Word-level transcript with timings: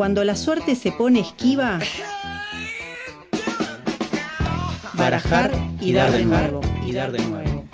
Cuando 0.00 0.24
la 0.24 0.34
suerte 0.34 0.76
se 0.76 0.92
pone 0.92 1.20
esquiva, 1.20 1.78
barajar 4.94 5.52
y 5.78 5.92
dar 5.92 6.10
de 6.10 6.24
nuevo, 6.24 6.62
y 6.86 6.92
dar 6.92 7.12
de 7.12 7.18
nuevo. 7.18 7.66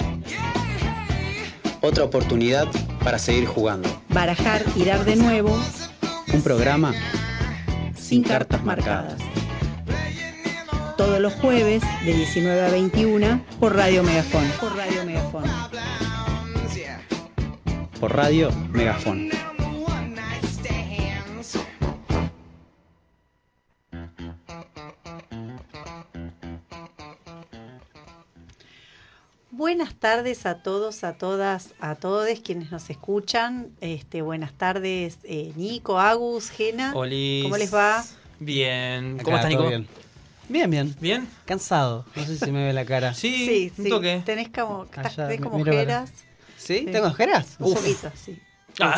Otra 1.82 2.02
oportunidad 2.02 2.66
para 3.04 3.20
seguir 3.20 3.46
jugando. 3.46 3.88
Barajar 4.08 4.64
y 4.74 4.84
dar 4.84 5.04
de 5.04 5.14
nuevo 5.14 5.56
Un 6.34 6.42
programa 6.42 6.94
sin 7.96 8.24
cartas 8.24 8.64
marcadas. 8.64 9.22
Todos 10.96 11.20
los 11.20 11.32
jueves 11.34 11.80
de 12.04 12.12
19 12.12 12.60
a 12.60 12.70
21 12.70 13.40
por 13.60 13.76
Radio 13.76 14.02
Megafón. 14.02 14.50
Por 14.60 14.74
Radio 14.74 15.04
Megafón. 15.04 15.44
por 18.00 18.16
radio 18.16 18.50
Megafón. 18.72 19.30
Buenas 29.76 29.94
tardes 29.96 30.46
a 30.46 30.62
todos, 30.62 31.04
a 31.04 31.18
todas, 31.18 31.74
a 31.80 31.96
todos 31.96 32.26
quienes 32.40 32.70
nos 32.72 32.88
escuchan. 32.88 33.68
Este, 33.82 34.22
buenas 34.22 34.54
tardes, 34.54 35.18
eh, 35.24 35.52
Nico, 35.54 36.00
Agus, 36.00 36.48
Gena. 36.48 36.94
Olis. 36.94 37.42
¿Cómo 37.42 37.58
les 37.58 37.74
va? 37.74 38.02
Bien. 38.40 39.16
Acá, 39.16 39.24
¿Cómo 39.24 39.36
estás, 39.36 39.50
Nico? 39.50 39.68
Bien. 39.68 39.86
bien, 40.48 40.70
bien. 40.70 40.96
¿Bien? 40.98 41.28
Cansado. 41.44 42.06
No 42.16 42.24
sé 42.24 42.38
si 42.38 42.50
me 42.52 42.64
ve 42.64 42.72
la 42.72 42.86
cara. 42.86 43.12
Sí, 43.12 43.70
un 43.76 43.90
toque. 43.90 44.22
Tenés 44.24 44.48
como, 44.48 44.84
estás- 44.84 45.18
Allá, 45.18 45.28
tenés 45.28 45.42
como 45.42 45.58
ojeras. 45.58 46.10
¿Sí? 46.56 46.78
Sí. 46.78 46.86
¿Tengo 46.86 47.08
ojeras? 47.08 47.56
Un 47.58 47.74
poquito, 47.74 48.10
sí. 48.14 48.40
Ah. 48.80 48.96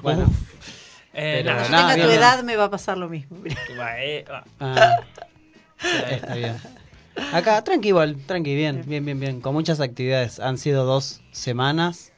Bueno. 0.00 0.26
Uf. 0.28 0.36
Eh, 1.12 1.40
Pero 1.42 1.54
nada. 1.56 1.62
no, 1.62 1.76
Tenga 1.76 1.94
bien, 1.96 2.00
tu 2.06 2.06
bien. 2.10 2.20
edad, 2.20 2.42
me 2.44 2.54
va 2.54 2.64
a 2.66 2.70
pasar 2.70 2.98
lo 2.98 3.08
mismo. 3.08 3.36
Eh. 3.44 4.24
Ah, 4.60 5.00
está 6.08 6.34
bien. 6.36 6.56
Acá, 7.32 7.62
tranqui 7.62 7.88
igual, 7.88 8.16
tranqui, 8.26 8.54
bien, 8.54 8.82
bien, 8.86 9.04
bien, 9.04 9.18
bien. 9.20 9.40
Con 9.40 9.54
muchas 9.54 9.80
actividades. 9.80 10.38
Han 10.40 10.58
sido 10.58 10.84
dos 10.84 11.20
semanas. 11.32 12.12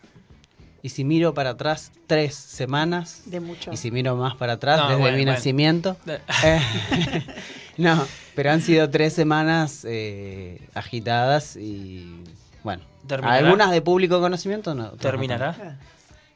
Y 0.82 0.88
si 0.90 1.04
miro 1.04 1.34
para 1.34 1.50
atrás, 1.50 1.92
tres 2.06 2.34
semanas. 2.34 3.22
De 3.26 3.40
mucho. 3.40 3.70
Y 3.72 3.76
si 3.76 3.90
miro 3.90 4.16
más 4.16 4.34
para 4.36 4.54
atrás, 4.54 4.78
No, 4.80 4.88
desde 4.88 5.00
bueno, 5.00 5.16
mi 5.18 5.24
bueno. 5.24 5.32
nacimiento. 5.36 5.96
Eh, 6.42 6.60
no, 7.76 8.06
pero 8.34 8.50
han 8.52 8.62
sido 8.62 8.88
tres 8.88 9.12
semanas 9.12 9.84
eh, 9.86 10.58
agitadas 10.74 11.56
y 11.56 12.24
bueno. 12.64 12.82
¿Terminará? 13.06 13.38
Algunas 13.38 13.70
de 13.72 13.82
público 13.82 14.20
conocimiento 14.20 14.74
no. 14.74 14.90
¿Terminará? 14.92 15.52
tanto. 15.52 15.84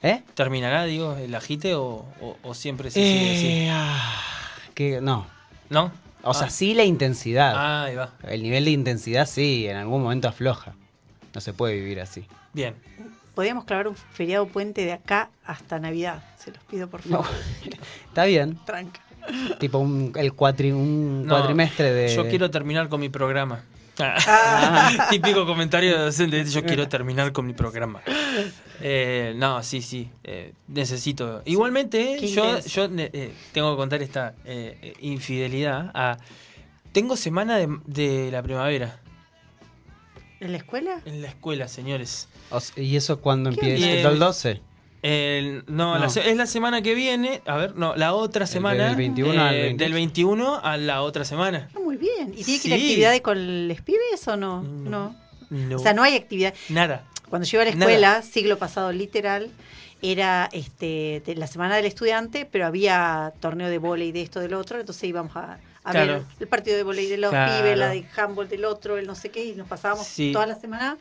¿Eh? 0.03 0.23
¿Terminará, 0.35 0.85
digo, 0.85 1.17
el 1.17 1.35
agite 1.35 1.75
o, 1.75 2.05
o- 2.20 2.37
o 2.42 2.55
siempre 2.55 2.91
se 2.91 3.01
sigue 3.03 3.65
Eh, 3.65 3.69
ah, 3.70 4.20
que 4.75 5.01
no. 5.01 5.20
así? 5.20 5.29
¿No? 5.70 5.91
O 6.25 6.34
sea, 6.34 6.47
Ah. 6.47 6.50
sí 6.50 6.75
la 6.75 6.84
intensidad. 6.84 7.53
Ah, 7.56 7.84
ahí 7.84 7.94
va. 7.94 8.11
El 8.28 8.42
nivel 8.42 8.64
de 8.64 8.70
intensidad 8.72 9.27
sí, 9.27 9.67
en 9.69 9.77
algún 9.77 10.03
momento 10.03 10.28
afloja. 10.28 10.75
No 11.34 11.41
se 11.41 11.53
puede 11.53 11.75
vivir 11.75 12.00
así. 12.00 12.25
Bien. 12.53 12.75
Podríamos 13.34 13.64
clavar 13.64 13.89
un 13.89 13.97
feriado 13.97 14.47
puente 14.47 14.84
de 14.84 14.92
acá 14.92 15.28
hasta 15.45 15.78
Navidad. 15.80 16.22
Se 16.39 16.50
los 16.52 16.62
pido 16.64 16.89
por 16.89 17.05
No. 17.06 17.22
favor. 17.22 17.39
Está 18.08 18.25
bien. 18.25 18.58
Tranca. 18.64 19.00
Tipo 19.58 19.78
un, 19.78 20.12
el 20.17 20.34
cuatri, 20.34 20.70
un 20.70 21.27
No, 21.27 21.34
cuatrimestre 21.36 21.92
de. 21.92 22.14
Yo 22.14 22.28
quiero 22.28 22.50
terminar 22.50 22.89
con 22.89 23.00
mi 23.00 23.08
programa. 23.08 23.64
Ah. 23.98 25.06
Típico 25.11 25.47
comentario 25.47 25.97
de 25.98 26.05
docente. 26.06 26.45
Yo 26.47 26.64
quiero 26.64 26.89
terminar 26.89 27.33
con 27.33 27.47
mi 27.47 27.53
programa. 27.53 28.01
Eh, 28.81 29.34
no, 29.36 29.62
sí, 29.62 29.83
sí. 29.83 30.11
eh, 30.25 30.53
necesito. 30.69 31.42
Igualmente, 31.45 32.17
Qué 32.19 32.28
yo, 32.28 32.59
yo 32.61 32.89
eh, 32.97 33.33
tengo 33.53 33.73
que 33.73 33.77
contar 33.77 34.03
esta 34.03 34.34
eh, 34.45 34.78
eh, 34.83 34.95
infidelidad. 35.01 35.91
a- 35.95 36.17
tengo 36.92 37.17
semana 37.17 37.57
de, 37.57 37.69
de 37.86 38.30
la 38.30 38.41
primavera 38.42 39.01
¿En 40.40 40.52
la 40.52 40.58
escuela? 40.58 41.01
en 41.07 41.23
la 41.23 41.29
escuela, 41.29 41.69
señores. 41.69 42.29
¿Y 42.77 42.96
eso 42.96 43.20
cuando 43.20 43.51
¿Qué 43.51 43.74
empieza? 43.74 43.90
¿El 43.90 44.02
del 44.02 44.19
12? 44.19 44.61
El- 45.07 45.65
no, 45.67 45.95
No. 45.95 45.98
la 45.98 46.09
se- 46.09 46.31
es 46.31 46.37
la 46.37 46.47
semana 46.47 46.81
que 46.81 46.95
viene. 46.95 47.42
A 47.47 47.57
ver, 47.57 47.77
no, 47.77 47.95
la 47.95 48.15
otra 48.15 48.47
semana. 48.47 48.87
del 48.87 48.97
21 48.97 49.42
al 49.42 49.55
eh, 49.55 49.63
20. 49.65 49.85
Del 49.85 49.92
21 49.92 50.61
a 50.65 50.77
la 50.79 51.03
otra 51.03 51.27
semana. 51.27 51.69
Ah, 51.75 51.79
muy 51.81 51.98
bien. 51.98 52.33
¿Y 52.35 52.42
tiene 52.42 52.61
que 52.61 52.69
ir 52.69 52.75
Sí. 52.79 52.87
actividades 52.87 53.20
con 53.20 53.69
los 53.69 53.81
pibes 53.83 54.27
o 54.29 54.37
no? 54.39 54.63
No. 54.63 54.91
No. 54.91 55.25
No, 55.51 55.77
O 55.77 55.79
sea, 55.79 55.93
no 55.93 56.03
hay 56.03 56.17
actividad. 56.17 56.55
nada. 56.70 57.05
Cuando 57.29 57.47
yo 57.47 57.57
iba 57.59 57.63
a 57.63 57.67
la 57.67 57.73
Nada. 57.73 57.85
escuela, 57.93 58.23
siglo 58.23 58.59
pasado 58.59 58.93
literal, 58.93 59.51
era 60.01 60.48
este 60.53 61.23
de 61.25 61.35
la 61.37 61.47
semana 61.47 61.77
del 61.77 61.85
estudiante, 61.85 62.47
pero 62.51 62.67
había 62.67 63.33
torneo 63.41 63.69
de 63.69 63.77
vóley 63.79 64.11
de 64.11 64.23
esto 64.23 64.41
del 64.41 64.55
otro, 64.55 64.81
entonces 64.81 65.05
íbamos 65.05 65.37
a, 65.37 65.59
a 65.85 65.91
Claro. 65.91 66.13
ver 66.14 66.23
el 66.41 66.48
partido 66.48 66.77
de 66.79 66.83
vóley 66.83 67.07
de 67.09 67.19
los 67.19 67.31
Claro. 67.31 67.53
pibes, 67.63 67.77
la 67.79 67.89
de 67.91 68.05
handball 68.17 68.48
del 68.48 68.64
otro, 68.64 68.97
el 68.97 69.07
no 69.07 69.14
sé 69.14 69.29
qué, 69.31 69.45
y 69.45 69.55
nos 69.55 69.69
pasábamos 69.69 70.07
Sí. 70.07 70.33
toda 70.33 70.47
la 70.47 70.55
semana 70.59 70.97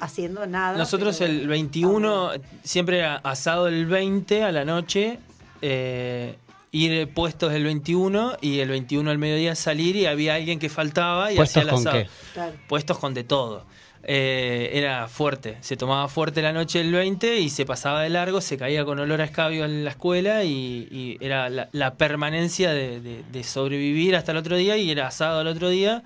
haciendo 0.00 0.46
nada. 0.46 0.76
Nosotros 0.78 1.16
pero- 1.18 1.30
el 1.30 1.48
21, 1.48 2.30
siempre 2.62 2.98
era 2.98 3.16
asado 3.16 3.68
el 3.68 3.86
20 3.86 4.44
a 4.44 4.52
la 4.52 4.64
noche, 4.64 5.18
eh, 5.62 6.36
ir 6.70 7.08
puestos 7.14 7.52
el 7.52 7.64
21 7.64 8.36
y 8.40 8.60
el 8.60 8.68
21 8.68 9.10
al 9.10 9.18
mediodía 9.18 9.54
salir 9.54 9.96
y 9.96 10.06
había 10.06 10.34
alguien 10.34 10.58
que 10.58 10.68
faltaba 10.68 11.32
y 11.32 11.36
¿Puestos 11.36 11.56
hacía 11.56 11.62
el 11.62 11.68
con 11.74 11.88
asado. 11.88 12.02
qué? 12.04 12.10
Claro. 12.34 12.52
Puestos 12.68 12.98
con 12.98 13.14
de 13.14 13.24
todo. 13.24 13.64
Eh, 14.10 14.70
era 14.74 15.08
fuerte, 15.08 15.58
se 15.60 15.76
tomaba 15.76 16.08
fuerte 16.08 16.40
la 16.40 16.52
noche 16.52 16.80
el 16.80 16.92
20 16.92 17.40
y 17.40 17.50
se 17.50 17.66
pasaba 17.66 18.02
de 18.02 18.08
largo, 18.08 18.40
se 18.40 18.56
caía 18.56 18.84
con 18.84 18.98
olor 19.00 19.20
a 19.20 19.24
escabio 19.24 19.64
en 19.64 19.84
la 19.84 19.90
escuela 19.90 20.44
y, 20.44 20.88
y 20.90 21.18
era 21.20 21.50
la, 21.50 21.68
la 21.72 21.94
permanencia 21.94 22.72
de, 22.72 23.00
de- 23.00 23.22
de 23.30 23.44
sobrevivir 23.44 24.14
hasta 24.16 24.32
el 24.32 24.38
otro 24.38 24.56
día 24.56 24.76
y 24.78 24.90
era 24.90 25.08
asado 25.08 25.40
el 25.42 25.48
otro 25.48 25.68
día, 25.68 26.04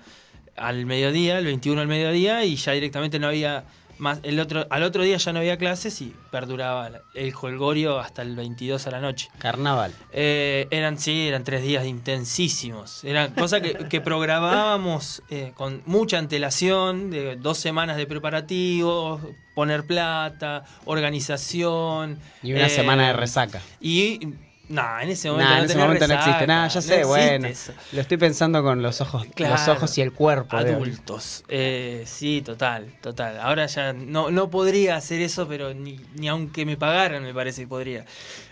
al 0.57 0.85
mediodía, 0.85 1.37
el 1.37 1.45
21 1.45 1.79
al 1.81 1.87
mediodía 1.87 2.43
y 2.43 2.55
ya 2.55 2.71
directamente 2.73 3.19
no 3.19 3.27
había 3.27 3.63
más, 3.97 4.19
el 4.23 4.39
otro, 4.39 4.65
al 4.69 4.83
otro 4.83 5.03
día 5.03 5.17
ya 5.17 5.33
no 5.33 5.39
había 5.39 5.57
clases 5.57 6.01
y 6.01 6.13
perduraba 6.31 6.89
el 7.13 7.31
jolgorio 7.31 7.99
hasta 7.99 8.21
el 8.21 8.35
22 8.35 8.87
a 8.87 8.91
la 8.91 8.99
noche. 8.99 9.29
Carnaval. 9.37 9.93
Eh, 10.11 10.67
eran, 10.71 10.97
sí, 10.97 11.27
eran 11.27 11.43
tres 11.43 11.63
días 11.63 11.85
intensísimos. 11.85 13.03
Eran 13.03 13.33
cosas 13.33 13.61
que, 13.61 13.73
que 13.89 14.01
programábamos 14.01 15.23
eh, 15.29 15.51
con 15.55 15.81
mucha 15.85 16.17
antelación, 16.17 17.09
de 17.09 17.35
dos 17.35 17.57
semanas 17.57 17.97
de 17.97 18.05
preparativos, 18.05 19.21
poner 19.53 19.85
plata, 19.85 20.65
organización. 20.85 22.19
Y 22.41 22.53
una 22.53 22.67
eh, 22.67 22.69
semana 22.69 23.07
de 23.07 23.13
resaca. 23.13 23.61
Y, 23.79 24.33
no, 24.73 24.99
en 24.99 25.09
ese 25.09 25.29
momento 25.29 25.49
Nah, 25.49 25.55
no 25.55 25.63
en 25.63 25.69
ese 25.69 25.77
momento 25.77 26.07
no 26.07 26.13
existe. 26.15 26.47
Nada, 26.47 26.67
ya 26.67 26.75
no 26.75 26.81
sé, 26.81 26.99
existe 26.99 27.05
bueno. 27.05 27.47
eso. 27.47 27.73
Lo 27.91 28.01
estoy 28.01 28.17
pensando 28.17 28.63
con 28.63 28.81
los 28.81 29.01
ojos, 29.01 29.27
los 29.37 29.67
ojos 29.67 29.97
y 29.97 30.01
el 30.01 30.11
cuerpo. 30.11 30.57
Adultos. 30.57 31.43
Eh, 31.47 32.03
sí, 32.05 32.41
total, 32.41 32.91
total. 33.01 33.39
Ahora 33.39 33.67
ya 33.67 33.93
no, 33.93 34.31
no 34.31 34.49
podría 34.49 34.95
hacer 34.95 35.21
eso, 35.21 35.47
pero 35.47 35.73
ni, 35.73 35.99
ni 36.15 36.27
aunque 36.27 36.65
me 36.65 36.77
pagaran, 36.77 37.23
me 37.23 37.33
parece 37.33 37.61
que 37.61 37.67
podría. 37.67 38.05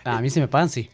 Ah, 0.04 0.18
a 0.18 0.20
mí 0.20 0.30
se 0.30 0.40
me 0.40 0.48
pagan, 0.48 0.68
sí. 0.68 0.90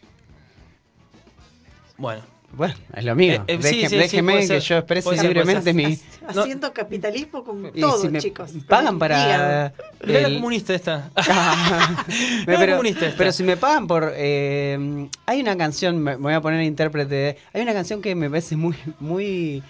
Bueno, 1.97 2.21
Bueno, 2.51 2.73
es 2.95 3.03
lo 3.05 3.15
mío. 3.15 3.33
Eh, 3.47 3.55
eh, 3.55 3.57
sí, 3.61 3.67
Deje- 3.67 3.81
sí, 3.83 3.89
sí, 3.89 3.95
déjeme 3.97 4.37
que 4.39 4.47
ser. 4.47 4.59
yo 4.61 4.77
exprese 4.77 5.09
ser, 5.15 5.23
libremente 5.23 5.73
mi. 5.73 5.97
No. 6.33 6.41
Haciendo 6.41 6.71
capitalismo 6.73 7.43
con 7.43 7.71
y 7.73 7.81
todo, 7.81 7.99
si 8.01 8.09
me 8.09 8.19
chicos. 8.19 8.51
pagan 8.67 8.99
para. 8.99 9.73
Mirá 10.05 10.19
la 10.21 10.27
el- 10.27 10.33
comunista 10.35 10.75
esta. 10.75 11.09
La 11.15 12.05
pero, 12.45 12.73
comunista 12.73 13.05
esta. 13.07 13.17
pero 13.17 13.31
si 13.31 13.43
me 13.43 13.57
pagan 13.57 13.87
por. 13.87 14.11
eh, 14.15 15.07
hay 15.25 15.41
una 15.41 15.57
canción, 15.57 15.97
me 15.99 16.15
voy 16.17 16.33
a 16.33 16.41
poner 16.41 16.61
intérprete. 16.63 17.15
de- 17.15 17.37
hay 17.53 17.61
una 17.61 17.73
canción 17.73 18.01
que 18.01 18.13
me 18.15 18.29
parece 18.29 18.55
muy. 18.55 18.75
muy 18.99 19.63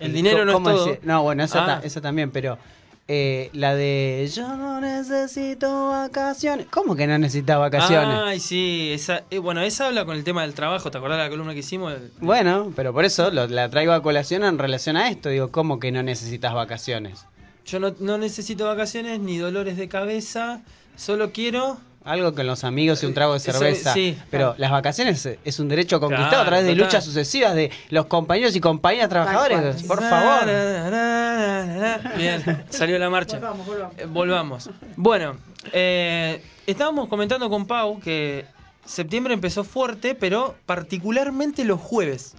El 0.00 0.12
dinero 0.12 0.44
no 0.44 0.50
es 0.52 0.54
¿cómo 0.54 0.70
todo. 0.70 0.86
decir? 0.86 1.00
No, 1.04 1.22
bueno, 1.22 1.42
esa, 1.44 1.62
Ah. 1.62 1.80
ta- 1.80 1.86
esa 1.86 2.00
también, 2.00 2.30
pero. 2.30 2.58
Eh, 3.08 3.50
la 3.52 3.74
de 3.74 4.28
Yo 4.34 4.56
no 4.56 4.80
necesito 4.80 5.88
vacaciones. 5.90 6.66
¿Cómo 6.70 6.96
que 6.96 7.06
no 7.06 7.18
necesitas 7.18 7.58
vacaciones? 7.58 8.18
Ay, 8.24 8.40
sí, 8.40 8.90
esa, 8.92 9.24
eh, 9.30 9.38
bueno, 9.38 9.60
esa 9.60 9.86
habla 9.88 10.04
con 10.04 10.16
el 10.16 10.24
tema 10.24 10.42
del 10.42 10.54
trabajo, 10.54 10.90
¿te 10.90 10.98
acordás 10.98 11.18
de 11.18 11.24
la 11.24 11.30
columna 11.30 11.52
que 11.52 11.60
hicimos? 11.60 11.92
Bueno, 12.20 12.72
pero 12.74 12.92
por 12.92 13.04
eso 13.04 13.30
lo- 13.30 13.46
la 13.46 13.68
traigo 13.68 13.92
a 13.92 14.02
colación 14.02 14.44
en 14.44 14.58
relación 14.58 14.96
a 14.96 15.10
esto. 15.10 15.28
Digo, 15.28 15.50
¿cómo 15.50 15.78
que 15.80 15.92
no 15.92 16.02
necesitas 16.02 16.54
vacaciones? 16.54 17.26
Yo 17.66 17.78
no, 17.80 17.94
no 18.00 18.18
necesito 18.18 18.66
vacaciones 18.66 19.20
ni 19.20 19.38
dolores 19.38 19.76
de 19.76 19.88
cabeza, 19.88 20.62
solo 20.96 21.32
quiero... 21.32 21.78
Algo 22.04 22.34
con 22.34 22.46
los 22.46 22.64
amigos 22.64 23.02
y 23.02 23.06
un 23.06 23.14
trago 23.14 23.32
de 23.32 23.38
Eso, 23.38 23.52
cerveza. 23.52 23.94
sí. 23.94 24.18
Pero 24.30 24.54
las 24.58 24.70
vacaciones 24.70 25.24
eh, 25.24 25.38
es 25.44 25.58
un 25.58 25.68
derecho 25.68 26.00
conquistado 26.00 26.28
Claro, 26.30 26.42
a 26.42 26.46
través 26.46 26.64
de 26.66 26.72
total. 26.72 26.84
luchas 26.86 27.04
sucesivas 27.04 27.54
de 27.54 27.70
los 27.88 28.06
compañeros 28.06 28.54
y 28.54 28.60
compañeras 28.60 29.08
trabajadores. 29.08 29.82
cual. 29.82 29.86
Por 29.86 30.02
favor. 30.02 30.46
Bien, 32.16 32.64
salió 32.70 32.98
la 32.98 33.08
marcha. 33.10 33.38
Volvamos, 33.38 33.66
volvamos. 33.66 33.94
Eh, 33.98 34.06
volvamos. 34.06 34.70
Bueno, 34.96 35.36
eh, 35.72 36.42
estábamos 36.66 37.08
comentando 37.08 37.48
con 37.48 37.66
Pau 37.66 37.98
que 38.00 38.44
septiembre 38.84 39.32
empezó 39.34 39.64
fuerte, 39.64 40.14
pero 40.14 40.56
particularmente 40.66 41.64
los 41.64 41.80
jueves. 41.80 42.34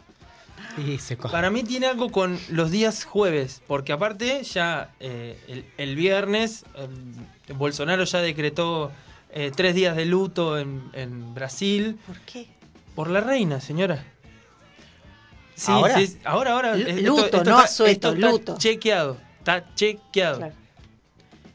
Y 0.77 0.99
se 0.99 1.17
co- 1.17 1.31
Para 1.31 1.49
mí 1.49 1.63
tiene 1.63 1.87
algo 1.87 2.11
con 2.11 2.37
los 2.49 2.69
días 2.69 3.03
jueves, 3.05 3.61
porque 3.65 3.93
aparte 3.93 4.43
ya 4.43 4.89
eh, 4.99 5.39
el, 5.47 5.65
el 5.77 5.95
viernes 5.95 6.65
eh, 6.75 7.53
Bolsonaro 7.53 8.03
ya 8.03 8.19
decretó 8.21 8.91
eh, 9.35 9.51
tres 9.55 9.75
días 9.75 9.95
de 9.95 10.05
luto 10.05 10.57
en, 10.57 10.81
en 10.93 11.33
Brasil 11.35 11.99
¿Por 12.07 12.19
qué? 12.21 12.47
por 12.95 13.09
la 13.11 13.21
reina, 13.21 13.59
señora. 13.61 14.03
Sí, 15.55 15.71
¿Ahora? 15.71 15.95
sí, 15.97 16.17
ahora, 16.25 16.51
ahora. 16.53 16.73
L- 16.73 16.89
eh, 16.89 17.01
luto, 17.01 17.43
no 17.43 17.59
asueto, 17.59 18.11
está 18.13 18.27
luto. 18.29 18.57
chequeado, 18.57 19.17
está 19.39 19.73
chequeado. 19.75 20.37
Claro. 20.39 20.53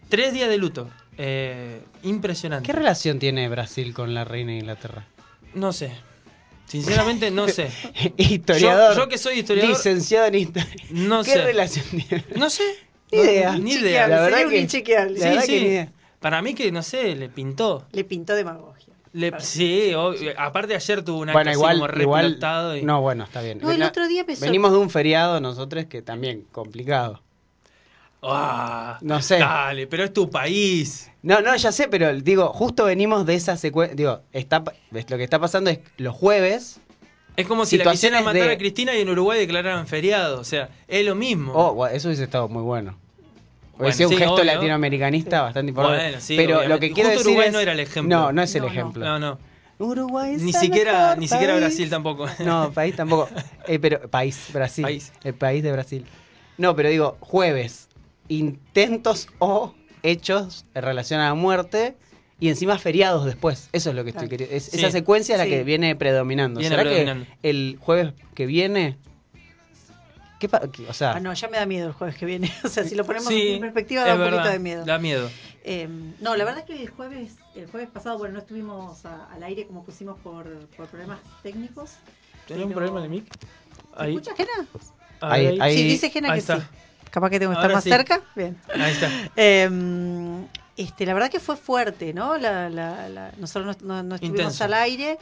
Tres 0.08 0.32
días 0.32 0.48
de 0.48 0.56
luto. 0.58 0.88
Eh, 1.18 1.82
impresionante. 2.02 2.66
¿Qué 2.66 2.72
relación 2.72 3.18
tiene 3.18 3.48
Brasil 3.48 3.92
con 3.92 4.14
la 4.14 4.24
reina 4.24 4.52
de 4.52 4.58
Inglaterra? 4.58 5.06
No 5.54 5.72
sé. 5.72 5.92
Sinceramente 6.66 7.30
no 7.30 7.46
sé. 7.48 7.68
Historiador. 8.16 8.94
Yo- 8.96 9.02
yo 9.02 9.08
que 9.08 9.18
soy 9.18 9.40
historiador, 9.40 9.70
Licenciado 9.76 10.26
en 10.26 10.34
historia. 10.36 10.68
No 10.90 11.22
¿Qué 11.22 11.32
sé. 11.32 11.42
relación 11.44 11.84
tiene? 11.90 12.24
No 12.36 12.48
sé. 12.48 12.62
Ni 13.12 13.18
No- 13.18 13.24
idea. 13.24 13.56
Ni 13.58 13.72
idea. 13.72 14.06
La 14.08 14.20
verdad 14.20 14.28
sería 14.30 14.46
un 14.46 14.52
que- 14.52 14.60
inchequeable. 14.60 15.18
La 15.18 15.26
verdad 15.28 15.42
Sí, 15.42 15.52
que 15.52 15.58
sí. 15.58 15.64
ni 15.64 15.70
idea. 15.70 15.92
Para 16.20 16.40
mí 16.42 16.54
que, 16.54 16.70
no 16.70 16.82
sé, 16.82 17.16
le 17.16 17.28
pintó. 17.28 17.84
Le 17.92 18.04
pintó 18.04 18.34
demagogia. 18.34 18.94
Le- 19.12 19.32
sí, 19.40 19.92
obvio. 19.94 20.32
aparte 20.38 20.74
ayer 20.76 21.02
tuvo 21.02 21.18
un 21.18 21.30
acto 21.30 21.36
Bueno, 21.38 21.50
así 21.50 21.58
igual, 21.58 21.80
como 21.90 22.00
igual 22.02 22.38
y- 22.78 22.82
no, 22.84 23.00
bueno, 23.00 23.24
está 23.24 23.42
bien. 23.42 23.58
No, 23.60 23.72
el 23.72 23.78
Ven- 23.80 23.88
otro 23.88 24.06
día 24.06 24.24
sor- 24.24 24.38
Venimos 24.38 24.70
de 24.70 24.78
un 24.78 24.88
feriado 24.90 25.40
nosotros 25.40 25.86
que 25.86 26.00
también 26.02 26.46
complicado. 26.52 27.20
Ah, 28.22 28.98
No 29.00 29.22
sé. 29.22 29.38
Dale, 29.38 29.86
pero 29.86 30.04
es 30.04 30.12
tu 30.12 30.28
país. 30.30 31.10
No, 31.22 31.40
no, 31.40 31.56
ya 31.56 31.72
sé, 31.72 31.88
pero 31.88 32.12
digo, 32.14 32.48
justo 32.52 32.84
venimos 32.84 33.24
de 33.26 33.34
esa 33.34 33.56
secuencia. 33.56 33.96
Digo, 33.96 34.20
está, 34.32 34.62
pa- 34.62 34.74
ves, 34.90 35.10
lo 35.10 35.16
que 35.16 35.24
está 35.24 35.38
pasando 35.38 35.70
es 35.70 35.80
los 35.96 36.14
jueves. 36.14 36.80
Es 37.36 37.46
como 37.46 37.64
si 37.64 37.78
la 37.78 37.90
quisieran 37.90 38.24
matar 38.24 38.42
de- 38.48 38.52
a 38.52 38.58
Cristina 38.58 38.94
y 38.94 39.00
en 39.00 39.08
Uruguay 39.08 39.38
declararan 39.38 39.86
feriado. 39.86 40.38
O 40.40 40.44
sea, 40.44 40.68
es 40.86 41.04
lo 41.06 41.14
mismo. 41.14 41.52
Oh, 41.54 41.72
bueno, 41.74 41.94
eso 41.96 42.08
hubiese 42.08 42.24
estado 42.24 42.48
muy 42.48 42.62
bueno. 42.62 42.98
Bueno, 43.80 43.94
sido 43.96 44.08
un 44.10 44.14
sí, 44.14 44.18
gesto 44.18 44.34
obvio. 44.34 44.44
latinoamericanista 44.44 45.42
bastante 45.42 45.70
importante. 45.70 46.02
Bueno, 46.04 46.20
sí, 46.20 46.36
pero 46.36 46.50
lo 46.52 46.58
obviamente. 46.58 46.88
que 46.88 46.94
quiero 46.94 47.08
Justo 47.10 47.18
decir 47.20 47.30
Uruguay 47.32 47.46
es- 47.48 47.52
no 47.52 47.60
era 47.60 47.72
el 47.72 47.80
ejemplo. 47.80 48.16
No, 48.18 48.32
no 48.32 48.42
es 48.42 48.54
el 48.54 48.62
No, 48.62 48.68
ejemplo. 48.68 49.04
No, 49.04 49.18
no. 49.18 49.38
Uruguay 49.78 50.34
es 50.34 50.42
Ni 50.42 50.50
el 50.50 50.56
siquiera, 50.56 50.92
mejor 51.02 51.18
ni 51.18 51.28
siquiera. 51.28 51.56
Brasil 51.56 51.88
tampoco. 51.90 52.26
No, 52.44 52.70
país 52.72 52.94
tampoco. 52.96 53.28
Eh, 53.66 53.78
pero 53.78 54.08
país, 54.10 54.48
Brasil. 54.52 54.82
País. 54.84 55.12
El 55.24 55.34
país 55.34 55.62
de 55.62 55.72
Brasil. 55.72 56.04
No, 56.58 56.76
pero 56.76 56.90
digo, 56.90 57.16
jueves, 57.20 57.88
intentos 58.28 59.28
o 59.38 59.74
hechos 60.02 60.64
en 60.74 60.82
relación 60.82 61.20
a 61.20 61.28
la 61.28 61.34
muerte 61.34 61.96
y 62.38 62.48
encima 62.48 62.78
feriados 62.78 63.24
después. 63.26 63.68
Eso 63.72 63.90
es 63.90 63.96
lo 63.96 64.04
que 64.04 64.10
estoy 64.10 64.28
Claro. 64.28 64.30
queriendo. 64.30 64.56
Es, 64.56 64.64
Sí. 64.64 64.78
Esa 64.78 64.90
secuencia 64.90 65.34
es 65.34 65.38
la 65.38 65.44
Sí. 65.44 65.50
que 65.50 65.64
viene 65.64 65.94
predominando. 65.96 66.60
Viene 66.60 66.74
¿Será 66.76 66.88
predominando. 66.88 67.26
que 67.42 67.50
el 67.50 67.78
jueves 67.80 68.12
que 68.34 68.46
viene... 68.46 68.96
¿Qué 70.40 70.48
pa- 70.48 70.62
qué- 70.72 70.88
o 70.88 70.92
sea, 70.92 71.12
Ah, 71.12 71.20
no, 71.20 71.32
ya 71.34 71.46
me 71.48 71.58
da 71.58 71.66
miedo 71.66 71.86
el 71.88 71.92
jueves 71.92 72.16
que 72.16 72.26
viene. 72.26 72.50
O 72.64 72.68
sea, 72.68 72.82
si 72.82 72.94
lo 72.96 73.04
ponemos 73.04 73.28
Sí, 73.28 73.50
en 73.50 73.60
perspectiva, 73.60 74.00
es 74.02 74.06
da 74.08 74.14
un 74.14 74.20
verdad, 74.20 74.38
poquito 74.38 74.52
de 74.52 74.58
miedo. 74.58 74.84
Da 74.84 74.98
miedo. 74.98 75.30
Eh, 75.62 75.86
no, 76.20 76.34
la 76.36 76.44
verdad 76.44 76.64
que 76.64 76.82
el 76.82 76.88
jueves, 76.90 77.34
el 77.54 77.66
jueves 77.70 77.88
pasado, 77.90 78.18
bueno, 78.18 78.34
no 78.34 78.40
estuvimos 78.40 79.04
a- 79.04 79.26
al 79.32 79.42
aire 79.44 79.66
como 79.66 79.84
pusimos 79.84 80.18
por, 80.20 80.48
por 80.76 80.86
problemas 80.88 81.18
técnicos. 81.42 81.92
¿Tenés 82.48 82.64
un 82.64 82.72
problema 82.72 83.04
el 83.04 83.10
mic? 83.10 83.26
¿Se 83.30 84.02
Ahí. 84.02 84.14
escucha, 84.16 84.34
Gena? 84.34 84.66
Ahí, 85.20 85.46
Ahí- 85.46 85.58
ahí- 85.60 85.76
Sí, 85.76 85.84
dice 85.84 86.10
Gena 86.10 86.28
ahí 86.28 86.34
que 86.36 86.40
está. 86.40 86.60
sí. 86.60 86.66
Capaz 87.10 87.28
que 87.30 87.38
tengo 87.38 87.52
que 87.52 87.58
estar 87.58 87.72
más 87.72 87.84
sí. 87.84 87.90
cerca. 87.90 88.22
Bien. 88.34 88.56
Ahí 88.74 88.92
está. 88.92 89.10
Eh, 89.36 89.68
este, 90.76 91.04
la 91.04 91.12
verdad 91.12 91.28
que 91.30 91.40
fue 91.40 91.56
fuerte, 91.56 92.14
¿no? 92.14 92.38
La, 92.38 92.70
la- 92.70 93.08
la- 93.10 93.32
nosotros 93.36 93.82
no, 93.82 93.96
no- 93.96 94.02
no 94.02 94.14
estuvimos 94.14 94.38
Intenso. 94.40 94.64
al 94.64 94.72
aire, 94.74 95.18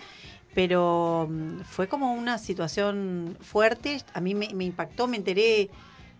pero 0.55 1.27
mm, 1.31 1.61
fue 1.63 1.89
como 1.89 2.13
una 2.15 2.39
situación 2.39 3.37
fuerte. 3.41 4.03
A 4.15 4.21
mí 4.21 4.35
me, 4.35 4.49
me 4.55 4.65
impactó, 4.65 5.07
me 5.07 5.17
enteré 5.17 5.71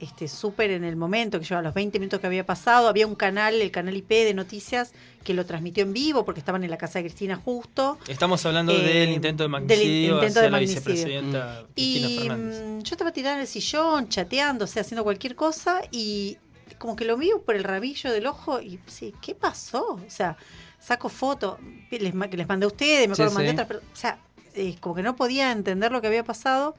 este 0.01 0.29
súper 0.29 0.71
en 0.71 0.85
el 0.85 0.95
momento, 0.95 1.41
que 1.41 1.45
yo 1.45 1.59
a 1.59 1.63
los 1.63 1.75
20 1.75 1.99
minutos 1.99 2.21
que 2.21 2.27
había 2.29 2.47
pasado, 2.47 2.87
había 2.87 3.05
un 3.05 3.17
canal, 3.17 3.55
el 3.61 3.73
canal 3.73 3.97
IP 3.97 4.11
de 4.11 4.33
noticias, 4.33 4.93
que 5.25 5.35
lo 5.35 5.45
transmitió 5.45 5.83
en 5.83 5.93
vivo 5.93 6.25
porque 6.25 6.39
estaban 6.39 6.63
en 6.63 6.71
la 6.71 6.79
casa 6.79 7.01
de 7.01 7.07
Cristina 7.07 7.35
justo. 7.35 7.99
Estamos 8.07 8.47
hablando 8.47 8.73
Eh, 8.73 8.83
del 8.83 9.11
intento 9.11 9.43
de 9.43 9.45
del 9.47 9.51
magnicidio 9.51 10.15
intento 10.15 10.27
hacia 10.39 10.43
de 10.43 10.51
la 10.51 10.59
vicepresidenta 10.61 11.67
Cristina 11.75 12.09
Y 12.09 12.29
Fernández. 12.29 12.63
mm, 12.65 12.79
yo 12.83 12.95
estaba 12.95 13.13
tirada 13.13 13.35
en 13.35 13.41
el 13.41 13.49
sillón, 13.49 14.09
chateando, 14.09 14.67
o 14.67 14.69
sea, 14.69 14.83
haciendo 14.83 15.03
cualquier 15.03 15.35
cosa 15.35 15.81
y 15.91 16.39
como 16.79 16.95
que 16.95 17.05
lo 17.05 17.17
miro 17.17 17.43
por 17.43 17.57
el 17.57 17.65
rabillo 17.65 18.13
del 18.13 18.27
ojo 18.27 18.61
y 18.61 18.79
sí, 18.87 19.13
¿qué 19.21 19.35
pasó? 19.35 19.95
O 19.95 20.01
sea, 20.11 20.37
saco 20.81 21.09
fotos, 21.09 21.59
les, 21.91 22.15
les 22.15 22.49
mandé 22.49 22.65
a 22.65 22.69
ustedes, 22.69 23.09
me 23.09 23.15
Sí, 23.15 23.23
acuerdo, 23.23 23.35
mandé 23.35 23.51
sí. 23.51 23.55
otras, 23.55 23.69
pero, 23.69 23.81
o 23.81 23.97
sea, 23.97 24.19
eh, 24.55 24.77
como 24.81 24.95
que 24.95 25.03
no 25.03 25.17
podía 25.17 25.53
entender 25.53 25.93
lo 25.93 26.01
que 26.01 26.07
había 26.07 26.25
pasado 26.25 26.75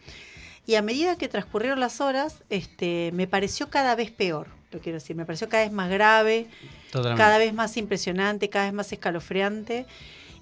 y 0.65 0.75
a 0.75 0.81
medida 0.81 1.17
que 1.17 1.27
transcurrieron 1.27 1.79
las 1.79 2.01
horas, 2.01 2.43
este, 2.49 3.11
me 3.13 3.27
pareció 3.27 3.69
cada 3.69 3.95
vez 3.95 4.11
peor, 4.11 4.47
lo 4.71 4.79
quiero 4.79 4.99
decir, 4.99 5.15
me 5.15 5.25
pareció 5.25 5.49
cada 5.49 5.63
vez 5.63 5.71
más 5.71 5.89
grave, 5.89 6.47
totalmente. 6.91 7.23
cada 7.23 7.37
vez 7.39 7.53
más 7.53 7.75
impresionante, 7.77 8.49
cada 8.49 8.65
vez 8.65 8.73
más 8.73 8.91
escalofriante. 8.91 9.85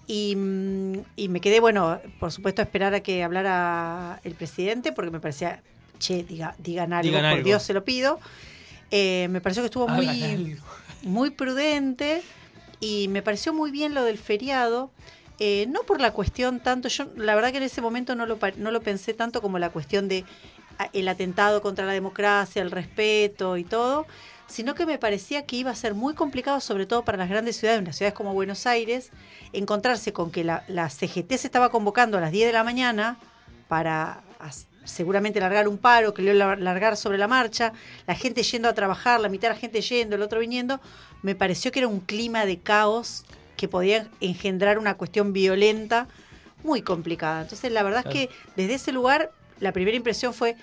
Y, 0.09 0.35
mm, 0.37 0.99
y 1.17 1.27
me 1.29 1.41
quedé, 1.41 1.59
bueno, 1.59 1.99
por 2.19 2.31
supuesto, 2.31 2.61
a 2.61 2.65
esperar 2.65 2.93
a 2.93 3.01
que 3.01 3.23
hablara 3.23 4.19
el 4.23 4.33
presidente, 4.35 4.91
porque 4.93 5.11
me 5.11 5.19
parecía, 5.19 5.61
che, 5.99 6.23
diga, 6.23 6.55
digan 6.59 6.93
algo, 6.93 7.07
Digan 7.09 7.23
por 7.23 7.31
algo. 7.39 7.45
Dios 7.45 7.63
se 7.63 7.73
lo 7.73 7.83
pido. 7.83 8.19
Eh, 8.91 9.27
me 9.29 9.41
pareció 9.41 9.63
que 9.63 9.67
estuvo 9.67 9.83
Hagan 9.89 9.97
muy, 10.05 10.23
algo. 10.23 10.63
muy 11.03 11.29
prudente 11.31 12.21
y 12.79 13.07
me 13.09 13.21
pareció 13.21 13.53
muy 13.53 13.71
bien 13.71 13.93
lo 13.93 14.03
del 14.03 14.17
feriado. 14.17 14.91
eh, 15.39 15.67
no 15.69 15.81
por 15.83 16.01
la 16.01 16.13
cuestión 16.13 16.59
tanto, 16.61 16.87
yo 16.87 17.05
la 17.15 17.35
verdad 17.35 17.51
que 17.51 17.57
en 17.57 17.63
ese 17.63 17.79
momento 17.79 18.15
no 18.15 18.25
lo, 18.25 18.39
no 18.57 18.71
lo 18.71 18.81
pensé 18.81 19.13
tanto 19.13 19.39
como 19.39 19.59
la 19.59 19.69
cuestión 19.69 20.07
de 20.07 20.25
a- 20.79 20.89
el 20.93 21.07
atentado 21.07 21.61
contra 21.61 21.85
la 21.85 21.93
democracia, 21.93 22.61
el 22.63 22.71
respeto 22.71 23.55
y 23.57 23.63
todo, 23.63 24.07
sino 24.47 24.73
que 24.73 24.87
me 24.87 24.97
parecía 24.97 25.45
que 25.45 25.55
iba 25.57 25.69
a 25.69 25.75
ser 25.75 25.93
muy 25.93 26.15
complicado, 26.15 26.59
sobre 26.59 26.87
todo 26.87 27.03
para 27.05 27.19
las 27.19 27.29
grandes 27.29 27.55
ciudades, 27.57 27.81
unas 27.81 27.95
ciudades 27.97 28.15
como 28.15 28.33
Buenos 28.33 28.65
Aires, 28.65 29.11
encontrarse 29.53 30.11
con 30.11 30.31
que 30.31 30.43
la, 30.43 30.63
la 30.67 30.89
CGT 30.89 31.37
se 31.37 31.47
estaba 31.47 31.69
convocando 31.69 32.17
a 32.17 32.21
las 32.21 32.31
10 32.31 32.47
de 32.47 32.53
la 32.53 32.63
mañana 32.63 33.19
para 33.67 34.23
seguramente 34.87 35.39
largar 35.39 35.67
un 35.67 35.77
paro, 35.77 36.13
que 36.13 36.21
largar 36.23 36.97
sobre 36.97 37.17
la 37.17 37.27
marcha, 37.27 37.73
la 38.07 38.15
gente 38.15 38.43
yendo 38.43 38.69
a 38.69 38.73
trabajar, 38.73 39.19
la 39.19 39.29
mitad 39.29 39.49
de 39.49 39.55
la 39.55 39.59
gente 39.59 39.81
yendo, 39.81 40.15
el 40.15 40.21
otro 40.23 40.39
viniendo, 40.39 40.81
me 41.21 41.35
pareció 41.35 41.71
que 41.71 41.79
era 41.79 41.87
un 41.87 42.01
clima 42.01 42.45
de 42.45 42.59
caos 42.61 43.25
que 43.55 43.67
podía 43.67 44.09
engendrar 44.21 44.79
una 44.79 44.95
cuestión 44.95 45.33
violenta 45.33 46.07
muy 46.63 46.81
complicada. 46.81 47.41
Entonces, 47.41 47.71
la 47.71 47.83
verdad 47.83 48.01
es 48.01 48.07
que 48.07 48.29
desde 48.55 48.75
ese 48.75 48.91
lugar, 48.91 49.31
la 49.59 49.71
primera 49.73 49.97
impresión 49.97 50.33
fue, 50.33 50.57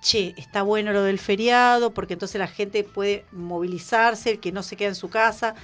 che, 0.00 0.34
está 0.36 0.62
bueno 0.62 0.92
lo 0.92 1.02
del 1.02 1.18
feriado, 1.18 1.94
porque 1.94 2.14
entonces 2.14 2.38
la 2.38 2.48
gente 2.48 2.84
puede 2.84 3.26
movilizarse, 3.32 4.30
el 4.30 4.40
que 4.40 4.52
no 4.52 4.62
se 4.62 4.76
queda 4.76 4.88
en 4.90 4.94
su 4.94 5.10
casa, 5.10 5.54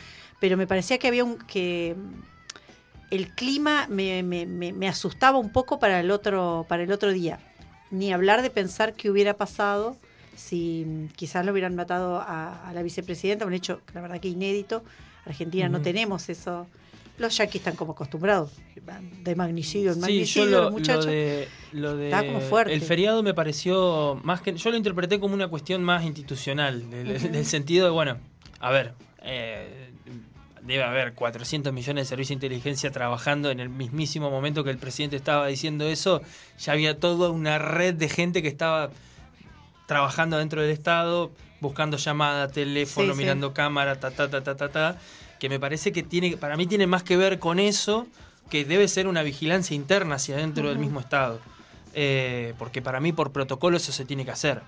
pero 0.40 0.56
me 0.56 0.66
parecía 0.66 0.98
que 0.98 1.08
había 1.08 1.24
un 1.24 1.38
que 1.38 1.96
el 3.10 3.30
clima 3.32 3.86
me, 3.88 4.22
me- 4.22 4.46
me- 4.46 4.72
me 4.72 4.88
asustaba 4.88 5.38
un 5.38 5.50
poco 5.52 5.78
para 5.78 6.00
el 6.00 6.10
otro, 6.10 6.66
para 6.68 6.82
el 6.82 6.92
otro 6.92 7.12
día. 7.12 7.38
Ni 7.94 8.12
hablar 8.12 8.42
de 8.42 8.50
pensar 8.50 8.94
qué 8.94 9.10
hubiera 9.10 9.34
pasado 9.34 9.96
si 10.36 10.84
mm, 10.86 11.06
quizás 11.16 11.44
lo 11.46 11.52
hubieran 11.52 11.74
matado 11.76 12.16
a, 12.20 12.68
a 12.68 12.72
la 12.72 12.82
vicepresidenta, 12.82 13.46
un 13.46 13.54
hecho, 13.54 13.80
la 13.94 14.00
verdad 14.00 14.20
que 14.20 14.28
inédito. 14.28 14.82
Argentina 15.26 15.68
no 15.68 15.80
tenemos 15.80 16.28
eso. 16.28 16.66
Los 17.16 17.36
yaquis 17.38 17.60
están 17.60 17.76
como 17.76 17.92
acostumbrados. 17.92 18.50
De 19.22 19.34
magnicidio 19.36 19.90
en 19.90 19.94
Sí, 19.94 20.00
magnicidio, 20.00 20.50
los 20.50 20.64
lo, 20.64 20.70
muchachos. 20.72 21.06
lo 21.06 21.10
de, 21.12 21.48
lo 21.72 21.96
de 21.96 22.04
Estaba 22.06 22.26
como 22.26 22.40
fuerte. 22.40 22.74
el 22.74 22.82
feriado 22.82 23.22
me 23.22 23.32
pareció 23.32 24.20
más 24.24 24.40
que 24.42 24.54
yo 24.56 24.70
lo 24.70 24.76
interpreté 24.76 25.20
como 25.20 25.32
una 25.34 25.46
cuestión 25.48 25.82
más 25.84 26.04
institucional 26.04 26.90
del, 26.90 27.32
del 27.32 27.46
sentido 27.46 27.84
de 27.86 27.92
bueno, 27.92 28.18
a 28.58 28.70
ver, 28.72 28.92
eh, 29.22 29.83
debe 30.64 30.82
haber 30.82 31.14
400 31.14 31.72
millones 31.72 32.04
de 32.04 32.08
servicios 32.08 32.40
de 32.40 32.46
inteligencia 32.46 32.90
trabajando 32.90 33.50
en 33.50 33.60
el 33.60 33.68
mismísimo 33.68 34.30
momento 34.30 34.64
que 34.64 34.70
el 34.70 34.78
presidente 34.78 35.16
estaba 35.16 35.46
diciendo 35.46 35.86
eso, 35.86 36.22
ya 36.58 36.72
había 36.72 36.98
toda 36.98 37.30
una 37.30 37.58
red 37.58 37.94
de 37.94 38.08
gente 38.08 38.42
que 38.42 38.48
estaba 38.48 38.90
trabajando 39.86 40.38
dentro 40.38 40.62
del 40.62 40.70
Estado, 40.70 41.30
buscando 41.60 41.96
llamada, 41.98 42.48
teléfono, 42.48 43.08
Sí, 43.08 43.12
sí. 43.12 43.18
mirando 43.18 43.52
cámara, 43.52 44.00
ta, 44.00 44.10
ta, 44.10 44.30
ta, 44.30 44.42
ta, 44.42 44.56
ta, 44.56 44.68
ta, 44.70 44.98
que 45.38 45.48
me 45.48 45.60
parece 45.60 45.92
que 45.92 46.02
tiene, 46.02 46.36
para 46.36 46.56
mí 46.56 46.66
tiene 46.66 46.86
más 46.86 47.02
que 47.02 47.16
ver 47.16 47.38
con 47.38 47.58
eso, 47.58 48.06
que 48.50 48.64
debe 48.64 48.88
ser 48.88 49.06
una 49.06 49.22
vigilancia 49.22 49.74
interna 49.74 50.16
hacia 50.16 50.36
dentro 50.36 50.68
del 50.68 50.78
mismo 50.78 51.00
Estado. 51.00 51.40
Eh, 51.94 52.54
porque 52.58 52.82
para 52.82 53.00
mí 53.00 53.12
por 53.12 53.30
protocolo 53.32 53.76
eso 53.76 53.92
se 53.92 54.04
tiene 54.04 54.24
que 54.24 54.30
hacer. 54.30 54.62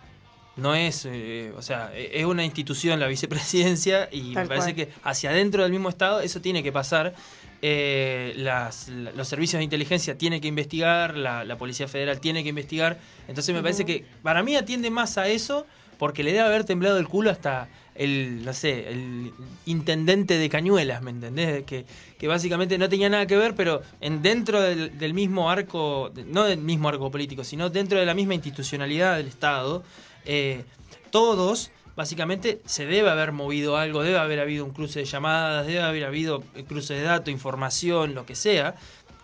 No 0.56 0.74
es, 0.74 1.06
eh, 1.10 1.52
o 1.56 1.60
sea, 1.62 1.90
e- 1.94 2.18
es 2.20 2.24
una 2.24 2.44
institución 2.44 2.98
la 2.98 3.06
vicepresidencia 3.08 4.08
y 4.10 4.32
Tal 4.32 4.44
me 4.44 4.48
parece 4.48 4.74
cual. 4.74 4.86
que 4.86 4.92
hacia 5.04 5.30
adentro 5.30 5.62
del 5.62 5.72
mismo 5.72 5.88
Estado 5.88 6.20
eso 6.20 6.40
tiene 6.40 6.62
que 6.62 6.72
pasar. 6.72 7.14
Eh, 7.62 8.32
las- 8.36 8.88
la- 8.88 9.12
los 9.12 9.28
servicios 9.28 9.58
de 9.60 9.64
inteligencia 9.64 10.16
tienen 10.18 10.40
que 10.40 10.48
investigar, 10.48 11.16
la, 11.16 11.44
la 11.44 11.56
Policía 11.56 11.88
Federal 11.88 12.20
tiene 12.20 12.42
que 12.42 12.50
investigar. 12.50 12.98
Entonces 13.28 13.54
me 13.54 13.62
parece 13.62 13.84
que 13.84 14.04
para 14.22 14.42
mí 14.42 14.56
atiende 14.56 14.90
más 14.90 15.18
a 15.18 15.28
eso 15.28 15.66
porque 15.98 16.22
le 16.22 16.32
debe 16.32 16.44
haber 16.44 16.64
temblado 16.64 16.98
el 16.98 17.08
culo 17.08 17.30
hasta 17.30 17.68
el, 17.94 18.44
no 18.44 18.52
sé, 18.52 18.88
el 18.90 19.32
intendente 19.64 20.36
de 20.36 20.48
Cañuelas, 20.50 21.00
¿me 21.02 21.10
entendés? 21.10 21.64
Que, 21.64 21.86
que 22.18 22.28
básicamente 22.28 22.76
no 22.76 22.88
tenía 22.90 23.08
nada 23.08 23.26
que 23.26 23.36
ver, 23.36 23.54
pero 23.54 23.80
en 24.02 24.20
dentro 24.20 24.60
del, 24.60 24.98
del 24.98 25.14
mismo 25.14 25.50
arco, 25.50 26.12
no 26.26 26.44
del 26.44 26.58
mismo 26.58 26.90
arco 26.90 27.10
político, 27.10 27.42
sino 27.44 27.70
dentro 27.70 27.98
de 27.98 28.04
la 28.04 28.12
misma 28.12 28.34
institucionalidad 28.34 29.16
del 29.16 29.28
Estado, 29.28 29.82
eh, 30.26 30.64
todos, 31.10 31.70
básicamente, 31.96 32.60
se 32.66 32.84
debe 32.86 33.08
haber 33.10 33.32
movido 33.32 33.76
algo, 33.76 34.02
debe 34.02 34.18
haber 34.18 34.40
habido 34.40 34.64
un 34.64 34.72
cruce 34.72 35.00
de 35.00 35.04
llamadas, 35.06 35.66
debe 35.66 35.80
haber 35.82 36.04
habido 36.04 36.42
eh, 36.54 36.64
cruce 36.64 36.94
de 36.94 37.02
datos, 37.02 37.32
información, 37.32 38.14
lo 38.14 38.26
que 38.26 38.34
sea, 38.34 38.74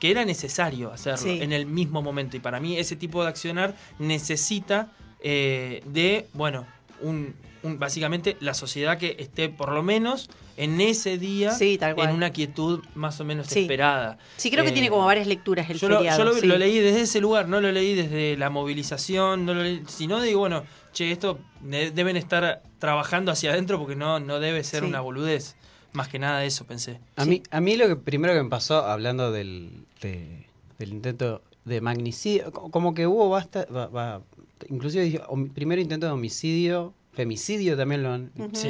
que 0.01 0.11
era 0.11 0.25
necesario 0.25 0.91
hacerlo 0.93 1.19
Sí. 1.19 1.39
en 1.43 1.53
el 1.53 1.67
mismo 1.67 2.03
momento. 2.03 2.37
Y 2.37 2.41
para 2.41 2.59
mí 2.61 2.79
ese 2.79 2.97
tipo 2.97 3.23
de 3.23 3.29
accionar 3.29 3.75
necesita 3.99 4.91
eh, 5.25 5.83
de, 5.87 6.27
bueno, 6.33 6.67
un, 7.01 7.35
un- 7.63 7.79
básicamente 7.79 8.37
la 8.41 8.55
sociedad 8.55 8.99
que 8.99 9.15
esté 9.21 9.49
por 9.49 9.71
lo 9.71 9.83
menos 9.85 10.29
en 10.57 10.81
ese 10.81 11.17
día 11.17 11.53
Sí, 11.53 11.79
en 11.81 12.11
una 12.11 12.31
quietud 12.31 12.83
más 12.97 13.21
o 13.21 13.25
menos 13.25 13.47
Sí. 13.47 13.61
esperada. 13.61 14.19
Sí, 14.37 14.51
creo 14.51 14.65
que 14.65 14.71
Eh, 14.71 14.73
tiene 14.73 14.91
como 14.91 15.07
varias 15.07 15.29
lecturas 15.29 15.71
el 15.71 15.79
yo 15.79 15.89
lo, 15.89 15.99
feriado. 15.99 16.19
yo 16.19 16.25
lo- 16.41 16.47
lo 16.47 16.59
leí 16.59 16.81
desde 16.81 17.03
ese 17.03 17.21
lugar, 17.21 17.47
no 17.49 17.61
lo 17.61 17.71
leí 17.71 17.95
desde 17.95 18.37
la 18.37 18.51
movilización, 18.51 19.47
no 19.47 19.55
lo 19.55 19.63
leí, 19.63 19.83
sino 19.87 20.21
digo, 20.21 20.41
bueno, 20.41 20.65
che, 20.93 21.11
esto 21.13 21.39
de- 21.61 21.91
deben 21.91 22.17
estar 22.17 22.63
trabajando 22.79 23.33
hacia 23.33 23.53
adentro 23.53 23.79
porque 23.79 23.97
no, 23.97 24.21
no 24.21 24.41
debe 24.41 24.63
ser 24.65 24.83
Sí. 24.83 24.89
una 24.89 25.01
boludez. 25.01 25.57
Más 25.93 26.09
que 26.09 26.19
nada 26.19 26.45
eso 26.45 26.65
pensé. 26.65 26.99
A, 27.17 27.25
Sí. 27.25 27.31
mí, 27.31 27.43
a 27.51 27.61
mí 27.61 27.77
lo 27.77 27.87
que 27.89 27.97
primero 27.97 28.33
que 28.35 28.43
me 28.43 28.49
pasó, 28.49 28.85
hablando 28.87 29.31
del, 29.31 29.85
de- 30.01 30.47
del 30.79 30.91
intento 30.91 31.43
de 31.65 31.81
magnicidio, 31.81 32.51
co- 32.51 32.71
como 32.71 32.95
que 32.95 33.07
hubo 33.07 33.29
basta, 33.29 33.67
va- 33.67 33.89
va- 33.89 34.23
inclusive 34.69 35.05
dije, 35.05 35.21
primero 35.55 35.81
intento 35.83 36.07
de 36.07 36.13
homicidio, 36.13 36.95
femicidio 37.13 37.77
también 37.77 38.03
lo 38.03 38.13
han, 38.13 38.31
Ujú. 38.37 38.49
¿no? 38.49 38.55
Sí. 38.55 38.69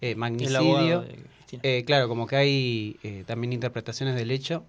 Eh, 0.00 0.14
magnicidio. 0.14 1.04
Eh, 1.62 1.84
claro, 1.86 2.08
como 2.08 2.26
que 2.26 2.36
hay 2.36 2.96
eh, 3.02 3.22
también 3.26 3.52
interpretaciones 3.52 4.16
del 4.16 4.30
hecho. 4.30 4.64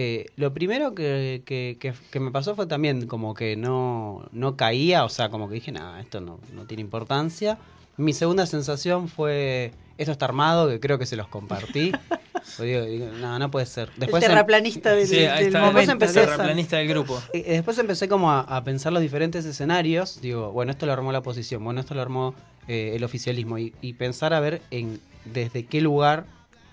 Eh, 0.00 0.26
lo 0.36 0.54
primero 0.54 0.94
que, 0.94 1.42
que- 1.44 1.76
que- 1.80 1.92
que 2.12 2.20
me 2.20 2.30
pasó 2.30 2.54
fue 2.54 2.66
también 2.66 3.08
como 3.08 3.34
que 3.34 3.56
no, 3.56 4.28
no 4.30 4.56
caía, 4.56 5.04
o 5.04 5.08
sea, 5.08 5.28
como 5.28 5.48
que 5.48 5.56
dije, 5.56 5.72
nada, 5.72 6.00
esto 6.00 6.20
no, 6.20 6.38
no 6.52 6.66
tiene 6.66 6.82
importancia. 6.82 7.58
Mi 7.96 8.12
segunda 8.12 8.46
sensación 8.46 9.08
fue, 9.08 9.72
esto 9.96 10.12
está 10.12 10.26
armado, 10.26 10.68
que 10.68 10.78
creo 10.78 11.00
que 11.00 11.06
se 11.06 11.16
los 11.16 11.26
compartí. 11.26 11.90
Digo, 12.60 12.82
digo, 12.84 13.06
no, 13.20 13.38
no 13.40 13.50
puede 13.50 13.66
ser. 13.66 13.88
El 13.94 14.00
Después 14.00 14.22
em- 14.22 14.30
terraplanista 14.30 14.92
del, 14.94 15.06
Sí, 15.06 15.16
ahí 15.18 15.44
del 15.44 15.46
está 15.48 15.60
momento. 15.60 15.80
Después 15.80 15.88
empecé 15.88 16.20
el 16.20 16.24
a- 16.24 16.30
terraplanista 16.30 16.76
del 16.76 16.88
grupo. 16.88 17.22
después 17.32 17.78
empecé 17.78 18.08
como 18.08 18.30
a, 18.30 18.40
a 18.40 18.62
pensar 18.64 18.92
los 18.92 19.02
diferentes 19.02 19.44
escenarios. 19.44 20.20
Digo, 20.20 20.52
bueno, 20.52 20.70
esto 20.70 20.86
lo 20.86 20.92
armó 20.92 21.10
la 21.12 21.18
oposición, 21.18 21.62
bueno, 21.64 21.80
esto 21.80 21.94
lo 21.94 22.02
armó 22.02 22.34
eh, 22.68 22.92
el 22.94 23.02
oficialismo. 23.04 23.58
Y, 23.58 23.74
y 23.80 23.92
pensar 23.94 24.32
a 24.32 24.38
ver 24.40 24.62
en 24.70 25.00
desde 25.24 25.66
qué 25.66 25.80
lugar, 25.80 26.26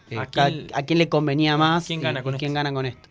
eh, 0.10 0.17
¿A 0.17 0.25
cada- 0.27 0.50
quién- 0.50 0.67
a 0.74 0.84
quién 0.84 1.00
le 1.00 1.10
convenía 1.10 1.58
más 1.58 1.86
quién 1.88 2.00
y- 2.00 2.03
gana 2.03 2.20
y, 2.20 2.24
con 2.24 2.38
quién 2.38 2.51
esto? 2.51 2.55
gana 2.55 2.74
con 2.74 2.86
esto. 2.86 3.10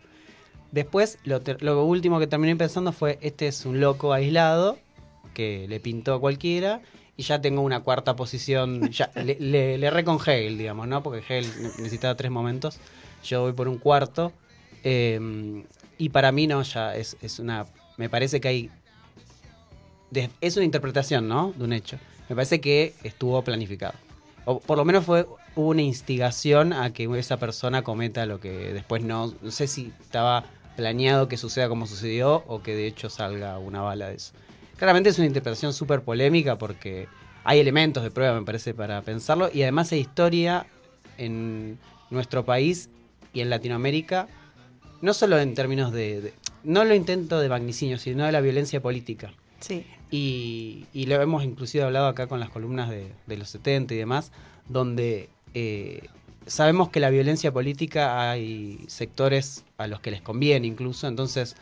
Después, 0.75 1.19
lo, 1.23 1.85
último 1.85 2.19
que 2.19 2.27
terminé 2.27 2.53
pensando 2.57 2.91
fue, 2.91 3.17
este 3.21 3.47
es 3.47 3.65
un 3.65 3.79
loco 3.79 4.11
aislado 4.11 4.77
que 5.33 5.67
le 5.69 5.79
pintó 5.79 6.13
a 6.13 6.19
cualquiera. 6.19 6.81
Y 7.15 7.23
ya 7.23 7.39
tengo 7.39 7.61
una 7.61 7.79
cuarta 7.79 8.17
posición, 8.17 8.91
ya 8.91 9.09
le, 9.15 9.37
le, 9.39 9.77
le 9.77 9.87
erré 9.87 10.03
con 10.03 10.17
Hegel, 10.17 10.57
digamos, 10.57 10.89
¿no? 10.89 11.01
Porque 11.01 11.19
Hegel 11.19 11.49
ne- 11.61 11.69
necesitaba 11.77 12.15
tres 12.15 12.29
momentos. 12.29 12.77
Yo 13.23 13.43
voy 13.43 13.53
por 13.53 13.69
un 13.69 13.77
cuarto. 13.77 14.33
Eh, 14.83 15.63
y 15.97 16.09
para 16.09 16.33
mí 16.33 16.45
no, 16.45 16.61
ya 16.61 16.93
es, 16.93 17.15
es 17.21 17.39
una... 17.39 17.67
Me 17.95 18.09
parece 18.09 18.41
que 18.41 18.47
hay... 18.49 18.69
es 20.41 20.57
una 20.57 20.65
interpretación, 20.65 21.29
¿no? 21.29 21.53
De 21.55 21.63
un 21.63 21.71
hecho. 21.71 21.97
Me 22.27 22.35
parece 22.35 22.59
que 22.59 22.93
estuvo 23.05 23.41
planificado. 23.45 23.93
O 24.43 24.59
por 24.59 24.77
lo 24.77 24.83
menos 24.83 25.05
fue 25.05 25.25
hubo 25.55 25.69
una 25.69 25.83
instigación 25.83 26.73
a 26.73 26.91
que 26.91 27.07
esa 27.17 27.37
persona 27.37 27.81
cometa 27.81 28.25
lo 28.25 28.41
que 28.41 28.73
después 28.73 29.01
no... 29.05 29.33
No 29.41 29.51
sé 29.51 29.67
si 29.67 29.93
estaba 30.01 30.43
planeado 30.75 31.27
que 31.27 31.37
suceda 31.37 31.69
como 31.69 31.87
sucedió 31.87 32.43
o 32.47 32.61
que 32.61 32.75
de 32.75 32.87
hecho 32.87 33.09
salga 33.09 33.57
una 33.59 33.81
bala 33.81 34.09
de 34.09 34.15
eso. 34.15 34.33
Claramente 34.77 35.09
es 35.09 35.17
una 35.17 35.27
interpretación 35.27 35.73
súper 35.73 36.01
polémica 36.01 36.57
porque 36.57 37.07
hay 37.43 37.59
elementos 37.59 38.03
de 38.03 38.11
prueba, 38.11 38.37
me 38.39 38.45
parece, 38.45 38.73
para 38.73 39.01
pensarlo. 39.01 39.49
Y 39.53 39.61
además 39.63 39.91
hay 39.91 39.99
historia 39.99 40.65
en 41.17 41.77
nuestro 42.09 42.43
país 42.45 42.89
y 43.33 43.41
en 43.41 43.49
Latinoamérica, 43.49 44.27
no 45.01 45.13
solo 45.13 45.39
en 45.39 45.53
términos 45.55 45.91
de... 45.91 46.21
de- 46.21 46.33
no 46.63 46.83
lo 46.83 46.95
intento 46.95 47.39
de 47.39 47.47
magnicidio, 47.47 47.99
sino 47.99 48.25
de 48.25 48.31
la 48.31 48.41
violencia 48.41 48.81
política. 48.81 49.31
Sí. 49.59 49.85
Y, 50.09 50.85
y 50.93 51.05
lo 51.05 51.21
hemos 51.21 51.43
inclusive 51.43 51.83
hablado 51.83 52.07
acá 52.07 52.25
con 52.27 52.39
las 52.39 52.49
columnas 52.49 52.89
de, 52.89 53.11
de 53.27 53.37
los 53.37 53.49
70 53.49 53.93
y 53.93 53.97
demás, 53.97 54.31
donde 54.67 55.29
eh, 55.53 56.07
sabemos 56.47 56.89
que 56.89 56.99
la 56.99 57.09
violencia 57.09 57.51
política 57.51 58.31
hay 58.31 58.83
sectores 58.87 59.63
a 59.77 59.87
los 59.87 59.99
que 59.99 60.11
les 60.11 60.21
conviene 60.21 60.67
incluso, 60.67 61.07
entonces 61.07 61.55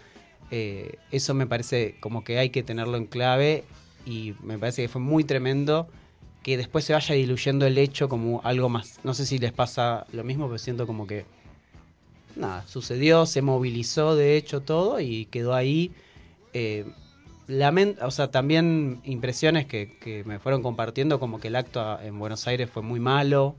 eh, 0.51 0.97
eso 1.11 1.33
me 1.33 1.47
parece 1.47 1.95
como 1.99 2.23
que 2.23 2.39
hay 2.39 2.49
que 2.49 2.63
tenerlo 2.63 2.97
en 2.97 3.05
clave 3.05 3.63
y 4.05 4.33
me 4.43 4.57
parece 4.59 4.83
que 4.83 4.87
fue 4.89 5.01
muy 5.01 5.23
tremendo 5.23 5.87
que 6.43 6.57
después 6.57 6.83
se 6.85 6.93
vaya 6.93 7.15
diluyendo 7.15 7.65
el 7.65 7.77
hecho 7.77 8.09
como 8.09 8.41
algo 8.43 8.67
más. 8.67 8.99
No 9.03 9.13
sé 9.13 9.25
si 9.25 9.39
les 9.39 9.53
pasa 9.53 10.05
lo 10.11 10.25
mismo, 10.25 10.47
pero 10.47 10.57
siento 10.57 10.85
como 10.85 11.07
que 11.07 11.25
nada, 12.35 12.67
sucedió, 12.67 13.25
se 13.25 13.41
movilizó 13.41 14.15
de 14.15 14.35
hecho 14.35 14.61
todo 14.61 14.99
y 14.99 15.25
quedó 15.25 15.53
ahí. 15.53 15.91
Eh, 16.53 16.85
o 18.01 18.11
sea, 18.11 18.29
también 18.29 19.01
impresiones 19.03 19.65
que, 19.65 19.97
que 19.99 20.23
me 20.25 20.39
fueron 20.39 20.61
compartiendo, 20.61 21.19
como 21.19 21.39
que 21.39 21.47
el 21.49 21.55
acto 21.55 21.99
en 22.01 22.19
Buenos 22.19 22.47
Aires 22.47 22.69
fue 22.69 22.81
muy 22.81 22.99
malo, 22.99 23.55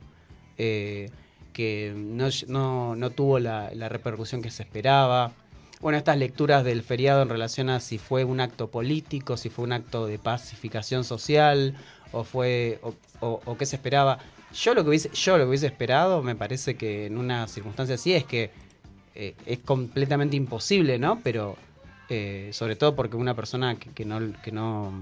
eh, 0.59 1.11
que 1.53 1.93
no, 1.97 2.29
no, 2.49 2.97
no 2.97 3.11
tuvo 3.11 3.39
la, 3.39 3.71
repercusión 3.89 4.43
que 4.43 4.51
se 4.51 4.63
esperaba. 4.63 5.33
Bueno, 5.81 5.99
estas 5.99 6.19
lecturas 6.19 6.65
del 6.65 6.83
feriado 6.83 7.23
en 7.23 7.29
relación 7.29 7.71
a 7.71 7.81
si 7.81 7.99
fue 7.99 8.25
un 8.25 8.41
acto 8.41 8.71
político, 8.71 9.37
si 9.37 9.51
fue 9.51 9.65
un 9.65 9.73
acto 9.73 10.07
de 10.07 10.19
pacificación 10.19 11.05
social, 11.05 11.77
o 12.13 12.25
fue, 12.25 12.81
o, 13.21 13.57
qué 13.57 13.67
se 13.67 13.77
esperaba. 13.77 14.19
Yo 14.53 14.75
lo 14.75 14.83
que 14.83 14.91
hubiese, 14.91 15.11
yo 15.11 15.37
lo 15.37 15.45
que 15.45 15.49
hubiese 15.49 15.67
esperado, 15.67 16.23
me 16.23 16.35
parece 16.35 16.77
que 16.77 17.07
en 17.07 17.19
una 17.19 17.47
circunstancia 17.49 17.97
así 17.97 18.15
es 18.15 18.25
que 18.25 18.51
eh, 19.15 19.35
es 19.47 19.59
completamente 19.61 20.37
imposible, 20.37 20.99
¿no? 20.99 21.21
Pero 21.23 21.57
eh, 22.09 22.51
sobre 22.53 22.77
todo 22.77 22.95
porque 22.95 23.17
una 23.17 23.35
persona 23.35 23.77
que, 23.77 24.05
no, 24.05 24.21
que 24.43 24.53
no, 24.53 24.93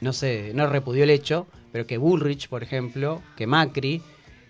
no 0.00 0.12
sé, 0.12 0.52
no 0.54 0.66
repudió 0.66 1.04
el 1.04 1.10
hecho, 1.10 1.46
pero 1.72 1.86
que 1.86 1.98
Bullrich, 1.98 2.48
por 2.48 2.62
ejemplo, 2.62 3.22
que 3.36 3.46
Macri, 3.46 4.02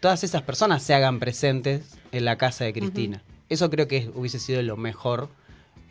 todas 0.02 0.24
esas 0.24 0.42
personas 0.42 0.82
se 0.82 0.94
hagan 0.94 1.20
presentes 1.20 1.96
en 2.10 2.24
la 2.24 2.36
casa 2.36 2.64
de 2.64 2.72
Cristina. 2.72 3.22
Eso 3.48 3.70
creo 3.70 3.86
que 3.86 4.10
hubiese 4.14 4.40
sido 4.40 4.60
lo 4.62 4.76
mejor 4.76 5.28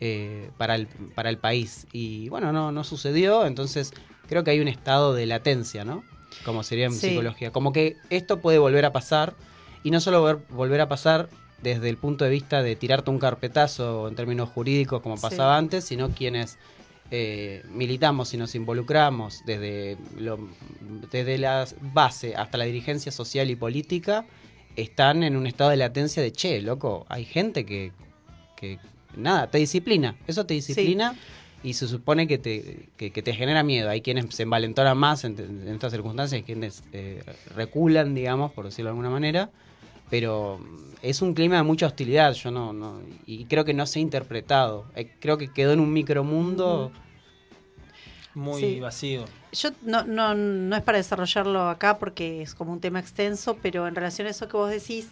eh, 0.00 0.50
para, 0.58 0.74
el, 0.74 0.86
para 0.86 1.30
el 1.30 1.38
país. 1.38 1.86
Y 1.94 2.28
bueno, 2.28 2.52
no, 2.52 2.72
no 2.72 2.84
sucedió, 2.84 3.46
entonces 3.46 3.94
creo 4.28 4.44
que 4.44 4.50
hay 4.50 4.60
un 4.60 4.68
estado 4.68 5.14
de 5.14 5.24
latencia, 5.24 5.86
¿no? 5.86 6.04
Como 6.44 6.62
sería 6.62 6.84
en 6.86 6.92
Sí. 6.92 7.08
psicología. 7.08 7.52
Como 7.52 7.72
que 7.72 7.96
esto 8.10 8.40
puede 8.42 8.58
volver 8.58 8.84
a 8.84 8.92
pasar, 8.92 9.34
y 9.82 9.90
no 9.90 9.98
solo 10.00 10.22
ver- 10.22 10.40
volver 10.50 10.82
a 10.82 10.88
pasar 10.90 11.30
desde 11.62 11.88
el 11.88 11.96
punto 11.96 12.24
de 12.26 12.30
vista 12.32 12.62
de 12.62 12.76
tirarte 12.76 13.10
un 13.10 13.18
carpetazo 13.18 14.08
en 14.08 14.14
términos 14.14 14.50
jurídicos 14.50 15.00
como 15.00 15.16
Sí. 15.16 15.22
pasaba 15.22 15.56
antes, 15.56 15.84
sino 15.84 16.10
quienes 16.10 16.58
eh, 17.14 17.62
militamos 17.68 18.32
y 18.32 18.38
nos 18.38 18.54
involucramos 18.54 19.42
desde, 19.44 19.98
lo- 20.16 20.48
desde 21.10 21.36
la 21.36 21.68
base 21.80 22.34
hasta 22.34 22.56
la 22.58 22.64
dirigencia 22.64 23.12
social 23.12 23.50
y 23.50 23.54
política, 23.56 24.24
están 24.76 25.22
en 25.22 25.36
un 25.36 25.46
estado 25.46 25.70
de 25.70 25.76
latencia 25.76 26.22
de, 26.22 26.32
che, 26.32 26.60
loco, 26.62 27.04
hay 27.10 27.26
gente 27.26 27.66
que, 27.66 27.92
que 28.56 28.78
nada, 29.14 29.50
te 29.50 29.58
disciplina, 29.58 30.16
eso 30.26 30.46
te 30.46 30.54
disciplina 30.54 31.14
y 31.62 31.74
se 31.74 31.86
supone 31.86 32.26
que 32.26 32.38
te, 32.38 32.88
que, 32.96 33.12
que 33.12 33.22
te 33.22 33.34
genera 33.34 33.62
miedo. 33.62 33.90
Hay 33.90 34.00
quienes 34.00 34.34
se 34.34 34.44
envalentonan 34.44 34.96
más 34.96 35.24
en, 35.24 35.38
en 35.38 35.68
estas 35.68 35.92
circunstancias, 35.92 36.38
hay 36.38 36.44
quienes 36.44 36.82
eh, 36.92 37.22
reculan, 37.54 38.14
digamos, 38.14 38.52
por 38.52 38.64
decirlo 38.64 38.88
de 38.88 38.92
alguna 38.92 39.10
manera, 39.10 39.50
pero 40.12 40.58
mm, 40.58 40.96
es 41.00 41.22
un 41.22 41.32
clima 41.32 41.56
de 41.56 41.62
mucha 41.62 41.86
hostilidad, 41.86 42.34
yo 42.34 42.50
no, 42.50 42.74
no 42.74 43.00
y 43.24 43.46
creo 43.46 43.64
que 43.64 43.72
no 43.72 43.86
se 43.86 43.98
ha 43.98 44.02
interpretado. 44.02 44.84
Eh, 44.94 45.08
creo 45.20 45.38
que 45.38 45.50
quedó 45.50 45.72
en 45.72 45.80
un 45.80 45.90
micromundo. 45.90 46.92
Muy 48.34 48.60
Sí. 48.60 48.80
vacío. 48.80 49.24
Yo 49.52 49.70
no, 49.82 50.04
no, 50.04 50.34
no 50.34 50.76
es 50.76 50.82
para 50.82 50.98
desarrollarlo 50.98 51.68
acá 51.68 51.98
porque 51.98 52.42
es 52.42 52.54
como 52.54 52.72
un 52.72 52.80
tema 52.80 52.98
extenso, 53.00 53.56
pero 53.62 53.86
en 53.86 53.94
relación 53.94 54.26
a 54.26 54.30
eso 54.30 54.48
que 54.48 54.56
vos 54.56 54.70
decís, 54.70 55.10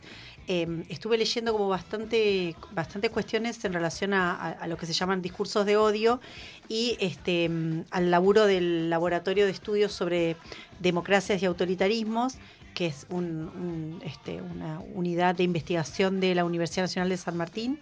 eh, 0.49 0.66
estuve 0.88 1.16
leyendo 1.19 1.52
como 1.52 1.69
bastante, 1.69 2.57
bastante 2.71 3.09
cuestiones 3.11 3.62
en 3.64 3.73
relación 3.75 4.12
a, 4.14 4.35
a- 4.35 4.50
a 4.52 4.66
lo 4.66 4.76
que 4.76 4.87
se 4.87 4.92
llaman 4.95 5.21
discursos 5.23 5.64
de 5.66 5.76
odio 5.78 6.21
y 6.69 6.97
este 7.00 7.49
mm, 7.49 7.85
al 7.90 8.11
laburo 8.11 8.47
del 8.47 8.88
laboratorio 8.90 9.45
de 9.47 9.52
estudios 9.52 9.92
sobre 9.92 10.37
democracias 10.78 11.42
y 11.42 11.47
autoritarismos, 11.47 12.38
que 12.75 12.87
es 12.87 13.07
un- 13.11 14.00
este, 14.05 14.41
una 14.41 14.81
unidad 14.95 15.35
de 15.35 15.45
investigación 15.45 16.21
de 16.21 16.35
la 16.35 16.45
Universidad 16.45 16.85
Nacional 16.85 17.09
de 17.09 17.17
San 17.17 17.37
Martín. 17.37 17.79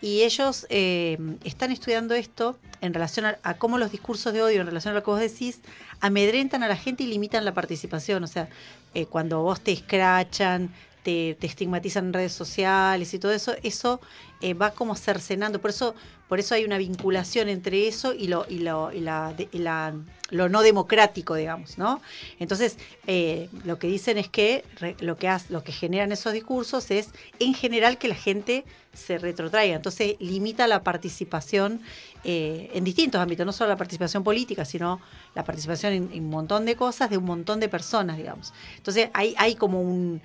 Y 0.00 0.22
ellos 0.22 0.66
eh, 0.68 1.16
están 1.44 1.72
estudiando 1.72 2.14
esto 2.14 2.58
en 2.82 2.92
relación 2.92 3.24
a, 3.26 3.38
a 3.42 3.54
cómo 3.56 3.78
los 3.78 3.90
discursos 3.90 4.32
de 4.34 4.42
odio, 4.42 4.60
en 4.60 4.66
relación 4.66 4.92
a 4.92 4.96
lo 4.96 5.02
que 5.02 5.10
vos 5.10 5.20
decís, 5.20 5.60
amedrentan 6.00 6.62
a 6.62 6.68
la 6.68 6.76
gente 6.76 7.04
y 7.04 7.06
limitan 7.06 7.44
la 7.44 7.54
participación. 7.54 8.22
O 8.22 8.26
sea, 8.26 8.48
eh, 8.92 9.06
cuando 9.06 9.42
vos 9.42 9.60
te 9.62 9.72
escrachan, 9.72 10.70
te, 11.02 11.36
te 11.40 11.46
estigmatizan 11.46 12.06
en 12.06 12.12
redes 12.12 12.32
sociales 12.32 13.14
y 13.14 13.18
todo 13.18 13.32
eso, 13.32 13.54
eso 13.62 14.00
eh, 14.40 14.54
va 14.54 14.74
como 14.74 14.94
cercenando. 14.96 15.60
Por 15.60 15.70
eso, 15.70 15.94
por 16.28 16.38
eso 16.40 16.54
hay 16.54 16.64
una 16.64 16.78
vinculación 16.78 17.48
entre 17.48 17.86
eso 17.88 18.12
y 18.14 18.28
lo, 18.28 18.46
y 18.48 18.58
lo, 18.58 18.92
y 18.92 19.00
la, 19.00 19.34
y 19.52 19.58
la- 19.58 19.94
lo 20.30 20.48
no 20.48 20.62
democrático, 20.62 21.34
digamos, 21.34 21.76
¿no? 21.78 22.00
Entonces, 22.38 22.78
eh, 23.06 23.50
lo 23.62 23.78
que 23.78 23.86
dicen 23.86 24.16
es 24.18 24.28
que 24.28 24.64
lo 25.00 25.18
que 25.18 25.28
hace, 25.28 25.52
lo 25.52 25.62
que 25.62 25.72
generan 25.72 26.12
esos 26.12 26.32
discursos 26.32 26.90
es, 26.90 27.12
en 27.38 27.54
general, 27.54 27.98
que 27.98 28.08
la 28.08 28.14
gente 28.14 28.64
se 28.92 29.18
retrotraiga. 29.18 29.76
Entonces 29.76 30.16
limita 30.20 30.66
la 30.66 30.82
participación 30.82 31.82
eh, 32.22 32.70
en 32.74 32.84
distintos 32.84 33.20
ámbitos, 33.20 33.44
no 33.46 33.52
solo 33.52 33.68
la 33.70 33.76
participación 33.76 34.24
política, 34.24 34.64
sino 34.64 35.00
la 35.34 35.44
participación 35.44 35.92
en, 35.92 36.12
en 36.12 36.24
un 36.24 36.30
montón 36.30 36.64
de 36.64 36.76
cosas 36.76 37.10
de 37.10 37.18
un 37.18 37.24
montón 37.24 37.60
de 37.60 37.68
personas, 37.68 38.16
digamos. 38.16 38.52
Entonces 38.76 39.10
hay, 39.14 39.34
hay 39.36 39.56
como 39.56 39.80
un... 39.82 40.22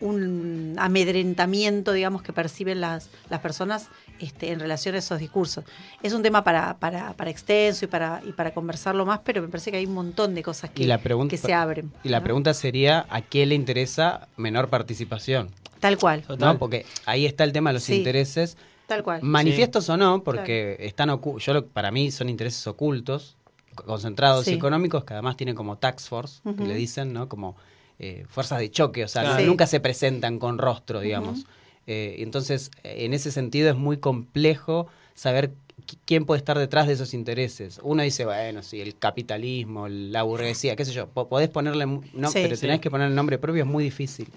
un 0.00 0.74
amedrentamiento, 0.78 1.92
digamos, 1.92 2.22
que 2.22 2.32
perciben 2.32 2.80
las, 2.80 3.08
las 3.30 3.40
personas 3.40 3.88
este, 4.18 4.50
en 4.52 4.60
relación 4.60 4.94
a 4.94 4.98
esos 4.98 5.18
discursos. 5.18 5.64
Es 6.02 6.12
un 6.12 6.22
tema 6.22 6.44
para, 6.44 6.76
para, 6.78 7.14
para 7.14 7.30
extenso 7.30 7.84
y 7.86 7.88
para, 7.88 8.20
y 8.26 8.32
para 8.32 8.52
conversarlo 8.52 9.06
más, 9.06 9.20
pero 9.24 9.42
me 9.42 9.48
parece 9.48 9.70
que 9.70 9.78
hay 9.78 9.86
un 9.86 9.94
montón 9.94 10.34
de 10.34 10.42
cosas 10.42 10.70
que, 10.70 10.82
Y 10.82 10.86
la 10.86 10.98
pregunta- 10.98 11.30
que 11.30 11.38
se 11.38 11.52
abren. 11.54 11.92
Y 12.04 12.08
la 12.10 12.18
¿no? 12.18 12.24
pregunta 12.24 12.52
sería, 12.54 13.06
¿a 13.08 13.22
qué 13.22 13.46
le 13.46 13.54
interesa 13.54 14.28
menor 14.36 14.68
participación? 14.68 15.50
Tal 15.80 15.98
cual. 15.98 16.24
¿No? 16.38 16.58
Porque 16.58 16.84
ahí 17.04 17.26
está 17.26 17.44
el 17.44 17.52
tema 17.52 17.70
de 17.70 17.74
los 17.74 17.82
Sí. 17.84 17.96
intereses. 17.96 18.56
tal 18.86 19.02
cual. 19.02 19.20
Manifiestos 19.22 19.88
o 19.88 19.96
no, 19.96 20.22
porque 20.22 20.76
están 20.80 21.08
ocu- 21.10 21.38
yo 21.40 21.52
lo- 21.54 21.66
para 21.66 21.90
mí 21.90 22.10
son 22.12 22.28
intereses 22.28 22.64
ocultos, 22.68 23.36
co- 23.74 23.84
concentrados 23.84 24.44
Sí. 24.44 24.52
económicos, 24.54 25.04
que 25.04 25.14
además 25.14 25.36
tienen 25.36 25.56
como 25.56 25.76
tax 25.76 26.08
force, 26.08 26.40
que 26.56 26.64
le 26.64 26.74
dicen, 26.76 27.12
¿no? 27.12 27.28
Como 27.28 27.56
eh, 27.98 28.24
fuerzas 28.28 28.58
de 28.58 28.70
choque, 28.70 29.04
o 29.04 29.08
sea, 29.08 29.22
Claro. 29.22 29.36
no- 29.36 29.40
Sí. 29.42 29.46
nunca 29.46 29.66
se 29.66 29.80
presentan 29.80 30.38
con 30.38 30.58
rostro, 30.58 31.00
digamos. 31.00 31.46
Eh, 31.86 32.16
entonces, 32.18 32.70
en 32.82 33.14
ese 33.14 33.30
sentido 33.30 33.70
es 33.70 33.76
muy 33.76 33.98
complejo 33.98 34.86
saber 35.14 35.52
qui- 35.86 35.98
quién 36.04 36.24
puede 36.26 36.38
estar 36.38 36.58
detrás 36.58 36.86
de 36.88 36.94
esos 36.94 37.14
intereses. 37.14 37.78
Uno 37.82 38.02
dice, 38.02 38.24
bueno, 38.24 38.62
sí, 38.62 38.80
el 38.80 38.98
capitalismo, 38.98 39.88
la 39.88 40.22
burguesía, 40.24 40.74
qué 40.76 40.84
sé 40.84 40.92
yo, 40.92 41.06
po- 41.08 41.28
podés 41.28 41.48
ponerle, 41.48 41.86
no, 41.86 42.02
Sí. 42.30 42.38
pero 42.42 42.56
Sí. 42.56 42.62
tenés 42.62 42.80
que 42.80 42.90
poner 42.90 43.08
el 43.08 43.14
nombre 43.14 43.38
propio, 43.38 43.62
es 43.62 43.68
muy 43.68 43.84
difícil. 43.84 44.28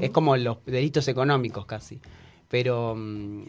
Es 0.00 0.10
como 0.10 0.36
los 0.36 0.58
delitos 0.66 1.08
económicos 1.08 1.66
casi. 1.66 1.98
Pero 2.48 2.94
mm, 2.96 3.44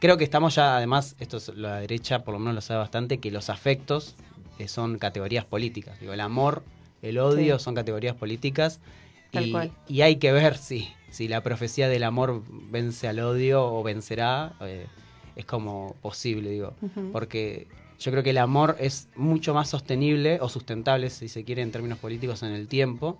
creo 0.00 0.16
que 0.18 0.24
estamos 0.24 0.54
ya, 0.54 0.76
además, 0.76 1.16
esto 1.18 1.38
es- 1.38 1.48
la 1.56 1.80
derecha 1.80 2.24
por 2.24 2.34
lo 2.34 2.38
menos 2.40 2.54
lo 2.56 2.60
sabe 2.60 2.80
bastante, 2.80 3.18
que 3.18 3.30
los 3.30 3.48
afectos 3.50 4.14
eh, 4.58 4.68
son 4.68 4.98
categorías 4.98 5.44
políticas. 5.46 5.98
Digo, 5.98 6.12
el 6.12 6.20
amor, 6.20 6.62
el 7.02 7.18
odio 7.18 7.58
Sí. 7.58 7.64
son 7.64 7.74
categorías 7.74 8.14
políticas. 8.16 8.80
Tal 9.30 9.46
Y, 9.46 9.50
cual. 9.52 9.72
y 9.88 10.00
hay 10.02 10.16
que 10.16 10.32
ver 10.32 10.56
si, 10.56 10.88
si 11.10 11.28
la 11.28 11.42
profecía 11.42 11.88
del 11.88 12.04
amor 12.04 12.42
vence 12.70 13.08
al 13.08 13.18
odio 13.20 13.64
o 13.64 13.82
vencerá. 13.82 14.54
eh, 14.60 14.86
es 15.36 15.46
como 15.46 15.96
posible, 16.02 16.50
digo. 16.50 16.74
Porque 17.10 17.66
yo 17.98 18.10
creo 18.12 18.22
que 18.22 18.30
el 18.30 18.38
amor 18.38 18.76
es 18.78 19.08
mucho 19.16 19.54
más 19.54 19.70
sostenible 19.70 20.38
o 20.42 20.48
sustentable, 20.50 21.08
si 21.08 21.28
se 21.28 21.42
quiere, 21.44 21.62
en 21.62 21.70
términos 21.72 21.98
políticos, 21.98 22.42
en 22.42 22.52
el 22.52 22.68
tiempo 22.68 23.18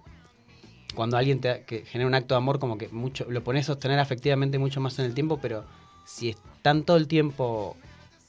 cuando 0.95 1.17
alguien 1.17 1.41
te, 1.41 1.63
que 1.65 1.87
genera 1.87 2.07
un 2.07 2.15
acto 2.15 2.35
de 2.35 2.39
amor, 2.39 2.59
como 2.59 2.77
que 2.77 2.89
mucho 2.89 3.25
lo 3.31 3.43
pones 3.43 3.65
a 3.65 3.73
sostener 3.73 3.99
afectivamente 3.99 4.59
mucho 4.59 4.79
más 4.79 4.99
en 4.99 5.07
el 5.07 5.15
tiempo, 5.15 5.39
pero 5.41 5.65
si 6.05 6.29
están 6.29 6.83
todo 6.85 6.99
el 6.99 7.09
tiempo 7.09 7.77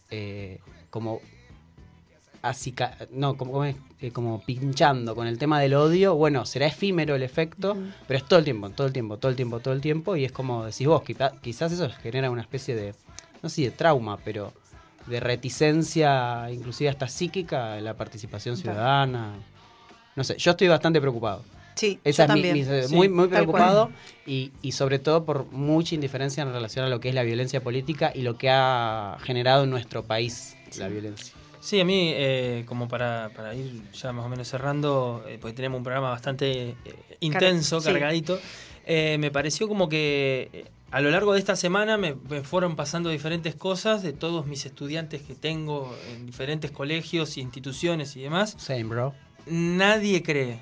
eh, 0.09 0.59
como 0.89 1.19
así, 2.43 2.75
no, 3.11 3.35
como? 3.37 3.65
Eh, 3.65 3.75
como 4.11 4.43
pinchando 4.43 5.15
con 5.15 5.27
el 5.27 5.37
tema 5.39 5.59
del 5.61 5.73
odio, 5.73 6.15
bueno, 6.15 6.45
será 6.45 6.67
efímero 6.67 7.15
el 7.15 7.23
efecto, 7.23 7.77
pero 8.05 8.17
es 8.17 8.25
todo 8.25 8.37
el 8.39 8.45
tiempo, 8.45 8.69
todo 8.71 8.85
el 8.85 8.93
tiempo, 8.93 9.17
todo 9.17 9.29
el 9.31 9.35
tiempo, 9.35 9.61
todo 9.61 9.73
el 9.73 9.81
tiempo, 9.81 10.15
y 10.17 10.25
es 10.25 10.31
como 10.31 10.65
decís 10.65 10.85
vos, 10.87 11.03
quizá- 11.03 11.33
quizás 11.41 11.71
eso 11.71 11.89
genera 11.89 12.29
una 12.29 12.41
especie 12.41 12.75
de, 12.75 12.93
no 13.41 13.49
sé 13.49 13.61
de 13.63 13.71
trauma, 13.71 14.19
pero 14.23 14.53
de 15.07 15.19
reticencia, 15.19 16.51
inclusive 16.51 16.89
hasta 16.89 17.07
psíquica, 17.07 17.77
en 17.77 17.85
la 17.85 17.95
participación 17.95 18.57
ciudadana. 18.57 19.39
No 20.15 20.23
sé, 20.23 20.37
yo 20.37 20.51
estoy 20.51 20.67
bastante 20.67 21.01
preocupado. 21.01 21.43
Sí, 21.75 21.99
Esa 22.03 22.23
yo 22.27 22.35
es 22.35 22.41
mi- 22.41 22.41
también. 22.51 22.55
mi- 22.69 22.87
Sí, 22.87 22.95
muy, 22.95 23.09
muy 23.09 23.27
preocupado 23.29 23.91
y, 24.25 24.51
y 24.61 24.73
sobre 24.73 24.99
todo 24.99 25.25
por 25.25 25.45
mucha 25.51 25.95
indiferencia 25.95 26.43
en 26.43 26.51
relación 26.53 26.85
a 26.85 26.89
lo 26.89 26.99
que 26.99 27.09
es 27.09 27.15
la 27.15 27.23
violencia 27.23 27.61
política 27.63 28.11
y 28.13 28.21
lo 28.21 28.37
que 28.37 28.49
ha 28.51 29.17
generado 29.21 29.63
en 29.63 29.69
nuestro 29.71 30.03
país 30.05 30.57
la 30.77 30.87
violencia. 30.87 31.33
Sí, 31.63 31.79
a 31.79 31.85
mí, 31.85 32.11
eh, 32.13 32.65
como 32.67 32.89
para, 32.89 33.31
para 33.33 33.55
ir 33.55 33.89
ya 33.93 34.11
más 34.11 34.25
o 34.25 34.29
menos 34.29 34.49
cerrando, 34.49 35.23
eh, 35.29 35.37
porque 35.39 35.53
tenemos 35.55 35.77
un 35.77 35.83
programa 35.85 36.09
bastante 36.09 36.75
eh, 36.83 37.17
intenso, 37.21 37.81
cargadito, 37.81 38.41
eh, 38.85 39.17
me 39.17 39.31
pareció 39.31 39.69
como 39.69 39.87
que 39.87 40.49
eh, 40.51 40.65
a 40.91 40.99
lo 40.99 41.09
largo 41.09 41.31
de 41.31 41.39
esta 41.39 41.55
semana 41.55 41.97
me, 41.97 42.15
me 42.15 42.43
fueron 42.43 42.75
pasando 42.75 43.09
diferentes 43.09 43.55
cosas 43.55 44.03
de 44.03 44.11
todos 44.11 44.45
mis 44.45 44.65
estudiantes 44.65 45.21
que 45.21 45.35
tengo 45.35 45.97
en 46.05 46.25
diferentes 46.25 46.69
colegios 46.71 47.37
y 47.37 47.41
instituciones 47.41 48.17
y 48.17 48.23
demás. 48.23 48.55
Same, 48.59 48.83
bro. 48.83 49.13
Nadie 49.45 50.21
cree 50.21 50.59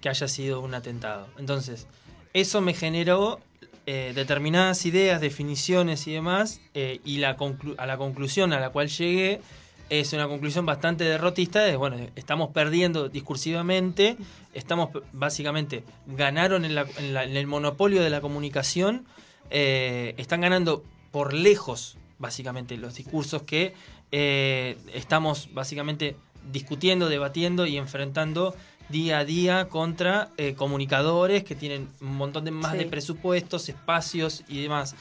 que 0.00 0.08
haya 0.08 0.28
sido 0.28 0.60
un 0.60 0.74
atentado. 0.74 1.26
Entonces, 1.38 1.88
eso 2.34 2.60
me 2.60 2.72
generó 2.72 3.40
eh, 3.86 4.12
determinadas 4.14 4.86
ideas, 4.86 5.20
definiciones 5.20 6.06
y 6.06 6.12
demás, 6.12 6.60
eh, 6.74 7.00
y 7.04 7.18
la 7.18 7.36
conclu- 7.36 7.74
a 7.78 7.86
la 7.86 7.96
conclusión 7.98 8.52
a 8.52 8.60
la 8.60 8.70
cual 8.70 8.88
llegué 8.88 9.40
es 9.88 10.12
una 10.12 10.26
conclusión 10.28 10.66
bastante 10.66 11.04
derrotista 11.04 11.60
de, 11.62 11.76
bueno, 11.76 11.96
estamos 12.16 12.50
perdiendo 12.50 13.08
discursivamente, 13.08 14.16
estamos 14.52 14.90
básicamente, 15.12 15.84
ganaron 16.06 16.64
en, 16.64 16.74
la- 16.74 16.86
en 16.98 17.14
la- 17.14 17.24
en 17.24 17.36
el 17.36 17.46
monopolio 17.46 18.02
de 18.02 18.10
la 18.10 18.20
comunicación, 18.20 19.06
eh, 19.50 20.14
están 20.16 20.40
ganando 20.40 20.82
por 21.12 21.32
lejos, 21.32 21.96
básicamente, 22.18 22.76
los 22.76 22.94
discursos 22.96 23.42
que 23.42 23.74
eh, 24.12 24.76
estamos 24.94 25.48
básicamente 25.52 26.16
discutiendo, 26.52 27.08
debatiendo 27.08 27.66
y 27.66 27.76
enfrentando 27.76 28.54
día 28.88 29.18
a 29.18 29.24
día 29.24 29.68
contra 29.68 30.30
eh, 30.36 30.54
comunicadores 30.54 31.42
que 31.42 31.56
tienen 31.56 31.88
un 32.00 32.16
montón 32.16 32.44
de 32.44 32.52
más 32.52 32.72
Sí. 32.72 32.78
de 32.78 32.86
presupuestos, 32.86 33.68
espacios 33.68 34.44
y 34.48 34.62
demás. 34.62 34.94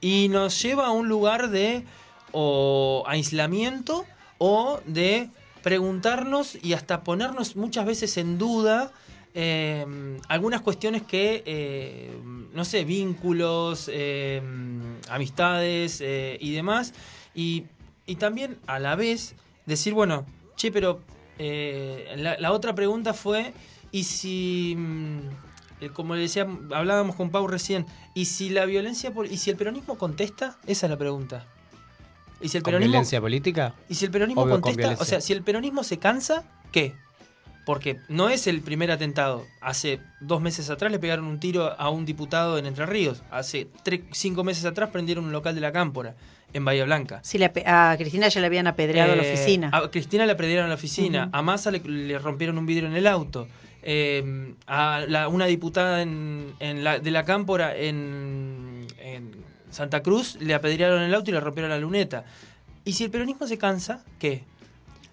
Y 0.00 0.28
nos 0.30 0.62
lleva 0.62 0.86
a 0.86 0.90
un 0.92 1.08
lugar 1.08 1.50
de 1.50 1.84
o 2.32 3.04
aislamiento 3.06 4.06
o 4.38 4.80
de 4.86 5.28
preguntarnos 5.62 6.56
y 6.62 6.72
hasta 6.72 7.02
ponernos 7.02 7.56
muchas 7.56 7.84
veces 7.84 8.16
en 8.16 8.38
duda 8.38 8.92
eh, 9.34 9.86
algunas 10.28 10.62
cuestiones 10.62 11.02
que, 11.02 11.42
eh, 11.46 12.10
no 12.52 12.64
sé, 12.64 12.84
vínculos, 12.84 13.90
eh, 13.92 14.42
amistades 15.08 16.00
y 16.00 16.52
demás. 16.52 16.94
Y, 17.34 17.64
y 18.06 18.16
también 18.16 18.58
a 18.66 18.78
la 18.78 18.96
vez 18.96 19.34
decir, 19.66 19.94
bueno, 19.94 20.24
che, 20.56 20.72
pero 20.72 21.00
eh, 21.38 22.14
la, 22.18 22.38
la 22.38 22.52
otra 22.52 22.74
pregunta 22.74 23.14
fue, 23.14 23.54
¿y 23.92 24.04
si, 24.04 24.74
mm, 24.76 25.18
eh, 25.80 25.88
como 25.90 26.14
le 26.14 26.22
decía, 26.22 26.46
hablábamos 26.74 27.16
con 27.16 27.30
Pau 27.30 27.46
recién, 27.46 27.86
¿y 28.14 28.26
si 28.26 28.50
la 28.50 28.66
violencia, 28.66 29.12
y 29.30 29.36
si 29.38 29.48
el 29.48 29.56
peronismo 29.56 29.96
contesta? 29.96 30.58
Esa 30.66 30.86
es 30.86 30.90
la 30.90 30.98
pregunta. 30.98 31.46
¿Y 32.40 32.48
si 32.48 32.56
el 32.56 32.62
¿Con 32.62 32.70
peronismo, 32.72 32.92
violencia 32.92 33.20
política? 33.20 33.74
y 33.88 33.94
si 33.94 34.04
el 34.04 34.10
peronismo 34.10 34.42
Obvio, 34.42 34.60
contesta? 34.60 34.96
O 35.02 35.04
sea, 35.04 35.20
si 35.20 35.32
el 35.32 35.42
peronismo 35.42 35.84
se 35.84 35.98
cansa, 35.98 36.44
¿qué? 36.72 36.94
Porque 37.66 37.98
no 38.08 38.30
es 38.30 38.46
el 38.46 38.62
primer 38.62 38.90
atentado. 38.90 39.46
Hace 39.60 40.00
dos 40.20 40.40
meses 40.40 40.70
atrás 40.70 40.90
le 40.90 40.98
pegaron 40.98 41.26
un 41.26 41.38
tiro 41.38 41.78
a 41.78 41.90
un 41.90 42.06
diputado 42.06 42.56
en 42.58 42.66
Entre 42.66 42.86
Ríos. 42.86 43.22
Hace 43.30 43.68
tres, 43.82 44.00
cinco 44.12 44.42
meses 44.44 44.64
atrás 44.64 44.88
prendieron 44.90 45.24
un 45.26 45.32
local 45.32 45.54
de 45.54 45.60
la 45.60 45.70
Cámpora, 45.70 46.14
en 46.52 46.64
Bahía 46.64 46.84
Blanca. 46.84 47.20
Sí, 47.22 47.38
a 47.44 47.94
Cristina 47.98 48.28
ya 48.28 48.40
le 48.40 48.46
habían 48.46 48.66
apedreado 48.66 49.14
la 49.14 49.22
Eh, 49.22 49.32
oficina. 49.34 49.70
A 49.72 49.88
Cristina 49.90 50.24
le 50.26 50.32
apedrearon 50.32 50.68
la 50.70 50.74
oficina. 50.76 51.28
A 51.32 51.42
Massa 51.42 51.70
le, 51.70 51.80
le 51.80 52.18
rompieron 52.18 52.56
un 52.58 52.66
vidrio 52.66 52.88
en 52.88 52.96
el 52.96 53.06
auto. 53.06 53.46
Eh, 53.82 54.54
a 54.66 55.04
la- 55.06 55.28
una 55.28 55.46
diputada 55.46 56.02
en, 56.02 56.52
en 56.60 56.82
la- 56.82 56.98
de 56.98 57.10
la 57.10 57.24
Cámpora 57.24 57.76
en, 57.76 58.86
en 58.98 59.30
Santa 59.70 60.02
Cruz 60.02 60.36
le 60.40 60.54
apedrearon 60.54 61.02
el 61.02 61.14
auto 61.14 61.30
y 61.30 61.34
le 61.34 61.40
rompieron 61.40 61.70
la 61.70 61.78
luneta. 61.78 62.24
Y 62.84 62.92
si 62.94 63.04
el 63.04 63.10
peronismo 63.10 63.46
se 63.46 63.58
cansa, 63.58 64.04
¿qué? 64.18 64.44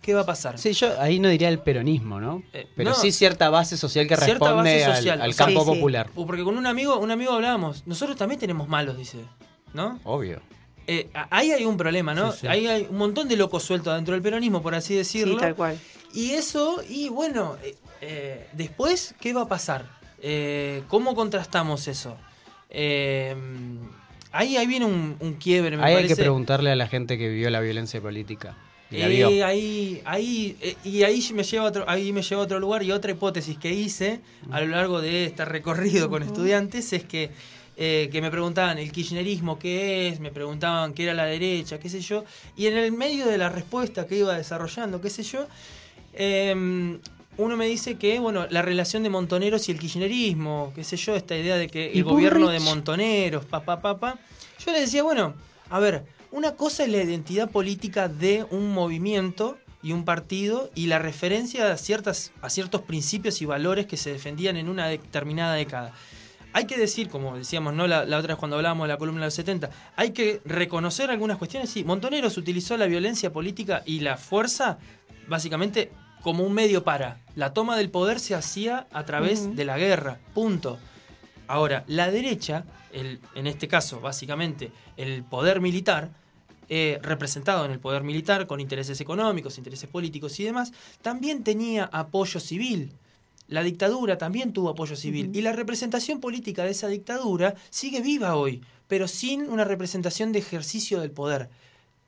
¿Qué 0.01 0.13
va 0.13 0.21
a 0.21 0.25
pasar? 0.25 0.57
Sí, 0.57 0.71
yo 0.71 0.99
ahí 1.01 1.19
no 1.19 1.27
diría 1.27 1.49
el 1.49 1.59
peronismo, 1.59 2.21
¿no? 2.21 2.41
Eh, 2.53 2.65
Pero 2.77 2.91
no. 2.91 2.95
sí 2.95 3.11
cierta 3.11 3.49
base 3.49 3.75
social 3.75 4.07
que 4.07 4.15
Cierta 4.15 4.45
responde 4.45 4.85
al- 4.85 4.95
social, 4.95 5.21
al, 5.21 5.35
campo 5.35 5.59
sí, 5.65 5.69
sí. 5.69 5.75
popular. 5.75 6.09
O 6.15 6.25
Porque 6.25 6.43
con 6.43 6.57
un 6.57 6.65
amigo, 6.65 6.97
un 6.97 7.11
amigo 7.11 7.33
hablábamos, 7.33 7.85
nosotros 7.85 8.15
también 8.17 8.39
tenemos 8.39 8.69
malos, 8.69 8.97
dice. 8.97 9.17
¿No? 9.73 9.99
Obvio. 10.05 10.41
Eh, 10.87 11.09
ahí 11.29 11.51
hay 11.51 11.65
un 11.65 11.75
problema, 11.75 12.13
¿no? 12.13 12.31
Sí, 12.31 12.39
sí. 12.41 12.47
Ahí 12.47 12.67
hay 12.67 12.87
un 12.89 12.97
montón 12.97 13.27
de 13.27 13.35
locos 13.35 13.63
sueltos 13.63 13.93
dentro 13.93 14.13
del 14.13 14.21
peronismo, 14.23 14.61
por 14.61 14.73
así 14.75 14.95
decirlo. 14.95 15.33
sí, 15.35 15.41
tal 15.41 15.55
cual. 15.55 15.77
Y 16.13 16.31
eso, 16.31 16.81
y 16.87 17.09
bueno, 17.09 17.57
eh, 17.61 17.75
eh, 17.99 18.47
después, 18.53 19.13
¿qué 19.19 19.33
va 19.33 19.41
a 19.41 19.47
pasar? 19.49 19.85
Eh, 20.21 20.83
¿Cómo 20.87 21.13
contrastamos 21.15 21.89
eso? 21.89 22.15
Eh, 22.69 23.35
ahí, 24.31 24.57
ahí 24.57 24.67
viene 24.67 24.85
un, 24.85 25.15
un 25.19 25.33
quiebre, 25.35 25.77
me 25.77 25.83
Ahí 25.83 25.95
hay 25.95 25.95
parece. 25.95 26.15
que 26.15 26.21
preguntarle 26.21 26.71
a 26.71 26.75
la 26.75 26.87
gente 26.87 27.17
que 27.17 27.29
vivió 27.29 27.49
la 27.49 27.59
violencia 27.61 28.01
política. 28.01 28.55
Y 28.89 28.97
la 28.97 29.07
Eh, 29.07 29.09
vio. 29.09 29.27
ahí, 29.45 30.01
ahí, 30.05 30.57
eh, 30.61 30.75
y 30.83 31.03
ahí 31.03 31.21
me 31.33 31.43
lleva 31.43 31.65
a 31.65 31.67
otro, 31.69 31.89
ahí 31.89 32.11
me 32.13 32.21
lleva 32.21 32.41
a 32.41 32.45
otro 32.45 32.59
lugar 32.59 32.83
y 32.83 32.91
otra 32.91 33.11
hipótesis 33.11 33.57
que 33.57 33.73
hice 33.73 34.21
a 34.49 34.61
lo 34.61 34.67
largo 34.67 35.01
de 35.01 35.25
este 35.25 35.45
recorrido 35.45 36.09
con 36.09 36.23
estudiantes 36.23 36.93
es 36.93 37.03
que 37.03 37.31
eh, 37.79 38.09
que 38.11 38.21
me 38.21 38.31
preguntaban 38.31 38.79
el 38.79 38.91
kirchnerismo 38.91 39.59
qué 39.59 40.07
es, 40.07 40.19
me 40.19 40.31
preguntaban 40.31 40.93
qué 40.93 41.03
era 41.03 41.13
la 41.13 41.25
derecha, 41.25 41.79
qué 41.79 41.89
sé 41.89 42.01
yo, 42.01 42.23
y 42.55 42.65
en 42.67 42.75
el 42.77 42.91
medio 42.91 43.27
de 43.27 43.37
la 43.37 43.49
respuesta 43.49 44.07
que 44.07 44.17
iba 44.17 44.35
desarrollando, 44.35 44.99
qué 44.99 45.09
sé 45.11 45.21
yo, 45.23 45.47
eh, 46.13 46.97
uno 47.37 47.55
me 47.55 47.67
dice 47.67 47.95
que, 47.97 48.19
bueno, 48.19 48.47
la 48.49 48.61
relación 48.61 49.03
de 49.03 49.09
Montoneros 49.09 49.69
y 49.69 49.71
el 49.71 49.79
kirchnerismo, 49.79 50.71
qué 50.75 50.83
sé 50.83 50.97
yo, 50.97 51.15
esta 51.15 51.35
idea 51.35 51.55
de 51.55 51.67
que 51.67 51.91
el 51.91 52.03
gobierno 52.03 52.49
de. 52.49 52.59
Montoneros, 52.59 53.45
papá, 53.45 53.79
papá. 53.79 54.17
Yo 54.65 54.71
le 54.71 54.81
decía, 54.81 55.03
bueno, 55.03 55.35
a 55.69 55.79
ver, 55.79 56.05
una 56.31 56.55
cosa 56.55 56.83
es 56.83 56.89
la 56.89 57.03
identidad 57.03 57.49
política 57.49 58.07
de 58.07 58.45
un 58.49 58.73
movimiento 58.73 59.57
y 59.83 59.91
un 59.91 60.03
partido 60.03 60.71
y 60.73 60.87
la 60.87 60.97
referencia 60.97 61.71
a, 61.71 61.77
ciertas, 61.77 62.31
a 62.41 62.49
ciertos 62.49 62.81
principios 62.81 63.41
y 63.41 63.45
valores 63.45 63.85
que 63.85 63.97
se 63.97 64.11
defendían 64.11 64.57
en 64.57 64.67
una 64.67 64.87
determinada 64.87 65.53
década. 65.53 65.93
Hay 66.53 66.65
que 66.65 66.77
decir, 66.77 67.07
como 67.07 67.37
decíamos 67.37 67.75
¿no? 67.75 67.85
la, 67.87 68.03
la 68.05 68.17
otra 68.17 68.33
vez 68.33 68.39
cuando 68.39 68.57
hablábamos 68.57 68.87
de 68.87 68.93
la 68.93 68.97
columna 68.97 69.21
de 69.21 69.27
los 69.27 69.33
70, 69.35 69.69
hay 69.95 70.11
que 70.11 70.41
reconocer 70.43 71.11
algunas 71.11 71.37
cuestiones. 71.37 71.69
Sí, 71.69 71.83
Montoneros 71.83 72.35
utilizó 72.37 72.75
la 72.77 72.87
violencia 72.87 73.31
política 73.31 73.83
y 73.85 73.99
la 73.99 74.17
fuerza 74.17 74.79
básicamente 75.27 75.91
como 76.21 76.43
un 76.43 76.53
medio 76.53 76.83
para. 76.83 77.19
La 77.35 77.53
toma 77.53 77.77
del 77.77 77.89
poder 77.89 78.19
se 78.19 78.35
hacía 78.35 78.87
a 78.91 79.05
través 79.05 79.55
de 79.55 79.65
la 79.65 79.77
guerra, 79.77 80.19
punto. 80.33 80.77
Ahora, 81.47 81.83
la 81.87 82.11
derecha, 82.11 82.65
el, 82.91 83.19
en 83.35 83.47
este 83.47 83.67
caso 83.67 83.99
básicamente 84.01 84.71
el 84.97 85.23
poder 85.23 85.61
militar, 85.61 86.09
eh, 86.69 86.99
representado 87.01 87.63
en 87.63 87.71
el 87.71 87.79
poder 87.79 88.03
militar 88.03 88.45
con 88.45 88.59
intereses 88.59 88.99
económicos, 88.99 89.57
intereses 89.57 89.89
políticos 89.89 90.37
y 90.39 90.43
demás, 90.43 90.73
también 91.01 91.43
tenía 91.43 91.85
apoyo 91.85 92.41
civil. 92.41 92.91
La 93.47 93.63
dictadura 93.63 94.17
también 94.17 94.51
tuvo 94.51 94.69
apoyo 94.69 94.97
civil 94.97 95.31
y 95.33 95.41
la 95.41 95.53
representación 95.53 96.19
política 96.19 96.65
de 96.65 96.71
esa 96.71 96.89
dictadura 96.89 97.55
sigue 97.69 98.01
viva 98.01 98.35
hoy, 98.35 98.61
pero 98.89 99.07
sin 99.07 99.49
una 99.49 99.63
representación 99.63 100.33
de 100.33 100.39
ejercicio 100.39 100.99
del 100.99 101.11
poder 101.11 101.49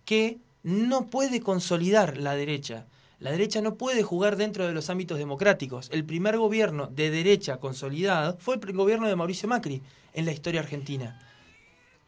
que 0.04 0.39
no 0.63 1.06
puede 1.06 1.39
consolidar 1.39 2.17
la 2.17 2.36
derecha. 2.36 2.86
La 3.19 3.32
derecha 3.32 3.62
no 3.62 3.75
puede 3.75 4.01
jugar 4.01 4.38
dentro 4.38 4.65
de 4.65 4.71
los 4.73 4.89
ámbitos 4.89 5.17
democráticos. 5.17 5.89
El 5.91 6.05
primer 6.05 6.38
gobierno 6.38 6.88
de 6.88 7.12
derecha 7.12 7.58
consolidado 7.58 8.38
fue 8.39 8.55
el 8.55 8.73
gobierno 8.73 9.08
de 9.08 9.15
Mauricio 9.15 9.49
Macri 9.49 9.82
en 10.13 10.25
la 10.25 10.32
historia 10.32 10.62
argentina. 10.62 11.19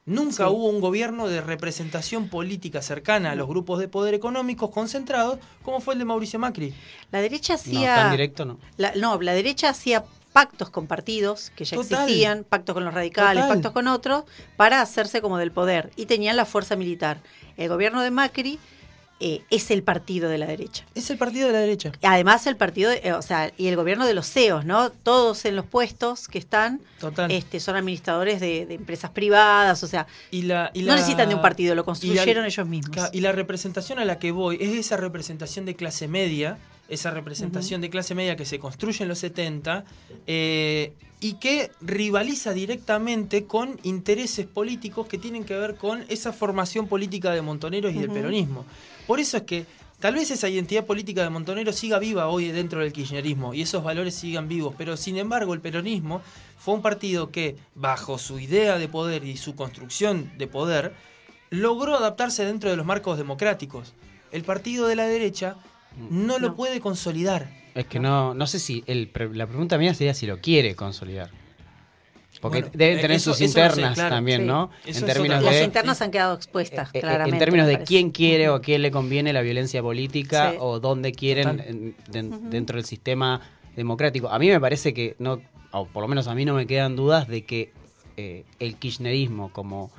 Nunca 0.06 0.48
Sí. 0.48 0.52
hubo 0.54 0.68
un 0.70 0.80
gobierno 0.82 1.28
de 1.28 1.42
representación 1.42 2.28
política 2.30 2.82
cercana 2.82 3.32
a 3.32 3.36
los 3.36 3.48
grupos 3.48 3.80
de 3.80 3.88
poder 3.88 4.14
económicos 4.14 4.72
concentrados 4.72 5.38
como 5.64 5.80
fue 5.80 5.94
el 5.94 6.00
de 6.00 6.06
Mauricio 6.06 6.40
Macri. 6.40 6.74
La 7.12 7.22
derecha 7.22 7.54
No, 7.54 7.60
hacía. 7.60 7.96
tan 7.96 8.12
directo 8.12 8.46
no. 8.46 8.58
La, 8.78 8.94
no, 8.96 9.22
la 9.22 9.34
derecha 9.34 9.70
hacía 9.70 10.06
pactos 10.34 10.70
con 10.70 10.88
partidos 10.88 11.52
que 11.58 11.66
ya 11.66 11.76
Total. 11.76 12.04
existían, 12.04 12.46
pactos 12.46 12.74
con 12.74 12.86
los 12.86 12.94
radicales, 12.94 13.44
Total. 13.44 13.58
pactos 13.58 13.72
con 13.74 13.88
otros, 13.90 14.24
para 14.56 14.82
hacerse 14.82 15.22
como 15.22 15.38
del 15.38 15.52
poder. 15.52 15.92
Y 15.98 16.06
tenían 16.06 16.38
la 16.38 16.46
fuerza 16.46 16.78
militar. 16.78 17.20
El 17.58 17.68
gobierno 17.70 18.02
de 18.02 18.12
Macri 18.12 18.58
eh, 19.22 19.44
es 19.50 19.72
el 19.72 19.84
partido 19.84 20.30
de 20.30 20.38
la 20.38 20.48
derecha. 20.48 20.84
Es 20.96 21.10
el 21.12 21.18
partido 21.18 21.48
de 21.48 21.54
la 21.54 21.60
derecha. 21.60 21.92
Además, 22.02 22.48
el 22.48 22.58
partido, 22.58 22.90
de- 22.90 23.02
eh, 23.04 23.14
o 23.14 23.22
sea, 23.22 23.52
y 23.58 23.68
el 23.68 23.76
gobierno 23.76 24.06
de 24.08 24.14
los 24.14 24.28
CEOs, 24.28 24.66
¿no? 24.66 24.90
Todos 24.92 25.46
en 25.46 25.56
los 25.56 25.66
puestos 25.66 26.28
que 26.28 26.40
están 26.40 26.82
Total. 27.00 27.30
este, 27.32 27.60
son 27.60 27.76
administradores 27.76 28.40
de, 28.40 28.66
de 28.66 28.74
empresas 28.74 29.12
privadas, 29.12 29.84
o 29.84 29.88
sea, 29.88 30.08
Y 30.32 30.42
la, 30.44 30.72
y 30.74 30.82
no 30.84 30.96
necesitan 30.96 31.30
de 31.30 31.36
un 31.36 31.42
partido, 31.42 31.76
lo 31.76 31.82
la- 31.82 31.86
construyeron 31.86 32.46
ellos 32.46 32.68
mismos. 32.68 32.98
Y 33.14 33.22
la 33.22 33.32
representación 33.32 34.00
a 34.00 34.06
la 34.06 34.18
que 34.20 34.32
voy 34.32 34.58
es 34.60 34.72
esa 34.74 34.98
representación 34.98 35.66
de 35.66 35.76
clase 35.76 36.08
media, 36.08 36.58
esa 36.92 37.10
representación 37.10 37.80
de 37.80 37.90
clase 37.90 38.14
media 38.16 38.36
que 38.36 38.46
se 38.46 38.60
construye 38.60 39.04
en 39.04 39.08
los 39.08 39.20
70 39.20 39.86
eh, 40.28 40.94
y 41.22 41.36
que 41.36 41.72
rivaliza 41.80 42.52
directamente 42.52 43.46
con 43.46 43.80
intereses 43.84 44.46
políticos 44.46 45.08
que 45.08 45.18
tienen 45.18 45.46
que 45.46 45.56
ver 45.56 45.76
con 45.76 46.04
esa 46.10 46.34
formación 46.34 46.88
política 46.88 47.32
de 47.32 47.42
Montoneros 47.42 47.94
y 47.94 48.00
del 48.00 48.12
peronismo. 48.12 48.66
Por 49.08 49.22
eso 49.22 49.38
es 49.38 49.44
que 49.44 49.66
tal 50.02 50.16
vez 50.16 50.32
esa 50.32 50.50
identidad 50.50 50.86
política 50.86 51.24
de 51.24 51.30
Montoneros 51.30 51.78
siga 51.78 51.98
viva 51.98 52.28
hoy 52.28 52.52
dentro 52.52 52.82
del 52.82 52.92
kirchnerismo 52.92 53.54
y 53.54 53.62
esos 53.62 53.86
valores 53.86 54.14
sigan 54.14 54.50
vivos, 54.50 54.76
pero 54.78 54.98
sin 54.98 55.18
embargo 55.18 55.54
el 55.54 55.62
peronismo 55.62 56.22
fue 56.60 56.74
un 56.74 56.82
partido 56.82 57.32
que, 57.32 57.56
bajo 57.74 58.18
su 58.18 58.38
idea 58.38 58.78
de 58.78 58.90
poder 58.90 59.24
y 59.24 59.38
su 59.38 59.56
construcción 59.56 60.30
de 60.38 60.48
poder, 60.48 60.94
logró 61.52 61.96
adaptarse 61.96 62.44
dentro 62.44 62.70
de 62.70 62.76
los 62.76 62.86
marcos 62.86 63.18
democráticos. 63.18 63.94
El 64.34 64.44
partido 64.44 64.88
de 64.88 64.96
la 64.96 65.06
derecha 65.06 65.56
no 66.10 66.40
lo 66.40 66.50
No. 66.50 66.56
puede 66.56 66.80
consolidar. 66.80 67.50
Es 67.76 67.86
que 67.86 68.00
no, 68.00 68.34
no 68.34 68.48
sé 68.48 68.60
si. 68.60 68.84
El, 68.88 69.08
pre- 69.08 69.34
la 69.34 69.48
pregunta 69.48 69.78
mía 69.78 69.94
sería 69.94 70.14
si 70.14 70.26
lo 70.28 70.40
quiere 70.40 70.76
consolidar. 70.76 71.30
Porque 72.42 72.62
Bueno, 72.62 72.74
deben 72.76 73.02
tener 73.02 73.18
eso- 73.18 73.32
sus 73.34 73.42
internas 73.42 73.94
claro, 73.94 74.16
también, 74.16 74.42
sí. 74.42 74.48
¿no? 74.48 74.72
Eso 74.86 75.00
en 75.02 75.06
términos 75.06 75.38
otra 75.40 75.52
Las 75.52 75.60
de. 75.60 75.66
internas 75.66 76.02
han 76.02 76.12
quedado 76.12 76.34
expuestas, 76.36 76.88
eh, 76.90 76.98
eh, 76.98 77.02
claramente. 77.02 77.36
en 77.36 77.40
términos 77.40 77.68
de 77.68 77.80
quién 77.84 78.10
quiere 78.12 78.50
o 78.50 78.56
a 78.56 78.62
quién 78.62 78.82
le 78.82 78.90
conviene 78.90 79.32
la 79.32 79.42
violencia 79.42 79.82
política 79.82 80.52
Sí. 80.52 80.58
o 80.60 80.80
dónde 80.80 81.12
quieren 81.12 81.96
dentro 82.10 82.78
del 82.78 82.86
sistema 82.86 83.42
democrático. 83.76 84.30
A 84.30 84.40
mí 84.40 84.48
me 84.50 84.60
parece 84.60 84.94
que 84.94 85.16
no, 85.20 85.40
o 85.72 85.86
por 85.86 86.02
lo 86.02 86.08
menos 86.08 86.28
a 86.28 86.34
mí 86.36 86.44
no 86.46 86.56
me 86.56 86.66
quedan 86.66 86.96
dudas 86.96 87.28
de 87.28 87.46
que 87.46 87.72
eh, 88.18 88.44
el 88.60 88.76
kirchnerismo 88.78 89.52
como 89.54 89.92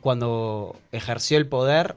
cuando 0.00 0.76
ejerció 0.92 1.38
el 1.38 1.46
poder, 1.46 1.94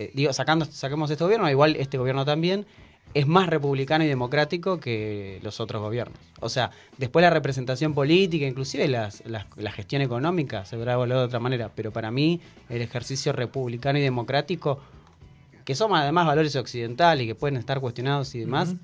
eh, 0.00 0.10
digo, 0.14 0.32
sacando, 0.32 0.64
saquemos 0.64 1.10
este 1.10 1.22
gobierno, 1.22 1.48
igual 1.50 1.76
este 1.76 1.98
gobierno 1.98 2.24
también, 2.24 2.66
es 3.12 3.26
más 3.26 3.48
republicano 3.48 4.04
y 4.04 4.06
democrático 4.08 4.78
que 4.80 5.40
los 5.42 5.60
otros 5.60 5.82
gobiernos. 5.82 6.18
O 6.40 6.48
sea, 6.48 6.70
después 6.96 7.22
la 7.22 7.30
representación 7.30 7.92
política, 7.92 8.46
inclusive 8.46 8.88
las, 8.88 9.22
las- 9.26 9.46
la 9.56 9.72
gestión 9.72 10.00
económica, 10.00 10.64
se 10.64 10.76
habrá 10.76 10.94
evaluado 10.94 11.22
de 11.22 11.26
otra 11.26 11.40
manera, 11.40 11.70
pero 11.74 11.92
para 11.92 12.10
mí 12.10 12.40
el 12.68 12.80
ejercicio 12.82 13.32
republicano 13.32 13.98
y 13.98 14.02
democrático, 14.02 14.80
que 15.64 15.74
son 15.74 15.94
además 15.94 16.26
valores 16.26 16.56
occidentales 16.56 17.24
y 17.24 17.26
que 17.26 17.34
pueden 17.34 17.56
estar 17.56 17.80
cuestionados 17.80 18.34
y 18.34 18.40
demás, 18.40 18.70
Ujú. 18.70 18.78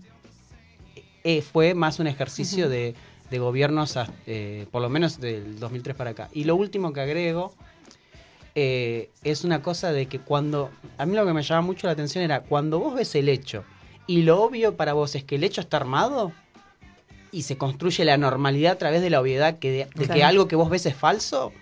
eh, 1.25 1.41
fue 1.43 1.75
más 1.75 1.99
un 1.99 2.07
ejercicio 2.07 2.69
de, 2.69 2.95
de 3.31 3.39
gobiernos, 3.39 3.97
eh, 4.27 4.67
por 4.71 4.83
lo 4.83 4.89
menos 4.89 5.21
del 5.21 5.59
2003 5.59 5.97
para 5.97 6.11
acá. 6.11 6.29
Y 6.33 6.45
lo 6.45 6.57
último 6.57 6.93
que 6.93 7.01
agrego 7.01 7.55
eh, 8.57 9.11
es 9.23 9.45
una 9.45 9.63
cosa 9.63 9.93
de 9.93 10.07
que 10.07 10.19
cuando, 10.19 10.71
a 10.99 11.07
mí 11.07 11.15
lo 11.15 11.25
que 11.27 11.33
me 11.35 11.43
llama 11.43 11.61
mucho 11.61 11.87
la 11.87 11.93
atención 11.93 12.25
era 12.25 12.41
cuando 12.41 12.79
vos 12.81 12.95
ves 12.95 13.15
el 13.15 13.29
hecho 13.29 13.63
y 14.07 14.23
lo 14.23 14.43
obvio 14.43 14.77
para 14.77 14.95
vos 14.95 15.15
es 15.15 15.23
que 15.25 15.35
el 15.37 15.45
hecho 15.45 15.61
está 15.61 15.77
armado 15.77 16.33
y 17.33 17.43
se 17.43 17.59
construye 17.59 18.05
la 18.07 18.17
normalidad 18.17 18.73
a 18.73 18.79
través 18.79 19.03
de 19.03 19.11
la 19.11 19.21
obviedad 19.21 19.59
que 19.59 19.71
de, 19.71 19.79
de 19.95 20.09
que 20.09 20.25
algo 20.25 20.49
que 20.49 20.57
vos 20.57 20.71
ves 20.71 20.87
es 20.87 20.95
falso. 20.97 21.53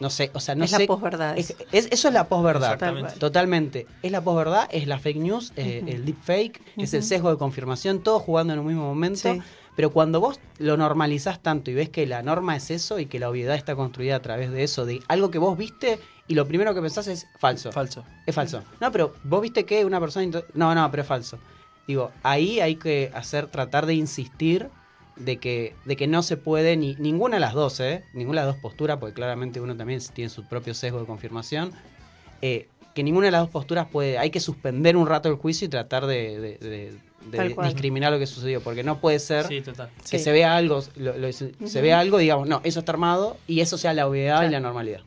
No 0.00 0.10
sé, 0.10 0.30
o 0.34 0.40
sea, 0.40 0.56
no 0.56 0.64
es 0.64 0.72
sé. 0.72 0.80
la 0.80 0.86
posverdad. 0.86 1.38
es- 1.38 1.50
eso. 1.50 1.64
es- 1.70 1.86
eso 1.92 2.08
es 2.08 2.14
la 2.14 2.28
posverdad. 2.28 2.72
Totalmente. 3.18 3.86
Es 4.02 4.10
la 4.10 4.20
posverdad, 4.22 4.68
es 4.72 4.88
la 4.88 4.98
fake 4.98 5.18
news, 5.18 5.52
eh, 5.56 5.84
el 5.86 6.04
deepfake, 6.04 6.60
es 6.76 6.92
el 6.94 7.02
sesgo 7.04 7.30
de 7.30 7.38
confirmación, 7.38 8.02
todo 8.02 8.18
jugando 8.18 8.52
en 8.52 8.58
un 8.58 8.66
mismo 8.66 8.82
momento. 8.82 9.32
Sí. 9.32 9.40
Pero 9.74 9.90
cuando 9.92 10.20
vos 10.20 10.38
lo 10.58 10.76
normalizás 10.76 11.42
tanto 11.42 11.70
y 11.70 11.74
ves 11.74 11.88
que 11.88 12.06
la 12.06 12.22
norma 12.22 12.54
es 12.56 12.70
eso 12.70 12.98
y 13.00 13.06
que 13.06 13.18
la 13.18 13.28
obviedad 13.28 13.56
está 13.56 13.74
construida 13.74 14.16
a 14.16 14.22
través 14.22 14.52
de 14.52 14.62
eso, 14.62 14.86
de 14.86 15.02
algo 15.08 15.30
que 15.30 15.38
vos 15.38 15.56
viste 15.58 15.98
y 16.28 16.34
lo 16.34 16.46
primero 16.46 16.74
que 16.74 16.80
pensás 16.80 17.08
es 17.08 17.26
falso. 17.38 17.72
Falso. 17.72 18.04
Es 18.26 18.34
falso. 18.34 18.62
No, 18.80 18.92
pero 18.92 19.14
vos 19.24 19.40
viste 19.42 19.64
que 19.64 19.84
una 19.84 19.98
persona... 20.00 20.42
No, 20.54 20.74
no, 20.74 20.90
pero 20.90 21.02
es 21.02 21.08
falso. 21.08 21.38
Digo, 21.86 22.12
ahí 22.22 22.60
hay 22.60 22.76
que 22.76 23.10
hacer, 23.14 23.48
tratar 23.48 23.86
de 23.86 23.94
insistir 23.94 24.70
de 25.16 25.38
que, 25.38 25.74
de 25.84 25.96
que 25.96 26.06
no 26.06 26.22
se 26.22 26.36
puede 26.36 26.76
ni 26.76 26.94
ninguna 26.96 27.36
de 27.36 27.40
las 27.40 27.52
dos, 27.54 27.78
¿eh? 27.80 28.02
Ninguna 28.14 28.40
de 28.40 28.46
las 28.46 28.54
dos 28.54 28.62
posturas, 28.62 28.98
porque 28.98 29.14
claramente 29.14 29.60
uno 29.60 29.76
también 29.76 30.00
tiene 30.12 30.30
su 30.30 30.44
propio 30.44 30.72
sesgo 30.74 31.00
de 31.00 31.06
confirmación. 31.06 31.72
eh, 32.42 32.68
que 32.94 33.02
ninguna 33.02 33.26
de 33.26 33.32
las 33.32 33.40
dos 33.42 33.50
posturas 33.50 33.88
puede... 33.90 34.18
Hay 34.18 34.30
que 34.30 34.38
suspender 34.38 34.96
un 34.96 35.08
rato 35.08 35.28
el 35.28 35.34
juicio 35.34 35.66
y 35.66 35.68
tratar 35.68 36.06
de, 36.06 36.38
de- 36.40 36.58
de- 36.58 36.94
de 37.30 37.54
discriminar 37.64 38.12
lo 38.12 38.18
que 38.18 38.26
sucedió, 38.26 38.60
porque 38.60 38.82
no 38.82 38.98
puede 39.00 39.18
ser 39.18 39.46
Sí, 39.46 39.60
total. 39.60 39.90
que 40.10 40.18
Sí. 40.18 40.24
se 40.24 40.32
vea 40.32 40.56
algo, 40.56 40.82
lo- 40.96 41.16
lo- 41.16 41.32
se 41.32 41.80
vea 41.80 41.98
algo, 42.00 42.18
digamos, 42.18 42.48
no, 42.48 42.60
eso 42.64 42.80
está 42.80 42.92
armado 42.92 43.36
y 43.46 43.60
eso 43.60 43.78
sea 43.78 43.92
la 43.94 44.06
obviedad 44.06 44.36
Claro. 44.36 44.48
y 44.48 44.52
la 44.52 44.60
normalidad. 44.60 45.00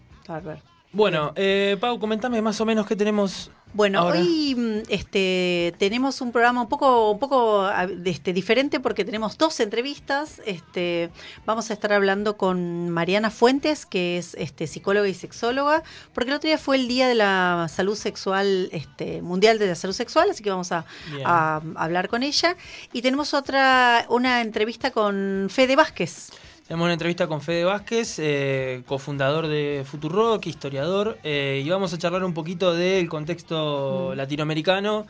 Bueno, 0.92 1.34
eh, 1.36 1.78
Pau, 1.80 2.00
comentame 2.00 2.42
más 2.42 2.60
o 2.62 2.66
menos 2.66 2.88
qué 2.88 2.96
tenemos. 2.96 3.52
Bueno, 3.74 4.00
Ahora. 4.00 4.20
hoy 4.20 4.56
mm, 4.56 4.84
este, 4.90 5.74
tenemos 5.78 6.22
un 6.22 6.32
programa 6.32 6.62
un 6.62 6.70
poco, 6.70 7.12
un 7.12 7.20
poco 7.20 7.62
ah, 7.62 7.88
este, 8.06 8.34
diferente 8.34 8.80
porque 8.80 9.06
tenemos 9.06 9.38
dos 9.38 9.60
entrevistas. 9.60 10.42
Este, 10.46 11.10
vamos 11.46 11.70
a 11.70 11.74
estar 11.74 11.94
hablando 11.94 12.38
con 12.38 12.90
Mariana 12.90 13.30
Fuentes, 13.30 13.86
que 13.86 14.18
es 14.18 14.36
este, 14.36 14.68
psicóloga 14.68 15.08
y 15.08 15.14
sexóloga, 15.14 15.84
porque 16.14 16.32
el 16.32 16.38
otro 16.38 16.48
día 16.48 16.58
fue 16.58 16.78
el 16.78 16.88
Día 16.88 17.08
de 17.08 17.16
la 17.16 17.68
Salud 17.70 17.96
Sexual, 17.96 18.70
este, 18.72 19.22
Mundial 19.22 19.60
de 19.60 19.68
la 19.68 19.76
Salud 19.76 19.94
Sexual, 19.94 20.30
así 20.32 20.44
que 20.44 20.50
vamos 20.50 20.72
a, 20.72 20.86
a 21.26 21.62
hablar 21.76 22.08
con 22.08 22.24
ella. 22.24 22.56
Y 22.94 23.02
tenemos 23.02 23.34
otra, 23.34 24.06
una 24.10 24.42
entrevista 24.42 24.92
con 24.92 25.48
Fede 25.50 25.76
Vázquez. 25.76 26.32
Tenemos 26.68 26.86
una 26.86 26.94
entrevista 26.94 27.28
con 27.28 27.40
Fede 27.42 27.64
Vázquez, 27.64 28.20
eh, 28.20 28.84
cofundador 28.86 29.48
de 29.48 29.84
Futurock, 29.86 30.46
historiador, 30.48 31.18
eh, 31.24 31.62
y 31.66 31.70
vamos 31.70 31.94
a 31.94 31.98
charlar 31.98 32.26
un 32.26 32.34
poquito 32.34 32.74
del 32.74 33.08
contexto 33.08 34.10
Mm. 34.12 34.18
latinoamericano 34.18 35.08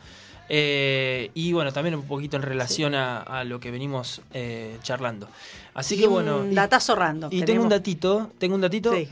eh, 0.48 1.30
y 1.34 1.52
bueno, 1.52 1.72
también 1.72 1.96
un 1.96 2.06
poquito 2.06 2.36
en 2.36 2.42
relación 2.42 2.94
a, 2.94 3.18
a 3.22 3.42
lo 3.44 3.58
que 3.58 3.72
venimos 3.72 4.22
eh, 4.32 4.78
charlando. 4.82 5.28
Así 5.74 5.96
Y 5.96 5.98
que 5.98 6.06
bueno, 6.06 6.38
un 6.38 6.54
datazo 6.54 6.94
random. 6.94 7.30
y 7.32 7.42
tengo 7.42 7.64
un 7.64 7.68
datito, 7.68 8.30
tengo 8.38 8.54
un 8.54 8.60
datito 8.60 8.92
Sí. 8.94 9.08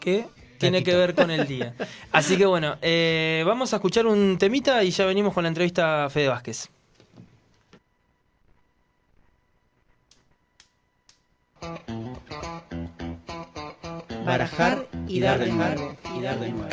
que 0.00 0.26
tiene 0.58 0.78
Datito. 0.78 0.90
que 0.90 0.96
ver 0.96 1.14
con 1.14 1.30
el 1.30 1.46
día. 1.46 1.74
Así 2.12 2.36
que 2.36 2.46
bueno, 2.46 2.76
vamos 3.46 3.72
a 3.72 3.76
escuchar 3.76 4.06
un 4.06 4.38
temita 4.38 4.82
y 4.82 4.90
ya 4.90 5.06
venimos 5.06 5.32
con 5.32 5.44
la 5.44 5.48
entrevista 5.48 6.04
a 6.06 6.10
Fede 6.10 6.28
Vázquez. 6.28 6.68
Barajar 14.24 14.86
y 15.08 15.20
dar 15.20 15.38
de 15.38 15.52
nuevo. 15.52 15.96
y 16.16 16.22
dar 16.22 16.38
de 16.38 16.50
nuevo. 16.50 16.70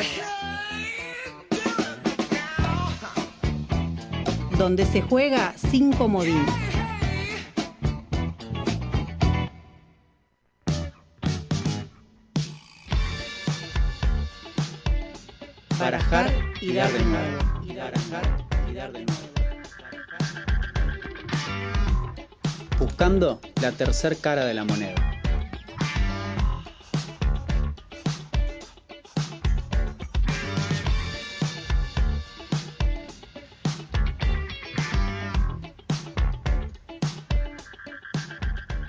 Donde 4.56 4.84
se 4.86 5.02
juega 5.02 5.54
sin 5.56 5.92
comodín. 5.92 6.44
Barajar 15.78 16.30
y 16.60 16.74
dar 16.74 16.92
de 16.92 17.04
nuevo. 17.04 17.38
Y 17.64 17.74
barajar 17.74 18.46
y 18.70 18.74
dar 18.74 18.92
de 18.92 19.04
nuevo. 19.04 19.39
Buscando 22.80 23.40
la 23.60 23.72
tercer 23.72 24.16
cara 24.16 24.46
de 24.46 24.54
la 24.54 24.64
moneda. 24.64 24.94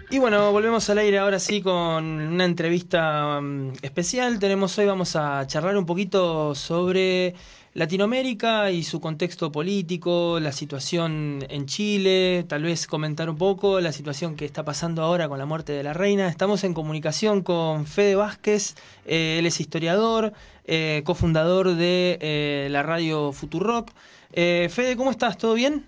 Y 0.09 0.19
bueno, 0.19 0.53
volvemos 0.53 0.89
al 0.89 0.97
aire 0.99 1.19
ahora 1.19 1.39
sí 1.39 1.61
con 1.61 2.05
una 2.05 2.45
entrevista 2.45 3.39
um, 3.39 3.73
especial. 3.81 4.39
Tenemos 4.39 4.77
hoy, 4.77 4.85
vamos 4.85 5.17
a 5.17 5.45
charlar 5.47 5.75
un 5.75 5.85
poquito 5.85 6.55
sobre 6.55 7.35
Latinoamérica 7.73 8.69
y 8.71 8.83
su 8.83 8.99
contexto 8.99 9.49
político, 9.51 10.39
la 10.41 10.51
situación 10.51 11.39
en 11.49 11.65
Chile, 11.67 12.43
tal 12.49 12.63
vez 12.63 12.85
comentar 12.85 13.29
un 13.29 13.37
poco 13.37 13.79
la 13.79 13.93
situación 13.93 14.35
que 14.35 14.43
está 14.43 14.65
pasando 14.65 15.01
ahora 15.03 15.29
con 15.29 15.39
la 15.39 15.45
muerte 15.45 15.71
de 15.71 15.83
la 15.83 15.93
reina. 15.93 16.27
Estamos 16.27 16.65
en 16.65 16.73
comunicación 16.73 17.43
con 17.43 17.85
Fede 17.85 18.15
Vázquez, 18.15 18.75
eh, 19.05 19.37
él 19.39 19.45
es 19.45 19.61
historiador, 19.61 20.33
eh, 20.65 21.01
cofundador 21.05 21.75
de 21.75 22.17
eh, 22.19 22.67
la 22.71 22.83
radio 22.83 23.31
Futurock. 23.31 23.89
Eh, 24.33 24.67
Fede, 24.69 24.97
¿cómo 24.97 25.11
estás? 25.11 25.37
¿Todo 25.37 25.53
bien? 25.53 25.85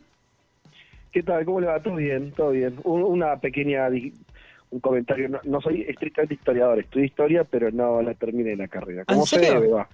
¿Qué 1.12 1.22
tal? 1.24 1.46
¿Cómo 1.46 1.60
le 1.62 1.67
va? 1.67 1.82
Todo 1.82 1.96
bien, 1.96 2.32
todo 2.34 2.52
bien. 2.52 2.80
Un- 2.84 3.04
una 3.04 3.38
pequeña, 3.39 3.88
un 4.69 4.80
comentario. 4.80 5.30
No, 5.30 5.39
no 5.43 5.62
soy 5.62 5.82
estrictamente 5.88 6.36
historiador, 6.36 6.80
estudio 6.80 7.06
historia, 7.06 7.43
pero 7.43 7.72
no 7.72 8.02
la 8.02 8.13
terminé 8.15 8.56
la 8.56 8.67
carrera. 8.67 9.06
¿En 9.08 9.08
Como 9.15 9.26
se 9.26 9.39
serio? 9.39 9.54
debe, 9.60 9.67
va. 9.69 9.89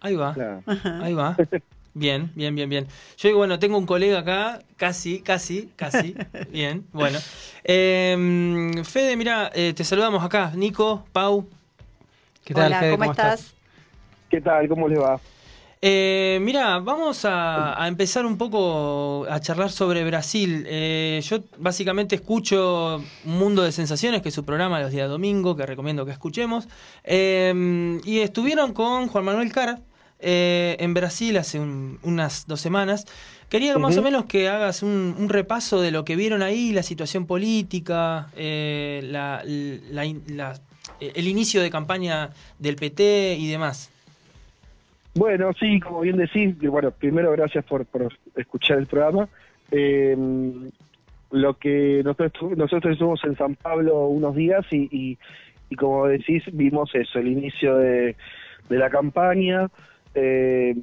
Ahí 0.00 0.16
va. 0.16 0.34
Claro. 0.34 0.62
Ahí 1.02 1.14
va. 1.14 1.36
Bien, 1.92 2.30
bien, 2.36 2.54
bien, 2.54 2.70
bien. 2.70 2.86
Yo 3.18 3.28
digo, 3.28 3.38
bueno, 3.38 3.58
tengo 3.58 3.76
un 3.76 3.84
colega 3.84 4.20
acá, 4.20 4.60
casi, 4.76 5.20
casi, 5.20 5.72
casi. 5.74 6.14
Bien, 6.50 6.86
bueno. 6.92 7.18
Eh, 7.64 8.70
Fede, 8.84 9.16
mira, 9.16 9.50
eh, 9.54 9.72
te 9.74 9.82
saludamos 9.82 10.22
acá. 10.22 10.52
Nico, 10.54 11.04
Pau. 11.12 11.48
¿Qué 12.44 12.54
tal, 12.54 12.66
Hola, 12.68 12.80
Fede? 12.80 12.90
¿cómo, 12.92 13.10
estás? 13.10 13.54
¿Qué 14.28 14.40
tal? 14.40 14.68
¿Cómo 14.68 14.88
le 14.88 14.98
va? 14.98 15.20
Eh, 15.82 16.38
mira, 16.42 16.78
vamos 16.78 17.24
a, 17.24 17.82
a 17.82 17.88
empezar 17.88 18.24
un 18.24 18.38
poco 18.38 19.26
a 19.28 19.40
charlar 19.40 19.70
sobre 19.70 20.04
Brasil. 20.04 20.64
Eh, 20.68 21.20
yo 21.24 21.38
básicamente 21.58 22.14
escucho 22.14 23.02
Un 23.24 23.38
Mundo 23.38 23.62
de 23.62 23.72
Sensaciones, 23.72 24.22
que 24.22 24.28
es 24.28 24.34
su 24.34 24.44
programa 24.44 24.78
los 24.80 24.92
días 24.92 25.08
domingo, 25.08 25.56
que 25.56 25.66
recomiendo 25.66 26.06
que 26.06 26.12
escuchemos. 26.12 26.68
Eh, 27.02 27.98
y 28.04 28.20
estuvieron 28.20 28.74
con 28.74 29.08
Juan 29.08 29.24
Manuel 29.24 29.50
Cara 29.52 29.80
eh, 30.20 30.76
en 30.80 30.94
Brasil 30.94 31.36
hace 31.36 31.58
un- 31.60 31.98
unas 32.02 32.46
dos 32.46 32.60
semanas. 32.60 33.06
Quería 33.48 33.76
más 33.78 33.96
o 33.96 34.02
menos 34.02 34.24
que 34.26 34.48
hagas 34.48 34.82
un, 34.82 35.14
un 35.18 35.28
repaso 35.28 35.80
de 35.80 35.90
lo 35.90 36.04
que 36.04 36.14
vieron 36.16 36.42
ahí, 36.42 36.72
la 36.72 36.82
situación 36.82 37.26
política, 37.26 38.28
eh, 38.36 39.00
la- 39.04 39.42
la- 39.44 40.04
la- 40.28 40.60
el 41.00 41.26
inicio 41.28 41.60
de 41.62 41.70
campaña 41.70 42.30
del 42.58 42.76
PT 42.76 43.36
y 43.38 43.48
demás. 43.50 43.90
Bueno, 45.14 45.50
sí, 45.58 45.80
como 45.80 46.00
bien 46.00 46.16
decís, 46.16 46.56
bueno, 46.60 46.92
primero 46.92 47.32
gracias 47.32 47.64
por, 47.64 47.84
por 47.86 48.12
escuchar 48.36 48.78
el 48.78 48.86
programa. 48.86 49.28
Eh, 49.72 50.16
lo 51.32 51.54
que 51.58 52.02
nosotros, 52.04 52.56
nosotros 52.56 52.92
estuvimos 52.92 53.20
en 53.24 53.36
San 53.36 53.54
Pablo 53.56 54.06
unos 54.08 54.34
días 54.36 54.64
y, 54.70 54.88
y, 54.90 55.18
y 55.68 55.76
como 55.76 56.06
decís, 56.06 56.42
vimos 56.52 56.90
eso, 56.94 57.18
el 57.18 57.28
inicio 57.28 57.76
de, 57.76 58.16
de 58.68 58.78
la 58.78 58.90
campaña, 58.90 59.68
eh, 60.14 60.74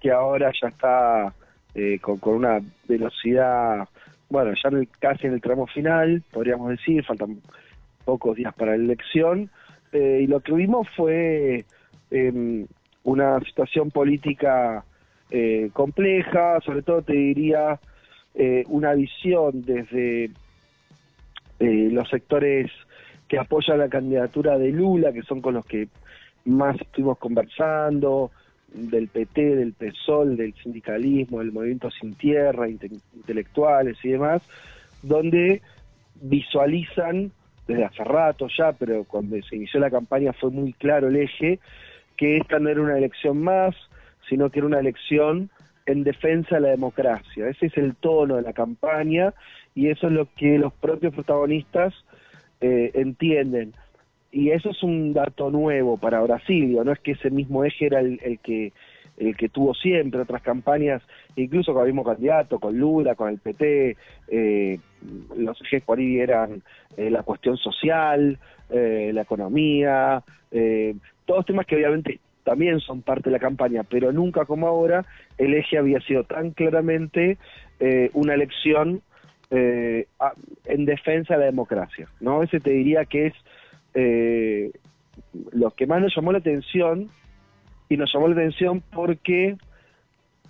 que 0.00 0.10
ahora 0.10 0.52
ya 0.60 0.68
está 0.68 1.34
eh, 1.74 1.98
con, 2.00 2.18
una 2.34 2.60
velocidad, 2.88 3.88
bueno, 4.28 4.52
ya 4.62 4.68
en 4.70 4.76
el- 4.78 4.88
casi 4.98 5.26
en 5.26 5.34
el 5.34 5.40
tramo 5.40 5.66
final, 5.66 6.22
podríamos 6.32 6.70
decir, 6.70 7.04
faltan 7.04 7.40
pocos 8.04 8.36
días 8.36 8.54
para 8.54 8.76
la 8.76 8.82
elección, 8.82 9.50
eh, 9.92 10.20
y 10.22 10.26
lo 10.26 10.40
que 10.40 10.52
vimos 10.52 10.88
fue 10.96 11.64
eh, 12.10 12.66
una 13.04 13.40
situación 13.40 13.90
política 13.90 14.84
compleja, 15.72 16.60
sobre 16.60 16.82
todo 16.82 17.02
te 17.02 17.12
diría 17.12 17.78
una 18.66 18.94
visión 18.94 19.62
desde 19.64 20.30
los 21.60 22.08
sectores 22.08 22.68
que 23.28 23.38
apoyan 23.38 23.78
la 23.78 23.88
candidatura 23.88 24.58
de 24.58 24.70
Lula, 24.72 25.12
que 25.12 25.22
son 25.22 25.40
con 25.40 25.54
los 25.54 25.64
que 25.64 25.86
más 26.46 26.80
estuvimos 26.80 27.16
conversando, 27.18 28.32
del 28.72 29.08
PT, 29.08 29.56
del 29.56 29.72
PSOL, 29.72 30.36
del 30.36 30.54
sindicalismo, 30.54 31.40
del 31.40 31.52
movimiento 31.52 31.90
sin 31.90 32.14
tierra, 32.14 32.68
inte- 32.68 32.90
intelectuales 33.14 33.96
y 34.04 34.10
demás, 34.10 34.42
donde 35.02 35.62
visualizan 36.22 37.32
desde 37.66 37.84
hace 37.84 38.04
rato 38.04 38.48
ya, 38.56 38.72
pero 38.72 39.04
cuando 39.04 39.40
se 39.42 39.56
inició 39.56 39.80
la 39.80 39.90
campaña 39.90 40.32
fue 40.32 40.50
muy 40.50 40.72
claro 40.72 41.08
el 41.08 41.16
eje, 41.16 41.58
que 42.16 42.36
esta 42.36 42.58
no 42.58 42.68
era 42.68 42.80
una 42.80 42.98
elección 42.98 43.42
más, 43.42 43.74
sino 44.28 44.50
que 44.50 44.58
era 44.58 44.66
una 44.66 44.80
elección 44.80 45.50
en 45.86 46.04
defensa 46.04 46.56
de 46.56 46.60
la 46.62 46.68
democracia. 46.68 47.48
Ese 47.48 47.66
es 47.66 47.76
el 47.76 47.94
tono 47.96 48.36
de 48.36 48.42
la 48.42 48.52
campaña 48.52 49.34
y 49.74 49.88
eso 49.88 50.08
es 50.08 50.12
lo 50.12 50.28
que 50.34 50.58
los 50.58 50.72
propios 50.72 51.14
protagonistas 51.14 51.94
eh, 52.60 52.90
entienden. 52.94 53.72
Y 54.32 54.50
eso 54.50 54.70
es 54.70 54.82
un 54.82 55.12
dato 55.12 55.50
nuevo 55.50 55.96
para 55.96 56.20
Brasil, 56.20 56.78
no 56.84 56.92
es 56.92 57.00
que 57.00 57.12
ese 57.12 57.30
mismo 57.30 57.64
eje 57.64 57.86
era 57.86 58.00
el, 58.00 58.20
el 58.22 58.38
que 58.38 58.72
el 59.20 59.36
que 59.36 59.50
tuvo 59.50 59.74
siempre 59.74 60.20
otras 60.22 60.42
campañas, 60.42 61.02
incluso 61.36 61.74
con 61.74 61.82
el 61.82 61.88
mismo 61.88 62.04
candidato, 62.04 62.58
con 62.58 62.76
Lula, 62.78 63.14
con 63.14 63.28
el 63.28 63.38
PT, 63.38 63.96
eh, 64.28 64.78
los 65.36 65.60
ejes 65.62 65.82
por 65.82 65.98
ahí 65.98 66.18
eran 66.18 66.62
eh, 66.96 67.10
la 67.10 67.22
cuestión 67.22 67.56
social, 67.58 68.38
eh, 68.70 69.10
la 69.12 69.22
economía, 69.22 70.22
eh, 70.50 70.94
todos 71.26 71.44
temas 71.44 71.66
que 71.66 71.76
obviamente 71.76 72.18
también 72.44 72.80
son 72.80 73.02
parte 73.02 73.28
de 73.28 73.32
la 73.32 73.38
campaña, 73.38 73.84
pero 73.84 74.10
nunca 74.10 74.46
como 74.46 74.66
ahora 74.66 75.04
el 75.36 75.54
eje 75.54 75.76
había 75.76 76.00
sido 76.00 76.24
tan 76.24 76.50
claramente 76.52 77.38
una 78.12 78.34
elección 78.34 79.02
en 79.50 80.84
defensa 80.84 81.34
de 81.34 81.40
la 81.40 81.46
democracia, 81.46 82.08
¿no? 82.20 82.42
Ese 82.42 82.60
te 82.60 82.72
diría 82.72 83.04
que 83.04 83.28
es 83.28 83.34
eh, 83.94 84.70
lo 85.52 85.70
que 85.72 85.86
más 85.86 86.00
nos 86.00 86.14
llamó 86.14 86.32
la 86.32 86.38
atención 86.38 87.08
y 87.88 87.96
nos 87.96 88.12
llamó 88.12 88.28
la 88.28 88.34
atención 88.34 88.82
porque 88.92 89.56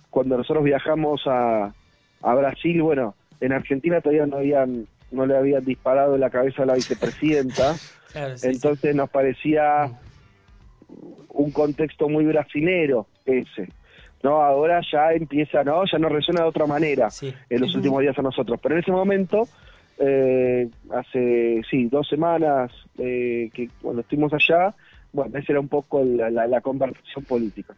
cuando 0.09 0.37
nosotros 0.37 0.63
viajamos 0.63 1.21
a, 1.25 1.73
a 2.21 2.35
Brasil, 2.35 2.81
bueno, 2.81 3.15
en 3.39 3.53
Argentina 3.53 4.01
todavía 4.01 4.25
no 4.25 4.37
habían 4.37 4.85
no 5.11 5.25
le 5.25 5.35
habían 5.35 5.65
disparado 5.65 6.15
en 6.15 6.21
la 6.21 6.29
cabeza 6.29 6.63
a 6.63 6.65
la 6.65 6.75
vicepresidenta, 6.75 7.75
Claro, 8.13 8.37
sí, 8.37 8.47
sí. 8.47 8.53
entonces 8.55 8.95
nos 8.95 9.09
parecía 9.09 9.91
un 11.29 11.51
contexto 11.51 12.09
muy 12.09 12.25
brasilero 12.25 13.07
ese. 13.25 13.69
No, 14.23 14.41
ahora 14.41 14.81
ya 14.91 15.13
empieza, 15.13 15.63
no, 15.63 15.83
ya 15.91 15.97
nos 15.97 16.11
resuena 16.11 16.41
de 16.41 16.47
otra 16.47 16.65
manera 16.67 17.09
Sí. 17.09 17.33
en 17.49 17.61
los 17.61 17.73
últimos 17.75 18.01
días 18.01 18.17
a 18.17 18.21
nosotros. 18.21 18.59
Pero 18.61 18.75
en 18.75 18.81
ese 18.81 18.91
momento, 18.91 19.47
eh, 19.97 20.69
hace, 20.91 21.61
sí, 21.69 21.87
dos 21.87 22.07
semanas 22.07 22.71
eh, 22.97 23.49
que 23.53 23.69
cuando 23.81 24.01
estuvimos 24.01 24.33
allá, 24.33 24.73
bueno, 25.13 25.37
esa 25.37 25.53
era 25.53 25.59
un 25.59 25.67
poco 25.67 26.03
la, 26.03 26.29
la, 26.29 26.47
la 26.47 26.61
conversación 26.61 27.25
política. 27.25 27.75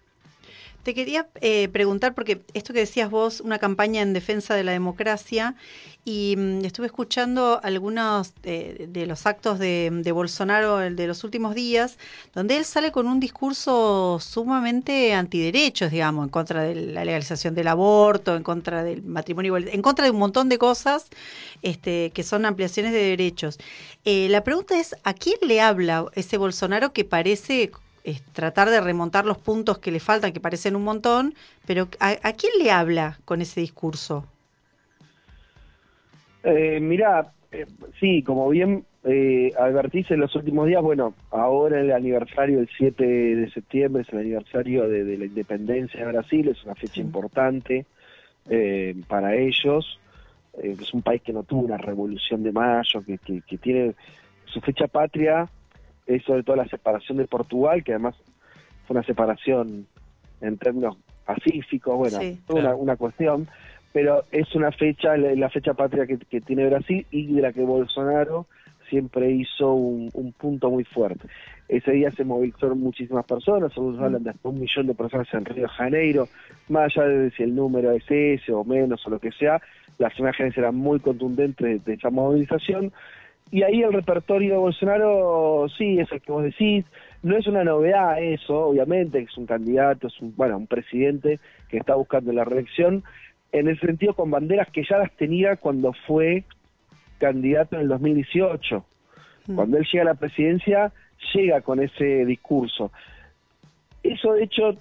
Te 0.83 0.93
quería 0.93 1.29
eh, 1.39 1.69
preguntar, 1.69 2.13
porque 2.13 2.41
esto 2.53 2.73
que 2.73 2.79
decías 2.79 3.09
vos, 3.09 3.39
una 3.39 3.57
campaña 3.57 4.01
en 4.01 4.11
defensa 4.11 4.53
de 4.53 4.65
la 4.65 4.73
democracia, 4.73 5.55
y 6.03 6.35
mm, 6.37 6.65
estuve 6.65 6.87
escuchando 6.87 7.61
algunos 7.63 8.33
eh, 8.43 8.87
de 8.89 9.05
los 9.05 9.25
actos 9.25 9.59
de, 9.59 9.89
de 9.91 10.11
Bolsonaro 10.11 10.77
de 10.77 11.07
los 11.07 11.23
últimos 11.23 11.55
días, 11.55 11.97
donde 12.33 12.57
él 12.57 12.65
sale 12.65 12.91
con 12.91 13.07
un 13.07 13.21
discurso 13.21 14.19
sumamente 14.19 15.13
antiderechos, 15.13 15.89
digamos, 15.89 16.25
en 16.25 16.29
contra 16.29 16.63
de 16.63 16.75
la 16.75 17.05
legalización 17.05 17.55
del 17.55 17.69
aborto, 17.69 18.35
en 18.35 18.43
contra 18.43 18.83
del 18.83 19.03
matrimonio 19.03 19.49
igual, 19.49 19.69
en 19.69 19.81
contra 19.81 20.03
de 20.03 20.11
un 20.11 20.19
montón 20.19 20.49
de 20.49 20.57
cosas 20.57 21.07
este, 21.61 22.11
que 22.13 22.23
son 22.23 22.45
ampliaciones 22.45 22.91
de 22.91 23.03
derechos. 23.03 23.57
Eh, 24.03 24.27
la 24.29 24.43
pregunta 24.43 24.77
es, 24.77 24.95
¿a 25.03 25.13
quién 25.13 25.37
le 25.41 25.61
habla 25.61 26.05
ese 26.15 26.37
Bolsonaro 26.37 26.91
que 26.91 27.05
parece 27.05 27.71
es 28.03 28.23
tratar 28.33 28.69
de 28.69 28.81
remontar 28.81 29.25
los 29.25 29.37
puntos 29.37 29.79
que 29.79 29.91
le 29.91 29.99
faltan, 29.99 30.33
que 30.33 30.39
parecen 30.39 30.75
un 30.75 30.83
montón, 30.83 31.35
pero 31.65 31.89
¿a, 31.99 32.09
a 32.27 32.33
quién 32.33 32.53
le 32.59 32.71
habla 32.71 33.19
con 33.25 33.41
ese 33.41 33.61
discurso? 33.61 34.25
Eh, 36.43 36.79
mira, 36.81 37.33
eh, 37.51 37.65
sí, 37.99 38.23
como 38.23 38.49
bien 38.49 38.85
eh, 39.03 39.51
advertís 39.57 40.11
en 40.11 40.19
los 40.19 40.35
últimos 40.35 40.67
días, 40.67 40.81
bueno, 40.81 41.15
ahora 41.31 41.79
el 41.79 41.91
aniversario, 41.91 42.59
el 42.59 42.69
7 42.77 43.05
de 43.05 43.49
septiembre, 43.51 44.01
es 44.03 44.09
el 44.13 44.19
aniversario 44.19 44.87
de, 44.89 45.03
de 45.05 45.17
la 45.17 45.25
independencia 45.25 45.99
de 46.01 46.11
Brasil, 46.11 46.49
es 46.49 46.63
una 46.65 46.75
fecha 46.75 46.99
Sí. 46.99 47.01
importante 47.01 47.87
eh, 48.49 48.95
para 49.07 49.35
ellos. 49.35 50.01
Eh, 50.53 50.77
es 50.81 50.93
un 50.93 51.03
país 51.03 51.21
que 51.23 51.33
no 51.33 51.43
tuvo 51.43 51.61
una 51.63 51.77
revolución 51.77 52.43
de 52.43 52.51
mayo, 52.51 53.03
que, 53.05 53.19
que, 53.19 53.41
que 53.43 53.57
tiene 53.57 53.95
su 54.45 54.61
fecha 54.61 54.87
patria, 54.87 55.49
es 56.07 56.23
sobre 56.23 56.43
todo 56.43 56.55
la 56.55 56.67
separación 56.67 57.17
de 57.17 57.25
Portugal, 57.27 57.83
que 57.83 57.93
además 57.93 58.15
fue 58.87 58.95
una 58.95 59.03
separación 59.05 59.87
en 60.41 60.57
términos 60.57 60.97
pacíficos, 61.25 61.95
bueno, 61.97 62.19
Sí. 62.19 62.39
toda 62.45 62.75
una, 62.75 62.95
cuestión, 62.97 63.47
pero 63.93 64.23
es 64.31 64.53
una 64.55 64.71
fecha, 64.71 65.15
la, 65.15 65.33
la 65.35 65.49
fecha 65.49 65.73
patria 65.73 66.05
que, 66.05 66.17
que 66.17 66.41
tiene 66.41 66.67
Brasil 66.67 67.05
y 67.11 67.33
de 67.33 67.41
la 67.41 67.53
que 67.53 67.61
Bolsonaro 67.61 68.45
siempre 68.89 69.31
hizo 69.31 69.73
un, 69.73 70.09
un 70.13 70.33
punto 70.33 70.69
muy 70.69 70.83
fuerte. 70.83 71.27
Ese 71.69 71.91
día 71.93 72.11
se 72.11 72.25
movilizaron 72.25 72.79
muchísimas 72.79 73.25
personas, 73.25 73.71
algunos 73.77 73.99
Mm. 73.99 74.03
hablan 74.03 74.23
de 74.23 74.29
hasta 74.31 74.49
un 74.49 74.59
millón 74.59 74.87
de 74.87 74.93
personas 74.93 75.33
en 75.33 75.45
Río 75.45 75.63
de 75.63 75.69
Janeiro, 75.69 76.27
más 76.67 76.95
allá 76.97 77.07
de 77.07 77.31
si 77.31 77.43
el 77.43 77.55
número 77.55 77.91
es 77.91 78.03
ese 78.09 78.51
o 78.51 78.63
menos 78.65 79.05
o 79.07 79.09
lo 79.09 79.19
que 79.19 79.31
sea, 79.31 79.61
las 79.97 80.17
imágenes 80.19 80.57
eran 80.57 80.75
muy 80.75 80.99
contundentes 80.99 81.65
de, 81.65 81.79
de 81.79 81.93
esa 81.93 82.09
movilización. 82.09 82.91
Y 83.51 83.63
ahí 83.63 83.83
el 83.83 83.93
repertorio 83.93 84.53
de 84.53 84.59
Bolsonaro, 84.59 85.67
sí, 85.77 85.99
es 85.99 86.11
el 86.11 86.21
que 86.21 86.31
vos 86.31 86.43
decís, 86.43 86.85
no 87.21 87.37
es 87.37 87.47
una 87.47 87.63
novedad 87.63 88.21
eso, 88.21 88.67
obviamente, 88.67 89.19
es 89.19 89.37
un 89.37 89.45
candidato, 89.45 90.07
es 90.07 90.19
un, 90.21 90.35
bueno, 90.35 90.57
un 90.57 90.67
presidente 90.67 91.39
que 91.69 91.77
está 91.77 91.95
buscando 91.95 92.33
la 92.33 92.43
reelección, 92.43 93.03
en 93.51 93.67
el 93.67 93.79
sentido 93.79 94.15
con 94.15 94.31
banderas 94.31 94.69
que 94.71 94.83
ya 94.83 94.97
las 94.97 95.11
tenía 95.15 95.55
cuando 95.57 95.93
fue 96.07 96.43
candidato 97.19 97.75
en 97.75 97.83
el 97.83 97.87
2018. 97.89 98.83
Mm. 99.47 99.55
Cuando 99.55 99.77
él 99.77 99.85
llega 99.91 100.01
a 100.01 100.05
la 100.05 100.15
presidencia, 100.15 100.91
llega 101.33 101.61
con 101.61 101.79
ese 101.79 102.25
discurso. 102.25 102.91
Eso, 104.01 104.33
de 104.33 104.43
hecho, 104.43 104.75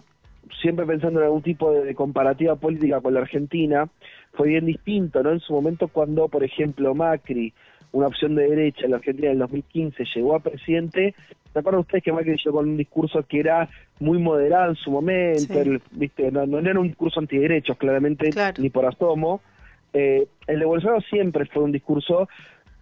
siempre 0.61 0.87
pensando 0.87 1.21
en 1.21 1.27
algún 1.27 1.43
tipo 1.43 1.71
de, 1.73 1.85
de 1.85 1.95
comparativa 1.95 2.57
política 2.57 3.01
con 3.01 3.15
la 3.15 3.21
Argentina, 3.21 3.89
fue 4.33 4.49
bien 4.49 4.67
distinto, 4.67 5.23
¿no? 5.23 5.31
En 5.31 5.41
su 5.41 5.53
momento 5.53 5.89
cuando, 5.89 6.29
por 6.29 6.43
ejemplo, 6.43 6.95
Macri, 6.95 7.53
una 7.93 8.07
opción 8.07 8.35
de 8.35 8.49
derecha 8.49 8.85
en 8.85 8.91
la 8.93 8.97
Argentina 8.99 9.29
en 9.29 9.33
el 9.35 9.39
2015, 9.41 10.05
llegó 10.15 10.35
a 10.35 10.41
presidente, 10.41 11.15
¿se 11.53 11.59
acuerdan 11.59 11.81
ustedes 11.83 12.03
que 12.03 12.13
Macri 12.13 12.37
llegó 12.43 12.57
con 12.59 12.69
un 12.71 12.77
discurso 12.77 13.23
que 13.25 13.41
era 13.41 13.69
muy 14.01 14.19
moderado 14.19 14.71
en 14.71 14.77
su 14.77 14.91
momento? 14.91 15.53
Sí. 15.55 15.59
el- 15.61 15.83
¿viste? 15.93 16.31
No, 16.33 16.47
no 16.47 16.59
era 16.59 16.81
un 16.81 16.89
discurso 16.89 17.21
antiderechos, 17.21 17.77
claramente, 17.77 18.31
Claro. 18.31 18.61
ni 18.63 18.71
por 18.71 18.87
asomo. 18.87 19.41
Eh, 19.93 20.27
el 20.47 20.59
de 20.61 20.65
Bolsonaro 20.65 21.01
siempre 21.03 21.45
fue 21.47 21.63
un 21.63 21.73
discurso 21.73 22.29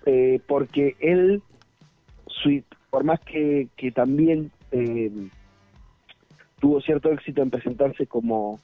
eh, 0.06 0.40
porque 0.46 0.94
él, 1.00 1.42
su- 2.26 2.62
por 2.90 3.02
más 3.04 3.20
que, 3.20 3.66
que 3.76 3.90
también 3.90 4.50
eh, 4.72 5.10
tuvo 6.60 6.80
cierto 6.80 7.10
éxito 7.12 7.42
en 7.42 7.50
presentarse 7.50 8.06
como, 8.06 8.60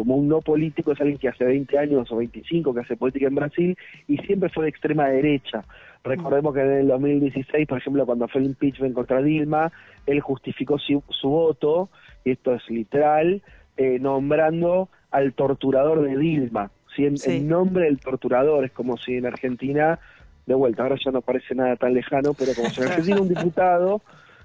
como 0.00 0.16
un 0.16 0.28
no 0.28 0.40
político, 0.40 0.92
es 0.92 1.00
alguien 1.00 1.18
que 1.18 1.28
hace 1.28 1.44
20 1.44 1.78
años 1.78 2.10
o 2.10 2.16
25 2.16 2.72
que 2.72 2.80
hace 2.80 2.96
política 2.96 3.26
en 3.26 3.34
Brasil 3.34 3.78
y 4.08 4.16
siempre 4.18 4.48
fue 4.48 4.64
de 4.64 4.70
extrema 4.70 5.08
derecha. 5.08 5.62
Recordemos 6.02 6.54
que 6.54 6.62
en 6.62 6.70
el 6.70 6.88
2016, 6.88 7.68
por 7.68 7.76
ejemplo, 7.76 8.06
cuando 8.06 8.26
fue 8.28 8.40
el 8.40 8.46
impeachment 8.46 8.94
contra 8.94 9.20
Dilma, 9.20 9.70
él 10.06 10.20
justificó 10.20 10.78
su, 10.78 11.02
su 11.10 11.28
voto, 11.28 11.90
y 12.24 12.30
esto 12.30 12.54
es 12.54 12.66
literal, 12.70 13.42
eh, 13.76 13.98
nombrando 14.00 14.88
al 15.10 15.34
torturador 15.34 16.00
de 16.00 16.16
Dilma, 16.16 16.70
¿sí? 16.96 17.04
En, 17.04 17.18
Sí. 17.18 17.36
en 17.36 17.48
nombre 17.48 17.84
del 17.84 18.00
torturador, 18.00 18.64
es 18.64 18.72
como 18.72 18.96
si 18.96 19.16
en 19.16 19.26
Argentina, 19.26 19.98
de 20.46 20.54
vuelta, 20.54 20.82
ahora 20.84 20.96
ya 21.04 21.10
no 21.10 21.20
parece 21.20 21.54
nada 21.54 21.76
tan 21.76 21.92
lejano, 21.92 22.32
pero 22.32 22.54
como 22.54 22.70
si 22.70 22.80
en 22.80 22.88
Argentina 22.88 23.20
un 23.20 23.28
diputado, 23.28 24.00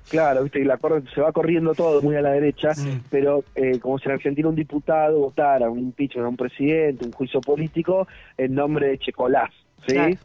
claro, 0.08 0.44
viste, 0.44 0.64
la 0.64 0.78
cor- 0.78 1.04
se 1.14 1.22
va 1.22 1.32
corriendo 1.32 1.76
todo 1.76 2.02
muy 2.02 2.16
a 2.16 2.22
la 2.22 2.32
derecha, 2.32 2.76
pero 3.10 3.46
eh, 3.56 3.80
como 3.80 3.98
si 4.00 4.06
en 4.08 4.14
Argentina 4.16 4.48
un 4.50 4.56
diputado 4.56 5.20
votara 5.20 5.70
un 5.70 5.80
impeachment 5.80 6.26
a 6.26 6.30
un 6.30 6.38
presidente, 6.38 7.06
un 7.06 7.12
juicio 7.12 7.42
político, 7.42 8.08
en 8.38 8.56
nombre 8.56 8.88
de 8.90 8.98
Checolás, 9.00 9.52
¿sí? 9.86 9.94
Claro. 9.94 10.16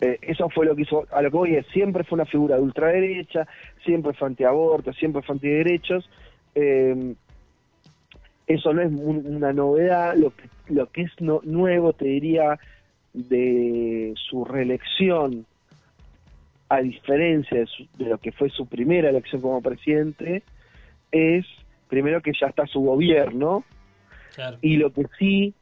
Eh, 0.00 0.18
eso 0.20 0.50
fue 0.50 0.66
lo 0.66 0.76
que 0.76 0.82
hizo, 0.82 1.06
a 1.10 1.22
lo 1.22 1.30
que 1.30 1.36
voy 1.36 1.54
es, 1.56 1.66
siempre 1.68 2.04
fue 2.04 2.16
una 2.16 2.26
figura 2.26 2.56
de 2.56 2.62
ultraderecha, 2.62 3.48
siempre 3.84 4.12
fue 4.12 4.28
antiaborto, 4.28 4.92
siempre 4.92 5.22
fue 5.22 5.34
antiderechos. 5.36 6.08
Eh, 6.54 7.14
eso 8.46 8.72
no 8.72 8.82
es 8.82 8.88
un- 8.92 9.26
una 9.26 9.52
novedad, 9.52 10.14
lo 10.16 10.30
que, 10.32 10.50
lo 10.66 10.86
que 10.90 11.02
es 11.02 11.10
no- 11.20 11.40
nuevo, 11.44 11.94
te 11.94 12.04
diría, 12.04 12.58
de 13.14 14.12
su 14.16 14.44
reelección, 14.44 15.46
a 16.68 16.80
diferencia 16.80 17.58
de, 17.60 17.66
su- 17.66 17.86
de 17.98 18.06
lo 18.06 18.18
que 18.18 18.32
fue 18.32 18.50
su 18.50 18.66
primera 18.66 19.10
elección 19.10 19.40
como 19.40 19.60
presidente, 19.62 20.42
es 21.12 21.44
primero 21.88 22.20
que 22.20 22.32
ya 22.38 22.48
está 22.48 22.66
su 22.66 22.80
gobierno, 22.80 23.64
Claro. 24.34 24.58
y 24.60 24.76
lo 24.76 24.92
que 24.92 25.06
sí 25.18 25.54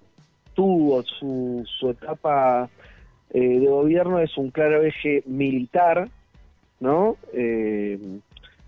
tuvo 0.54 1.02
su, 1.02 1.64
su 1.78 1.90
etapa 1.90 2.68
eh, 3.30 3.58
de 3.60 3.66
gobierno 3.66 4.18
es 4.20 4.36
un 4.38 4.50
claro 4.50 4.82
eje 4.82 5.22
militar, 5.26 6.08
¿no? 6.80 7.16
Eh, 7.32 7.98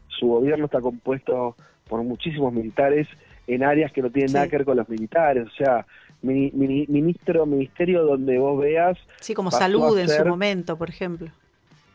su 0.09 0.27
gobierno 0.29 0.67
está 0.67 0.81
compuesto 0.81 1.57
por 1.89 2.03
muchísimos 2.03 2.53
militares 2.53 3.07
en 3.47 3.63
áreas 3.65 3.93
que 3.93 4.03
no 4.03 4.11
tienen 4.11 4.29
Sí. 4.29 4.35
nada 4.35 4.49
que 4.49 4.57
ver 4.59 4.65
con 4.67 4.77
los 4.77 4.89
militares, 4.89 5.47
o 5.47 5.51
sea, 5.57 5.87
mini- 6.23 6.51
mini- 6.53 6.87
ministro, 6.89 7.47
ministerio 7.47 8.03
donde 8.05 8.39
vos 8.39 8.61
veas, 8.61 8.99
Sí, 9.21 9.35
como 9.35 9.51
salud 9.51 9.97
en 9.99 10.09
su 10.09 10.25
momento, 10.25 10.77
por 10.77 10.89
ejemplo. 10.89 11.29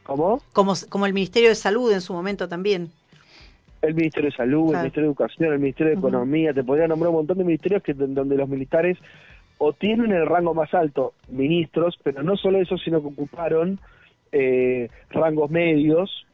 ¿Cómo? 0.04 0.42
Como, 0.54 0.74
como 0.90 1.06
el 1.06 1.14
Ministerio 1.14 1.50
de 1.50 1.56
Salud 1.56 1.92
en 1.92 2.02
su 2.02 2.14
momento 2.14 2.48
también. 2.48 2.90
El 3.82 3.96
Ministerio 3.96 4.30
de 4.30 4.36
Salud, 4.36 4.74
el. 4.74 4.82
Ministerio 4.82 5.10
de 5.10 5.14
Educación, 5.14 5.54
el 5.54 5.60
Ministerio 5.60 5.94
de. 5.94 6.00
Economía, 6.00 6.54
te 6.54 6.64
podría 6.64 6.88
nombrar 6.88 7.10
un 7.10 7.18
montón 7.18 7.38
de 7.38 7.44
ministerios 7.44 7.82
que 7.84 7.94
donde 7.94 8.36
los 8.36 8.48
militares 8.48 8.98
o 9.58 9.74
tienen 9.74 10.12
el 10.12 10.26
rango 10.26 10.56
más 10.56 10.74
alto, 10.74 11.14
ministros, 11.30 11.98
pero 12.02 12.24
no 12.24 12.36
solo 12.36 12.60
eso, 12.60 12.78
sino 12.80 13.00
que 13.00 13.08
ocuparon 13.08 13.80
eh, 14.32 14.90
rangos 15.12 15.52
medios, 15.52 16.26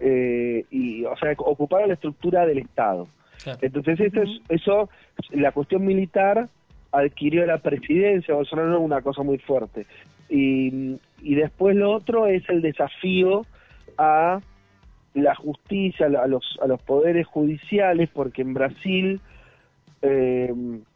eh, 0.00 0.64
y 0.70 1.04
o 1.04 1.14
sea, 1.18 1.34
ocuparon 1.36 1.88
la 1.88 1.94
estructura 1.94 2.46
del 2.46 2.58
Estado. 2.58 3.08
Claro. 3.42 3.58
Entonces 3.60 4.00
esto 4.00 4.22
es, 4.22 4.30
eso, 4.48 4.88
la 5.32 5.52
cuestión 5.52 5.84
militar 5.84 6.48
adquirió 6.92 7.44
la 7.44 7.58
presidencia, 7.58 8.34
Bolsonaro 8.34 8.74
es 8.74 8.80
una 8.80 9.02
cosa 9.02 9.22
muy 9.22 9.38
fuerte. 9.38 9.86
Y, 10.32 10.98
y 11.20 11.34
después 11.34 11.76
lo 11.76 11.92
otro 11.92 12.26
es 12.26 12.42
el 12.48 12.62
desafío 12.62 13.44
a 13.98 14.40
la 15.12 15.34
justicia, 15.34 16.06
a 16.06 16.26
los, 16.26 16.58
a 16.62 16.66
los 16.66 16.80
poderes 16.82 17.26
judiciales, 17.26 18.08
porque 18.14 18.40
en 18.40 18.54
Brasil 18.54 19.20
eh, 20.00 20.54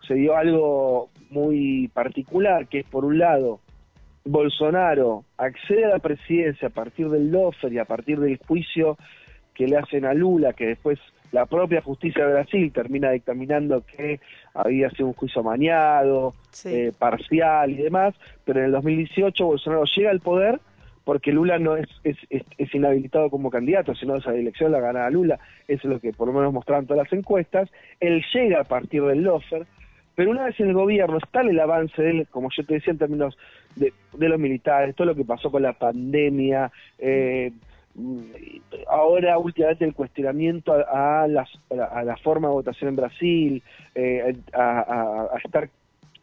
se 0.08 0.14
dio 0.14 0.36
algo 0.36 1.10
muy 1.28 1.88
particular, 1.88 2.66
que 2.66 2.78
es 2.78 2.86
por 2.86 3.04
un 3.04 3.18
lado, 3.18 3.60
Bolsonaro 4.24 5.24
accede 5.36 5.84
a 5.84 5.90
la 5.90 5.98
presidencia 5.98 6.68
a 6.68 6.70
partir 6.70 7.10
del 7.10 7.30
lofer 7.30 7.72
y 7.72 7.78
a 7.78 7.84
partir 7.84 8.18
del 8.18 8.38
juicio 8.38 8.96
que 9.52 9.68
le 9.68 9.76
hacen 9.76 10.06
a 10.06 10.14
Lula, 10.14 10.54
que 10.54 10.66
después 10.66 10.98
la 11.32 11.46
propia 11.46 11.82
justicia 11.82 12.26
de 12.26 12.32
Brasil 12.32 12.72
termina 12.72 13.10
dictaminando 13.10 13.82
que 13.84 14.20
había 14.54 14.90
sido 14.90 15.08
un 15.08 15.12
juicio 15.14 15.40
amañado, 15.40 16.34
Sí. 16.50 16.68
eh, 16.72 16.92
parcial 16.96 17.70
y 17.70 17.76
demás, 17.76 18.14
pero 18.44 18.60
en 18.60 18.66
el 18.66 18.72
2018 18.72 19.44
Bolsonaro 19.44 19.84
llega 19.84 20.10
al 20.10 20.20
poder 20.20 20.60
porque 21.04 21.30
Lula 21.30 21.58
no 21.60 21.76
es, 21.76 21.86
es, 22.02 22.16
es, 22.30 22.42
es 22.58 22.74
inhabilitado 22.74 23.30
como 23.30 23.48
candidato, 23.50 23.94
sino 23.94 24.16
esa 24.16 24.34
elección 24.34 24.72
la 24.72 24.80
gana 24.80 25.08
Lula, 25.10 25.38
eso 25.68 25.86
es 25.86 25.94
lo 25.94 26.00
que 26.00 26.12
por 26.12 26.26
lo 26.26 26.34
menos 26.34 26.52
mostraban 26.52 26.86
todas 26.86 27.04
las 27.04 27.12
encuestas, 27.12 27.70
él 28.00 28.24
llega 28.34 28.60
a 28.60 28.64
partir 28.64 29.02
del 29.04 29.22
lofer, 29.22 29.66
pero 30.16 30.30
una 30.30 30.46
vez 30.46 30.58
en 30.58 30.68
el 30.68 30.74
gobierno 30.74 31.18
está 31.18 31.42
el 31.42 31.60
avance 31.60 32.02
de 32.02 32.10
él, 32.10 32.26
como 32.30 32.48
yo 32.56 32.64
te 32.64 32.74
decía 32.74 32.90
en 32.92 32.98
términos 32.98 33.36
de, 33.76 33.92
de 34.14 34.28
los 34.28 34.40
militares, 34.40 34.96
todo 34.96 35.06
lo 35.06 35.14
que 35.14 35.24
pasó 35.24 35.50
con 35.50 35.62
la 35.62 35.74
pandemia, 35.74 36.72
eh, 36.98 37.52
mm, 37.52 37.75
ahora 38.88 39.38
últimamente 39.38 39.84
el 39.84 39.94
cuestionamiento 39.94 40.72
a, 40.72 41.22
a 41.22 41.28
la, 41.28 41.46
a 41.92 42.04
la 42.04 42.16
forma 42.18 42.48
de 42.48 42.54
votación 42.54 42.90
en 42.90 42.96
Brasil, 42.96 43.62
eh, 43.94 44.36
a, 44.52 45.28
a, 45.34 45.38
estar 45.44 45.70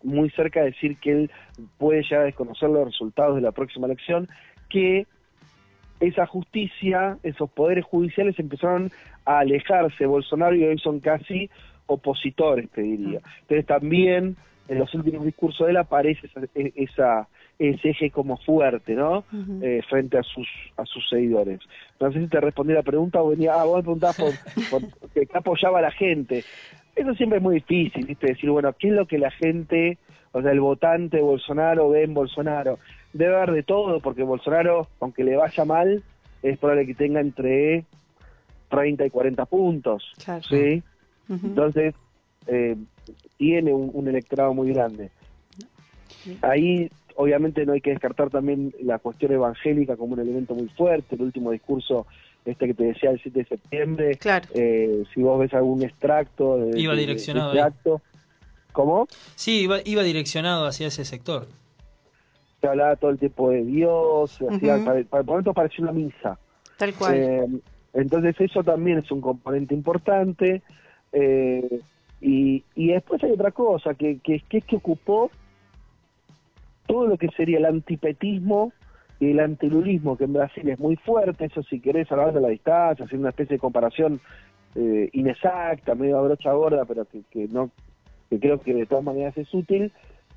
muy 0.04 0.30
cerca 0.32 0.60
de 0.60 0.68
decir 0.68 0.98
que 0.98 1.12
él 1.12 1.32
puede 1.78 2.04
llegar 2.04 2.22
a 2.22 2.26
desconocer 2.26 2.70
los 2.70 2.86
resultados 2.86 3.36
de 3.36 3.42
la 3.42 3.52
próxima 3.52 3.88
elección, 3.88 4.28
que 4.70 5.08
esa 6.00 6.26
justicia, 6.26 7.18
esos 7.24 7.50
poderes 7.50 7.86
judiciales 7.86 8.38
empezaron 8.38 8.92
a 9.26 9.40
alejarse 9.40 10.06
Bolsonaro 10.06 10.56
y 10.56 10.66
hoy 10.66 10.78
son 10.80 11.00
casi 11.00 11.50
opositores, 11.86 12.70
te 12.72 12.82
diría. 12.82 13.20
Entonces 13.42 13.66
también 13.66 14.36
en 14.68 14.80
los 14.80 14.94
últimos 14.94 15.26
discursos 15.26 15.66
de 15.68 15.72
él 15.72 15.78
aparece 15.78 16.28
esa, 16.28 16.42
esa 16.76 17.28
ese 17.60 17.90
eje 17.90 18.10
como 18.10 18.38
fuerte, 18.38 18.96
¿no? 18.96 19.24
Eh, 19.62 19.82
frente 19.90 20.18
a 20.18 20.24
sus 20.24 20.48
a 20.78 20.86
sus 20.86 21.08
seguidores. 21.10 21.60
No 22.00 22.12
sé 22.12 22.20
si 22.20 22.28
te 22.28 22.42
respondí 22.42 22.74
la 22.74 22.84
pregunta 22.84 23.22
o 23.22 23.30
venía, 23.30 23.54
ah, 23.54 23.66
vos 23.66 23.78
me 23.78 23.84
preguntabas 23.84 24.18
por, 24.18 24.90
por 25.00 25.10
qué 25.12 25.28
apoyaba 25.34 25.80
a 25.80 25.84
la 25.84 25.92
gente. 25.92 26.44
Eso 26.96 27.14
siempre 27.16 27.38
es 27.38 27.44
muy 27.44 27.56
difícil, 27.56 28.06
¿viste? 28.06 28.28
Decir, 28.28 28.50
bueno, 28.50 28.74
¿qué 28.74 28.90
es 28.90 28.94
lo 28.94 29.06
que 29.06 29.18
la 29.18 29.32
gente, 29.32 29.98
o 30.32 30.42
sea, 30.42 30.52
el 30.52 30.60
votante 30.60 31.18
de 31.18 31.24
Bolsonaro 31.24 31.90
ve 31.90 32.04
en 32.04 32.14
Bolsonaro? 32.14 32.80
Debe 33.14 33.36
haber 33.36 33.52
de 33.52 33.64
todo, 33.64 34.00
porque 34.00 34.24
Bolsonaro, 34.24 34.88
aunque 35.00 35.24
le 35.24 35.36
vaya 35.36 35.66
mal, 35.66 36.04
es 36.42 36.58
probable 36.58 36.86
que 36.86 36.96
tenga 36.96 37.20
entre 37.20 37.86
30 38.70 39.06
y 39.06 39.10
40 39.10 39.46
puntos. 39.46 40.14
Claro. 40.24 40.44
¿sí? 40.44 40.84
Entonces, 41.30 41.96
eh, 42.48 42.76
tiene 43.38 43.74
un, 43.74 43.92
un 43.94 44.08
electorado 44.08 44.54
muy 44.54 44.72
grande. 44.74 45.10
Ahí, 46.42 46.90
obviamente, 47.16 47.66
no 47.66 47.74
hay 47.74 47.82
que 47.82 47.90
descartar 47.92 48.30
también 48.30 48.74
la 48.82 49.00
cuestión 49.00 49.32
evangélica 49.34 49.98
como 49.98 50.14
un 50.14 50.20
elemento 50.22 50.56
muy 50.56 50.70
fuerte. 50.70 51.16
El 51.16 51.24
último 51.24 51.52
discurso, 51.52 52.06
este 52.46 52.68
que 52.68 52.74
te 52.74 52.84
decía 52.86 53.12
el 53.12 53.22
7 53.22 53.40
de 53.40 53.46
septiembre, 53.46 54.18
Claro. 54.18 54.48
eh, 54.54 55.04
si 55.14 55.22
vos 55.22 55.40
ves 55.40 55.54
algún 55.54 55.84
extracto 55.84 56.58
de, 56.58 56.80
Iba 56.80 56.94
de- 56.94 57.00
direccionado 57.02 57.52
de 57.54 57.60
ahí. 57.62 57.68
acto, 57.68 58.02
¿cómo? 58.72 59.08
Sí, 59.36 59.62
iba, 59.64 59.78
iba 59.84 60.04
direccionado 60.04 60.66
hacia 60.66 60.88
ese 60.88 61.04
sector. 61.06 61.48
Se 62.62 62.68
hablaba 62.68 62.96
todo 62.96 63.12
el 63.12 63.20
tiempo 63.20 63.50
de 63.50 63.64
Dios, 63.66 64.40
hacía- 64.50 64.76
Ujú. 64.78 64.86
para, 64.86 65.04
para 65.04 65.24
momentos 65.24 65.54
parecía 65.54 65.84
una 65.84 65.92
misa. 65.92 66.40
Tal 66.78 66.94
cual. 66.94 67.16
Eh, 67.16 67.46
entonces 67.94 68.36
eso 68.40 68.64
también 68.64 69.00
es 69.00 69.12
un 69.12 69.20
componente 69.22 69.74
importante. 69.76 70.62
eh, 71.12 71.82
y, 72.24 72.64
y 72.74 72.88
después 72.88 73.22
hay 73.24 73.32
otra 73.32 73.52
cosa, 73.52 73.94
que, 73.96 74.20
que, 74.20 74.40
que 74.48 74.58
es 74.60 74.66
que 74.66 74.78
ocupó 74.78 75.30
todo 76.88 77.06
lo 77.06 77.18
que 77.18 77.28
sería 77.36 77.58
el 77.58 77.66
antipetismo 77.66 78.72
y 79.20 79.32
el 79.32 79.42
antilulismo, 79.42 80.18
que 80.18 80.24
en 80.24 80.34
Brasil 80.34 80.70
es 80.70 80.80
muy 80.80 80.96
fuerte, 80.96 81.46
eso 81.46 81.62
si 81.64 81.82
querés 81.82 82.10
hablar 82.12 82.34
de 82.34 82.42
la 82.42 82.48
distancia, 82.48 83.06
hacer 83.06 83.20
una 83.20 83.30
especie 83.30 83.56
de 83.56 83.60
comparación 83.60 84.22
eh, 84.76 85.10
inexacta, 85.12 85.96
medio 85.96 86.18
a 86.18 86.22
brocha 86.22 86.54
gorda, 86.54 86.86
pero 86.86 87.06
que, 87.06 87.24
que 87.30 87.48
no 87.50 87.72
que 88.30 88.40
creo 88.40 88.60
que 88.60 88.74
de 88.74 88.86
todas 88.86 89.04
maneras 89.04 89.38
es 89.38 89.54
útil, 89.54 89.92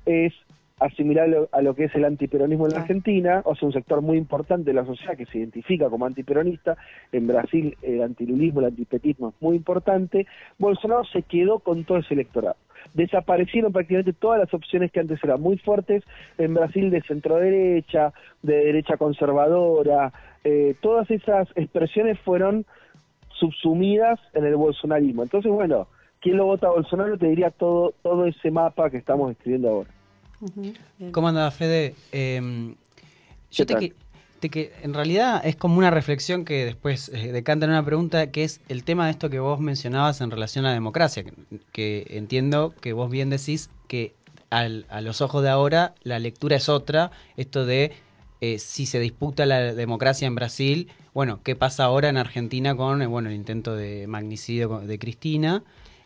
es 0.05 0.33
asimilarlo 0.79 1.49
a 1.51 1.61
lo 1.61 1.73
que 1.73 1.85
es 1.85 1.95
el 1.95 2.05
antiperonismo 2.05 2.65
en 2.65 2.71
la 2.71 2.75
Claro. 2.77 2.83
Argentina, 2.83 3.41
o 3.45 3.55
sea, 3.55 3.67
un 3.67 3.73
sector 3.73 4.01
muy 4.01 4.17
importante 4.17 4.65
de 4.69 4.73
la 4.75 4.85
sociedad 4.85 5.17
que 5.17 5.25
se 5.25 5.39
identifica 5.39 5.89
como 5.89 6.05
antiperonista. 6.05 6.77
En 7.11 7.27
Brasil 7.27 7.75
el 7.81 8.01
antilulismo, 8.03 8.59
el 8.59 8.67
antipetismo 8.67 9.29
es 9.29 9.41
muy 9.41 9.55
importante. 9.57 10.27
Bolsonaro 10.59 11.03
se 11.05 11.23
quedó 11.23 11.59
con 11.59 11.83
todo 11.83 11.97
ese 11.97 12.13
electorado. 12.13 12.55
Desaparecieron 12.93 13.73
prácticamente 13.73 14.13
todas 14.13 14.39
las 14.39 14.53
opciones 14.53 14.91
que 14.91 14.99
antes 14.99 15.21
eran 15.23 15.41
muy 15.41 15.57
fuertes 15.57 16.03
en 16.37 16.53
Brasil 16.53 16.89
de 16.91 17.01
centro 17.01 17.35
derecha, 17.37 18.13
de 18.43 18.55
derecha 18.65 18.97
conservadora. 18.97 20.13
eh, 20.43 20.75
todas 20.81 21.09
esas 21.11 21.49
expresiones 21.55 22.17
fueron 22.19 22.65
subsumidas 23.39 24.19
en 24.33 24.45
el 24.45 24.55
bolsonarismo. 24.55 25.23
Entonces, 25.23 25.51
bueno, 25.51 25.87
¿quién 26.21 26.37
lo 26.37 26.45
vota 26.45 26.67
a 26.67 26.71
Bolsonaro? 26.71 27.17
Te 27.17 27.27
diría 27.27 27.51
todo, 27.51 27.93
todo 28.01 28.25
ese 28.25 28.49
mapa 28.51 28.89
que 28.89 28.97
estamos 28.97 29.31
escribiendo 29.31 29.69
ahora. 29.69 29.89
¿Cómo 31.11 31.27
anda, 31.27 31.49
Fede? 31.51 31.95
Eh, 32.11 32.75
yo 33.51 33.65
¿Qué 33.65 33.65
te 33.65 33.73
que, 33.79 33.95
te 34.39 34.49
que 34.49 34.73
en 34.83 34.93
realidad 34.93 35.41
es 35.45 35.55
como 35.55 35.77
una 35.77 35.89
reflexión 35.89 36.45
que 36.45 36.65
después 36.65 37.09
eh, 37.09 37.31
decanta 37.31 37.65
en 37.65 37.71
una 37.71 37.83
pregunta, 37.85 38.31
que 38.31 38.43
es 38.43 38.61
el 38.69 38.83
tema 38.83 39.05
de 39.05 39.11
esto 39.11 39.29
que 39.29 39.39
vos 39.39 39.59
mencionabas 39.59 40.21
en 40.21 40.29
relación 40.31 40.65
a 40.65 40.69
la 40.69 40.73
democracia, 40.73 41.23
que, 41.23 41.33
que 41.71 42.05
entiendo 42.17 42.73
que 42.81 42.93
vos 42.93 43.09
bien 43.09 43.29
decís 43.29 43.69
que 43.87 44.13
al- 44.49 44.85
a 44.89 45.01
los 45.01 45.21
ojos 45.21 45.43
de 45.43 45.49
ahora 45.49 45.95
la 46.03 46.19
lectura 46.19 46.55
es 46.57 46.69
otra, 46.69 47.11
esto 47.35 47.65
de 47.65 47.93
eh, 48.39 48.59
si 48.59 48.85
se 48.85 48.99
disputa 48.99 49.45
la 49.47 49.73
democracia 49.73 50.27
en 50.27 50.35
Brasil, 50.35 50.89
bueno, 51.13 51.39
¿qué 51.43 51.55
pasa 51.55 51.85
ahora 51.85 52.09
en 52.09 52.17
Argentina 52.17 52.75
con 52.75 53.01
eh, 53.01 53.07
bueno, 53.07 53.29
el 53.29 53.35
intento 53.35 53.75
de 53.75 54.05
magnicidio 54.05 54.79
de 54.81 54.99
Cristina? 54.99 55.63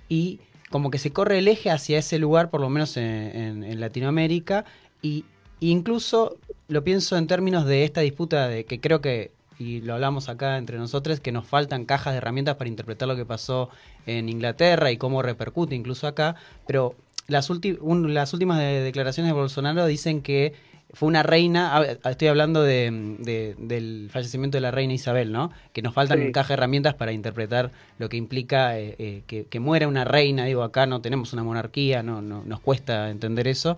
Y 0.07 0.39
como 0.71 0.89
que 0.89 0.97
se 0.97 1.11
corre 1.11 1.37
el 1.37 1.47
eje 1.47 1.69
hacia 1.69 1.99
ese 1.99 2.17
lugar, 2.17 2.49
por 2.49 2.61
lo 2.61 2.69
menos 2.69 2.97
en, 2.97 3.79
Latinoamérica, 3.79 4.65
y 5.01 5.25
incluso 5.59 6.37
lo 6.67 6.83
pienso 6.83 7.17
en 7.17 7.27
términos 7.27 7.65
de 7.65 7.83
esta 7.83 8.01
disputa 8.01 8.47
de 8.47 8.65
que 8.65 8.79
creo 8.79 9.01
que, 9.01 9.31
y 9.59 9.81
lo 9.81 9.93
hablamos 9.93 10.29
acá 10.29 10.57
entre 10.57 10.77
nosotros, 10.77 11.19
que 11.19 11.31
nos 11.31 11.45
faltan 11.45 11.85
cajas 11.85 12.13
de 12.13 12.17
herramientas 12.17 12.55
para 12.55 12.69
interpretar 12.69 13.07
lo 13.07 13.15
que 13.15 13.25
pasó 13.25 13.69
en 14.05 14.29
Inglaterra 14.29 14.91
y 14.91 14.97
cómo 14.97 15.21
repercute 15.21 15.75
incluso 15.75 16.07
acá, 16.07 16.35
pero 16.65 16.95
las, 17.27 17.49
últimas 17.49 18.59
de- 18.59 18.81
declaraciones 18.81 19.29
de 19.29 19.39
Bolsonaro 19.39 19.85
dicen 19.85 20.21
que 20.21 20.53
fue 20.93 21.07
una 21.07 21.23
reina, 21.23 21.81
estoy 22.05 22.27
hablando 22.27 22.61
de, 22.63 23.15
de- 23.19 23.55
del 23.57 24.09
fallecimiento 24.11 24.57
de 24.57 24.61
la 24.61 24.71
reina 24.71 24.93
Isabel, 24.93 25.31
¿no? 25.31 25.51
Que 25.73 25.81
nos 25.81 25.93
faltan 25.93 26.25
Sí. 26.27 26.31
cajas 26.31 26.49
de 26.49 26.53
herramientas 26.55 26.93
para 26.95 27.11
interpretar 27.11 27.71
lo 27.97 28.09
que 28.09 28.17
implica 28.17 28.77
eh, 28.79 28.95
eh, 28.99 29.21
que, 29.27 29.45
que 29.45 29.59
muera 29.59 29.87
una 29.87 30.03
reina, 30.03 30.45
digo, 30.45 30.63
acá 30.63 30.85
no 30.85 31.01
tenemos 31.01 31.33
una 31.33 31.43
monarquía, 31.43 32.03
no, 32.03 32.21
no 32.21 32.43
nos 32.45 32.59
cuesta 32.59 33.09
entender 33.09 33.47
eso. 33.47 33.77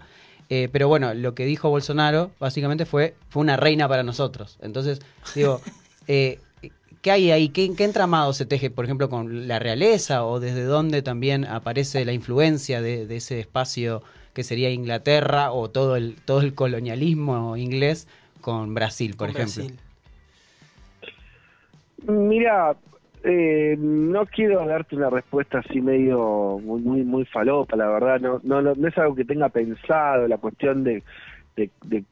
Eh, 0.50 0.70
pero 0.72 0.88
bueno, 0.88 1.14
lo 1.14 1.34
que 1.36 1.46
dijo 1.46 1.70
Bolsonaro 1.70 2.32
básicamente 2.40 2.86
fue, 2.86 3.14
fue 3.30 3.42
una 3.42 3.58
reina 3.58 3.88
para 3.88 4.04
nosotros. 4.04 4.58
Entonces, 4.62 5.00
digo, 5.36 5.62
eh, 6.08 6.40
¿qué 7.02 7.12
hay 7.12 7.32
ahí? 7.32 7.50
¿Qué, 7.50 7.74
¿Qué 7.76 7.84
entramado 7.86 8.34
se 8.34 8.46
teje, 8.46 8.70
por 8.70 8.86
ejemplo, 8.86 9.10
con 9.10 9.48
la 9.48 9.60
realeza 9.60 10.26
o 10.26 10.40
desde 10.40 10.64
dónde 10.64 11.02
también 11.02 11.46
aparece 11.46 12.04
la 12.06 12.12
influencia 12.14 12.82
de, 12.82 13.08
de 13.08 13.16
ese 13.18 13.40
espacio 13.40 14.04
que 14.34 14.44
sería 14.44 14.70
Inglaterra 14.72 15.52
o 15.52 15.70
todo 15.70 15.96
el, 15.96 16.16
todo 16.26 16.42
el 16.42 16.54
colonialismo 16.56 17.56
inglés 17.58 18.08
con 18.42 18.74
Brasil, 18.74 19.12
por 19.12 19.28
con 19.32 19.42
ejemplo? 19.42 19.64
Brasil. 19.64 19.80
Mira, 22.08 22.76
eh, 23.24 23.76
no 23.80 24.26
quiero 24.26 24.66
darte 24.66 24.96
una 24.96 25.10
respuesta 25.10 25.60
así 25.60 25.80
medio 25.82 26.60
muy 26.62 26.82
muy 26.82 27.04
muy 27.04 27.26
falopa, 27.26 27.78
la 27.78 27.88
verdad, 27.88 28.20
no 28.20 28.42
no, 28.44 28.62
no, 28.62 28.74
no 28.76 28.88
es 28.88 28.98
algo 28.98 29.16
que 29.16 29.24
tenga 29.24 29.50
pensado, 29.50 30.28
la 30.28 30.38
cuestión 30.38 30.84
de, 30.84 31.04
de, 31.56 31.70
de- 31.86 32.04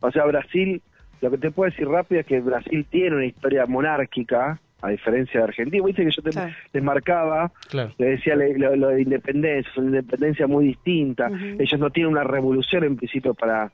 o 0.00 0.10
sea, 0.12 0.24
Brasil, 0.26 0.80
lo 1.20 1.30
que 1.30 1.38
te 1.38 1.50
puedo 1.50 1.70
decir 1.70 1.88
rápido 1.88 2.20
es 2.20 2.26
que 2.26 2.40
Brasil 2.40 2.86
tiene 2.88 3.16
una 3.16 3.26
historia 3.26 3.66
monárquica, 3.66 4.60
a 4.82 4.88
diferencia 4.90 5.40
de 5.40 5.44
Argentina, 5.44 5.84
viste 5.84 6.04
que 6.04 6.10
yo 6.10 6.22
te, 6.22 6.30
Claro. 6.30 6.52
les 6.72 6.82
marcaba, 6.82 7.52
Claro. 7.68 7.92
le 7.98 8.06
decía 8.06 8.34
le- 8.36 8.58
lo, 8.58 8.74
lo 8.76 8.88
de 8.88 9.02
independencia, 9.02 9.70
es 9.70 9.76
una 9.76 9.88
independencia 9.88 10.46
muy 10.46 10.66
distinta, 10.66 11.30
ellos 11.58 11.78
no 11.80 11.90
tienen 11.90 12.12
una 12.12 12.24
revolución 12.24 12.84
en 12.84 12.96
principio 12.96 13.34
para 13.34 13.70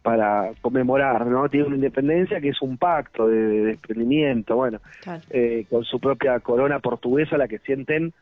para 0.00 0.52
conmemorar, 0.62 1.26
¿no? 1.26 1.48
Tienen 1.50 1.66
una 1.68 1.76
independencia 1.76 2.40
que 2.40 2.50
es 2.50 2.62
un 2.62 2.78
pacto 2.78 3.26
de, 3.28 3.36
de 3.36 3.64
desprendimiento, 3.66 4.56
bueno, 4.56 4.80
Claro. 5.02 5.20
eh, 5.30 5.66
con 5.68 5.84
su 5.84 5.98
propia 6.00 6.38
corona 6.40 6.78
portuguesa, 6.78 7.36
la 7.36 7.46
que 7.48 7.58
sienten, 7.58 8.14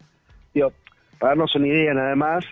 digo, 0.55 0.73
para 1.19 1.31
darnos 1.33 1.55
una 1.55 1.69
idea 1.69 1.95
nada 1.95 2.17
más, 2.17 2.45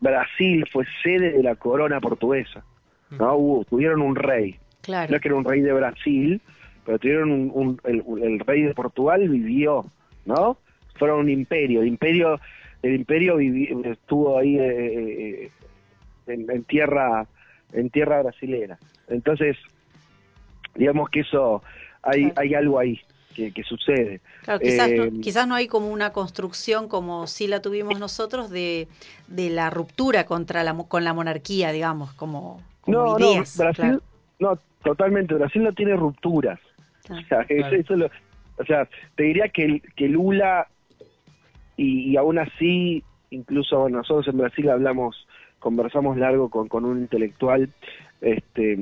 Brasil 0.00 0.64
fue 0.72 0.84
sede 1.02 1.32
de 1.32 1.42
la 1.42 1.54
corona 1.56 2.00
portuguesa, 2.00 2.64
¿no? 3.10 3.34
Hubo, 3.36 3.64
tuvieron 3.64 4.00
un 4.02 4.16
rey, 4.16 4.58
Claro. 4.82 5.10
no 5.10 5.16
es 5.16 5.22
que 5.22 5.28
era 5.28 5.36
un 5.36 5.44
rey 5.44 5.60
de 5.60 5.72
Brasil, 5.72 6.40
pero 6.84 6.98
tuvieron 6.98 7.30
un, 7.30 7.50
un- 7.54 7.80
el, 7.84 8.02
el 8.22 8.38
rey 8.40 8.62
de 8.62 8.74
Portugal 8.74 9.28
vivió, 9.28 9.84
¿no? 10.24 10.58
Fueron 10.98 11.20
un 11.20 11.30
imperio, 11.30 11.80
el 11.82 11.88
imperio, 11.88 12.40
el 12.82 12.94
imperio 12.94 13.38
vivi- 13.38 13.84
estuvo 13.86 14.38
ahí 14.38 14.58
eh, 14.58 15.44
eh, 15.44 15.50
en, 16.26 16.50
en 16.50 16.64
tierra, 16.64 17.26
en 17.72 17.90
tierra 17.90 18.22
brasilera. 18.22 18.78
Entonces, 19.08 19.56
digamos 20.74 21.08
que 21.10 21.20
eso, 21.20 21.62
hay, 22.02 22.32
hay 22.36 22.54
algo 22.54 22.78
ahí 22.78 23.00
que, 23.34 23.52
que 23.52 23.62
sucede. 23.64 24.20
Claro, 24.42 24.60
quizás, 24.60 24.88
Eh, 24.90 24.96
no, 25.10 25.20
quizás 25.22 25.46
no 25.48 25.54
hay 25.54 25.66
como 25.68 25.88
una 25.90 26.12
construcción 26.12 26.88
como 26.88 27.26
sí 27.26 27.46
la 27.46 27.60
tuvimos 27.60 27.98
nosotros 27.98 28.50
de, 28.50 28.88
de 29.28 29.50
la 29.50 29.70
ruptura 29.70 30.24
contra 30.26 30.62
la, 30.64 30.74
con 30.74 31.04
la 31.04 31.14
monarquía, 31.14 31.72
digamos, 31.72 32.12
como, 32.14 32.60
como 32.80 33.06
no, 33.06 33.18
ideas. 33.18 33.56
no, 33.56 33.64
Brasil, 33.64 33.76
claro. 33.76 34.00
no, 34.38 34.58
totalmente, 34.82 35.34
Brasil 35.34 35.62
no 35.62 35.72
tiene 35.72 35.96
rupturas. 35.96 36.60
O 37.10 37.20
sea, 37.28 37.42
es- 37.48 37.58
Claro. 37.58 37.76
eso 37.76 37.96
lo- 37.96 38.10
o 38.56 38.64
sea, 38.64 38.88
te 39.16 39.24
diría 39.24 39.48
que, 39.48 39.64
el- 39.64 39.82
que 39.96 40.08
Lula, 40.08 40.68
y, 41.76 42.10
y 42.12 42.16
aún 42.16 42.38
así, 42.38 43.02
incluso 43.30 43.88
nosotros 43.88 44.28
en 44.28 44.38
Brasil 44.38 44.68
hablamos, 44.70 45.26
conversamos 45.58 46.16
largo 46.16 46.48
con, 46.50 46.68
con 46.68 46.84
un 46.84 46.98
intelectual, 47.00 47.68
este 48.20 48.78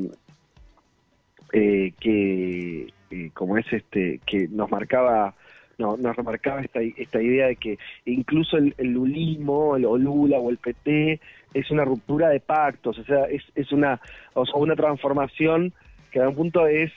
eh, 1.53 1.93
que 2.01 2.87
eh, 3.11 3.31
como 3.35 3.59
es 3.59 3.71
este 3.73 4.21
que 4.25 4.49
nos 4.49 4.71
marcaba 4.71 5.35
no, 5.79 5.97
nos 5.97 6.17
remarcaba 6.17 6.61
esta, 6.63 6.81
esta 6.81 7.21
idea 7.21 7.47
de 7.49 7.57
que 7.57 7.79
incluso 8.07 8.57
el, 8.57 8.75
el 8.79 8.93
lulismo 8.93 9.77
el, 9.77 9.85
o 9.85 9.99
Lula 9.99 10.39
o 10.39 10.49
el 10.51 10.59
PT 10.59 11.21
es 11.55 11.71
una 11.71 11.85
ruptura 11.85 12.29
de 12.29 12.41
pactos 12.41 12.99
o 12.99 13.05
sea 13.05 13.25
es, 13.25 13.43
es 13.55 13.71
una 13.73 14.01
o 14.35 14.47
sea, 14.47 14.55
una 14.57 14.77
transformación 14.77 15.73
que 16.11 16.21
a 16.21 16.29
un 16.29 16.37
punto 16.37 16.67
es 16.67 16.91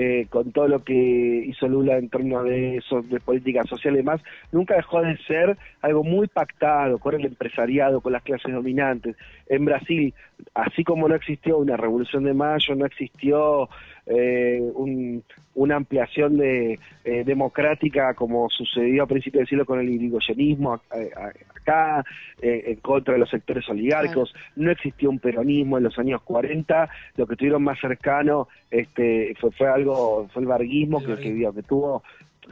eh, 0.00 0.28
con 0.30 0.52
todo 0.52 0.68
lo 0.68 0.84
que 0.84 0.94
hizo 0.94 1.66
Lula 1.66 1.98
en 1.98 2.08
términos 2.08 2.44
de, 2.44 2.76
eso, 2.76 3.02
de 3.02 3.18
política 3.18 3.64
social 3.64 3.94
y 3.94 3.96
demás, 3.96 4.20
nunca 4.52 4.76
dejó 4.76 5.02
de 5.02 5.16
ser 5.26 5.58
algo 5.82 6.04
muy 6.04 6.28
pactado 6.28 6.98
con 6.98 7.16
el 7.16 7.26
empresariado, 7.26 8.00
con 8.00 8.12
las 8.12 8.22
clases 8.22 8.54
dominantes. 8.54 9.16
En 9.48 9.64
Brasil, 9.64 10.14
así 10.54 10.84
como 10.84 11.08
no 11.08 11.16
existió 11.16 11.58
una 11.58 11.76
revolución 11.76 12.22
de 12.22 12.32
mayo, 12.32 12.76
no 12.76 12.86
existió 12.86 13.68
eh, 14.08 14.60
un- 14.74 15.22
una 15.54 15.76
ampliación 15.76 16.36
de 16.38 16.78
eh, 17.04 17.24
democrática 17.24 18.14
como 18.14 18.48
sucedió 18.48 19.02
a 19.02 19.06
principios 19.06 19.40
del 19.40 19.48
siglo 19.48 19.64
con 19.66 19.80
el 19.80 19.88
irigoyenismo 19.88 20.74
acá, 20.74 22.04
eh, 22.40 22.62
en 22.66 22.76
contra 22.76 23.14
de 23.14 23.20
los 23.20 23.28
sectores 23.30 23.68
oligárquicos, 23.68 24.32
no 24.56 24.70
existió 24.70 25.10
un 25.10 25.18
peronismo 25.18 25.78
en 25.78 25.84
los 25.84 25.98
años 25.98 26.22
40, 26.22 26.88
lo 27.16 27.26
que 27.26 27.36
tuvieron 27.36 27.62
más 27.64 27.78
cercano 27.80 28.48
este, 28.70 29.34
fue, 29.40 29.50
fue 29.52 29.68
algo, 29.68 30.28
fue 30.32 30.42
el 30.42 30.48
varguismo 30.48 30.98
El 30.98 31.04
que, 31.04 31.08
que, 31.08 31.14
varguismo. 31.16 31.38
vio, 31.38 31.52
que 31.54 31.62
tuvo 31.62 32.02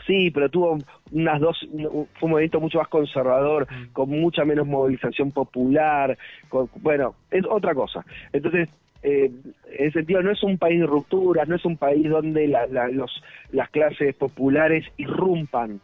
Sí, 0.06 0.30
pero 0.30 0.50
tuvo 0.50 0.78
unas 1.12 1.40
dos, 1.40 1.58
fue 1.72 2.26
un 2.26 2.30
movimiento 2.32 2.60
mucho 2.60 2.76
más 2.78 2.88
conservador, 2.88 3.66
Mm. 3.70 3.92
con 3.94 4.10
mucha 4.10 4.44
menos 4.44 4.66
movilización 4.66 5.30
popular, 5.32 6.18
con- 6.50 6.68
bueno, 6.82 7.14
es 7.30 7.46
otra 7.48 7.74
cosa. 7.74 8.04
Entonces, 8.30 8.68
eh, 9.08 9.30
en 9.78 9.86
ese 9.86 9.92
sentido, 10.00 10.20
no 10.22 10.32
es 10.32 10.42
un 10.42 10.58
país 10.58 10.80
de 10.80 10.86
rupturas, 10.86 11.46
no 11.48 11.54
es 11.54 11.64
un 11.64 11.76
país 11.76 12.08
donde 12.10 12.48
la- 12.48 12.66
la- 12.66 12.88
los, 12.88 13.22
las 13.52 13.70
clases 13.70 14.14
populares 14.16 14.84
irrumpan, 14.96 15.80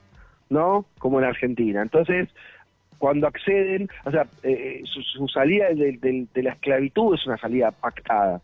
¿no? 0.51 0.87
Como 0.99 1.21
en 1.21 1.27
Argentina. 1.27 1.83
Entonces, 1.83 2.29
cuando 2.99 3.27
acceden, 3.29 3.89
o 4.05 4.11
sea, 4.11 4.27
eh, 4.43 4.83
su, 4.85 5.03
su 5.03 5.29
salida 5.29 5.69
de, 5.69 5.99
de- 5.99 6.27
de 6.35 6.43
la 6.43 6.51
esclavitud 6.53 7.15
es 7.15 7.25
una 7.27 7.37
salida 7.39 7.71
pactada, 7.71 8.41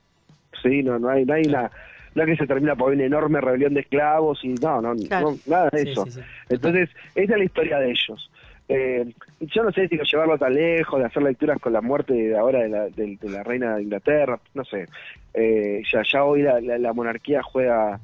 ¿sí? 0.63 0.83
No, 0.85 0.99
no 0.99 1.09
hay, 1.09 1.25
no 1.25 1.35
hay 1.35 1.47
una... 1.47 1.71
No 2.15 2.23
es 2.25 2.31
que 2.31 2.37
se 2.37 2.47
termina 2.49 2.75
por 2.75 2.93
una 2.93 3.05
enorme 3.05 3.41
rebelión 3.41 3.75
de 3.75 3.81
esclavos 3.81 4.43
y 4.43 4.49
no, 4.59 4.81
no, 4.81 4.95
Claro. 5.07 5.33
no 5.33 5.39
nada 5.47 5.69
de 5.73 5.85
Sí, 5.85 5.91
eso. 5.91 6.05
sí, 6.07 6.13
sí. 6.13 6.21
Entonces, 6.49 6.89
esa 7.15 7.33
es 7.35 7.39
la 7.39 7.45
historia 7.45 7.79
de 7.79 7.91
ellos. 7.91 8.31
Eh, 8.69 9.07
yo 9.41 9.63
no 9.63 9.73
sé 9.73 9.89
si 9.89 9.97
llevarlo 9.99 10.37
tan 10.37 10.55
lejos, 10.55 11.01
de 11.01 11.07
hacer 11.07 11.23
lecturas 11.23 11.59
con 11.59 11.73
la 11.73 11.81
muerte 11.81 12.13
de 12.13 12.37
ahora 12.37 12.61
de 12.61 12.69
la, 12.69 12.85
de, 12.89 13.17
de 13.21 13.29
la 13.31 13.43
reina 13.43 13.77
de 13.77 13.83
Inglaterra, 13.85 14.39
no 14.55 14.65
sé. 14.65 14.87
Eh, 15.35 15.83
ya, 15.91 16.03
ya 16.03 16.25
hoy 16.25 16.43
la, 16.43 16.61
la- 16.61 16.79
la 16.79 16.93
monarquía 16.93 17.43
juega, 17.43 17.99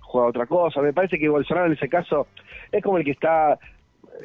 juega 0.00 0.28
otra 0.28 0.46
cosa. 0.46 0.80
Me 0.82 0.92
parece 0.92 1.18
que 1.18 1.28
Bolsonaro 1.28 1.66
en 1.66 1.72
ese 1.72 1.88
caso 1.88 2.28
es 2.70 2.82
como 2.82 2.98
el 2.98 3.04
que 3.04 3.10
está, 3.10 3.58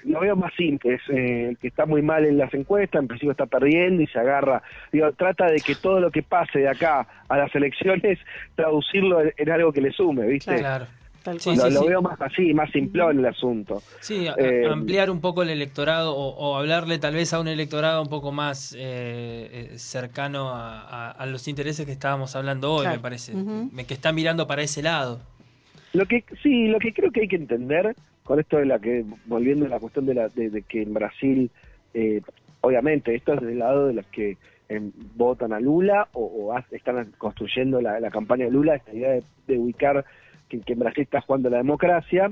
lo 0.04 0.20
veo 0.20 0.36
más 0.36 0.54
simple, 0.54 0.94
es 0.96 1.02
eh, 1.10 1.48
el 1.50 1.58
que 1.58 1.70
está 1.70 1.88
muy 1.88 2.04
mal 2.04 2.24
en 2.26 2.38
las 2.38 2.54
encuestas, 2.54 3.02
en 3.02 3.08
principio 3.08 3.32
está 3.32 3.48
perdiendo 3.48 4.04
y 4.04 4.08
se 4.08 4.20
agarra. 4.20 4.62
Digo, 4.92 5.12
trata 5.14 5.48
de 5.48 5.62
que 5.62 5.74
todo 5.76 6.00
lo 6.00 6.12
que 6.12 6.22
pase 6.22 6.60
de 6.60 6.68
acá 6.70 7.08
a 7.28 7.38
las 7.38 7.54
elecciones, 7.56 8.20
traducirlo 8.56 9.22
en, 9.22 9.34
en 9.38 9.50
algo 9.50 9.72
que 9.74 9.82
le 9.82 9.92
sume, 9.92 10.28
¿viste? 10.28 10.60
Claro. 10.60 10.86
Tal 11.24 11.40
Sí, 11.42 11.50
lo, 11.56 11.64
sí, 11.68 11.72
lo 11.74 11.82
sí. 11.82 11.88
veo 11.88 12.02
más 12.02 12.22
así, 12.22 12.54
más 12.54 12.72
simplón 12.72 13.20
el 13.20 13.26
asunto. 13.26 13.82
Sí, 14.00 14.28
a- 14.28 14.36
Eh, 14.38 14.66
ampliar 14.70 15.10
un 15.12 15.20
poco 15.20 15.44
el 15.44 15.50
electorado 15.50 16.16
o, 16.16 16.30
o 16.36 16.56
hablarle 16.58 16.98
tal 16.98 17.14
vez 17.14 17.34
a 17.34 17.40
un 17.42 17.48
electorado 17.50 18.02
un 18.02 18.08
poco 18.10 18.32
más 18.32 18.74
eh, 18.74 18.80
eh, 19.74 19.78
cercano 19.78 20.50
a, 20.50 20.80
a- 20.82 21.12
a 21.12 21.26
los 21.26 21.48
intereses 21.48 21.86
que 21.86 21.92
estábamos 21.92 22.36
hablando 22.36 22.72
hoy, 22.74 22.82
Claro. 22.84 22.98
me 22.98 23.02
parece. 23.02 23.34
Que 23.88 23.94
está 23.94 24.12
mirando 24.14 24.48
para 24.48 24.62
ese 24.62 24.82
lado. 24.82 25.20
Lo 25.94 26.06
que 26.06 26.24
sí, 26.42 26.68
lo 26.68 26.80
que 26.80 26.94
creo 26.94 27.12
que 27.12 27.22
hay 27.22 27.28
que 27.28 27.36
entender 27.36 27.96
con 28.24 28.40
esto 28.40 28.58
de 28.58 28.66
la 28.68 28.80
que 28.80 29.04
volviendo 29.26 29.66
a 29.66 29.70
la 29.70 29.80
cuestión 29.80 30.06
de 30.06 30.14
la 30.14 30.30
de, 30.30 30.50
de 30.52 30.62
que 30.62 30.84
en 30.84 30.94
Brasil 30.94 31.50
eh, 31.96 32.22
obviamente 32.62 33.16
esto 33.16 33.34
es 33.34 33.42
del 33.42 33.58
lado 33.60 33.88
de 33.88 33.94
los 33.96 34.06
que 34.08 34.38
em, 34.70 34.92
votan 35.16 35.52
a 35.52 35.60
Lula 35.60 36.08
o, 36.14 36.54
o 36.54 36.58
están 36.72 37.12
construyendo 37.18 37.82
la, 37.82 38.00
la 38.00 38.12
campaña 38.12 38.46
de 38.46 38.52
Lula 38.52 38.76
esta 38.76 38.94
idea 38.94 39.10
de, 39.14 39.24
de 39.48 39.58
ubicar 39.58 40.06
que, 40.50 40.60
que 40.62 40.74
en 40.74 40.80
Brasil 40.80 41.04
está 41.04 41.22
jugando 41.22 41.50
la 41.50 41.58
democracia 41.58 42.32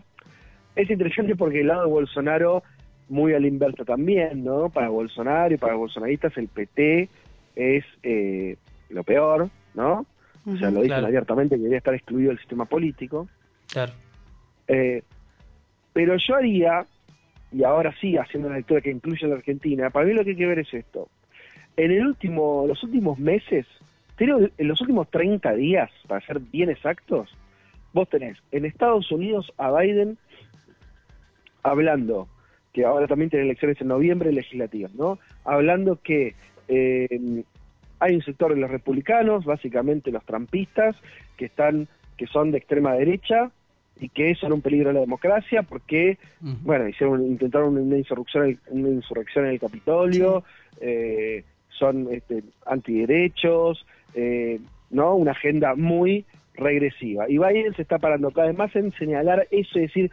es 0.76 0.90
interesante 0.90 1.36
porque 1.36 1.62
el 1.62 1.68
lado 1.68 1.84
de 1.84 1.90
Bolsonaro 1.92 2.64
muy 3.10 3.34
al 3.34 3.46
inverso 3.46 3.86
también 3.86 4.44
no 4.44 4.70
para 4.70 4.90
Bolsonaro 4.90 5.54
y 5.54 5.58
para 5.58 5.74
los 5.74 5.80
bolsonaristas 5.82 6.36
el 6.38 6.48
PT 6.50 7.10
es 7.56 7.86
eh, 8.04 8.58
lo 8.90 9.04
peor 9.04 9.50
no 9.76 10.06
o 10.46 10.58
sea 10.58 10.70
lo 10.72 10.82
dicen 10.82 10.88
Claro. 10.98 11.08
abiertamente 11.08 11.56
que 11.56 11.60
debería 11.60 11.78
estar 11.80 11.94
excluido 11.94 12.30
del 12.30 12.40
sistema 12.40 12.66
político 12.66 13.28
Claro. 13.72 13.94
eh, 14.68 15.04
pero 15.94 16.16
yo 16.18 16.36
haría, 16.36 16.86
y 17.52 17.64
ahora 17.64 17.92
sí 18.00 18.18
haciendo 18.18 18.50
una 18.50 18.58
lectura 18.58 18.82
que 18.82 18.92
incluye 18.92 19.26
a 19.26 19.30
la 19.30 19.36
Argentina, 19.36 19.90
para 19.90 20.06
mí 20.06 20.14
lo 20.14 20.24
que 20.24 20.30
hay 20.32 20.36
que 20.36 20.46
ver 20.46 20.60
es 20.60 20.72
esto. 20.72 21.10
En 21.76 21.90
el 21.92 22.06
último, 22.06 22.66
los 22.68 22.84
últimos 22.84 23.18
meses, 23.18 23.66
creo 24.16 24.38
que 24.38 24.52
en 24.60 24.68
los 24.68 24.80
últimos 24.80 25.10
30 25.10 25.54
días, 25.56 25.90
para 26.08 26.24
ser 26.24 26.40
bien 26.40 26.70
exactos, 26.70 27.36
vos 27.98 28.08
tenés 28.10 28.38
en 28.52 28.66
Estados 28.66 29.12
Unidos 29.12 29.52
a 29.58 29.72
Biden 29.72 30.18
hablando, 31.64 32.28
que 32.74 32.86
ahora 32.86 33.08
también 33.08 33.30
tiene 33.30 33.46
elecciones 33.46 33.80
en 33.82 33.88
noviembre 33.88 34.32
legislativas, 34.32 34.94
¿no? 34.94 35.18
Hablando 35.44 36.00
que 36.02 36.36
eh, 36.68 37.44
hay 38.00 38.16
un 38.16 38.22
sector 38.22 38.54
de 38.54 38.62
los 38.62 38.70
republicanos, 38.70 39.46
básicamente 39.46 40.12
los 40.12 40.24
trampistas, 40.26 40.96
que 41.38 41.46
están, 41.46 41.88
que 42.18 42.28
son 42.28 42.52
de 42.52 42.60
extrema 42.60 42.94
derecha 42.94 43.52
y 44.00 44.10
que 44.10 44.36
son 44.36 44.54
un 44.54 44.62
peligro 44.62 44.92
a 44.92 44.94
la 44.94 45.00
democracia 45.00 45.64
porque 45.64 46.20
bueno, 46.64 46.88
hicieron, 46.88 47.26
intentaron 47.26 47.78
una 47.78 47.98
insurrección, 47.98 48.44
en 48.46 48.50
el- 48.52 48.60
una 48.80 48.90
insurrección 48.90 49.46
en 49.46 49.52
el 49.54 49.60
Capitolio, 49.60 50.44
eh, 50.80 51.44
son 51.70 52.08
este, 52.12 52.44
antiderechos, 52.66 53.86
eh, 54.14 54.60
¿no? 54.92 55.16
Una 55.16 55.32
agenda 55.32 55.74
muy 55.76 56.26
regresiva. 56.58 57.30
Y 57.30 57.38
Biden 57.38 57.74
se 57.76 57.82
está 57.84 58.00
parando 58.00 58.32
cada 58.32 58.48
vez 58.48 58.58
más 58.58 58.76
en 58.76 58.92
señalar 58.94 59.48
eso, 59.52 59.80
es 59.80 59.88
decir, 59.88 60.12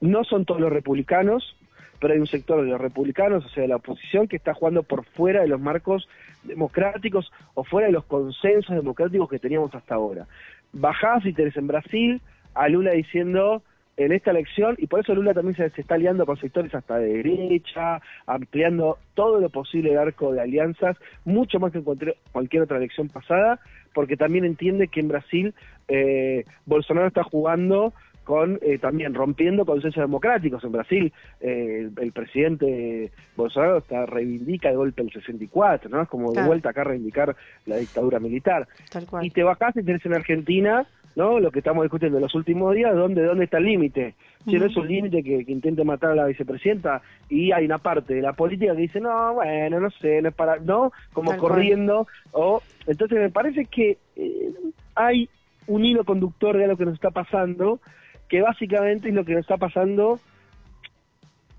no 0.00 0.24
son 0.24 0.44
todos 0.44 0.60
los 0.60 0.72
republicanos, 0.72 1.56
pero 2.00 2.14
hay 2.14 2.20
un 2.20 2.26
sector 2.26 2.62
de 2.62 2.70
los 2.70 2.80
republicanos, 2.80 3.44
o 3.44 3.48
sea, 3.48 3.62
de 3.62 3.68
la 3.68 3.76
oposición, 3.76 4.28
que 4.28 4.36
está 4.36 4.54
jugando 4.54 4.82
por 4.82 5.04
fuera 5.04 5.42
de 5.42 5.48
los 5.48 5.60
marcos 5.60 6.08
democráticos 6.44 7.30
o 7.54 7.64
fuera 7.64 7.88
de 7.88 7.92
los 7.92 8.04
consensos 8.04 8.74
democráticos 8.74 9.28
que 9.28 9.38
teníamos 9.38 9.74
hasta 9.74 9.94
ahora. 9.94 10.26
Bajás 10.72 11.22
si 11.22 11.32
tenés 11.32 11.56
en 11.56 11.66
Brasil 11.66 12.20
a 12.54 12.68
Lula 12.68 12.92
diciendo 12.92 13.62
en 13.96 14.12
esta 14.12 14.30
elección, 14.30 14.76
y 14.78 14.86
por 14.86 15.00
eso 15.00 15.12
Lula 15.12 15.34
también 15.34 15.56
se, 15.56 15.80
está 15.80 15.96
aliando 15.96 16.24
con 16.24 16.36
sectores 16.36 16.72
hasta 16.72 16.98
de 16.98 17.14
derecha, 17.14 18.00
ampliando 18.26 18.98
todo 19.14 19.40
lo 19.40 19.48
posible 19.50 19.90
el 19.90 19.98
arco 19.98 20.32
de 20.32 20.40
alianzas, 20.40 20.96
mucho 21.24 21.58
más 21.58 21.72
que 21.72 21.78
en 21.78 22.14
cualquier 22.30 22.62
otra 22.62 22.76
elección 22.76 23.08
pasada, 23.08 23.58
porque 23.98 24.16
también 24.16 24.44
entiende 24.44 24.86
que 24.86 25.00
en 25.00 25.08
Brasil 25.08 25.54
eh, 25.88 26.44
Bolsonaro 26.66 27.08
está 27.08 27.24
jugando 27.24 27.92
con 28.22 28.60
eh, 28.62 28.78
también 28.78 29.12
rompiendo 29.12 29.66
consensos 29.66 30.00
democráticos. 30.00 30.62
En 30.62 30.70
Brasil, 30.70 31.12
eh, 31.40 31.90
el, 31.96 32.12
presidente 32.12 33.10
Bolsonaro 33.34 33.78
está, 33.78 34.06
reivindica 34.06 34.68
de 34.68 34.76
golpe 34.76 35.02
el 35.02 35.10
64, 35.10 35.90
¿no? 35.90 36.00
Es 36.00 36.08
como 36.08 36.28
de 36.28 36.34
Claro. 36.34 36.46
vuelta 36.46 36.70
acá 36.70 36.82
a 36.82 36.84
reivindicar 36.84 37.34
la 37.66 37.78
dictadura 37.78 38.20
militar. 38.20 38.68
Tal 38.88 39.04
cual. 39.04 39.26
Y 39.26 39.30
te 39.30 39.42
bajás 39.42 39.74
y 39.76 39.82
tenés 39.82 40.06
en 40.06 40.14
Argentina, 40.14 40.86
¿no? 41.18 41.40
Lo 41.40 41.50
que 41.50 41.58
estamos 41.58 41.82
discutiendo 41.82 42.18
en 42.18 42.22
los 42.22 42.34
últimos 42.36 42.76
días, 42.76 42.94
¿dónde, 42.94 43.24
dónde 43.24 43.44
está 43.44 43.58
el 43.58 43.64
límite? 43.64 44.14
Si 44.44 44.56
no 44.56 44.66
es 44.66 44.76
un 44.76 44.86
límite 44.86 45.24
que, 45.24 45.44
que 45.44 45.50
intente 45.50 45.82
matar 45.82 46.12
a 46.12 46.14
la 46.14 46.26
vicepresidenta 46.26 47.02
y 47.28 47.50
hay 47.50 47.64
una 47.64 47.78
parte 47.78 48.14
de 48.14 48.22
la 48.22 48.34
política 48.34 48.76
que 48.76 48.82
dice, 48.82 49.00
no, 49.00 49.34
bueno, 49.34 49.80
no 49.80 49.90
sé, 49.90 50.22
no 50.22 50.28
es 50.28 50.34
para, 50.36 50.58
¿no? 50.60 50.92
Como 51.12 51.32
Tal 51.32 51.40
cual. 51.40 51.52
corriendo. 51.52 52.06
o 52.30 52.62
Entonces 52.86 53.18
me 53.18 53.30
parece 53.30 53.64
que 53.64 53.98
eh, 54.14 54.52
hay 54.94 55.28
un 55.66 55.84
hilo 55.84 56.04
conductor 56.04 56.56
de 56.56 56.68
lo 56.68 56.76
que 56.76 56.84
nos 56.84 56.94
está 56.94 57.10
pasando, 57.10 57.80
que 58.28 58.40
básicamente 58.40 59.08
es 59.08 59.14
lo 59.14 59.24
que 59.24 59.32
nos 59.32 59.40
está 59.40 59.56
pasando 59.56 60.20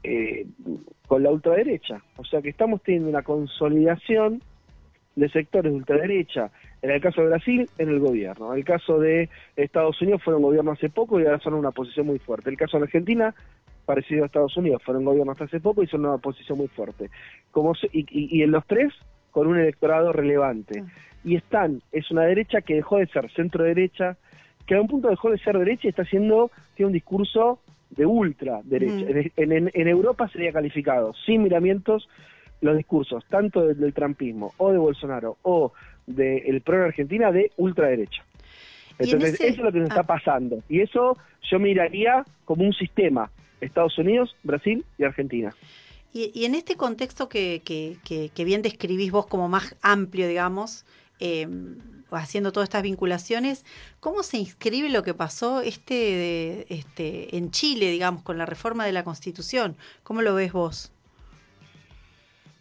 eh, 0.03 0.47
con 1.05 1.21
la 1.21 1.31
ultraderecha. 1.31 2.01
O 2.15 2.23
sea 2.23 2.41
que 2.41 2.47
estamos 2.47 2.81
teniendo 2.81 3.09
una 3.09 3.23
consolidación 3.23 4.41
de 5.17 5.27
sectores 5.27 5.69
de 5.69 5.77
ultraderecha, 5.77 6.49
en 6.81 6.91
el 6.91 7.01
caso 7.01 7.21
de 7.21 7.27
Brasil, 7.27 7.69
en 7.77 7.89
el 7.89 7.99
gobierno. 7.99 8.51
En 8.53 8.59
el 8.59 8.65
caso 8.65 8.99
de 8.99 9.29
Estados 9.55 10.01
Unidos 10.01 10.23
fueron 10.23 10.41
gobierno 10.41 10.71
hace 10.71 10.89
poco 10.89 11.19
y 11.19 11.25
ahora 11.25 11.39
son 11.39 11.53
una 11.55 11.71
posición 11.71 12.07
muy 12.07 12.19
fuerte. 12.19 12.49
El 12.49 12.57
caso 12.57 12.77
de 12.77 12.83
Argentina, 12.85 13.33
parecido 13.85 14.23
a 14.23 14.27
Estados 14.27 14.55
Unidos, 14.55 14.81
fueron 14.83 15.03
gobierno 15.05 15.31
hasta 15.31 15.45
hace 15.45 15.59
poco 15.59 15.83
y 15.83 15.87
son 15.87 16.05
una 16.05 16.17
posición 16.19 16.57
muy 16.57 16.67
fuerte. 16.67 17.09
Como 17.51 17.73
y, 17.91 17.99
y- 18.09 18.37
y 18.37 18.43
en 18.43 18.51
los 18.51 18.65
tres, 18.67 18.93
con 19.31 19.47
un 19.47 19.57
electorado 19.59 20.13
relevante. 20.13 20.83
Y 21.23 21.35
están, 21.35 21.81
es 21.91 22.09
una 22.11 22.21
derecha 22.23 22.61
que 22.61 22.75
dejó 22.75 22.97
de 22.97 23.07
ser 23.07 23.29
centro 23.31 23.63
derecha, 23.63 24.15
que 24.65 24.75
a 24.75 24.81
un 24.81 24.87
punto 24.87 25.09
dejó 25.09 25.31
de 25.31 25.37
ser 25.39 25.57
derecha 25.57 25.87
y 25.87 25.89
está 25.89 26.03
haciendo, 26.03 26.49
tiene 26.75 26.87
un 26.87 26.93
discurso 26.93 27.59
de 27.89 28.05
ultra 28.05 28.61
derecha. 28.63 29.05
En, 29.35 29.51
en- 29.51 29.71
en 29.73 29.87
Europa 29.87 30.29
sería 30.29 30.53
calificado, 30.53 31.13
sin 31.25 31.43
miramientos, 31.43 32.07
los 32.61 32.77
discursos, 32.77 33.25
tanto 33.29 33.65
del, 33.65 33.79
del 33.79 33.93
trampismo 33.93 34.53
o 34.57 34.71
de 34.71 34.77
Bolsonaro 34.77 35.37
o 35.43 35.71
del 36.15 36.61
PRO 36.61 36.77
en 36.77 36.83
Argentina, 36.85 37.31
de 37.31 37.51
ultraderecha. 37.57 38.23
En 38.97 39.05
Entonces, 39.05 39.35
ese- 39.35 39.47
eso 39.47 39.57
es 39.59 39.63
lo 39.63 39.71
que 39.71 39.79
nos 39.79 39.89
ah. 39.91 39.93
está 39.93 40.03
pasando. 40.03 40.61
Y 40.67 40.81
eso 40.81 41.17
yo 41.49 41.59
miraría 41.59 42.25
como 42.45 42.65
un 42.65 42.73
sistema. 42.73 43.31
Estados 43.61 43.97
Unidos, 43.97 44.35
Brasil 44.43 44.83
y 44.97 45.03
Argentina. 45.03 45.53
Y, 46.13 46.31
y 46.33 46.45
en 46.45 46.55
este 46.55 46.75
contexto 46.75 47.29
que, 47.29 47.61
que, 47.63 47.97
que- 48.03 48.29
que 48.29 48.43
bien 48.45 48.61
describís 48.61 49.11
vos 49.11 49.27
como 49.27 49.47
más 49.47 49.75
amplio, 49.81 50.27
digamos, 50.27 50.85
eh, 51.19 51.47
haciendo 52.11 52.51
todas 52.51 52.67
estas 52.67 52.81
vinculaciones, 52.83 53.65
¿cómo 53.99 54.23
se 54.23 54.37
inscribe 54.37 54.89
lo 54.89 55.03
que 55.03 55.13
pasó 55.13 55.61
este, 55.61 55.93
de- 55.93 56.65
este 56.69 57.37
en 57.37 57.51
Chile, 57.51 57.91
digamos, 57.91 58.23
con 58.23 58.37
la 58.37 58.45
reforma 58.47 58.85
de 58.85 58.93
la 58.93 59.03
Constitución? 59.03 59.75
¿Cómo 60.03 60.21
lo 60.23 60.33
ves 60.33 60.51
vos? 60.51 60.91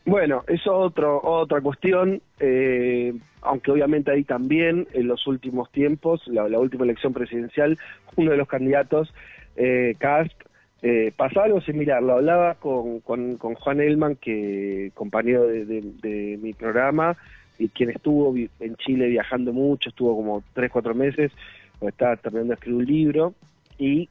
Bueno, 0.09 0.42
eso 0.46 0.74
otro, 0.74 1.20
otra 1.22 1.61
cuestión, 1.61 2.22
eh, 2.40 3.12
aunque 3.42 3.70
obviamente 3.70 4.11
ahí 4.11 4.24
también 4.24 4.88
en 4.94 5.06
los 5.06 5.26
últimos 5.26 5.70
tiempos, 5.70 6.26
la, 6.28 6.48
la 6.48 6.59
última 6.59 6.84
elección 6.84 7.12
presidencial, 7.12 7.78
uno 8.16 8.30
de 8.30 8.38
los 8.38 8.48
candidatos, 8.48 9.12
eh, 9.56 9.96
Cast, 9.98 10.32
eh, 10.80 11.12
pasó 11.14 11.42
algo 11.42 11.61
similar, 11.61 12.02
lo 12.02 12.14
hablaba 12.14 12.54
con, 12.54 13.00
con, 13.00 13.36
con 13.36 13.52
Juan 13.56 13.82
Elman, 13.82 14.16
que 14.16 14.92
compañero 14.94 15.46
de, 15.46 16.38
mi 16.40 16.54
programa, 16.54 17.14
y 17.59 17.68
quien 17.68 17.90
estuvo 17.90 18.34
en 18.34 18.76
Chile 18.76 19.09
viajando 19.09 19.52
mucho, 19.52 19.90
estuvo 19.90 20.16
como 20.16 20.42
tres, 20.54 20.70
cuatro 20.72 20.94
meses, 20.94 21.32
porque 21.78 21.90
estaba 21.90 22.16
terminando 22.16 22.52
de 22.52 22.54
escribir 22.54 22.78
un 22.78 22.86
libro, 22.86 23.34
y 23.76 24.09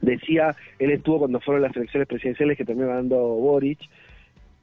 decía, 0.00 0.54
él 0.78 0.92
estuvo 0.92 1.18
cuando 1.18 1.40
fueron 1.40 1.64
las 1.64 1.76
elecciones 1.76 2.06
presidenciales 2.06 2.56
que 2.56 2.64
terminó 2.64 2.86
ganando 2.86 3.16
Boric, 3.16 3.80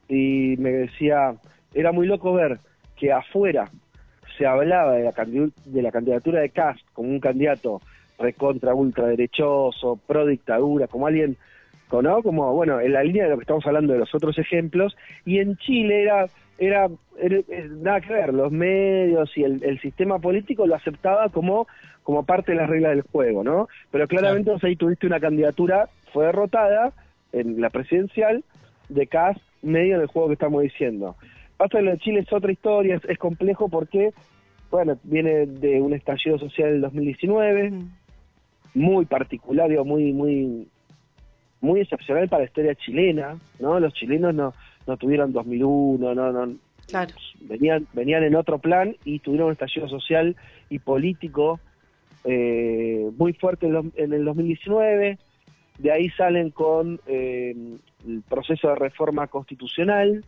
y 0.08 0.56
me 0.58 0.70
decía, 0.70 1.34
era 1.74 1.92
muy 1.92 2.06
loco 2.06 2.32
ver 2.32 2.58
que 2.96 3.12
afuera 3.12 3.68
se 4.38 4.46
hablaba 4.46 4.92
de 4.92 5.04
la, 5.04 5.12
de 5.66 5.82
la 5.82 5.92
candidatura 5.92 6.40
de 6.40 6.50
Cast 6.50 6.80
como 6.92 7.08
un 7.08 7.20
candidato 7.20 7.80
recontra 8.18 8.74
ultraderechoso, 8.74 9.98
pro 10.06 10.26
dictadura, 10.26 10.86
como 10.86 11.06
alguien, 11.06 11.36
¿no? 11.90 12.22
Como, 12.22 12.52
bueno, 12.54 12.80
en 12.80 12.92
la 12.92 13.02
línea 13.04 13.24
de 13.24 13.30
lo 13.30 13.36
que 13.36 13.42
estamos 13.42 13.66
hablando 13.66 13.92
de 13.92 14.00
los 14.00 14.14
otros 14.14 14.36
ejemplos, 14.38 14.96
y 15.24 15.38
en 15.38 15.56
Chile 15.56 16.02
era, 16.02 16.26
era, 16.58 16.88
era- 17.18 17.36
eh, 17.48 17.68
nada 17.70 18.00
que 18.00 18.12
ver, 18.12 18.34
los 18.34 18.50
medios 18.50 19.30
y 19.36 19.44
el, 19.44 19.62
el 19.64 19.80
sistema 19.80 20.18
político 20.18 20.66
lo 20.66 20.74
aceptaba 20.74 21.28
como, 21.28 21.66
como 22.02 22.24
parte 22.24 22.52
de 22.52 22.58
las 22.58 22.68
reglas 22.68 22.92
del 22.92 23.02
juego, 23.02 23.44
¿no? 23.44 23.68
Pero 23.92 24.08
claramente 24.08 24.52
ahí 24.62 24.74
tuviste 24.76 25.06
una 25.06 25.20
candidatura, 25.20 25.88
fue 26.12 26.26
derrotada 26.26 26.92
en 27.32 27.60
la 27.60 27.70
presidencial, 27.70 28.42
de 28.88 29.06
Cast 29.06 29.40
medio 29.64 29.98
del 29.98 30.06
juego 30.08 30.28
que 30.28 30.34
estamos 30.34 30.62
diciendo. 30.62 31.16
Pasa 31.56 31.78
que 31.78 31.82
lo 31.84 31.90
de 31.92 31.98
Chile 31.98 32.20
es 32.20 32.32
otra 32.32 32.52
historia, 32.52 32.96
es, 32.96 33.04
es 33.06 33.18
complejo 33.18 33.68
porque, 33.68 34.10
bueno, 34.70 34.98
viene 35.04 35.46
de 35.46 35.80
un 35.80 35.92
estallido 35.94 36.38
social 36.38 36.72
del 36.72 36.80
2019, 36.82 37.70
Mm. 37.70 37.88
muy 38.74 39.04
particular, 39.06 39.68
digo, 39.70 39.84
muy, 39.84 40.12
muy, 40.12 40.66
muy 41.60 41.80
excepcional 41.80 42.28
para 42.28 42.42
la 42.42 42.46
historia 42.48 42.74
chilena, 42.74 43.38
¿no? 43.60 43.78
Los 43.80 43.94
chilenos 43.94 44.34
no, 44.34 44.52
no 44.86 44.96
tuvieron 44.96 45.32
2001, 45.32 46.14
no, 46.14 46.32
no, 46.32 46.54
Claro. 46.88 47.14
venían, 47.40 47.86
venían 47.94 48.24
en 48.24 48.34
otro 48.36 48.58
plan 48.58 48.94
y 49.04 49.20
tuvieron 49.20 49.46
un 49.46 49.52
estallido 49.52 49.88
social 49.88 50.36
y 50.68 50.78
político 50.80 51.60
eh, 52.24 53.10
muy 53.16 53.32
fuerte 53.34 53.66
en, 53.66 53.72
los- 53.74 53.86
en 53.96 54.12
el 54.12 54.24
2019. 54.24 55.18
De 55.78 55.92
ahí 55.92 56.08
salen 56.10 56.50
con 56.50 57.00
eh, 57.06 57.54
el 58.06 58.22
proceso 58.22 58.68
de 58.68 58.76
reforma 58.76 59.26
constitucional, 59.26 60.24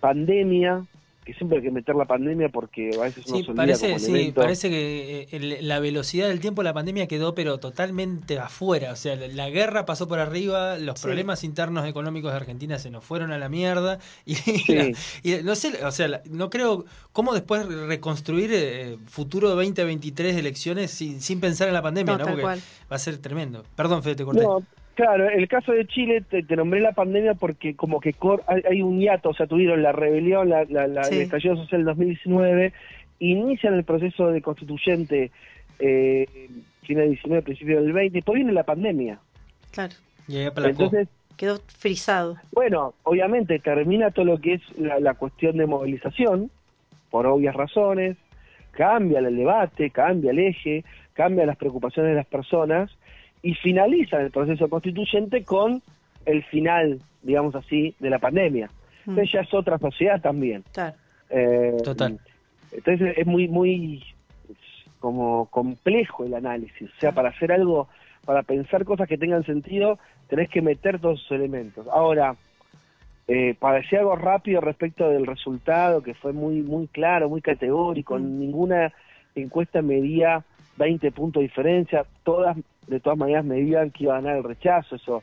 pandemia, 0.00 0.84
que 1.26 1.34
siempre 1.34 1.58
hay 1.58 1.64
que 1.64 1.72
meter 1.72 1.96
la 1.96 2.04
pandemia 2.04 2.50
porque 2.50 2.90
a 2.96 3.02
veces 3.02 3.24
Sí, 3.24 3.30
se 3.30 3.50
olvida 3.50 3.54
parece, 3.56 3.86
como 3.88 3.98
sí, 3.98 4.32
parece 4.32 4.70
que 4.70 5.22
eh, 5.22 5.28
el- 5.32 5.66
la 5.66 5.80
velocidad 5.80 6.28
del 6.28 6.38
tiempo 6.38 6.62
de 6.62 6.66
la 6.66 6.72
pandemia 6.72 7.08
quedó 7.08 7.34
pero 7.34 7.58
totalmente 7.58 8.38
afuera. 8.38 8.92
O 8.92 8.96
sea, 8.96 9.16
la, 9.16 9.26
la 9.26 9.50
guerra 9.50 9.84
pasó 9.86 10.06
por 10.06 10.20
arriba, 10.20 10.78
los 10.78 11.00
Sí. 11.00 11.06
problemas 11.06 11.42
internos 11.42 11.84
económicos 11.84 12.30
de 12.30 12.36
Argentina 12.36 12.78
se 12.78 12.90
nos 12.90 13.04
fueron 13.04 13.32
a 13.32 13.38
la 13.38 13.48
mierda. 13.48 13.98
Y, 14.24 14.34
Sí. 14.36 14.92
y 15.24 15.42
no 15.42 15.56
sé, 15.56 15.84
o 15.84 15.90
sea, 15.90 16.06
la- 16.06 16.22
no 16.30 16.48
creo 16.48 16.84
cómo 17.12 17.34
después 17.34 17.66
reconstruir 17.66 18.50
eh, 18.54 18.96
futuro 19.06 19.48
2023 19.50 20.34
de 20.34 20.40
elecciones 20.40 20.92
sin, 20.92 21.20
sin 21.20 21.40
pensar 21.40 21.66
en 21.66 21.74
la 21.74 21.82
pandemia, 21.82 22.12
No, 22.12 22.18
¿no? 22.18 22.24
Porque 22.26 22.42
cual. 22.42 22.60
va 22.90 22.96
a 22.96 22.98
ser 23.00 23.18
tremendo. 23.18 23.64
Perdón, 23.74 24.04
Fede, 24.04 24.14
te 24.14 24.24
corté. 24.24 24.42
No, 24.44 24.62
claro, 24.96 25.28
el 25.28 25.46
caso 25.46 25.70
de 25.70 25.86
Chile, 25.86 26.22
te, 26.28 26.42
te 26.42 26.56
nombré 26.56 26.80
la 26.80 26.90
pandemia 26.92 27.34
porque 27.34 27.76
como 27.76 28.00
que 28.00 28.12
cor- 28.14 28.42
hay, 28.48 28.62
hay 28.68 28.82
un 28.82 28.98
hiato, 28.98 29.28
o 29.28 29.34
sea, 29.34 29.46
tuvieron 29.46 29.82
la 29.82 29.92
rebelión, 29.92 30.48
la, 30.48 30.64
la, 30.64 30.88
la- 30.88 31.04
Sí. 31.04 31.14
el 31.16 31.20
estallido 31.22 31.54
social 31.56 31.82
del 31.82 31.86
2019, 31.86 32.72
inician 33.20 33.74
el 33.74 33.84
proceso 33.84 34.28
de 34.28 34.42
constituyente 34.42 35.30
eh, 35.78 36.26
fin 36.82 36.96
del 36.98 37.10
19, 37.10 37.42
principio 37.42 37.80
del 37.80 37.92
20, 37.92 38.16
después 38.18 38.34
viene 38.36 38.52
la 38.52 38.64
pandemia. 38.64 39.18
Claro. 39.72 39.94
Y. 40.26 40.38
Entonces, 40.38 41.08
Quedó 41.36 41.58
frisado. 41.66 42.36
bueno, 42.52 42.94
obviamente 43.02 43.58
termina 43.58 44.10
todo 44.10 44.24
lo 44.24 44.38
que 44.38 44.54
es 44.54 44.78
la, 44.78 44.98
la 45.00 45.14
cuestión 45.14 45.58
de 45.58 45.66
movilización, 45.66 46.50
por 47.10 47.26
obvias 47.26 47.54
razones, 47.54 48.16
cambia 48.70 49.18
el 49.18 49.36
debate, 49.36 49.90
cambia 49.90 50.30
el 50.30 50.38
eje, 50.38 50.82
cambia 51.12 51.44
las 51.46 51.56
preocupaciones 51.58 52.10
de 52.12 52.16
las 52.16 52.26
personas 52.26 52.90
y 53.46 53.54
finaliza 53.54 54.20
el 54.20 54.32
proceso 54.32 54.68
constituyente 54.68 55.44
con 55.44 55.80
el 56.24 56.42
final, 56.42 56.98
digamos 57.22 57.54
así, 57.54 57.94
de 58.00 58.10
la 58.10 58.18
pandemia. 58.18 58.66
Mm. 59.04 59.10
Entonces 59.10 59.32
ya 59.34 59.40
es 59.42 59.54
otra 59.54 59.78
sociedad 59.78 60.20
también. 60.20 60.64
Claro. 60.72 60.96
Eh, 61.30 61.76
Total. 61.84 62.18
Entonces 62.72 63.14
es 63.16 63.24
muy, 63.24 63.46
muy 63.46 64.02
como 64.98 65.46
complejo 65.46 66.24
el 66.24 66.34
análisis. 66.34 66.90
O 66.90 67.00
sea, 67.00 67.12
para 67.12 67.28
hacer 67.28 67.52
algo, 67.52 67.86
para 68.24 68.42
pensar 68.42 68.84
cosas 68.84 69.06
que 69.06 69.16
tengan 69.16 69.44
sentido, 69.44 70.00
tenés 70.26 70.48
que 70.48 70.60
meter 70.60 70.98
todos 70.98 71.20
esos 71.20 71.30
elementos. 71.38 71.86
Ahora, 71.86 72.34
eh, 73.28 73.54
para 73.60 73.78
decir 73.78 74.00
algo 74.00 74.16
rápido 74.16 74.60
respecto 74.60 75.08
del 75.08 75.24
resultado, 75.24 76.02
que 76.02 76.14
fue 76.14 76.32
muy, 76.32 76.62
muy 76.62 76.88
claro, 76.88 77.28
muy 77.28 77.42
categórico, 77.42 78.18
Mm. 78.18 78.40
ninguna 78.40 78.92
encuesta 79.36 79.82
medía 79.82 80.44
20 80.76 81.10
puntos 81.12 81.40
de 81.40 81.48
diferencia, 81.48 82.04
todas, 82.24 82.56
de 82.86 83.00
todas 83.00 83.18
maneras, 83.18 83.44
medían 83.44 83.90
que 83.90 84.04
iba 84.04 84.16
a 84.16 84.20
ganar 84.20 84.36
el 84.38 84.44
rechazo, 84.44 84.96
eso. 84.96 85.22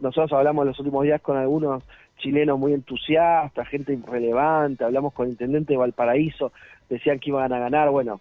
Nosotros 0.00 0.32
hablamos 0.32 0.62
en 0.62 0.68
los 0.68 0.78
últimos 0.80 1.04
días 1.04 1.20
con 1.22 1.36
algunos 1.36 1.82
chilenos 2.18 2.58
muy 2.58 2.72
entusiastas, 2.72 3.68
gente 3.68 3.98
relevante, 4.06 4.84
hablamos 4.84 5.12
con 5.12 5.26
el 5.26 5.32
intendente 5.32 5.72
de 5.74 5.78
Valparaíso, 5.78 6.52
decían 6.88 7.18
que 7.18 7.30
iban 7.30 7.52
a 7.52 7.58
ganar, 7.58 7.90
bueno, 7.90 8.20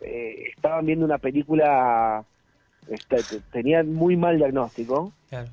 eh, 0.00 0.44
estaban 0.56 0.86
viendo 0.86 1.04
una 1.04 1.18
película, 1.18 2.24
este, 2.88 3.22
te- 3.22 3.40
tenían 3.52 3.92
muy 3.92 4.16
mal 4.16 4.36
diagnóstico, 4.36 5.12
Claro. 5.28 5.48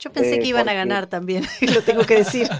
Yo 0.00 0.12
pensé 0.12 0.36
Eh, 0.36 0.38
que 0.38 0.46
iban 0.48 0.68
a 0.68 0.74
ganar 0.74 1.08
también, 1.08 1.42
lo 1.74 1.82
tengo 1.82 2.02
que 2.04 2.18
decir. 2.18 2.46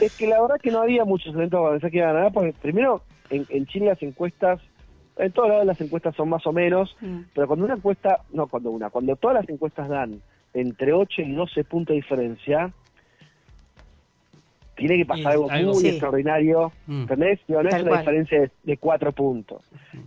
Es 0.00 0.12
que 0.16 0.26
la 0.26 0.40
verdad 0.42 0.56
que 0.60 0.72
no 0.72 0.80
había 0.82 1.04
muchos 1.04 1.32
eventos 1.34 1.60
para 1.60 1.70
pensar 1.72 1.90
que 1.92 1.98
iban 1.98 2.10
a 2.10 2.12
ganar, 2.14 2.32
porque 2.32 2.52
primero 2.60 3.02
en, 3.30 3.46
en 3.48 3.64
Chile 3.66 3.86
las 3.86 4.02
encuestas, 4.02 4.60
en 5.18 5.32
todos 5.32 5.48
lados 5.48 5.66
las 5.66 5.80
encuestas 5.80 6.14
son 6.16 6.28
más 6.28 6.46
o 6.46 6.52
menos, 6.52 6.96
Mm. 7.00 7.20
pero 7.34 7.46
cuando 7.46 7.64
una 7.64 7.74
encuesta, 7.74 8.22
no 8.32 8.46
cuando 8.46 8.70
una, 8.70 8.90
cuando 8.90 9.16
todas 9.16 9.36
las 9.36 9.48
encuestas 9.48 9.88
dan 9.88 10.20
entre 10.54 10.92
8 10.92 11.22
y 11.22 11.32
12 11.32 11.64
puntos 11.64 11.94
de 11.94 11.96
diferencia, 11.96 12.72
tiene 14.76 14.96
que 14.96 15.06
pasar 15.06 15.32
algo, 15.32 15.50
algo- 15.50 15.72
muy 15.72 15.82
Sí. 15.82 15.88
extraordinario, 15.88 16.70
Mm. 16.86 17.00
¿entendés? 17.02 17.40
Digo, 17.48 17.62
no 17.64 17.68
es 17.68 17.74
una 17.74 17.84
cual. 17.88 17.98
diferencia 17.98 18.40
de, 18.42 18.50
de 18.62 18.76
4 18.76 19.10
puntos. 19.12 19.62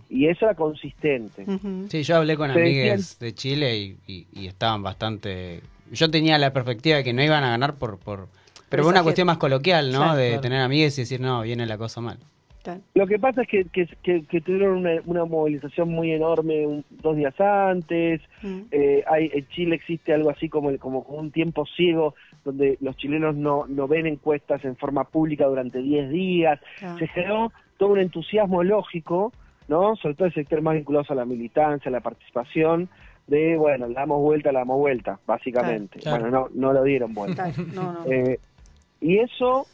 Y 0.08 0.28
eso 0.28 0.46
era 0.46 0.54
consistente. 0.54 1.44
Sí, 1.90 2.02
yo 2.02 2.16
hablé 2.16 2.36
con 2.38 2.50
amigues 2.50 3.18
de 3.18 3.34
Chile 3.34 3.76
y, 3.76 3.96
y- 4.06 4.26
y 4.32 4.46
estaban 4.46 4.82
bastante... 4.82 5.60
Yo 5.90 6.10
tenía 6.10 6.38
la 6.38 6.54
perspectiva 6.54 6.96
de 6.96 7.04
que 7.04 7.12
no 7.12 7.22
iban 7.22 7.44
a 7.44 7.50
ganar 7.50 7.74
por... 7.74 7.98
por 7.98 8.28
pero 8.70 8.84
fue 8.84 8.92
una 8.92 9.02
cuestión 9.02 9.26
más 9.26 9.36
coloquial, 9.36 9.92
¿no? 9.92 9.98
Claro, 9.98 10.16
de 10.16 10.28
claro. 10.28 10.40
tener 10.40 10.60
amigues 10.62 10.96
y 10.96 11.02
decir, 11.02 11.20
no, 11.20 11.42
viene 11.42 11.66
la 11.66 11.76
cosa 11.76 12.00
mal. 12.00 12.16
Claro. 12.62 12.80
Lo 12.94 13.06
que 13.06 13.18
pasa 13.18 13.42
es 13.42 13.48
que, 13.48 13.64
que, 13.64 13.86
que- 14.02 14.24
que 14.24 14.40
tuvieron 14.40 14.78
una, 14.78 15.00
una 15.06 15.24
movilización 15.24 15.88
muy 15.90 16.12
enorme 16.12 16.66
un- 16.66 16.84
dos 16.90 17.16
días 17.16 17.38
antes. 17.40 18.20
Mm. 18.42 18.60
Eh, 18.70 19.04
hay, 19.10 19.30
en 19.34 19.48
Chile 19.48 19.74
existe 19.76 20.12
algo 20.14 20.30
así 20.30 20.48
como, 20.48 20.76
como 20.78 21.00
un 21.00 21.30
tiempo 21.32 21.66
ciego 21.66 22.14
donde 22.44 22.78
los 22.80 22.96
chilenos 22.96 23.34
no, 23.36 23.66
no 23.68 23.86
ven 23.88 24.06
encuestas 24.06 24.64
en 24.64 24.76
forma 24.76 25.04
pública 25.04 25.46
durante 25.46 25.78
10 25.80 26.10
días. 26.10 26.60
Se 26.98 27.06
generó 27.08 27.52
todo 27.78 27.90
un 27.90 27.98
entusiasmo 28.00 28.62
lógico, 28.62 29.32
¿no? 29.68 29.94
Sobre 29.96 30.14
todo 30.14 30.26
el 30.26 30.34
sector 30.34 30.60
más 30.62 30.74
vinculado 30.74 31.04
a 31.08 31.14
la 31.14 31.24
militancia, 31.24 31.88
a 31.88 31.92
la 31.92 32.00
participación, 32.00 32.88
de, 33.28 33.56
bueno, 33.56 33.86
le 33.86 33.94
damos 33.94 34.20
vuelta, 34.20 34.50
le 34.52 34.58
damos 34.58 34.78
vuelta, 34.78 35.18
básicamente. 35.26 36.00
Claro. 36.00 36.22
Bueno, 36.22 36.38
no, 36.40 36.48
no 36.54 36.72
lo 36.72 36.82
dieron 36.82 37.14
vuelta. 37.14 37.52
No, 37.74 37.92
no. 37.92 38.10
Eh, 38.12 38.38
y 39.00 39.18
eso, 39.18 39.66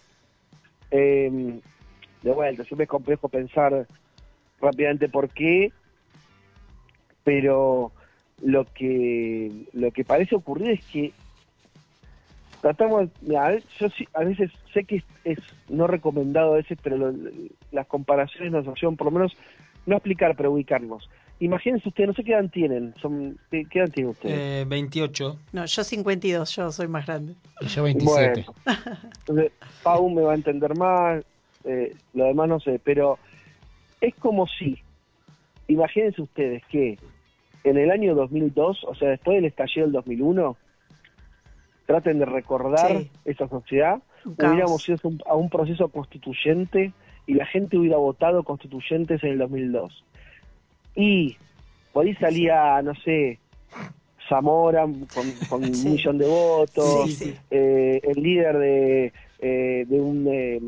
eh, 0.90 1.58
de 2.22 2.32
vuelta, 2.32 2.64
siempre 2.64 2.84
es 2.84 2.90
complejo 2.90 3.28
pensar 3.28 3.86
rápidamente 4.60 5.08
por 5.08 5.30
qué, 5.30 5.72
pero 7.24 7.92
lo 8.42 8.66
que 8.72 9.66
lo 9.72 9.90
que 9.92 10.04
parece 10.04 10.34
ocurrir 10.34 10.70
es 10.72 10.84
que 10.92 11.12
tratamos, 12.60 13.08
mira, 13.20 13.56
yo 13.78 13.88
sí, 13.96 14.06
a 14.14 14.24
veces 14.24 14.50
sé 14.72 14.84
que 14.84 14.96
es, 14.96 15.04
es 15.24 15.38
no 15.68 15.86
recomendado 15.86 16.54
a 16.54 16.56
veces, 16.56 16.78
pero 16.82 16.96
lo- 16.96 17.14
las 17.70 17.86
comparaciones 17.86 18.50
nos 18.52 18.66
ayudan 18.66 18.96
por 18.96 19.06
lo 19.06 19.10
menos 19.12 19.36
no 19.86 19.96
explicar, 19.96 20.36
pero 20.36 20.52
ubicarnos. 20.52 21.08
Imagínense 21.40 21.88
ustedes, 21.88 22.08
no 22.08 22.14
sé 22.14 22.24
qué 22.24 22.32
edad 22.32 22.50
tienen, 22.50 22.94
son, 23.00 23.38
¿qué, 23.50 23.64
qué 23.70 23.78
edad 23.80 23.90
tienen 23.90 24.10
ustedes? 24.10 24.34
Eh, 24.36 24.64
28. 24.66 25.38
No, 25.52 25.64
yo 25.66 25.84
52, 25.84 26.56
yo 26.56 26.70
soy 26.72 26.88
más 26.88 27.06
grande. 27.06 27.34
Y 27.60 27.66
yo 27.68 27.84
27. 27.84 28.44
Bueno, 29.26 29.50
Pau 29.82 30.10
me 30.10 30.22
va 30.22 30.32
a 30.32 30.34
entender 30.34 30.74
más, 30.74 31.24
eh, 31.68 31.94
lo 32.14 32.24
demás 32.24 32.48
no 32.48 32.60
sé, 32.60 32.80
pero 32.82 33.18
es 34.00 34.14
como 34.16 34.46
si, 34.46 34.78
imagínense 35.68 36.22
ustedes 36.22 36.64
que 36.66 36.98
en 37.64 37.76
el 37.76 37.90
año 37.90 38.14
2002, 38.14 38.84
o 38.84 38.94
sea, 38.94 39.10
después 39.10 39.36
del 39.36 39.44
estallido 39.46 39.86
del 39.86 39.92
2001, 39.92 40.56
traten 41.86 42.18
de 42.18 42.24
recordar 42.26 42.98
Sí. 43.02 43.10
esa 43.24 43.48
sociedad, 43.48 44.02
caos. 44.36 44.36
hubiéramos 44.52 44.88
ido 44.88 44.98
a 45.02 45.08
un, 45.08 45.20
a 45.26 45.34
un 45.36 45.48
proceso 45.50 45.88
constituyente 45.88 46.92
y 47.26 47.34
la 47.34 47.46
gente 47.46 47.76
hubiera 47.78 47.96
votado 47.96 48.42
constituyentes 48.44 49.22
en 49.22 49.30
el 49.30 49.38
2002. 49.38 50.04
Y 50.94 51.36
por 51.92 52.04
ahí 52.06 52.14
salía, 52.16 52.80
no 52.82 52.94
sé, 52.96 53.38
Zamora 54.28 54.86
con, 55.12 55.38
con 55.48 55.62
Sí. 55.64 55.70
un 55.70 55.92
millón 55.92 56.18
de 56.18 56.26
votos, 56.26 57.10
Sí, 57.10 57.16
sí. 57.16 57.36
eh, 57.50 58.00
el 58.02 58.22
líder 58.22 58.58
de, 58.58 59.12
eh, 59.40 59.84
de 59.88 60.00
un, 60.00 60.26
eh, 60.30 60.60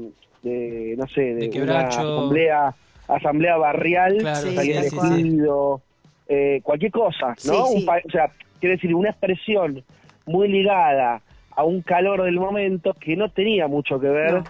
de, 0.42 0.94
no 0.96 1.06
sé, 1.08 1.20
de, 1.34 1.48
De 1.48 1.62
una 1.62 1.80
asamblea, 1.88 2.74
asamblea 3.08 3.56
barrial, 3.56 4.18
Claro, 4.18 4.50
Sí, 4.50 4.56
elegido, 4.72 5.82
eh, 6.28 6.60
cualquier 6.62 6.92
cosa, 6.92 7.28
¿no? 7.46 7.66
Sí, 7.66 7.84
Un 7.84 7.88
o 7.88 8.10
sea, 8.10 8.30
quiero 8.58 8.74
decir, 8.76 8.94
una 8.94 9.10
expresión 9.10 9.82
muy 10.26 10.48
ligada 10.48 11.20
a 11.56 11.64
un 11.64 11.82
calor 11.82 12.22
del 12.22 12.38
momento 12.38 12.94
que 12.94 13.16
no 13.16 13.30
tenía 13.30 13.66
mucho 13.66 13.98
que 14.00 14.08
ver 14.08 14.34
No. 14.34 14.44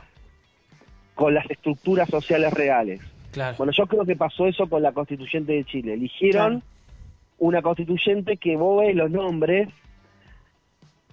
con 1.14 1.34
las 1.34 1.50
estructuras 1.50 2.08
sociales 2.08 2.52
reales. 2.52 3.00
Claro. 3.32 3.56
Bueno, 3.58 3.72
yo 3.72 3.86
creo 3.86 4.04
que 4.04 4.16
pasó 4.16 4.46
eso 4.46 4.68
con 4.68 4.82
la 4.82 4.92
constituyente 4.92 5.52
de 5.52 5.64
Chile. 5.64 5.94
Eligieron 5.94 6.62
una 7.38 7.62
constituyente 7.62 8.36
que 8.36 8.56
vos 8.56 8.82
ves 8.82 8.94
los 8.94 9.10
nombres, 9.10 9.68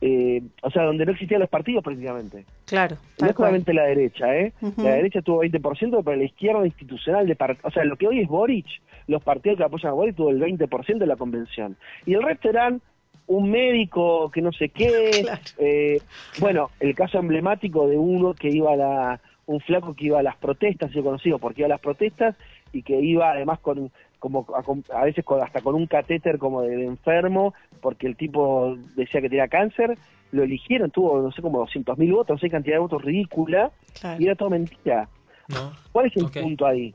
eh, 0.01 0.41
o 0.61 0.69
sea, 0.71 0.83
donde 0.83 1.05
no 1.05 1.11
existían 1.13 1.39
los 1.39 1.49
partidos 1.49 1.83
prácticamente. 1.83 2.45
Claro, 2.67 2.97
No 3.21 3.27
solamente 3.33 3.73
la 3.73 3.83
derecha, 3.85 4.35
¿eh? 4.37 4.51
La 4.77 4.91
derecha 4.95 5.21
tuvo 5.21 5.41
20%, 5.43 6.03
pero 6.03 6.17
la 6.17 6.23
izquierda 6.25 6.65
institucional 6.65 7.25
de 7.25 7.37
part- 7.37 7.59
O 7.63 7.71
sea, 7.71 7.83
lo 7.85 7.95
que 7.95 8.07
hoy 8.07 8.19
es 8.19 8.27
Boric, 8.27 8.65
los 9.07 9.23
partidos 9.23 9.57
que 9.57 9.63
apoyan 9.63 9.91
a 9.91 9.93
Boric 9.95 10.15
tuvo 10.15 10.29
el 10.29 10.39
20% 10.39 10.97
de 10.99 11.07
la 11.07 11.15
convención. 11.15 11.77
Y 12.05 12.13
el 12.13 12.23
resto 12.23 12.49
eran 12.49 12.81
un 13.27 13.49
médico 13.49 14.29
que 14.31 14.41
no 14.41 14.51
sé 14.51 14.69
qué. 14.69 15.21
Claro. 15.23 15.41
eh, 15.57 16.01
bueno, 16.39 16.69
el 16.81 16.93
caso 16.93 17.17
emblemático 17.19 17.87
de 17.87 17.97
uno 17.97 18.33
que 18.33 18.49
iba 18.49 18.73
a 18.73 18.75
la. 18.75 19.19
Un 19.45 19.61
flaco 19.61 19.93
que 19.95 20.07
iba 20.07 20.19
a 20.19 20.23
las 20.23 20.35
protestas, 20.35 20.91
yo 20.91 21.01
conocido 21.03 21.39
porque 21.39 21.61
iba 21.61 21.67
a 21.67 21.69
las 21.69 21.79
protestas 21.79 22.35
y 22.73 22.83
que 22.83 22.99
iba 22.99 23.31
además 23.31 23.59
con 23.59 23.91
como 24.19 24.45
a, 24.55 24.99
a 24.99 25.05
veces 25.05 25.23
con- 25.25 25.41
hasta 25.41 25.61
con 25.61 25.75
un 25.75 25.87
catéter 25.87 26.37
como 26.37 26.61
de, 26.61 26.75
de 26.75 26.85
enfermo 26.85 27.53
porque 27.81 28.07
el 28.07 28.15
tipo 28.17 28.75
decía 28.95 29.21
que 29.21 29.29
tenía 29.29 29.47
cáncer 29.47 29.97
lo 30.31 30.43
eligieron 30.43 30.91
tuvo 30.91 31.21
no 31.21 31.31
sé 31.31 31.41
como 31.41 31.59
200 31.59 31.97
mil 31.97 32.11
votos 32.13 32.35
no 32.35 32.39
sé 32.39 32.49
cantidad 32.49 32.75
de 32.75 32.79
votos 32.79 33.01
ridícula 33.03 33.71
Claro, 33.99 34.21
y 34.21 34.25
era 34.25 34.35
todo 34.35 34.49
mentira. 34.49 35.09
¿No? 35.47 35.71
¿Cuál 35.91 36.07
es 36.07 36.17
el 36.17 36.29
punto 36.29 36.65
ahí? 36.65 36.93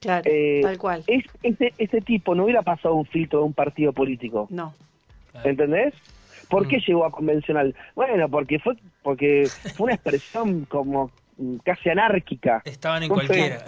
claro, 0.00 0.22
Eh, 0.30 0.60
tal 0.62 0.78
cual. 0.78 1.02
Es, 1.06 1.24
este, 1.42 1.74
este 1.78 2.00
tipo 2.02 2.34
no 2.34 2.44
hubiera 2.44 2.62
pasado 2.62 2.94
un 2.94 3.06
filtro 3.06 3.40
de 3.40 3.44
un 3.46 3.52
partido 3.52 3.92
político, 3.92 4.46
No, 4.50 4.74
Claro. 5.32 5.48
¿entendés? 5.50 5.94
¿Por 6.48 6.68
qué 6.68 6.76
Mm. 6.76 6.80
llegó 6.86 7.04
a 7.04 7.10
convencional? 7.10 7.74
Bueno, 7.96 8.28
porque 8.28 8.58
fue 8.60 8.74
porque 9.02 9.50
fue 9.76 9.84
una 9.86 9.94
expresión 9.94 10.64
como 10.66 11.10
casi 11.64 11.88
anárquica. 11.90 12.62
Estaban 12.64 13.02
en 13.02 13.08
cualquiera. 13.08 13.64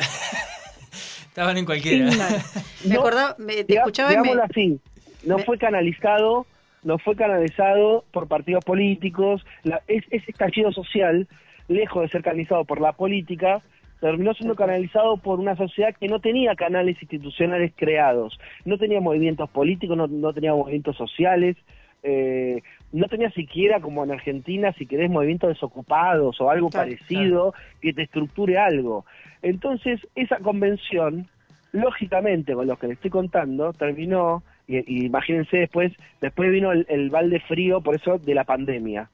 Estaban 1.38 1.56
en 1.56 1.66
cualquiera. 1.66 2.10
Me 2.84 2.94
No, 2.94 3.00
acordaba, 3.00 3.36
me, 3.38 3.54
te 3.62 3.66
Diga- 3.74 3.78
escuchaba 3.82 4.12
y 4.12 4.16
me, 4.16 4.22
digámoslo 4.22 4.42
así, 4.42 4.80
no 5.22 5.36
me- 5.36 5.44
fue 5.44 5.56
canalizado, 5.56 6.48
no 6.82 6.98
fue 6.98 7.14
canalizado 7.14 8.04
por 8.10 8.26
partidos 8.26 8.64
políticos, 8.64 9.46
la, 9.62 9.80
es, 9.86 10.02
ese 10.10 10.32
estallido 10.32 10.72
social, 10.72 11.28
lejos 11.68 12.02
de 12.02 12.08
ser 12.08 12.22
canalizado 12.22 12.64
por 12.64 12.80
la 12.80 12.92
política, 12.92 13.62
terminó 14.00 14.34
siendo 14.34 14.56
canalizado 14.56 15.16
por 15.18 15.38
una 15.38 15.56
sociedad 15.56 15.94
que 16.00 16.08
no 16.08 16.20
tenía 16.20 16.56
canales 16.56 16.96
institucionales 17.00 17.72
creados, 17.76 18.36
no 18.64 18.76
tenía 18.76 19.00
movimientos 19.00 19.48
políticos, 19.50 19.96
no, 19.96 20.08
no 20.08 20.32
tenía 20.32 20.52
movimientos 20.54 20.96
sociales, 20.96 21.56
eh, 22.02 22.62
no 22.92 23.06
tenía 23.06 23.30
siquiera, 23.30 23.80
como 23.80 24.04
en 24.04 24.12
Argentina, 24.12 24.72
si 24.72 24.86
querés, 24.86 25.10
movimientos 25.10 25.50
desocupados 25.50 26.40
o 26.40 26.50
algo 26.50 26.70
Claro, 26.70 26.88
parecido 26.88 27.54
que 27.80 27.92
te 27.92 28.02
estructure 28.02 28.58
algo. 28.58 29.04
Entonces, 29.42 30.00
esa 30.14 30.38
convención, 30.38 31.26
lógicamente, 31.72 32.54
con 32.54 32.66
lo 32.66 32.76
que 32.76 32.86
le 32.88 32.94
estoy 32.94 33.10
contando, 33.10 33.72
terminó, 33.72 34.42
y, 34.66 34.78
y 34.78 35.06
imagínense 35.06 35.58
después, 35.58 35.92
después 36.20 36.50
vino 36.50 36.72
el, 36.72 36.86
el 36.88 37.10
balde 37.10 37.40
frío, 37.40 37.80
por 37.80 37.94
eso, 37.94 38.18
de 38.18 38.34
la 38.34 38.44
pandemia. 38.44 39.10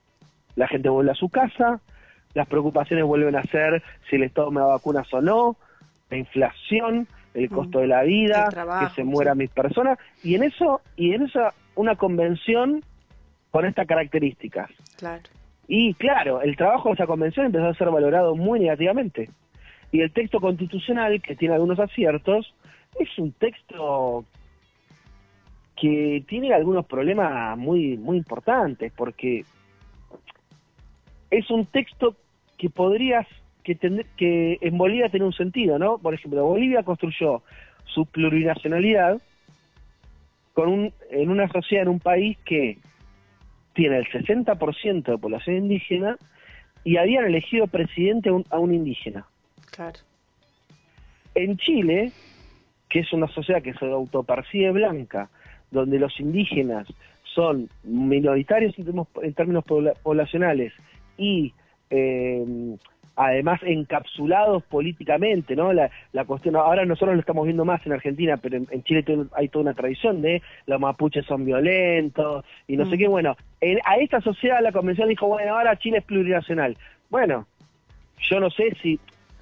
La 0.56 0.68
gente 0.68 0.88
vuelve 0.88 1.10
a 1.10 1.16
su 1.16 1.28
casa, 1.28 1.80
las 2.34 2.46
preocupaciones 2.46 3.04
vuelven 3.04 3.36
a 3.36 3.42
ser 3.44 3.82
si 4.08 4.16
el 4.16 4.22
Estado 4.22 4.50
me 4.50 4.60
da 4.60 4.66
vacunas 4.66 5.12
o 5.12 5.20
no, 5.20 5.56
la 6.10 6.16
inflación, 6.16 7.08
el 7.34 7.48
costo 7.50 7.80
de 7.80 7.88
la 7.88 8.02
vida, 8.02 8.46
Mm. 8.46 8.50
Trabajo, 8.50 8.86
que 8.86 8.94
se 8.94 9.04
mueran 9.04 9.34
sí. 9.34 9.38
mis 9.40 9.50
personas, 9.50 9.98
y 10.22 10.36
en 10.36 10.44
eso, 10.44 10.80
y 10.96 11.12
en 11.14 11.22
esa, 11.22 11.54
una 11.74 11.96
convención 11.96 12.84
con 13.54 13.64
estas 13.66 13.86
características. 13.86 14.68
claro, 14.96 15.22
Y 15.68 15.94
claro, 15.94 16.42
el 16.42 16.56
trabajo 16.56 16.88
de 16.88 16.94
esa 16.94 17.06
convención 17.06 17.46
empezó 17.46 17.66
a 17.68 17.74
ser 17.74 17.88
valorado 17.88 18.34
muy 18.34 18.58
negativamente. 18.58 19.30
Y 19.92 20.00
el 20.00 20.10
texto 20.10 20.40
constitucional, 20.40 21.22
que 21.22 21.36
tiene 21.36 21.54
algunos 21.54 21.78
aciertos, 21.78 22.52
es 22.98 23.16
un 23.16 23.30
texto 23.30 24.24
que 25.76 26.24
tiene 26.26 26.52
algunos 26.52 26.84
problemas 26.86 27.56
muy, 27.56 27.96
muy 27.96 28.16
importantes, 28.16 28.92
porque 28.96 29.44
es 31.30 31.48
un 31.48 31.66
texto 31.66 32.16
que 32.58 32.70
podrías, 32.70 33.24
que, 33.62 33.78
tend- 33.78 34.04
que 34.16 34.58
en 34.62 34.76
Bolivia 34.76 35.10
tiene 35.10 35.26
un 35.26 35.32
sentido, 35.32 35.78
¿no? 35.78 35.98
Por 35.98 36.12
ejemplo, 36.14 36.44
Bolivia 36.44 36.82
construyó 36.82 37.44
su 37.84 38.04
plurinacionalidad 38.06 39.22
con 40.54 40.68
un, 40.68 40.92
en 41.12 41.30
una 41.30 41.46
sociedad, 41.46 41.84
en 41.84 41.90
un 41.90 42.00
país 42.00 42.36
que 42.44 42.78
tiene 43.74 43.98
el 43.98 44.06
60% 44.06 45.04
de 45.04 45.18
población 45.18 45.56
indígena 45.56 46.16
y 46.84 46.96
habían 46.96 47.24
elegido 47.24 47.66
presidente 47.66 48.28
a 48.28 48.32
un, 48.32 48.44
a 48.50 48.58
un 48.58 48.74
indígena. 48.74 49.26
claro, 49.70 50.00
En 51.34 51.56
Chile, 51.56 52.12
que 52.88 53.00
es 53.00 53.12
una 53.12 53.28
sociedad 53.28 53.62
que 53.62 53.74
se 53.74 53.86
autopercibe 53.86 54.70
blanca, 54.72 55.28
donde 55.70 55.98
los 55.98 56.18
indígenas 56.20 56.86
son 57.34 57.68
minoritarios 57.82 58.74
en 58.78 59.34
términos, 59.34 59.64
poblacionales 59.64 60.72
y 61.18 61.52
eh, 61.90 62.76
además 63.16 63.60
encapsulados 63.62 64.62
políticamente, 64.64 65.54
¿no? 65.56 65.72
La, 65.72 65.90
la 66.12 66.24
cuestión, 66.24 66.56
ahora 66.56 66.84
nosotros 66.84 67.14
lo 67.14 67.20
estamos 67.20 67.44
viendo 67.44 67.64
más 67.64 67.84
en 67.86 67.92
Argentina, 67.92 68.36
pero 68.36 68.56
en, 68.56 68.66
en 68.70 68.82
Chile 68.82 69.04
hay 69.34 69.48
toda 69.48 69.62
una 69.64 69.74
tradición 69.74 70.20
de 70.22 70.42
los 70.66 70.80
mapuches 70.80 71.24
son 71.26 71.44
violentos 71.44 72.44
y 72.66 72.76
no 72.76 72.84
sé 72.86 72.96
Mm. 72.96 72.98
qué, 72.98 73.08
bueno, 73.08 73.36
en- 73.60 73.78
a 73.84 73.96
esta 73.98 74.20
sociedad 74.20 74.60
la 74.62 74.72
convención 74.72 75.08
dijo, 75.08 75.26
bueno, 75.28 75.56
ahora 75.56 75.76
Chile 75.78 75.98
es 75.98 76.04
plurinacional. 76.04 76.76
Bueno, 77.10 77.46
yo 78.18 78.40
no 78.40 78.50
sé 78.50 78.74
si, 78.82 78.98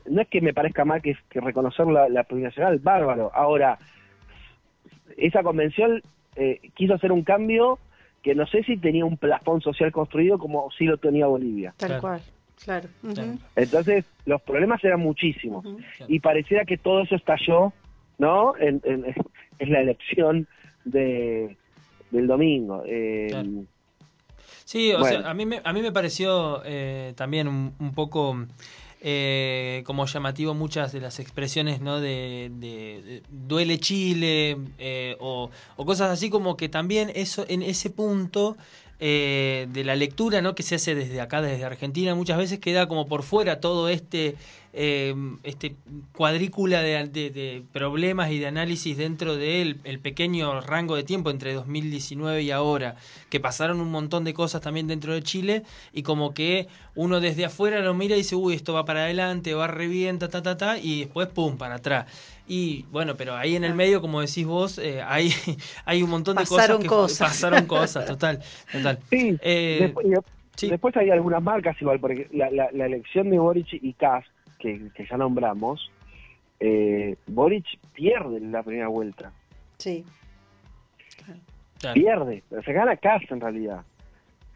no 0.06 0.20
es 0.22 0.28
que 0.28 0.40
me 0.40 0.52
parezca 0.52 0.84
mal 0.84 1.00
que, 1.00 1.16
que 1.30 1.40
reconocer 1.40 1.86
la, 1.86 2.08
la 2.08 2.24
plurinacional, 2.24 2.78
bárbaro. 2.78 3.30
Ahora, 3.34 3.78
esa 5.16 5.42
convención 5.42 6.02
eh, 6.36 6.60
quiso 6.74 6.94
hacer 6.94 7.12
un 7.12 7.22
cambio 7.22 7.78
que 8.22 8.34
no 8.34 8.46
sé 8.46 8.62
si 8.64 8.76
tenía 8.76 9.04
un 9.04 9.16
plafón 9.16 9.60
social 9.60 9.90
construido 9.92 10.38
como 10.38 10.70
sí 10.72 10.84
lo 10.84 10.96
tenía 10.96 11.26
Bolivia. 11.26 11.74
tal 11.76 12.00
cual, 12.00 12.20
claro. 12.64 12.88
Entonces, 13.56 14.04
los 14.26 14.40
problemas 14.42 14.82
eran 14.84 15.00
muchísimos. 15.00 15.64
Y 16.08 16.20
pareciera 16.20 16.64
que 16.64 16.78
todo 16.78 17.02
eso 17.02 17.14
estalló, 17.16 17.72
¿no? 18.18 18.56
En, 18.58 18.80
en- 18.84 19.04
en 19.58 19.72
la 19.72 19.80
elección 19.80 20.46
de, 20.84 21.56
del 22.10 22.26
domingo. 22.26 22.82
Eh, 22.86 23.28
Claro. 23.30 23.48
Sí, 24.64 24.92
o 24.92 25.00
Bueno. 25.00 25.20
sea, 25.22 25.30
a 25.30 25.34
mí 25.34 25.44
me, 25.44 25.60
a 25.64 25.72
mí 25.72 25.82
me 25.82 25.92
pareció 25.92 26.62
eh, 26.64 27.12
también 27.16 27.48
un, 27.48 27.74
un 27.78 27.92
poco 27.94 28.46
eh, 29.00 29.82
como 29.84 30.06
llamativo 30.06 30.54
muchas 30.54 30.92
de 30.92 31.00
las 31.00 31.18
expresiones, 31.18 31.80
¿no? 31.80 32.00
De, 32.00 32.50
de- 32.54 33.02
de 33.02 33.22
duele 33.28 33.78
Chile 33.78 34.56
eh, 34.78 35.16
o, 35.20 35.50
o 35.76 35.84
cosas 35.84 36.10
así 36.10 36.30
como 36.30 36.56
que 36.56 36.68
también 36.68 37.10
eso 37.14 37.44
en 37.48 37.62
ese 37.62 37.90
punto 37.90 38.56
eh, 39.04 39.66
de 39.72 39.82
la 39.84 39.96
lectura, 39.96 40.40
¿no? 40.42 40.54
Que 40.54 40.62
se 40.62 40.76
hace 40.76 40.94
desde 40.94 41.20
acá, 41.20 41.42
desde 41.42 41.64
Argentina, 41.64 42.14
muchas 42.14 42.38
veces 42.38 42.60
queda 42.60 42.86
como 42.86 43.08
por 43.08 43.24
fuera 43.24 43.58
todo 43.60 43.88
este 43.88 44.36
eh, 44.72 45.14
este 45.42 45.74
cuadrícula 46.12 46.80
de, 46.82 47.08
de- 47.08 47.62
problemas 47.72 48.30
y 48.30 48.38
de 48.38 48.46
análisis 48.46 48.96
dentro 48.96 49.36
del 49.36 49.80
el 49.84 49.98
pequeño 49.98 50.60
rango 50.60 50.94
de 50.96 51.02
tiempo 51.02 51.30
entre 51.30 51.52
2019 51.52 52.42
y 52.42 52.50
ahora, 52.52 52.94
que 53.28 53.40
pasaron 53.40 53.80
un 53.80 53.90
montón 53.90 54.24
de 54.24 54.34
cosas 54.34 54.60
también 54.62 54.86
dentro 54.86 55.14
de 55.14 55.22
Chile 55.22 55.62
y 55.92 56.02
como 56.02 56.32
que 56.32 56.68
uno 56.94 57.20
desde 57.20 57.44
afuera 57.44 57.80
lo 57.80 57.94
mira 57.94 58.14
y 58.14 58.18
dice, 58.18 58.36
uy, 58.36 58.54
esto 58.54 58.72
va 58.72 58.84
para 58.84 59.00
adelante, 59.04 59.54
va 59.54 59.66
revienta, 59.66 60.28
ta, 60.28 60.42
ta, 60.42 60.56
ta, 60.56 60.78
y 60.78 61.00
después, 61.00 61.28
pum, 61.28 61.56
para 61.58 61.76
atrás. 61.76 62.06
Y 62.48 62.84
bueno, 62.90 63.16
pero 63.16 63.34
ahí 63.34 63.54
en 63.56 63.64
el 63.64 63.74
medio, 63.74 64.00
como 64.00 64.20
decís 64.20 64.44
vos, 64.46 64.78
eh, 64.78 65.00
hay, 65.06 65.30
hay 65.84 66.02
un 66.02 66.10
montón 66.10 66.36
de 66.36 66.44
cosas 66.44 66.76
que 66.78 66.86
cosas. 66.86 67.28
pasaron 67.28 67.66
cosas, 67.66 68.06
total, 68.06 68.40
total. 68.70 68.98
Sí, 69.10 69.36
Eh, 69.42 69.78
después, 69.80 70.06
sí. 70.56 70.68
después 70.70 70.96
hay 70.96 71.10
algunas 71.10 71.42
marcas 71.42 71.80
igual, 71.80 72.00
porque 72.00 72.28
la, 72.32 72.50
la, 72.50 72.68
la 72.72 72.86
elección 72.86 73.30
de 73.30 73.38
Boric 73.38 73.68
y 73.72 73.92
Kass, 73.94 74.24
que, 74.58 74.90
que 74.94 75.06
ya 75.08 75.16
nombramos, 75.16 75.90
eh, 76.60 77.16
Boric 77.28 77.64
pierde 77.94 78.36
en 78.38 78.52
la 78.52 78.62
primera 78.62 78.88
vuelta. 78.88 79.32
Sí, 79.78 80.04
Claro. 81.78 81.94
Pierde, 81.94 82.42
pero 82.48 82.62
se 82.62 82.72
gana 82.72 82.96
Kass 82.96 83.22
en 83.30 83.40
realidad. 83.40 83.82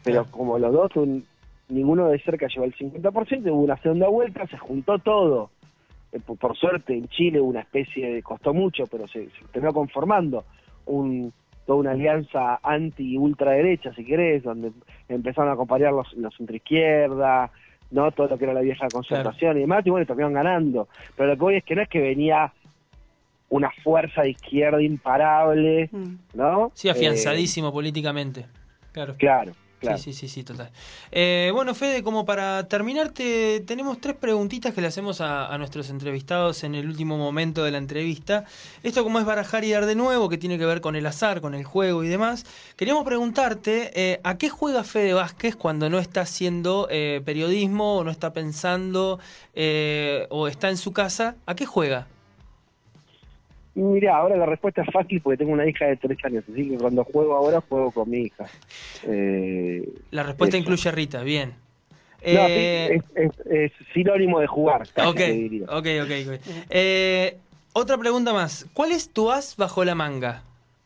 Pero 0.04 0.22
Claro. 0.22 0.30
como 0.36 0.58
los 0.58 0.72
dos 0.72 0.92
ninguno 1.68 2.08
de 2.08 2.20
cerca 2.20 2.46
llevó 2.46 2.64
el 2.64 2.74
50%, 2.76 3.50
hubo 3.50 3.62
una 3.62 3.76
segunda 3.82 4.06
vuelta, 4.08 4.46
se 4.46 4.56
juntó 4.58 4.98
todo. 5.00 5.50
Eh, 6.12 6.20
por, 6.24 6.38
por 6.38 6.56
suerte 6.56 6.94
en 6.94 7.08
Chile 7.08 7.40
una 7.40 7.60
especie 7.60 8.14
de, 8.14 8.22
costó 8.22 8.54
mucho, 8.54 8.84
pero 8.86 9.06
se, 9.08 9.26
se 9.26 9.44
terminó 9.52 9.72
conformando 9.72 10.44
un, 10.86 11.32
toda 11.66 11.78
una 11.80 11.90
alianza 11.92 12.60
anti-ultraderecha, 12.62 13.92
si 13.94 14.04
querés, 14.04 14.42
donde 14.44 14.72
empezaron 15.08 15.50
a 15.50 15.54
acompañar 15.54 15.92
los, 15.92 16.12
los 16.14 16.34
centroizquierda, 16.36 17.50
¿no? 17.90 18.10
Todo 18.12 18.28
lo 18.28 18.38
que 18.38 18.44
era 18.44 18.54
la 18.54 18.60
vieja 18.60 18.86
concertación 18.92 19.56
y 19.56 19.60
demás, 19.60 19.84
y 19.86 19.90
bueno, 19.90 20.06
terminaron 20.06 20.34
ganando. 20.34 20.88
Pero 21.16 21.30
lo 21.30 21.34
que 21.36 21.40
voy 21.42 21.56
es 21.56 21.64
que 21.64 21.74
no 21.74 21.82
es 21.82 21.88
que 21.88 22.00
venía 22.00 22.52
una 23.48 23.70
fuerza 23.84 24.22
de 24.22 24.30
izquierda 24.30 24.82
imparable, 24.82 25.88
Mm. 25.92 26.14
¿no? 26.34 26.72
Sí, 26.74 26.88
afianzadísimo 26.88 27.72
políticamente. 27.72 28.46
Claro. 28.92 29.14
Claro, 29.18 29.52
claro. 29.78 29.98
Sí, 29.98 30.12
sí, 30.12 30.12
sí, 30.12 30.28
sí, 30.28 30.44
total. 30.44 30.70
Eh, 31.12 31.50
bueno, 31.54 31.74
Fede, 31.74 32.02
como 32.02 32.24
para 32.24 32.66
terminar, 32.68 33.10
te- 33.10 33.60
tenemos 33.60 34.00
tres 34.00 34.16
preguntitas 34.16 34.74
que 34.74 34.80
le 34.80 34.86
hacemos 34.88 35.20
a, 35.20 35.46
a 35.52 35.58
nuestros 35.58 35.90
entrevistados 35.90 36.64
en 36.64 36.74
el 36.74 36.86
último 36.88 37.16
momento 37.18 37.62
de 37.64 37.70
la 37.70 37.78
entrevista. 37.78 38.44
Esto 38.82 39.04
como 39.04 39.18
es 39.18 39.24
barajar 39.24 39.64
y 39.64 39.70
dar 39.70 39.86
de 39.86 39.94
nuevo, 39.94 40.28
que 40.28 40.38
tiene 40.38 40.58
que 40.58 40.66
ver 40.66 40.80
con 40.80 40.96
el 40.96 41.06
azar, 41.06 41.40
con 41.40 41.54
el 41.54 41.64
juego 41.64 42.02
y 42.04 42.08
demás. 42.08 42.44
Queríamos 42.76 43.04
preguntarte, 43.04 43.90
eh, 43.94 44.20
¿a 44.24 44.38
qué 44.38 44.48
juega 44.50 44.82
Fede 44.84 45.12
Vázquez 45.12 45.56
cuando 45.56 45.88
no 45.90 45.98
está 45.98 46.22
haciendo 46.22 46.88
eh, 46.90 47.22
periodismo 47.24 47.96
o 47.98 48.04
no 48.04 48.10
está 48.10 48.32
pensando 48.32 49.18
o 50.30 50.48
está 50.48 50.68
en 50.70 50.76
su 50.76 50.92
casa? 50.92 51.36
¿A 51.46 51.54
qué 51.54 51.66
juega? 51.66 52.08
Mira, 53.76 54.16
ahora 54.16 54.36
la 54.38 54.46
respuesta 54.46 54.80
es 54.82 54.88
fácil 54.90 55.20
porque 55.20 55.36
tengo 55.36 55.52
una 55.52 55.68
hija 55.68 55.84
de 55.84 55.96
tres 55.98 56.16
años, 56.24 56.42
así 56.50 56.66
que 56.70 56.78
cuando 56.78 57.04
juego 57.04 57.34
ahora 57.36 57.60
juego 57.60 57.92
con 57.92 58.08
mi 58.08 58.22
hija. 58.22 58.48
Eh, 59.02 59.86
La 60.10 60.22
respuesta 60.22 60.56
Eso. 60.56 60.62
incluye 60.62 60.88
a 60.88 60.92
Rita, 60.92 61.22
bien. 61.22 61.50
no, 62.26 62.46
Eh, 62.52 62.96
es, 62.96 63.04
es- 63.14 63.46
es 63.46 63.72
sinónimo 63.92 64.40
de 64.40 64.46
jugar, 64.46 64.88
casi 64.94 65.08
Ok, 65.10 65.16
te 65.16 65.32
diría. 65.32 65.66
ok, 65.66 65.86
ok. 66.04 66.10
ok. 66.26 66.64
Eh, 66.70 67.36
otra 67.74 67.98
pregunta 67.98 68.32
más. 68.32 68.66
¿Cuál 68.72 68.92
es 68.92 69.12
tu 69.12 69.30
as 69.30 69.56
bajo 69.56 69.84
la 69.84 69.94
manga? 69.94 70.42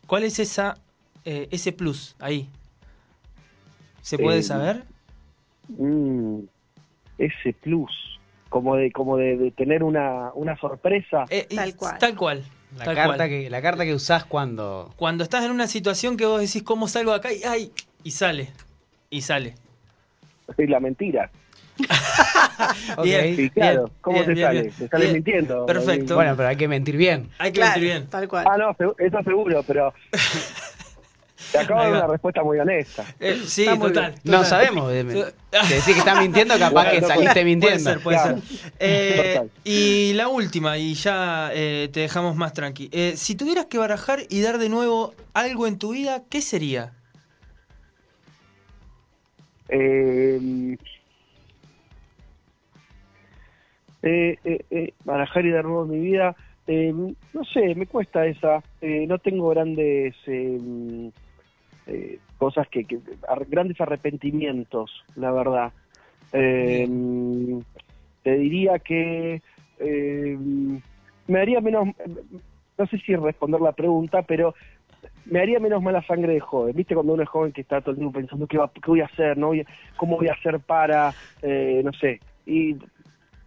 ¿Cuál 0.08 0.24
es 0.24 0.40
esa, 0.40 0.76
eh, 1.24 1.46
ese 1.52 1.70
plus 1.72 2.16
ahí? 2.18 2.48
¿Se 4.02 4.18
puede 4.18 4.40
Eh, 4.40 4.42
saber? 4.42 4.82
Mm, 5.68 6.40
ese 7.18 7.52
plus, 7.52 7.92
como 8.48 8.74
de 8.74 8.90
como 8.90 9.16
de, 9.16 9.36
de 9.36 9.50
tener 9.52 9.84
una, 9.84 10.32
una 10.34 10.56
sorpresa. 10.58 11.26
Eh, 11.30 11.46
y- 11.48 11.54
tal 11.54 11.76
cual. 11.76 11.98
Tal 11.98 12.16
cual. 12.16 12.42
La 12.78 12.84
tal 12.84 12.94
carta, 12.94 13.16
cual. 13.16 13.28
que, 13.28 13.50
la 13.50 13.62
carta 13.62 13.84
que 13.84 13.94
usás 13.94 14.24
cuando... 14.24 14.92
Cuando 14.96 15.24
estás 15.24 15.44
en 15.44 15.50
una 15.50 15.66
situación 15.66 16.16
que 16.16 16.24
vos 16.26 16.40
decís, 16.40 16.62
¿cómo 16.62 16.88
salgo 16.88 17.10
de 17.12 17.16
acá? 17.18 17.32
Y, 17.32 17.42
ay, 17.44 17.72
y 18.04 18.12
sale. 18.12 18.50
Y 19.10 19.22
sale. 19.22 19.54
Es 20.56 20.68
la 20.70 20.80
mentira. 20.80 21.30
Bien. 23.02 23.36
Sí, 23.36 23.50
claro. 23.50 23.84
Bien, 23.84 23.96
¿Cómo 24.02 24.16
bien, 24.16 24.26
te 24.26 24.34
bien, 24.34 24.46
sale? 24.46 24.62
bien. 24.62 24.74
Te 24.78 24.88
sale 24.88 25.04
Bien. 25.04 25.14
mintiendo. 25.14 25.66
Perfecto. 25.66 26.14
Bueno, 26.14 26.36
pero 26.36 26.48
hay 26.48 26.56
que 26.56 26.68
mentir 26.68 26.96
bien. 26.96 27.28
Hay 27.38 27.52
que 27.52 27.60
Claro, 27.60 27.80
mentir 27.80 27.98
bien. 27.98 28.10
tal 28.10 28.28
cual. 28.28 28.46
Ah, 28.48 28.56
no, 28.58 28.76
eso 28.98 29.22
seguro, 29.24 29.62
pero 29.66 29.92
te 31.52 31.58
acabo 31.58 31.80
de 31.82 31.90
dar 31.90 31.98
una 32.04 32.12
respuesta 32.12 32.42
muy 32.42 32.58
honesta. 32.58 33.04
Eh, 33.18 33.40
sí, 33.44 33.66
total. 33.80 34.14
No 34.24 34.44
sabemos. 34.44 34.92
eh, 34.92 35.04
Te 35.04 35.58
decís 35.74 35.84
que 35.84 35.98
estás 35.98 36.18
mintiendo, 36.18 36.58
capaz 36.58 36.90
que 36.90 37.00
saliste 37.00 37.32
Puede 37.32 37.44
mintiendo. 37.44 37.90
ser, 37.90 38.00
puede 38.00 38.16
Claro. 38.18 38.40
ser. 38.42 38.70
Eh, 38.78 39.40
y 39.64 40.12
la 40.14 40.28
última, 40.28 40.78
y 40.78 40.94
ya 40.94 41.50
eh, 41.52 41.88
te 41.92 42.00
dejamos 42.00 42.36
más 42.36 42.52
tranqui. 42.52 42.88
Eh, 42.92 43.14
si 43.16 43.34
tuvieras 43.34 43.66
que 43.66 43.78
barajar 43.78 44.20
y 44.28 44.40
dar 44.40 44.58
de 44.58 44.68
nuevo 44.68 45.14
algo 45.34 45.66
en 45.66 45.78
tu 45.78 45.92
vida, 45.92 46.22
¿qué 46.30 46.40
sería? 46.40 46.92
Eh, 49.68 50.76
eh, 54.02 54.36
eh, 54.44 54.64
eh, 54.70 54.94
barajar 55.04 55.44
y 55.44 55.50
dar 55.50 55.64
nuevo 55.64 55.84
en 55.84 55.90
mi 55.90 55.98
vida, 56.00 56.34
eh, 56.66 56.92
no 56.92 57.44
sé, 57.52 57.74
me 57.74 57.86
cuesta 57.86 58.26
esa. 58.26 58.62
Eh, 58.80 59.04
no 59.06 59.18
tengo 59.18 59.48
grandes 59.50 60.14
eh, 61.90 62.18
cosas 62.38 62.66
que, 62.68 62.84
que- 62.84 63.00
ar- 63.28 63.44
grandes 63.46 63.80
arrepentimientos, 63.80 65.04
la 65.16 65.32
verdad. 65.32 65.72
Eh, 66.32 66.88
te 68.22 68.38
diría 68.38 68.78
que 68.78 69.42
eh, 69.78 70.38
me 71.26 71.40
haría 71.40 71.60
menos, 71.60 71.88
no 72.78 72.86
sé 72.86 72.98
si 72.98 73.14
responder 73.16 73.60
la 73.60 73.72
pregunta, 73.72 74.22
pero 74.22 74.54
me 75.24 75.40
haría 75.40 75.58
menos 75.58 75.82
mala 75.82 76.02
sangre 76.06 76.34
de 76.34 76.40
joven. 76.40 76.76
¿Viste 76.76 76.94
cuando 76.94 77.14
uno 77.14 77.22
es 77.22 77.28
joven 77.28 77.52
que 77.52 77.62
está 77.62 77.80
todo 77.80 77.92
el 77.92 77.98
tiempo 77.98 78.18
pensando 78.18 78.46
qué, 78.46 78.58
va- 78.58 78.70
qué 78.72 78.80
voy 78.86 79.00
a 79.00 79.06
hacer, 79.06 79.36
no 79.36 79.52
cómo 79.96 80.16
voy 80.16 80.28
a 80.28 80.32
hacer 80.34 80.60
para, 80.60 81.14
eh, 81.42 81.82
no 81.84 81.92
sé, 81.92 82.20
y 82.46 82.76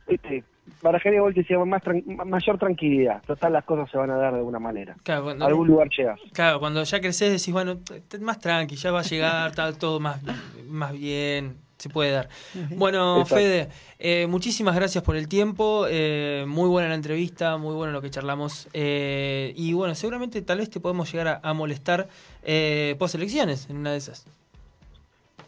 viste, 0.07 0.43
barajaría 0.81 1.19
que 1.33 1.43
sea 1.43 1.63
más 1.65 1.81
tran- 1.83 2.03
ma- 2.05 2.25
mayor 2.25 2.57
tranquilidad. 2.57 3.21
Total, 3.25 3.53
las 3.53 3.63
cosas 3.65 3.89
se 3.91 3.97
van 3.97 4.11
a 4.11 4.17
dar 4.17 4.31
de 4.33 4.39
alguna 4.39 4.59
manera. 4.59 4.95
Claro, 5.03 5.23
cuando, 5.23 5.45
A 5.45 5.47
algún 5.47 5.67
lugar 5.67 5.89
llegas. 5.95 6.19
claro, 6.33 6.59
cuando 6.59 6.83
ya 6.83 6.99
creces 6.99 7.31
decís, 7.31 7.51
bueno, 7.53 7.79
más 8.21 8.39
tranqui, 8.39 8.75
ya 8.75 8.91
va 8.91 8.99
a 8.99 9.03
llegar, 9.03 9.49
está 9.51 9.73
todo 9.73 9.99
más, 9.99 10.19
más 10.67 10.91
bien, 10.93 11.57
se 11.77 11.89
puede 11.89 12.11
dar. 12.11 12.29
Bueno, 12.77 13.21
Exacto. 13.21 13.35
Fede, 13.35 13.69
eh, 13.99 14.25
muchísimas 14.27 14.75
gracias 14.75 15.03
por 15.03 15.15
el 15.17 15.27
tiempo, 15.27 15.85
eh, 15.89 16.45
muy 16.47 16.69
buena 16.69 16.87
la 16.89 16.95
entrevista, 16.95 17.57
muy 17.57 17.75
bueno 17.75 17.91
lo 17.91 18.01
que 18.01 18.09
charlamos, 18.09 18.69
eh, 18.73 19.53
y 19.57 19.73
bueno, 19.73 19.93
seguramente 19.95 20.41
tal 20.41 20.59
vez 20.59 20.69
te 20.69 20.79
podemos 20.79 21.11
llegar 21.11 21.27
a, 21.27 21.39
a 21.49 21.53
molestar 21.53 22.07
eh, 22.43 22.95
post 22.99 23.15
elecciones 23.15 23.69
en 23.69 23.77
una 23.77 23.91
de 23.91 23.97
esas. 23.97 24.25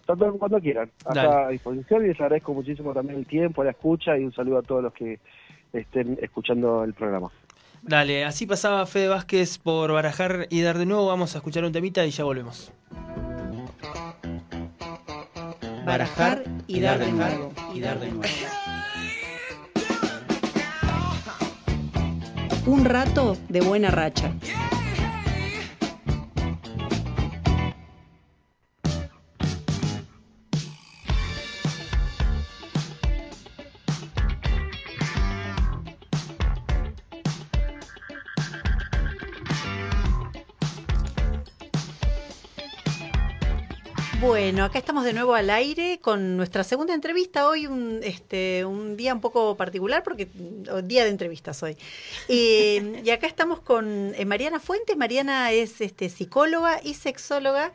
Tanto 0.05 0.37
cuando 0.37 0.59
quieran. 0.59 0.91
Acá 1.05 1.23
Dale. 1.23 1.45
a 1.45 1.49
disposición 1.49 2.05
y 2.05 2.07
les 2.09 2.21
agradezco 2.21 2.53
muchísimo 2.53 2.93
también 2.93 3.19
el 3.19 3.25
tiempo, 3.25 3.63
la 3.63 3.71
escucha 3.71 4.17
y 4.17 4.23
un 4.23 4.33
saludo 4.33 4.59
a 4.59 4.61
todos 4.61 4.83
los 4.83 4.93
que 4.93 5.19
estén 5.73 6.17
escuchando 6.21 6.83
el 6.83 6.93
programa. 6.93 7.31
Dale, 7.81 8.25
así 8.25 8.45
pasaba 8.47 8.85
Fede 8.85 9.09
Vázquez 9.09 9.57
por 9.57 9.91
barajar 9.91 10.47
y 10.49 10.61
dar 10.61 10.77
de 10.77 10.85
nuevo. 10.85 11.05
Vamos 11.07 11.35
a 11.35 11.39
escuchar 11.39 11.63
un 11.65 11.71
temita 11.71 12.05
y 12.05 12.11
ya 12.11 12.23
volvemos. 12.23 12.71
Barajar 15.85 16.43
y 16.65 16.79
dar 16.79 16.97
de 16.97 17.11
nuevo. 17.11 17.51
y 17.73 17.79
dar 17.79 17.99
de 17.99 18.11
nuevo. 18.11 18.23
Un 22.65 22.85
rato 22.85 23.37
de 23.47 23.61
buena 23.61 23.91
racha. 23.91 24.33
Bueno, 44.45 44.63
acá 44.63 44.77
estamos 44.77 45.03
de 45.03 45.13
nuevo 45.13 45.33
al 45.33 45.49
aire 45.49 45.97
con 45.99 46.37
nuestra 46.37 46.63
segunda 46.63 46.93
entrevista. 46.93 47.47
Hoy 47.49 47.65
un, 47.65 48.01
este, 48.03 48.63
un 48.63 48.95
día 48.95 49.11
un 49.11 49.19
poco 49.19 49.57
particular 49.57 50.03
porque 50.03 50.27
mm, 50.27 50.85
día 50.85 51.03
de 51.03 51.09
entrevistas 51.09 51.63
hoy. 51.63 51.77
Y, 52.29 52.79
y 53.03 53.09
acá 53.09 53.25
estamos 53.25 53.59
con 53.59 54.13
eh, 54.13 54.23
Mariana 54.23 54.59
Fuentes. 54.59 54.95
Mariana 54.97 55.51
es 55.51 55.81
este, 55.81 56.09
psicóloga 56.09 56.79
y 56.83 56.93
sexóloga. 56.93 57.73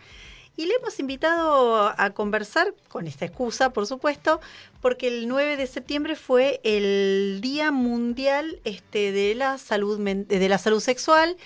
Y 0.60 0.66
le 0.66 0.74
hemos 0.74 1.00
invitado 1.00 1.90
a 1.96 2.10
conversar, 2.10 2.74
con 2.88 3.06
esta 3.06 3.24
excusa, 3.24 3.72
por 3.72 3.86
supuesto, 3.86 4.42
porque 4.82 5.08
el 5.08 5.26
9 5.26 5.56
de 5.56 5.66
septiembre 5.66 6.16
fue 6.16 6.60
el 6.64 7.38
Día 7.40 7.70
Mundial 7.70 8.60
este, 8.64 9.10
de, 9.10 9.34
la 9.34 9.56
salud, 9.56 9.98
de 9.98 10.48
la 10.50 10.58
Salud 10.58 10.80
Sexual 10.80 11.38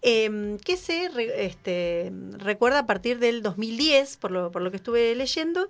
eh, 0.00 0.56
que 0.64 0.78
se 0.78 1.10
este, 1.36 2.10
recuerda 2.38 2.78
a 2.78 2.86
partir 2.86 3.18
del 3.18 3.42
2010, 3.42 4.16
por 4.16 4.30
lo, 4.30 4.50
por 4.50 4.62
lo 4.62 4.70
que 4.70 4.78
estuve 4.78 5.14
leyendo. 5.16 5.68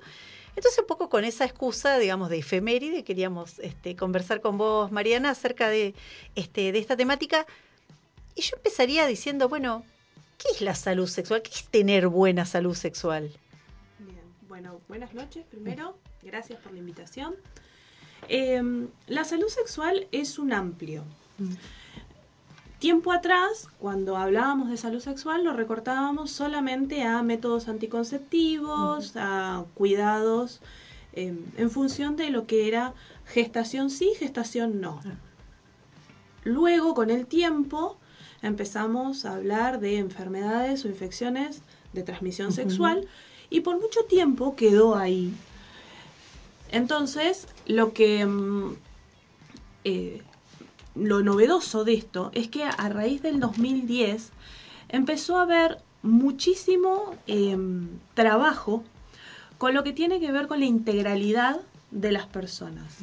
Entonces, 0.55 0.79
un 0.79 0.87
poco 0.87 1.09
con 1.09 1.25
esa 1.25 1.45
excusa, 1.45 1.99
digamos, 1.99 2.31
de 2.31 2.39
efeméride, 2.39 3.03
queríamos 3.03 3.59
este, 3.59 3.97
conversar 3.97 4.41
con 4.41 4.59
vos, 4.59 4.93
Mariana, 4.93 5.31
acerca 5.31 5.69
de, 5.71 5.97
este, 6.37 6.71
de 6.71 6.79
esta 6.79 6.97
temática. 6.97 7.47
Y 8.37 8.43
yo 8.43 8.55
empezaría 8.59 9.09
diciendo, 9.09 9.49
bueno, 9.49 9.85
¿qué 10.43 10.55
es 10.55 10.61
la 10.61 10.75
salud 10.75 11.07
sexual? 11.07 11.43
¿Qué 11.43 11.51
es 11.51 11.65
tener 11.69 12.09
buena 12.09 12.45
salud 12.45 12.75
sexual? 12.75 13.31
Bien, 13.99 14.25
bueno, 14.49 14.81
buenas 14.89 15.15
noches 15.15 15.45
primero, 15.47 15.97
gracias 16.23 16.61
por 16.61 16.73
la 16.73 16.79
invitación. 16.79 17.35
Eh, 18.29 18.89
la 19.07 19.25
salud 19.25 19.49
sexual 19.49 20.07
es 20.13 20.39
un 20.39 20.53
amplio. 20.53 21.05
Mm. 21.39 21.55
Tiempo 22.79 23.13
atrás, 23.13 23.69
cuando 23.79 24.17
hablábamos 24.17 24.69
de 24.69 24.77
salud 24.77 25.01
sexual, 25.01 25.45
lo 25.45 25.53
recortábamos 25.53 26.33
solamente 26.33 27.05
a 27.05 27.23
métodos 27.23 27.69
anticonceptivos, 27.69 29.13
a 29.15 29.65
cuidados, 29.75 30.61
eh, 31.13 31.33
en 31.57 31.71
función 31.71 32.17
de 32.17 32.31
lo 32.31 32.49
que 32.49 32.67
era 32.67 32.95
gestación 33.27 33.89
sí, 33.89 34.11
gestación 34.19 34.81
no. 34.81 35.01
Ah. 35.07 35.15
Luego, 36.43 36.95
con 36.95 37.11
el 37.11 37.27
tiempo, 37.27 37.99
empezamos 38.43 39.25
a 39.25 39.35
hablar 39.35 39.81
de 39.81 39.99
enfermedades 39.99 40.85
o 40.85 40.89
infecciones 40.89 41.63
de 41.93 42.03
transmisión 42.03 42.53
sexual 42.53 43.07
y 43.51 43.61
por 43.61 43.81
mucho 43.81 44.05
tiempo 44.05 44.57
quedó 44.57 44.97
ahí. 44.97 45.33
Entonces, 46.71 47.47
lo 47.67 47.93
que 47.93 48.25
mm, 48.27 48.75
eh, 49.85 50.23
lo 50.95 51.23
novedoso 51.23 51.85
de 51.85 51.95
esto 51.95 52.31
es 52.35 52.49
que 52.49 52.65
a 52.65 52.89
raíz 52.89 53.23
del 53.23 53.41
2010 53.41 54.31
empezó 54.89 55.37
a 55.39 55.43
haber 55.43 55.79
muchísimo 56.03 57.15
em, 57.27 57.89
trabajo 58.15 58.85
con 59.59 59.75
lo 59.75 59.85
que 59.85 59.93
tiene 59.93 60.19
que 60.19 60.33
ver 60.33 60.49
con 60.49 60.61
la 60.61 60.67
integralidad 60.67 61.61
de 61.91 62.11
las 62.11 62.27
personas. 62.27 62.99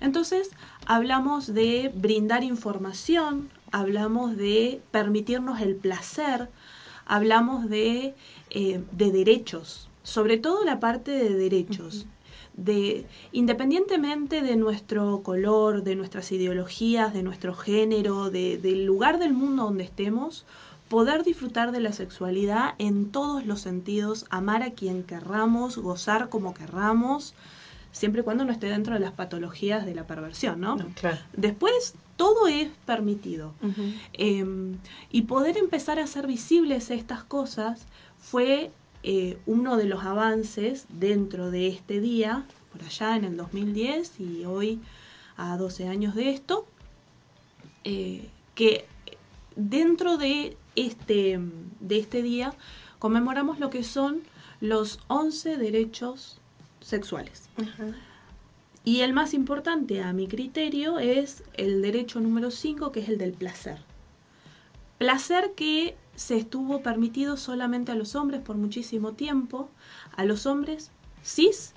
Entonces, 0.00 0.50
hablamos 0.86 1.52
de 1.52 1.90
brindar 1.94 2.44
información, 2.44 3.50
hablamos 3.80 4.36
de 4.36 4.80
permitirnos 4.90 5.60
el 5.60 5.74
placer, 5.74 6.48
hablamos 7.06 7.68
de, 7.68 8.14
eh, 8.50 8.80
de 8.92 9.10
derechos, 9.10 9.88
sobre 10.02 10.36
todo 10.38 10.64
la 10.64 10.78
parte 10.80 11.10
de 11.10 11.34
derechos. 11.34 12.06
De, 12.56 13.04
independientemente 13.32 14.40
de 14.40 14.54
nuestro 14.54 15.22
color, 15.24 15.82
de 15.82 15.96
nuestras 15.96 16.30
ideologías, 16.30 17.12
de 17.12 17.24
nuestro 17.24 17.52
género, 17.52 18.30
de- 18.30 18.58
del 18.58 18.84
lugar 18.86 19.18
del 19.18 19.32
mundo 19.32 19.64
donde 19.64 19.82
estemos, 19.82 20.46
poder 20.88 21.24
disfrutar 21.24 21.72
de 21.72 21.80
la 21.80 21.92
sexualidad 21.92 22.74
en 22.78 23.10
todos 23.10 23.44
los 23.44 23.60
sentidos, 23.60 24.26
amar 24.30 24.62
a 24.62 24.70
quien 24.70 25.02
querramos, 25.02 25.78
gozar 25.78 26.28
como 26.28 26.54
querramos, 26.54 27.34
siempre 27.94 28.20
y 28.20 28.24
cuando 28.24 28.44
no 28.44 28.52
esté 28.52 28.66
dentro 28.66 28.94
de 28.94 29.00
las 29.00 29.12
patologías 29.12 29.86
de 29.86 29.94
la 29.94 30.04
perversión, 30.06 30.60
¿no? 30.60 30.76
No, 30.76 30.88
claro. 30.94 31.18
Después, 31.32 31.94
todo 32.16 32.48
es 32.48 32.68
permitido. 32.84 33.54
Eh, 34.12 34.44
y 35.10 35.22
poder 35.22 35.56
empezar 35.56 36.00
a 36.00 36.04
hacer 36.04 36.26
visibles 36.26 36.90
estas 36.90 37.22
cosas 37.22 37.86
fue 38.18 38.72
eh, 39.04 39.38
uno 39.46 39.76
de 39.76 39.84
los 39.84 40.02
avances 40.04 40.86
dentro 40.88 41.52
de 41.52 41.68
este 41.68 42.00
día, 42.00 42.44
por 42.72 42.82
allá 42.82 43.16
en 43.16 43.24
el 43.24 43.36
2010 43.36 44.18
y 44.18 44.44
hoy 44.44 44.80
a 45.36 45.56
12 45.56 45.86
años 45.86 46.16
de 46.16 46.30
esto, 46.30 46.66
eh, 47.84 48.28
que 48.56 48.86
dentro 49.54 50.16
de 50.16 50.56
este, 50.74 51.38
de 51.78 51.98
este 51.98 52.22
día 52.22 52.54
conmemoramos 52.98 53.60
lo 53.60 53.70
que 53.70 53.84
son 53.84 54.22
los 54.60 54.98
11 55.06 55.58
derechos 55.58 56.40
sexuales. 56.84 57.48
Y 58.84 59.00
el 59.00 59.14
más 59.14 59.32
importante, 59.32 60.02
a 60.02 60.12
mi 60.12 60.28
criterio, 60.28 60.98
es 60.98 61.42
el 61.54 61.80
derecho 61.80 62.20
número 62.20 62.50
5, 62.50 62.92
que 62.92 63.00
es 63.00 63.08
el 63.08 63.18
del 63.18 63.32
placer. 63.32 63.78
Placer 64.98 65.52
que 65.56 65.96
se 66.14 66.36
estuvo 66.36 66.82
permitido 66.82 67.36
solamente 67.36 67.92
a 67.92 67.94
los 67.94 68.14
hombres 68.14 68.42
por 68.42 68.56
muchísimo 68.56 69.12
tiempo, 69.12 69.70
a 70.16 70.24
los 70.24 70.46
hombres 70.46 70.90
cis, 71.24 71.72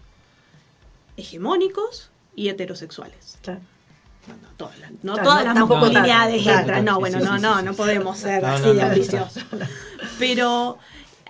hegemónicos 1.16 2.12
y 2.36 2.50
heterosexuales. 2.50 3.40
Claro. 3.42 3.62
No, 4.28 4.34
no 4.36 4.50
todas 4.58 4.78
las, 4.80 4.92
no 4.92 5.14
Claro, 5.14 5.24
todas 5.24 5.46
no, 5.46 5.54
las 5.54 5.70
masculinidades 5.70 6.46
entran. 6.46 6.84
No, 6.84 7.00
bueno, 7.00 7.20
no, 7.22 7.38
no, 7.40 7.62
no 7.62 7.74
podemos 7.74 8.18
ser 8.18 8.44
así 8.44 8.74
de 8.74 8.82
ambiciosos. 8.82 9.46
Pero 10.20 10.78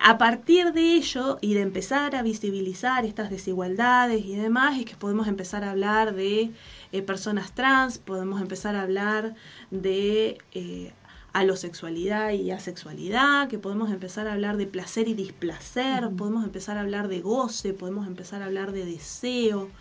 a 0.00 0.18
partir 0.18 0.72
de 0.72 0.94
ello 0.94 1.38
y 1.40 1.54
de 1.54 1.60
empezar 1.62 2.14
a 2.16 2.22
visibilizar 2.22 3.04
estas 3.04 3.30
desigualdades 3.30 4.24
y 4.24 4.36
demás, 4.36 4.78
es 4.78 4.84
que 4.84 4.96
podemos 4.96 5.28
empezar 5.28 5.64
a 5.64 5.70
hablar 5.70 6.14
de 6.14 6.52
eh, 6.92 7.02
personas 7.02 7.54
trans, 7.54 7.98
podemos 7.98 8.40
empezar 8.40 8.76
a 8.76 8.82
hablar 8.82 9.34
de 9.70 10.38
eh, 10.52 10.94
alosexualidad 11.32 12.32
y 12.32 12.50
asexualidad, 12.50 13.48
que 13.48 13.58
podemos 13.58 13.90
empezar 13.90 14.26
a 14.28 14.32
hablar 14.34 14.56
de 14.56 14.66
placer 14.66 15.08
y 15.08 15.14
displacer, 15.14 16.10
podemos 16.16 16.44
empezar 16.44 16.76
a 16.78 16.80
hablar 16.82 17.08
de 17.08 17.20
goce, 17.20 17.74
podemos 17.74 18.06
empezar 18.06 18.42
a 18.42 18.46
hablar 18.46 18.72
de 18.72 18.84
deseo. 18.86 19.72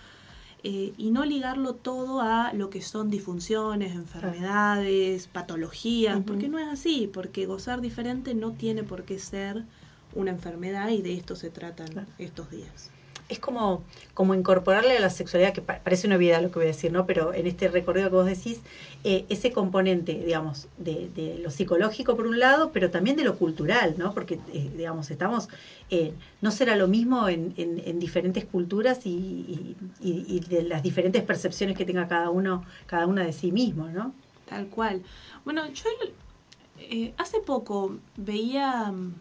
eh, 0.63 0.93
y 0.97 1.11
no 1.11 1.23
ligarlo 1.25 1.75
todo 1.75 2.21
a 2.21 2.51
lo 2.53 2.69
que 2.69 2.81
son 2.81 3.09
disfunciones, 3.09 3.93
enfermedades, 3.95 5.27
patologías, 5.27 6.21
porque 6.25 6.49
no 6.49 6.59
es 6.59 6.67
así, 6.67 7.07
porque 7.13 7.45
gozar 7.45 7.81
diferente 7.81 8.33
no 8.35 8.53
tiene 8.55 8.83
por 8.83 9.05
qué 9.05 9.19
ser 9.19 9.65
una 10.13 10.31
enfermedad 10.31 10.89
y 10.89 11.01
de 11.01 11.13
esto 11.15 11.35
se 11.35 11.49
tratan 11.49 11.87
Claro. 11.87 12.07
estos 12.17 12.49
días. 12.51 12.91
Es 13.29 13.39
como, 13.39 13.83
como 14.13 14.35
incorporarle 14.35 14.95
a 14.95 15.01
la 15.01 15.09
sexualidad, 15.09 15.51
que 15.51 15.61
pa- 15.61 15.79
parece 15.83 16.07
una 16.07 16.15
obviedad 16.15 16.41
lo 16.41 16.49
que 16.49 16.59
voy 16.59 16.63
a 16.63 16.67
decir, 16.67 16.93
¿no? 16.93 17.05
Pero 17.05 17.33
en 17.33 17.45
este 17.45 17.67
recorrido 17.67 18.09
que 18.09 18.15
vos 18.15 18.25
decís, 18.25 18.61
eh, 19.03 19.25
ese 19.27 19.51
componente, 19.51 20.13
digamos, 20.23 20.69
de, 20.77 21.09
de 21.13 21.37
lo 21.39 21.51
psicológico 21.51 22.15
por 22.15 22.25
un 22.25 22.39
lado, 22.39 22.71
pero 22.71 22.89
también 22.89 23.17
de 23.17 23.25
lo 23.25 23.37
cultural, 23.37 23.95
¿no? 23.97 24.13
Porque, 24.13 24.35
eh, 24.53 24.71
digamos, 24.77 25.11
estamos, 25.11 25.49
eh, 25.89 26.13
no 26.39 26.51
será 26.51 26.77
lo 26.77 26.87
mismo 26.87 27.27
en, 27.27 27.53
en- 27.57 27.81
en 27.85 27.99
diferentes 27.99 28.45
culturas 28.45 29.05
y, 29.05 29.09
y- 29.09 29.75
y- 29.99 30.25
y 30.37 30.39
de 30.39 30.63
las 30.63 30.81
diferentes 30.81 31.21
percepciones 31.23 31.75
que 31.75 31.83
tenga 31.83 32.07
cada 32.07 32.29
uno, 32.29 32.63
cada 32.85 33.07
una 33.07 33.25
de 33.25 33.33
sí 33.33 33.51
mismo, 33.51 33.89
¿no? 33.89 34.13
Tal 34.45 34.67
cual. 34.67 35.01
Bueno, 35.43 35.67
yo 35.73 35.83
eh, 36.79 37.13
hace 37.17 37.39
poco 37.41 37.97
veía 38.15 38.89
mm, 38.89 39.15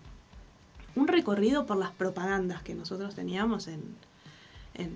un 0.96 1.08
recorrido 1.08 1.66
por 1.66 1.76
las 1.76 1.92
propagandas 1.92 2.62
que 2.62 2.74
nosotros 2.74 3.14
teníamos 3.14 3.68
en, 3.68 3.82
en 4.74 4.90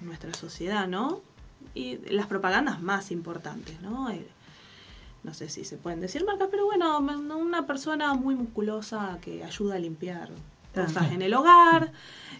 nuestra 0.00 0.32
sociedad, 0.34 0.86
¿no? 0.86 1.20
Y 1.74 1.96
las 2.10 2.26
propagandas 2.26 2.80
más 2.80 3.10
importantes, 3.10 3.80
¿no? 3.80 4.10
Eh, 4.10 4.26
no 5.24 5.34
sé 5.34 5.48
si 5.48 5.64
se 5.64 5.76
pueden 5.76 6.00
decir 6.00 6.24
marcas, 6.24 6.48
pero 6.50 6.66
bueno, 6.66 6.98
una 6.98 7.66
persona 7.66 8.14
muy 8.14 8.36
musculosa 8.36 9.18
que 9.20 9.42
ayuda 9.42 9.74
a 9.74 9.78
limpiar 9.78 10.30
cosas 10.72 11.10
en 11.10 11.22
el 11.22 11.34
hogar, 11.34 11.90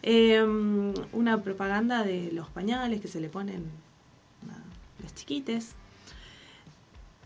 eh, 0.02 0.42
una 1.12 1.42
propaganda 1.42 2.04
de 2.04 2.30
los 2.32 2.48
pañales 2.48 3.00
que 3.00 3.08
se 3.08 3.20
le 3.20 3.28
ponen 3.28 3.64
a 4.50 5.02
las 5.02 5.14
chiquites, 5.14 5.74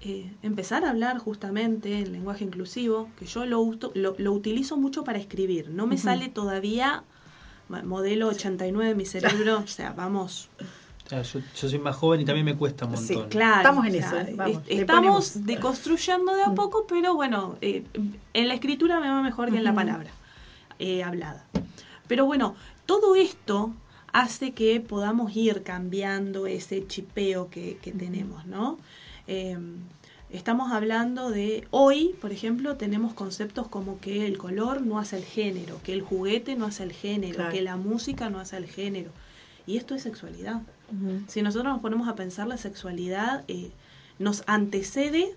eh, 0.03 0.31
empezar 0.43 0.85
a 0.85 0.91
hablar 0.91 1.19
justamente 1.19 1.99
en 1.99 2.13
lenguaje 2.13 2.45
inclusivo, 2.45 3.11
que 3.19 3.27
yo 3.27 3.45
lo, 3.47 3.61
uto- 3.61 3.93
lo, 3.95 4.15
lo 4.19 4.33
utilizo 4.33 4.77
mucho 4.77 5.05
para 5.05 5.19
escribir. 5.19 5.71
No 5.71 5.87
me 5.87 5.99
sale 5.99 6.29
todavía 6.29 7.05
modelo 7.85 8.29
89 8.29 8.89
de 8.89 8.95
mi 8.95 9.05
cerebro, 9.05 9.59
o 9.59 9.67
sea, 9.67 9.93
vamos. 9.93 10.49
Sea, 11.09 11.23
yo, 11.23 11.41
yo 11.41 11.69
soy 11.69 11.79
más 11.79 11.97
joven 11.97 12.21
y 12.21 12.25
también 12.25 12.45
me 12.47 12.57
cuesta 12.57 12.87
un 12.87 12.97
Sí, 12.97 13.15
montón. 13.15 13.31
Claro, 13.31 13.59
Estamos 13.59 13.87
en 13.87 13.91
o 13.91 14.09
sea, 14.09 14.21
eso, 14.23 14.37
vamos, 14.37 14.57
est- 14.63 14.69
le 14.69 14.81
estamos 14.81 15.31
ponemos. 15.31 15.47
deconstruyendo 15.47 16.35
de 16.35 16.43
a 16.45 16.49
Mm. 16.51 16.55
poco, 16.55 16.87
pero 16.89 17.15
bueno, 17.15 17.57
eh, 17.61 17.85
en 18.33 18.49
la 18.49 18.55
escritura 18.55 19.01
me 19.01 19.09
va 19.09 19.23
mejor 19.23 19.51
que 19.51 19.57
en 19.59 19.65
la 19.65 19.75
palabra 19.75 20.11
eh, 20.79 21.03
hablada. 21.03 21.47
Pero 22.09 22.25
bueno, 22.27 22.55
todo 22.87 23.15
esto 23.17 23.73
hace 24.13 24.53
que 24.53 24.81
podamos 24.81 25.37
ir 25.37 25.63
cambiando 25.63 26.47
ese 26.47 26.87
chipeo 26.87 27.51
que, 27.51 27.77
que 27.83 27.93
tenemos, 27.93 28.47
¿no? 28.47 28.79
Eh, 29.33 29.57
estamos 30.31 30.73
hablando 30.73 31.31
de, 31.31 31.69
hoy, 31.71 32.17
por 32.21 32.33
ejemplo, 32.33 32.77
tenemos 32.77 33.15
conceptos 33.15 33.69
como 33.69 34.01
que 34.01 34.27
el 34.27 34.39
color 34.39 34.83
no 34.83 34.99
hace 34.99 35.19
el 35.19 35.25
género, 35.25 35.81
que 35.85 35.93
el 35.93 36.03
juguete 36.03 36.57
no 36.57 36.67
hace 36.67 36.83
el 36.83 36.93
género, 36.93 37.37
Claro. 37.37 37.53
que 37.53 37.63
la 37.63 37.77
música 37.77 38.29
no 38.29 38.41
hace 38.41 38.57
el 38.57 38.67
género. 38.67 39.13
Y 39.67 39.77
esto 39.77 39.95
es 39.95 40.03
sexualidad. 40.03 40.63
Si 41.29 41.43
nosotros 41.43 41.73
nos 41.73 41.81
ponemos 41.81 42.09
a 42.09 42.17
pensar 42.17 42.49
la 42.49 42.57
sexualidad, 42.57 43.45
eh, 43.47 43.71
nos 44.19 44.43
antecede, 44.49 45.33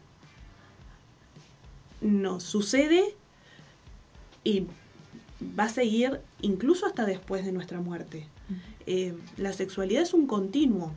nos 2.01 2.41
sucede 2.41 3.03
y 4.43 4.65
va 5.59 5.65
a 5.65 5.69
seguir 5.69 6.19
incluso 6.41 6.87
hasta 6.87 7.05
después 7.05 7.45
de 7.45 7.51
nuestra 7.51 7.79
muerte. 7.79 8.25
Eh, 8.87 9.13
la 9.37 9.53
sexualidad 9.53 10.01
es 10.01 10.13
un 10.15 10.25
continuo, 10.25 10.91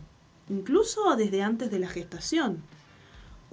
incluso 0.48 1.14
desde 1.16 1.42
antes 1.42 1.70
de 1.70 1.78
la 1.78 1.88
gestación. 1.88 2.62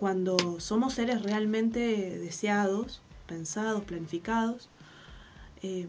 Cuando 0.03 0.35
somos 0.59 0.95
seres 0.95 1.21
realmente 1.21 1.79
deseados, 2.19 3.01
pensados, 3.25 3.85
planificados, 3.85 4.67
eh, 5.61 5.87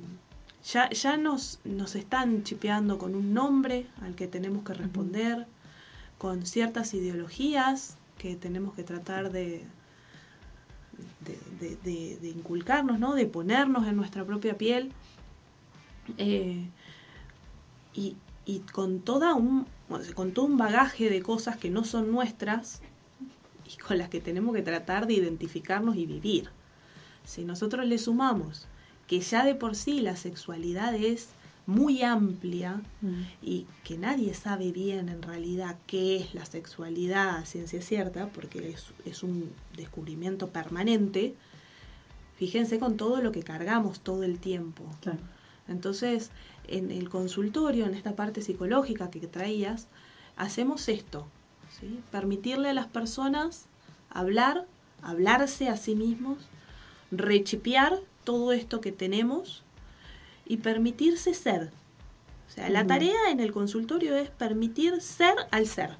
ya, 0.73 0.89
ya 0.91 1.17
nos, 1.17 1.59
nos 1.65 1.97
están 1.97 2.45
chipeando 2.45 2.97
con 2.97 3.17
un 3.17 3.35
nombre 3.35 3.89
al 4.03 4.15
que 4.15 4.29
tenemos 4.29 4.63
que 4.63 4.73
responder, 4.75 5.49
con 6.17 6.47
ciertas 6.47 6.95
ideologías 6.95 7.97
que 8.17 8.37
tenemos 8.37 8.75
que 8.75 8.85
tratar 8.85 9.33
de, 9.33 9.65
de, 11.27 11.39
de- 11.59 11.77
de- 11.83 12.17
de 12.23 12.29
inculcarnos, 12.29 13.01
¿no? 13.01 13.15
de 13.15 13.27
ponernos 13.27 13.85
en 13.89 13.97
nuestra 13.97 14.25
propia 14.25 14.57
piel. 14.57 14.93
Eh, 16.19 16.69
y, 17.95 18.15
y 18.47 18.61
con, 18.61 19.01
toda 19.01 19.35
un, 19.35 19.67
con 20.15 20.31
todo 20.31 20.45
un 20.47 20.57
bagaje 20.57 21.11
de 21.11 21.21
cosas 21.21 21.57
que 21.57 21.69
no 21.69 21.83
son 21.83 22.13
nuestras 22.13 22.81
y 23.75 23.77
con 23.83 23.99
las 23.99 24.09
que 24.09 24.21
tenemos 24.21 24.55
que 24.55 24.63
tratar 24.63 25.07
de 25.07 25.15
identificarnos 25.15 25.97
y 25.97 26.07
vivir. 26.07 26.49
Si 27.25 27.45
nosotros 27.45 27.87
le 27.87 27.99
sumamos 27.99 28.67
que 29.07 29.21
ya 29.21 29.45
de 29.45 29.55
por 29.55 29.75
sí 29.75 30.01
la 30.01 30.17
sexualidad 30.17 30.95
es 30.95 31.29
muy 31.67 32.03
amplia 32.03 32.83
y 33.43 33.67
que 33.85 33.97
nadie 33.97 34.35
sabe 34.35 34.71
bien 34.71 35.09
en 35.09 35.23
realidad 35.23 35.79
qué 35.87 36.17
es 36.17 36.35
la 36.35 36.45
sexualidad 36.45 37.37
a 37.37 37.47
ciencia 37.47 37.81
cierta, 37.81 38.29
porque 38.29 38.71
es, 38.71 38.87
es 39.07 39.23
un 39.23 39.51
descubrimiento 39.75 40.51
permanente, 40.51 41.35
fíjense 42.37 42.79
con 42.79 42.99
todo 42.99 43.23
lo 43.23 43.33
que 43.33 43.43
cargamos 43.43 44.01
todo 44.01 44.25
el 44.25 44.39
tiempo. 44.39 44.85
Claro. 45.01 45.21
Entonces, 45.67 46.31
en 46.69 46.91
el 46.91 47.09
consultorio, 47.09 47.87
en 47.87 47.95
esta 47.95 48.15
parte 48.15 48.43
psicológica 48.43 49.11
que 49.11 49.27
traías, 49.27 49.89
hacemos 50.37 50.89
esto, 50.89 51.27
¿sí? 51.81 52.01
permitirle 52.11 52.71
a 52.71 52.75
las 52.75 52.87
personas 52.87 53.67
hablar, 54.11 54.67
hablarse 55.03 55.69
a 55.69 55.77
sí 55.77 55.95
mismos, 55.95 56.39
rechipear 57.11 58.01
todo 58.25 58.53
esto 58.53 58.81
que 58.81 58.93
tenemos 58.93 59.63
y 60.47 60.59
permitirse 60.59 61.35
ser. 61.35 61.71
O 62.49 62.51
sea, 62.55 62.69
la 62.69 62.87
tarea 62.87 63.31
en 63.31 63.41
el 63.41 63.53
consultorio 63.53 64.17
es 64.17 64.31
permitir 64.31 65.01
ser 65.01 65.35
al 65.51 65.67
ser. 65.67 65.97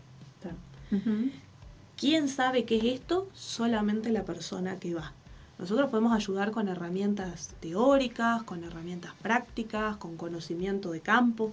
¿Quién 1.97 2.29
sabe 2.29 2.65
qué 2.65 2.77
es 2.77 2.85
esto? 3.01 3.29
Solamente 3.35 4.11
la 4.11 4.25
persona 4.25 4.79
que 4.79 4.95
va. 4.95 5.13
Nosotros 5.59 5.91
podemos 5.91 6.13
ayudar 6.13 6.51
con 6.51 6.69
herramientas 6.69 7.55
teóricas, 7.61 8.43
con 8.43 8.65
herramientas 8.65 9.13
prácticas, 9.23 9.97
con 9.97 10.17
conocimiento 10.17 10.91
de 10.91 11.01
campo, 11.01 11.53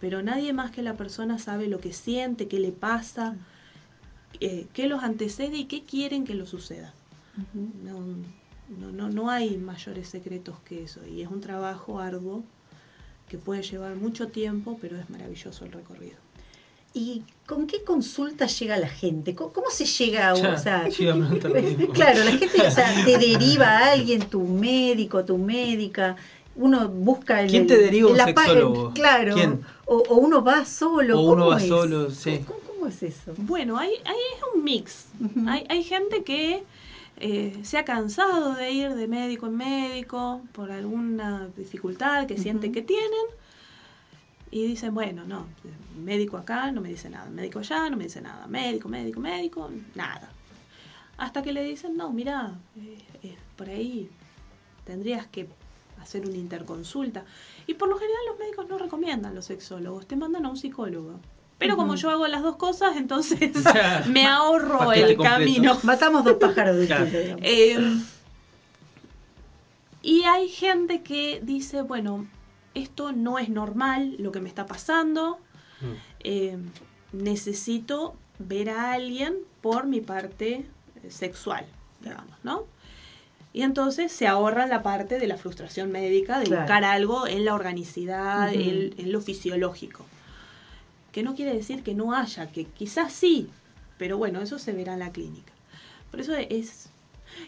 pero 0.00 0.22
nadie 0.22 0.52
más 0.52 0.70
que 0.70 0.82
la 0.82 0.94
persona 0.94 1.38
sabe 1.38 1.68
lo 1.68 1.78
que 1.78 1.92
siente, 1.92 2.48
qué 2.48 2.58
le 2.58 2.72
pasa, 2.72 3.36
eh, 4.40 4.66
qué 4.72 4.88
los 4.88 5.02
antecede 5.02 5.56
y 5.56 5.64
qué 5.64 5.82
quieren 5.82 6.24
que 6.24 6.34
lo 6.34 6.46
suceda. 6.46 6.92
No, 7.54 8.00
no, 8.68 8.92
no, 8.92 9.08
no 9.10 9.30
hay 9.30 9.56
mayores 9.58 10.08
secretos 10.08 10.56
que 10.64 10.84
eso 10.84 11.06
y 11.06 11.20
es 11.22 11.28
un 11.28 11.40
trabajo 11.40 12.00
arduo 12.00 12.42
que 13.28 13.38
puede 13.38 13.62
llevar 13.62 13.96
mucho 13.96 14.28
tiempo, 14.28 14.78
pero 14.80 14.98
es 14.98 15.10
maravilloso 15.10 15.64
el 15.64 15.72
recorrido. 15.72 16.16
¿Y 16.94 17.24
con 17.44 17.66
qué 17.66 17.84
consulta 17.84 18.46
llega 18.46 18.78
la 18.78 18.88
gente? 18.88 19.34
¿Cómo, 19.34 19.52
cómo 19.52 19.70
se 19.70 19.84
llega 19.84 20.30
a 20.30 20.34
Ya, 20.34 20.54
o 20.54 20.58
sea, 20.58 20.84
mismo. 21.14 21.88
Claro, 21.92 22.24
la 22.24 22.32
gente 22.32 22.66
o 22.66 22.70
sea, 22.70 23.04
te 23.04 23.18
deriva 23.18 23.66
a 23.66 23.92
alguien, 23.92 24.20
tu 24.20 24.40
médico, 24.40 25.22
tu 25.24 25.36
médica. 25.36 26.16
Uno 26.54 26.88
busca 26.88 27.42
el. 27.42 27.50
¿Quién 27.50 27.66
te 27.66 27.76
deriva 27.76 28.10
un 28.10 28.16
la 28.16 28.24
sexólogo? 28.24 28.94
Claro. 28.94 29.34
¿Quién? 29.34 29.60
O, 29.86 29.96
o 29.98 30.16
uno 30.16 30.42
va 30.42 30.64
solo. 30.64 31.20
O 31.20 31.32
uno 31.32 31.44
¿cómo 31.44 31.50
va 31.50 31.56
es? 31.58 31.68
solo, 31.68 32.10
sí. 32.10 32.40
¿Cómo, 32.46 32.60
cómo 32.60 32.86
es 32.86 33.02
eso? 33.02 33.34
Bueno, 33.38 33.78
hay, 33.78 33.90
hay 34.04 34.16
es 34.36 34.42
un 34.54 34.64
mix. 34.64 35.08
Hay, 35.46 35.64
hay 35.68 35.82
gente 35.84 36.24
que 36.24 36.64
eh, 37.18 37.60
se 37.62 37.78
ha 37.78 37.84
cansado 37.84 38.54
de 38.54 38.72
ir 38.72 38.94
de 38.94 39.06
médico 39.08 39.46
en 39.46 39.56
médico 39.56 40.42
por 40.52 40.70
alguna 40.72 41.48
dificultad 41.56 42.26
que 42.26 42.36
siente 42.36 42.66
Ujú. 42.66 42.74
que 42.74 42.82
tienen 42.82 43.26
y 44.50 44.66
dicen, 44.66 44.94
bueno, 44.94 45.24
no, 45.26 45.46
médico 46.04 46.36
acá 46.36 46.70
no 46.72 46.80
me 46.80 46.88
dice 46.88 47.10
nada, 47.10 47.28
médico 47.30 47.58
allá 47.58 47.90
no 47.90 47.96
me 47.96 48.04
dice 48.04 48.20
nada, 48.20 48.46
médico, 48.46 48.88
médico, 48.88 49.20
médico, 49.20 49.70
nada. 49.94 50.30
Hasta 51.18 51.42
que 51.42 51.52
le 51.52 51.62
dicen, 51.62 51.96
no, 51.96 52.12
mira, 52.12 52.54
eh, 52.78 52.98
eh, 53.22 53.36
por 53.56 53.68
ahí 53.68 54.08
tendrías 54.84 55.26
que 55.26 55.48
hacer 56.06 56.26
una 56.26 56.36
interconsulta. 56.36 57.24
Y 57.66 57.74
por 57.74 57.88
lo 57.88 57.96
general 57.98 58.20
los 58.28 58.38
médicos 58.38 58.68
no 58.68 58.78
recomiendan 58.78 59.34
los 59.34 59.44
sexólogos, 59.46 60.06
te 60.06 60.16
mandan 60.16 60.46
a 60.46 60.50
un 60.50 60.56
psicólogo. 60.56 61.20
Pero 61.58 61.76
como 61.76 61.94
yo 61.94 62.10
hago 62.10 62.26
las 62.26 62.42
dos 62.42 62.56
cosas, 62.56 62.96
entonces 62.96 63.50
me 64.08 64.26
ahorro 64.26 64.78
Paquete 64.78 65.10
el 65.12 65.16
completo. 65.16 65.22
camino. 65.38 65.78
Matamos 65.82 66.24
dos 66.24 66.34
pájaros 66.34 66.76
de 66.76 66.82
un 66.82 66.86
Claro. 66.86 67.06
Eh, 67.42 68.00
y 70.02 70.22
hay 70.24 70.48
gente 70.48 71.02
que 71.02 71.40
dice, 71.42 71.82
bueno, 71.82 72.26
esto 72.74 73.12
no 73.12 73.38
es 73.38 73.48
normal 73.48 74.16
lo 74.18 74.32
que 74.32 74.40
me 74.40 74.48
está 74.48 74.66
pasando, 74.66 75.38
Mm. 75.80 75.86
eh, 76.20 76.58
necesito 77.12 78.14
ver 78.38 78.70
a 78.70 78.92
alguien 78.92 79.34
por 79.60 79.86
mi 79.86 80.00
parte 80.00 80.64
eh, 81.02 81.10
sexual, 81.10 81.66
digamos, 82.00 82.34
¿no? 82.44 82.64
Y 83.56 83.62
entonces 83.62 84.12
se 84.12 84.26
ahorran 84.26 84.68
la 84.68 84.82
parte 84.82 85.18
de 85.18 85.26
la 85.26 85.38
frustración 85.38 85.90
médica, 85.90 86.38
de 86.38 86.44
Claro. 86.44 86.60
buscar 86.64 86.84
algo 86.84 87.26
en 87.26 87.46
la 87.46 87.54
organicidad, 87.54 88.52
en, 88.52 88.94
en 88.98 89.12
lo 89.12 89.22
fisiológico. 89.22 90.04
Que 91.10 91.22
no 91.22 91.34
quiere 91.34 91.54
decir 91.54 91.82
que 91.82 91.94
no 91.94 92.12
haya, 92.12 92.52
que 92.52 92.66
quizás 92.66 93.14
sí, 93.14 93.48
pero 93.96 94.18
bueno, 94.18 94.42
eso 94.42 94.58
se 94.58 94.74
verá 94.74 94.92
en 94.92 94.98
la 94.98 95.10
clínica. 95.10 95.54
Por 96.10 96.20
eso 96.20 96.34
es... 96.34 96.90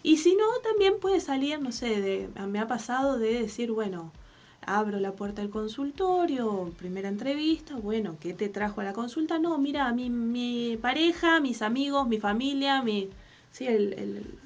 Y 0.03 0.17
si 0.17 0.35
no, 0.35 0.47
también 0.63 0.95
puede 0.99 1.21
salir, 1.21 1.61
no 1.61 1.73
sé, 1.73 2.01
de, 2.01 2.29
me 2.47 2.59
ha 2.59 2.67
pasado 2.67 3.19
de 3.19 3.43
decir, 3.43 3.71
bueno, 3.71 4.11
abro 4.65 5.01
la 5.01 5.13
puerta 5.13 5.43
del 5.43 5.51
consultorio, 5.51 6.73
primera 6.79 7.11
entrevista, 7.11 7.77
bueno, 7.77 8.17
¿qué 8.19 8.33
te 8.33 8.49
trajo 8.49 8.81
a 8.81 8.85
la 8.85 8.95
consulta? 8.95 9.39
No, 9.39 9.59
mira, 9.59 9.93
mi, 9.93 10.09
mi 10.09 10.79
pareja, 10.81 11.39
mis 11.41 11.61
amigos, 11.61 12.09
mi 12.09 12.19
familia, 12.19 12.81
mi, 12.83 13.11
sí, 13.53 13.67
el, 13.67 13.93
el- 13.93 14.39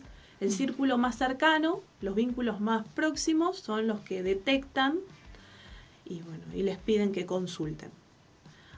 el 0.42 0.50
círculo 0.50 0.98
más 0.98 1.16
cercano, 1.16 1.80
los 2.00 2.14
vínculos 2.14 2.60
más 2.60 2.86
próximos 2.88 3.58
son 3.58 3.86
los 3.86 4.00
que 4.00 4.22
detectan 4.22 4.98
y 6.04 6.20
bueno, 6.22 6.44
y 6.54 6.62
les 6.62 6.78
piden 6.78 7.12
que 7.12 7.26
consulten. 7.26 7.90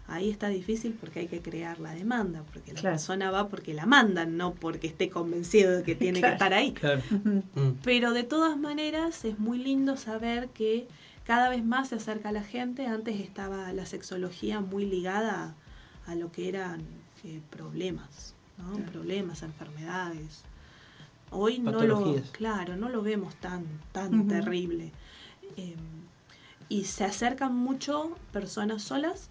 Ahí 0.06 0.28
está 0.28 0.48
difícil 0.48 0.92
porque 1.00 1.20
hay 1.20 1.28
que 1.28 1.40
crear 1.40 1.80
la 1.80 1.94
demanda, 1.94 2.42
porque 2.52 2.74
la 2.74 2.80
Claro. 2.80 2.96
persona 2.96 3.30
va 3.30 3.48
porque 3.48 3.72
la 3.72 3.86
mandan, 3.86 4.36
no 4.36 4.52
porque 4.52 4.86
esté 4.86 5.08
convencido 5.08 5.78
de 5.78 5.82
que 5.82 5.94
tiene 5.94 6.18
Claro. 6.20 6.32
que 6.32 6.34
estar 6.34 6.52
ahí. 6.52 6.72
Claro. 6.72 7.00
Mm. 7.10 7.70
Pero 7.82 8.12
de 8.12 8.22
todas 8.24 8.58
maneras 8.58 9.24
es 9.24 9.38
muy 9.38 9.58
lindo 9.58 9.96
saber 9.96 10.48
que 10.50 10.86
cada 11.24 11.48
vez 11.48 11.64
más 11.64 11.88
se 11.88 11.94
acerca 11.94 12.28
a 12.28 12.32
la 12.32 12.42
gente. 12.42 12.86
Antes 12.86 13.18
estaba 13.18 13.72
la 13.72 13.86
sexología 13.86 14.60
muy 14.60 14.84
ligada 14.84 15.54
a, 16.06 16.12
a 16.12 16.14
lo 16.14 16.30
que 16.30 16.50
eran 16.50 16.82
eh, 17.24 17.40
problemas, 17.48 18.34
¿no? 18.58 18.74
Claro. 18.76 18.92
Problemas, 18.92 19.42
enfermedades. 19.42 20.42
Hoy 21.34 21.58
no 21.58 21.78
lo, 21.88 22.04
claro, 22.32 22.76
no 22.76 22.88
lo 22.88 23.02
vemos 23.02 23.34
tan, 23.36 23.66
tan 23.92 24.10
terrible. 24.28 24.92
Eh, 25.56 25.76
y 26.68 26.84
se 26.84 27.04
acercan 27.04 27.54
mucho 27.54 28.16
personas 28.32 28.82
solas 28.82 29.28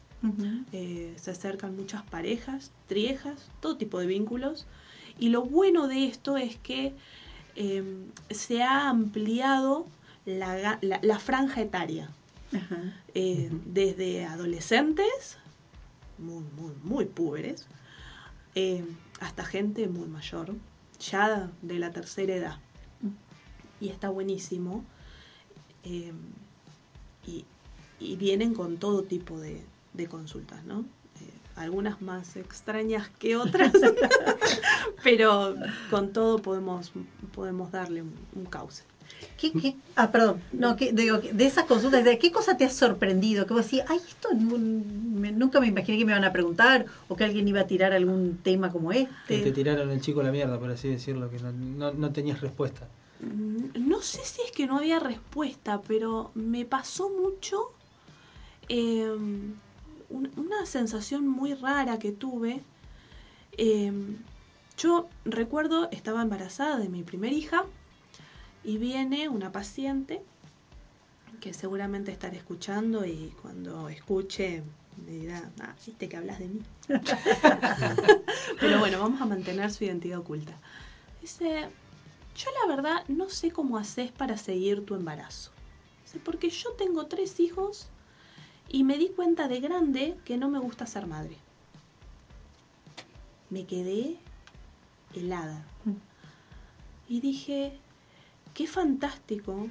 eh, 0.71 1.15
se 1.19 1.31
acercan 1.31 1.75
muchas 1.75 2.01
parejas, 2.03 2.71
triejas, 2.87 3.49
todo 3.59 3.75
tipo 3.77 3.99
de 3.99 4.07
vínculos. 4.07 4.65
Y 5.19 5.29
lo 5.29 5.43
bueno 5.43 5.87
de 5.87 6.05
esto 6.05 6.37
es 6.37 6.55
que 6.57 6.93
eh, 7.55 7.83
se 8.29 8.63
ha 8.63 8.87
ampliado 8.89 9.85
la, 10.25 10.79
la- 10.81 10.99
la 11.01 11.19
franja 11.19 11.61
etaria, 11.61 12.09
Ajá. 12.53 12.81
eh, 13.13 13.49
desde 13.65 14.25
adolescentes, 14.25 15.37
muy, 16.17 16.43
muy, 16.55 16.73
muy 16.83 17.05
púberes, 17.05 17.67
eh, 18.55 18.85
hasta 19.19 19.43
gente 19.43 19.87
muy 19.89 20.07
mayor, 20.07 20.53
ya 21.11 21.51
de 21.61 21.79
la 21.79 21.91
tercera 21.91 22.35
edad. 22.35 22.57
Y 23.79 23.89
está 23.89 24.09
buenísimo. 24.09 24.83
eh, 25.83 26.13
y, 27.25 27.45
vienen 28.17 28.53
con 28.53 28.77
todo 28.77 29.03
tipo 29.03 29.39
de, 29.39 29.63
de 29.93 30.07
consultas, 30.07 30.63
¿no? 30.65 30.81
Eh, 30.81 31.33
algunas 31.55 32.01
más 32.01 32.35
extrañas 32.35 33.09
que 33.17 33.37
otras, 33.37 33.71
pero 35.03 35.55
con 35.89 36.11
todo 36.11 36.39
podemos, 36.39 36.91
podemos 37.33 37.71
darle 37.71 38.01
un, 38.01 38.13
un 38.35 38.45
cauce. 38.45 38.83
¿Qué, 39.37 39.55
qué? 39.55 39.75
Ah, 39.95 40.11
perdón. 40.11 40.41
No, 40.51 40.75
que, 40.75 40.91
digo, 40.93 41.19
que 41.21 41.33
de 41.33 41.45
esas 41.45 41.65
consultas, 41.65 42.03
¿de 42.03 42.17
qué 42.17 42.31
cosa 42.31 42.55
te 42.57 42.65
ha 42.65 42.69
sorprendido? 42.69 43.45
Que 43.45 43.53
vos 43.53 43.65
decís, 43.65 43.83
ay, 43.87 43.99
esto 44.07 44.29
me- 44.35 45.31
nunca 45.31 45.59
me 45.59 45.67
imaginé 45.67 45.97
que 45.97 46.05
me 46.05 46.11
iban 46.11 46.23
a 46.23 46.31
preguntar 46.31 46.85
o 47.07 47.15
que 47.15 47.23
alguien 47.23 47.47
iba 47.47 47.61
a 47.61 47.67
tirar 47.67 47.93
algún 47.93 48.37
tema 48.43 48.71
como 48.71 48.91
Que 49.27 49.37
te 49.39 49.51
este. 49.51 49.51
tiraron 49.51 49.89
el 49.91 50.01
chico 50.01 50.21
a 50.21 50.23
la 50.23 50.31
mierda, 50.31 50.59
por 50.59 50.69
así 50.71 50.87
decirlo, 50.89 51.29
que 51.29 51.39
no, 51.39 51.51
no, 51.51 51.91
no 51.91 52.11
tenías 52.11 52.41
respuesta. 52.41 52.87
Mm, 53.19 53.87
No 53.89 54.01
sé 54.01 54.19
si 54.25 54.41
es 54.41 54.51
que 54.51 54.67
no 54.67 54.77
había 54.77 54.99
respuesta, 54.99 55.81
pero 55.87 56.31
me 56.35 56.65
pasó 56.65 57.09
mucho 57.09 57.57
eh, 58.69 59.09
un- 59.09 59.61
una 60.37 60.65
sensación 60.65 61.27
muy 61.27 61.53
rara 61.53 61.99
que 61.99 62.11
tuve. 62.11 62.61
Eh, 63.57 63.91
yo 64.77 65.07
recuerdo, 65.25 65.89
estaba 65.91 66.21
embarazada 66.21 66.77
de 66.77 66.89
mi 66.89 67.03
primer 67.03 67.33
hija 67.33 67.65
y 68.63 68.77
viene 68.77 69.29
una 69.29 69.51
paciente 69.51 70.21
que 71.41 71.53
seguramente 71.53 72.11
estará 72.11 72.35
escuchando 72.35 73.05
y 73.05 73.33
cuando 73.41 73.89
escuche 73.89 74.63
me 75.05 75.11
dirá, 75.11 75.51
ah, 75.59 75.75
viste 75.85 76.07
que 76.07 76.17
hablas 76.17 76.39
de 76.39 76.47
mí. 76.47 76.61
Pero 78.59 78.79
bueno, 78.79 78.99
vamos 78.99 79.21
a 79.21 79.25
mantener 79.25 79.71
su 79.71 79.83
identidad 79.83 80.19
oculta. 80.19 80.53
Dice, 81.21 81.67
yo 82.37 82.49
la 82.61 82.75
verdad 82.75 83.03
no 83.07 83.29
sé 83.29 83.51
cómo 83.51 83.77
haces 83.77 84.11
para 84.11 84.37
seguir 84.37 84.85
tu 84.85 84.95
embarazo. 84.95 85.51
Dice, 86.03 86.19
porque 86.19 86.49
yo 86.49 86.71
tengo 86.73 87.07
tres 87.07 87.39
hijos 87.39 87.87
y 88.69 88.83
me 88.83 88.97
di 88.97 89.09
cuenta 89.09 89.47
de 89.47 89.59
grande 89.59 90.17
que 90.25 90.37
no 90.37 90.49
me 90.49 90.59
gusta 90.59 90.85
ser 90.85 91.07
madre. 91.07 91.37
Me 93.49 93.65
quedé 93.65 94.17
helada. 95.13 95.65
Y 97.07 97.19
dije, 97.19 97.77
qué 98.53 98.67
fantástico 98.67 99.67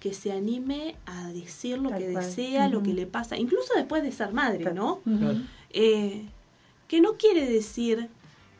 que 0.00 0.14
se 0.14 0.32
anime 0.32 0.96
a 1.06 1.28
decir 1.32 1.78
lo 1.78 1.90
Tal 1.90 1.98
que 1.98 2.12
cual. 2.12 2.24
desea, 2.24 2.68
lo 2.68 2.82
que 2.82 2.94
le 2.94 3.06
pasa, 3.06 3.36
incluso 3.36 3.74
después 3.74 4.02
de 4.02 4.12
ser 4.12 4.32
madre, 4.32 4.72
¿no? 4.72 5.00
Eh, 5.70 6.24
que 6.88 7.00
no 7.00 7.14
quiere 7.18 7.46
decir 7.50 8.08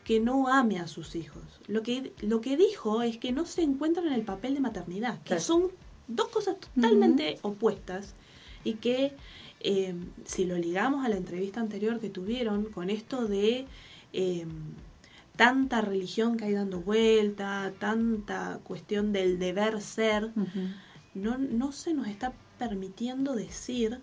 que 0.03 0.19
no 0.19 0.47
ame 0.47 0.79
a 0.79 0.87
sus 0.87 1.15
hijos. 1.15 1.41
Lo 1.67 1.83
que, 1.83 2.13
lo 2.21 2.41
que 2.41 2.57
dijo 2.57 3.01
es 3.01 3.17
que 3.17 3.31
no 3.31 3.45
se 3.45 3.61
encuentran 3.63 4.07
en 4.07 4.13
el 4.13 4.21
papel 4.23 4.53
de 4.53 4.59
maternidad, 4.59 5.17
que 5.19 5.29
Claro. 5.29 5.41
son 5.41 5.63
dos 6.07 6.27
cosas 6.29 6.57
totalmente 6.59 7.39
opuestas 7.41 8.13
y 8.63 8.73
que 8.75 9.13
eh, 9.61 9.95
si 10.25 10.45
lo 10.45 10.57
ligamos 10.57 11.05
a 11.05 11.09
la 11.09 11.17
entrevista 11.17 11.59
anterior 11.59 11.99
que 11.99 12.09
tuvieron, 12.09 12.65
con 12.65 12.89
esto 12.89 13.27
de 13.27 13.65
eh, 14.13 14.45
tanta 15.41 15.81
religión 15.81 16.37
que 16.37 16.45
hay 16.45 16.53
dando 16.53 16.81
vuelta, 16.81 17.73
tanta 17.79 18.59
cuestión 18.63 19.11
del 19.11 19.39
deber 19.39 19.81
ser, 19.81 20.29
no, 21.15 21.39
no 21.39 21.71
se 21.71 21.95
nos 21.95 22.05
está 22.05 22.31
permitiendo 22.59 23.33
decir 23.33 24.01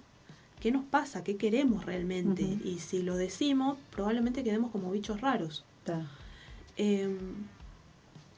qué 0.59 0.73
nos 0.73 0.85
pasa, 0.85 1.23
qué 1.23 1.37
queremos 1.37 1.87
realmente. 1.87 2.43
Y 2.43 2.81
si 2.81 3.03
lo 3.03 3.15
decimos, 3.17 3.79
probablemente 3.93 4.43
quedemos 4.43 4.73
como 4.73 4.91
bichos 4.91 5.21
raros. 5.21 5.65
Eh, 6.77 7.17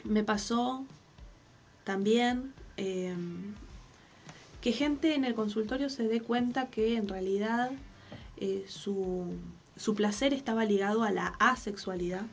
me 0.05 0.23
pasó 0.23 0.85
también 1.85 2.53
eh, 2.77 3.17
que 4.61 4.73
gente 4.73 5.15
en 5.15 5.25
el 5.25 5.35
consultorio 5.35 5.89
se 5.89 6.07
dé 6.07 6.21
cuenta 6.21 6.67
que 6.67 6.99
en 6.99 7.09
realidad 7.09 7.71
eh, 8.37 8.67
su, 8.69 9.39
su 9.79 9.95
placer 9.95 10.35
estaba 10.35 10.67
ligado 10.67 11.03
a 11.03 11.11
la 11.11 11.29
asexualidad, 11.39 12.27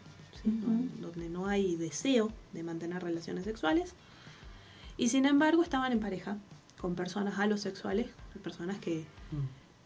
donde 1.02 1.30
no 1.30 1.48
hay 1.48 1.76
deseo 1.76 2.32
de 2.54 2.64
mantener 2.64 3.04
relaciones 3.04 3.44
sexuales, 3.44 3.94
y 4.98 5.10
sin 5.10 5.26
embargo 5.26 5.62
estaban 5.64 5.92
en 5.92 6.00
pareja 6.00 6.38
con 6.80 6.96
personas 6.96 7.38
alosexuales, 7.40 8.08
personas 8.44 8.78
que, 8.80 9.04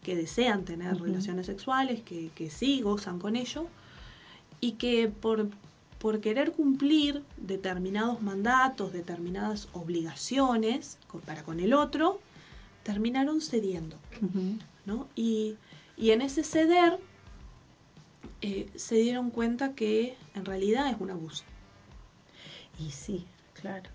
que 0.02 0.14
desean 0.16 0.64
tener 0.64 0.96
relaciones 1.00 1.46
sexuales, 1.46 2.02
que, 2.02 2.30
que 2.34 2.50
sí 2.50 2.80
gozan 2.82 3.18
con 3.18 3.34
ello, 3.36 3.66
y 4.60 4.72
que 4.72 5.08
por, 5.08 5.48
por 5.98 6.20
querer 6.20 6.52
cumplir 6.52 7.22
determinados 7.36 8.22
mandatos, 8.22 8.92
determinadas 8.92 9.68
obligaciones 9.72 10.98
co- 11.08 11.18
para 11.20 11.42
con 11.42 11.60
el 11.60 11.72
otro, 11.74 12.20
terminaron 12.84 13.40
cediendo. 13.40 13.96
¿no? 14.86 15.08
Y, 15.16 15.56
y 15.96 16.10
en 16.10 16.22
ese 16.22 16.42
ceder 16.44 16.98
eh, 18.42 18.68
se 18.74 18.96
dieron 18.96 19.30
cuenta 19.30 19.74
que 19.74 20.16
en 20.34 20.44
realidad 20.44 20.90
es 20.90 20.96
un 21.00 21.10
abuso. 21.10 21.44
Y 22.78 22.90
sí, 22.90 23.24
claro. 23.54 23.88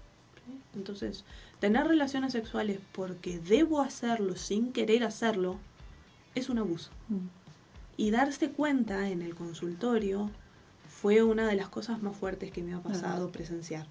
¿sí? 0.46 0.60
Entonces, 0.74 1.26
tener 1.60 1.86
relaciones 1.86 2.32
sexuales 2.32 2.80
porque 2.94 3.40
debo 3.40 3.82
hacerlo 3.82 4.38
sin 4.38 4.72
querer 4.72 5.04
hacerlo 5.04 5.58
es 6.34 6.50
un 6.50 6.60
abuso. 6.60 6.92
Mm. 7.10 7.28
Y 7.98 8.12
darse 8.12 8.52
cuenta 8.52 9.10
en 9.10 9.22
el 9.22 9.36
consultorio 9.36 10.30
fue 10.88 11.24
una 11.24 11.48
de 11.48 11.56
las 11.56 11.68
cosas 11.68 12.02
más 12.02 12.16
fuertes 12.16 12.52
que 12.52 12.64
me 12.64 12.74
ha 12.74 12.80
pasado 12.80 13.32
presenciar. 13.32 13.86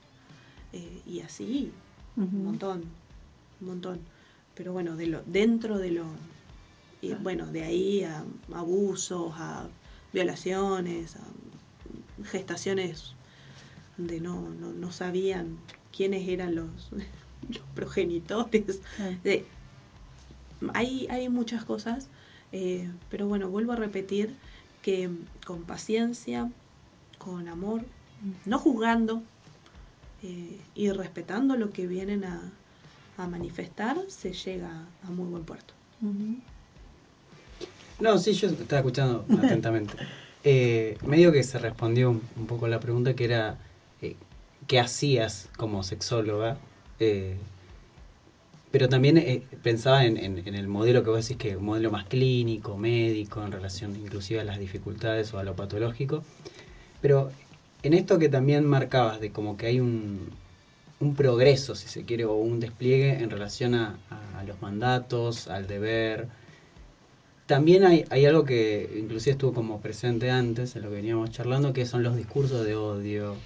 Eh, 0.72 1.02
y 1.06 1.20
así, 1.20 1.70
un 2.16 2.44
montón, 2.44 2.84
un 3.60 3.66
montón. 3.66 4.00
Pero 4.54 4.72
bueno, 4.72 4.96
de 4.96 5.06
lo, 5.06 5.22
dentro 5.26 5.78
de 5.78 5.90
lo, 5.90 6.06
y 7.02 7.12
bueno, 7.14 7.46
de 7.46 7.62
ahí 7.62 8.04
a 8.04 8.24
abusos, 8.54 9.34
a 9.36 9.68
violaciones, 10.16 11.14
gestaciones 12.24 13.12
donde 13.98 14.18
no, 14.18 14.48
no, 14.48 14.72
no 14.72 14.90
sabían 14.90 15.59
quiénes 15.94 16.26
eran 16.26 16.55
los, 16.55 16.90
los 17.51 17.62
progenitores. 17.74 18.80
Claro. 18.97 19.16
De- 19.22 19.44
hay, 20.72 21.06
hay 21.10 21.28
muchas 21.28 21.66
cosas, 21.66 22.09
eh, 22.51 22.90
pero 23.10 23.28
bueno, 23.28 23.51
vuelvo 23.51 23.72
a 23.72 23.76
repetir 23.76 24.34
que 24.80 25.10
con 25.44 25.64
paciencia, 25.64 26.51
con 27.18 27.48
amor, 27.48 27.82
no 28.47 28.59
juzgando 28.59 29.22
eh, 30.22 30.59
y 30.74 30.90
respetando 30.93 31.56
lo 31.56 31.70
que 31.72 31.86
vienen 31.86 32.24
a, 32.24 32.40
a 33.18 33.26
manifestar, 33.28 33.98
se 34.09 34.32
llega 34.32 34.86
a 35.02 35.10
muy 35.10 35.26
buen 35.28 35.44
puerto. 35.44 35.74
No, 37.98 38.18
sí, 38.18 38.32
yo 38.35 38.48
estaba 38.48 38.81
escuchando 38.81 39.27
atentamente. 39.39 39.97
Eh, 40.43 41.01
medio 41.05 41.32
que 41.32 41.43
se 41.43 41.59
respondió 41.59 42.10
un, 42.10 42.31
un 42.36 42.47
poco 42.47 42.68
la 42.68 42.81
pregunta 42.81 43.14
que 43.16 43.24
era 43.24 43.59
eh, 44.01 44.18
¿qué 44.66 44.78
hacías 44.81 45.51
como 45.56 45.82
sexóloga? 45.82 46.60
Eh, 46.98 47.47
pero 48.70 48.89
también 48.89 49.16
eh, 49.18 49.48
pensaba 49.62 50.05
en, 50.05 50.16
en- 50.18 50.47
en 50.47 50.55
el 50.55 50.68
modelo 50.68 51.02
que 51.02 51.10
vos 51.10 51.23
decís 51.27 51.36
que 51.39 51.51
es 51.51 51.56
un 51.56 51.64
modelo 51.64 51.90
más 51.90 52.06
clínico, 52.06 52.77
médico, 52.77 53.43
en 53.44 53.52
relación 53.52 53.97
inclusive 53.97 54.40
a 54.40 54.44
las 54.44 54.59
dificultades 54.59 55.32
o 55.35 55.39
a 55.39 55.44
lo 55.44 55.56
patológico. 55.56 56.24
Pero 57.01 57.35
en 57.82 57.94
esto 57.94 58.18
que 58.18 58.28
también 58.31 58.66
marcabas 58.66 59.20
de 59.20 59.32
como 59.32 59.56
que 59.59 59.66
hay 59.66 59.81
un, 59.81 60.39
un 61.01 61.16
progreso, 61.16 61.74
si 61.77 61.89
se 61.89 62.05
quiere, 62.06 62.24
o 62.27 62.35
un 62.36 62.60
despliegue 62.60 63.23
en 63.23 63.31
relación 63.31 63.74
a, 63.74 64.01
a- 64.10 64.40
a 64.40 64.44
los 64.44 64.60
mandatos, 64.62 65.48
al 65.48 65.66
deber. 65.68 66.31
También 67.47 67.85
hay, 67.85 68.05
hay 68.10 68.27
algo 68.27 68.44
que 68.44 68.98
inclusive 69.01 69.32
estuvo 69.32 69.52
como 69.55 69.81
presente 69.81 70.31
antes, 70.31 70.74
en 70.74 70.82
lo 70.82 70.89
que 70.90 70.97
veníamos 70.97 71.31
charlando, 71.31 71.73
que 71.73 71.86
son 71.86 72.02
los 72.02 72.16
discursos 72.16 72.64
de 72.64 72.74
odio, 72.74 73.36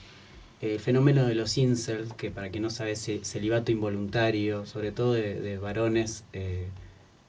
el 0.62 0.80
fenómeno 0.80 1.26
de 1.26 1.34
los 1.34 1.56
incels, 1.58 2.12
que 2.14 2.30
para 2.30 2.50
quien 2.50 2.62
no 2.62 2.70
sabe 2.70 2.92
es 2.92 3.00
ce- 3.04 3.24
celibato 3.24 3.72
involuntario, 3.72 4.64
sobre 4.66 4.92
todo 4.92 5.12
de, 5.12 5.40
de 5.40 5.58
varones 5.58 6.24
eh, 6.32 6.68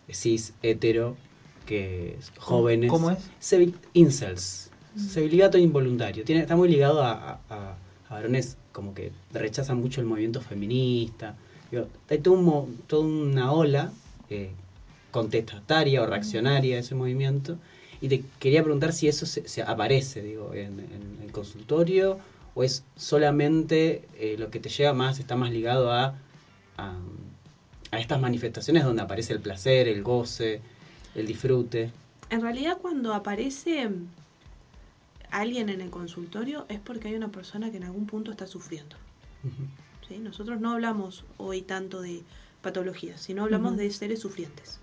cis, 0.10 0.54
hetero, 0.62 1.18
que 1.66 2.16
es 2.20 2.32
jóvenes. 2.38 2.90
¿Cómo 2.90 3.12
es? 3.12 3.20
Cevi- 3.42 3.74
incels, 3.94 4.72
celibato 4.96 5.58
involuntario. 5.58 6.24
Tiene, 6.24 6.42
está 6.42 6.56
muy 6.56 6.70
ligado 6.70 7.02
a, 7.04 7.12
a- 7.14 7.40
a- 7.50 7.78
a 8.10 8.14
varones 8.14 8.58
como 8.72 8.94
que 8.94 9.12
rechazan 9.34 9.78
mucho 9.80 10.00
el 10.02 10.08
movimiento 10.08 10.42
feminista. 10.42 11.36
Digo, 11.70 11.88
hay 12.10 12.20
todo 12.20 12.34
un 12.34 12.78
toda 12.88 13.06
una 13.06 13.52
ola 13.52 13.92
eh, 14.30 14.52
contestataria 15.12 16.02
o 16.02 16.06
reaccionaria 16.06 16.78
a 16.78 16.80
ese 16.80 16.96
movimiento. 16.96 17.58
Y 18.02 18.08
te 18.10 18.24
quería 18.40 18.64
preguntar 18.64 18.94
si 18.94 19.08
eso 19.08 19.26
se, 19.26 19.48
se 19.48 19.62
aparece 19.62 20.22
digo, 20.24 20.54
en, 20.54 20.80
en 20.80 21.20
el 21.24 21.32
consultorio 21.32 22.20
o 22.56 22.64
es 22.64 22.84
solamente 22.96 24.08
eh, 24.18 24.36
lo 24.38 24.50
que 24.50 24.60
te 24.60 24.70
llega 24.70 24.94
más, 24.94 25.20
está 25.20 25.36
más 25.36 25.52
ligado 25.52 25.92
a, 25.92 26.16
a, 26.78 26.98
a 27.92 28.00
estas 28.00 28.20
manifestaciones 28.20 28.84
donde 28.84 29.02
aparece 29.02 29.34
el 29.34 29.40
placer, 29.40 29.88
el 29.88 30.04
goce, 30.04 30.62
el 31.16 31.28
disfrute. 31.28 31.92
En 32.30 32.42
realidad 32.42 32.78
cuando 32.82 33.14
aparece 33.14 33.90
alguien 35.30 35.70
en 35.70 35.82
el 35.82 35.90
consultorio 35.90 36.66
es 36.70 36.80
porque 36.80 37.08
hay 37.08 37.16
una 37.16 37.30
persona 37.30 37.72
que 37.72 37.78
en 37.78 37.86
algún 37.86 38.06
punto 38.06 38.32
está 38.32 38.48
sufriendo. 38.48 38.96
¿sí? 40.08 40.20
Nosotros 40.20 40.60
no 40.60 40.72
hablamos 40.72 41.24
hoy 41.38 41.62
tanto 41.62 42.02
de 42.02 42.24
patologías, 42.62 43.22
sino 43.22 43.44
hablamos 43.44 43.78
de 43.78 43.90
seres 43.92 44.20
sufrientes. 44.20 44.81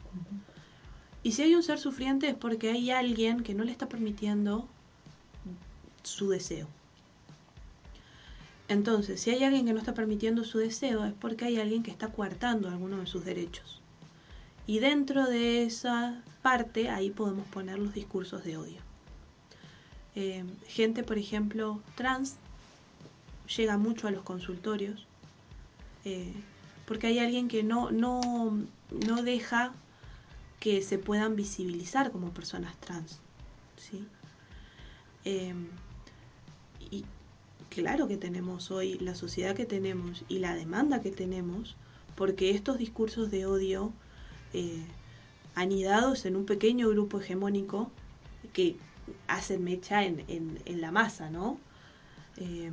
Y 1.23 1.33
si 1.33 1.43
hay 1.43 1.55
un 1.55 1.63
ser 1.63 1.79
sufriente 1.79 2.29
es 2.29 2.35
porque 2.35 2.71
hay 2.71 2.91
alguien 2.91 3.43
que 3.43 3.55
no 3.55 3.65
le 3.65 3.73
está 3.73 3.89
permitiendo 3.89 4.69
su 6.03 6.31
deseo. 6.31 6.67
Entonces, 8.69 9.21
si 9.21 9.31
hay 9.31 9.45
alguien 9.45 9.67
que 9.67 9.73
no 9.73 9.79
está 9.79 9.95
permitiendo 9.95 10.45
su 10.45 10.59
deseo 10.59 11.05
es 11.05 11.15
porque 11.15 11.47
hay 11.47 11.59
alguien 11.59 11.83
que 11.83 11.91
está 11.91 12.09
coartando 12.09 12.69
alguno 12.69 12.99
de 12.99 13.07
sus 13.07 13.25
derechos. 13.25 13.81
Y 14.67 14.81
dentro 14.81 15.27
de 15.27 15.63
esa 15.65 16.23
parte, 16.43 16.91
ahí 16.91 17.11
podemos 17.11 17.47
poner 17.49 17.79
los 17.79 17.95
discursos 17.95 18.45
de 18.45 18.59
odio. 18.59 18.81
Eh, 20.15 20.45
gente, 20.67 21.03
por 21.03 21.17
ejemplo, 21.17 21.81
trans, 21.95 22.37
llega 23.57 23.79
mucho 23.79 24.09
a 24.09 24.11
los 24.11 24.23
consultorios, 24.23 25.07
eh, 26.05 26.35
porque 26.87 27.07
hay 27.07 27.19
alguien 27.19 27.49
que 27.49 27.63
no, 27.63 27.91
no, 27.91 28.59
no 28.91 29.23
deja 29.23 29.73
que 30.61 30.83
se 30.83 30.99
puedan 30.99 31.37
visibilizar 31.37 32.11
como 32.11 32.33
personas 32.33 32.77
trans. 32.81 33.21
¿sí? 33.77 34.07
Eh, 35.25 35.55
y 36.91 37.05
claro 37.69 38.09
que 38.09 38.17
tenemos 38.17 38.71
hoy 38.71 38.99
la 38.99 39.15
sociedad 39.15 39.55
que 39.55 39.67
tenemos 39.67 40.25
y 40.29 40.39
la 40.39 40.55
demanda 40.55 41.01
que 41.01 41.11
tenemos, 41.11 41.77
porque 42.17 42.51
estos 42.51 42.79
discursos 42.79 43.31
de 43.31 43.47
odio 43.47 43.93
eh, 44.53 44.85
anidados 45.55 46.25
en 46.25 46.37
un 46.37 46.47
pequeño 46.47 46.89
grupo 46.89 47.21
hegemónico 47.21 47.91
que 48.53 48.77
hacen 49.27 49.65
mecha 49.65 50.05
en, 50.05 50.25
en, 50.29 50.81
la 50.81 50.91
masa, 50.91 51.31
¿no? 51.31 51.59
Eh, 52.37 52.71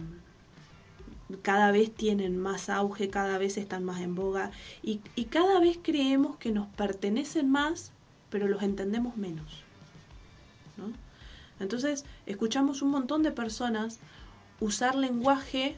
cada 1.41 1.71
vez 1.71 1.93
tienen 1.93 2.37
más 2.37 2.69
auge, 2.69 3.09
cada 3.09 3.37
vez 3.37 3.57
están 3.57 3.83
más 3.83 4.01
en 4.01 4.15
boga 4.15 4.51
y, 4.83 4.99
cada 5.25 5.59
vez 5.59 5.79
creemos 5.81 6.37
que 6.37 6.51
nos 6.51 6.67
pertenecen 6.67 7.49
más, 7.49 7.91
pero 8.29 8.47
los 8.47 8.61
entendemos 8.61 9.17
menos. 9.17 9.63
¿no? 10.77 10.91
Entonces, 11.59 12.05
escuchamos 12.25 12.81
un 12.81 12.91
montón 12.91 13.23
de 13.23 13.31
personas 13.31 13.99
usar 14.59 14.95
lenguaje 14.95 15.77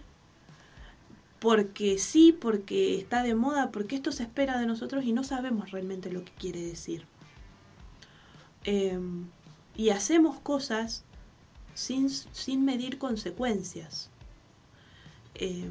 porque 1.39 1.97
sí, 1.99 2.31
porque 2.31 2.97
está 2.97 3.23
de 3.23 3.35
moda, 3.35 3.71
porque 3.71 3.95
esto 3.95 4.11
se 4.11 4.23
espera 4.23 4.59
de 4.59 4.65
nosotros 4.65 5.05
y 5.05 5.13
no 5.13 5.23
sabemos 5.23 5.71
realmente 5.71 6.11
lo 6.11 6.25
que 6.25 6.31
quiere 6.31 6.61
decir. 6.61 7.05
Eh, 8.65 8.99
y 9.75 9.91
hacemos 9.91 10.39
cosas 10.39 11.03
sin, 11.75 12.09
sin 12.09 12.65
medir 12.65 12.97
consecuencias. 12.97 14.09
Eh, 15.39 15.69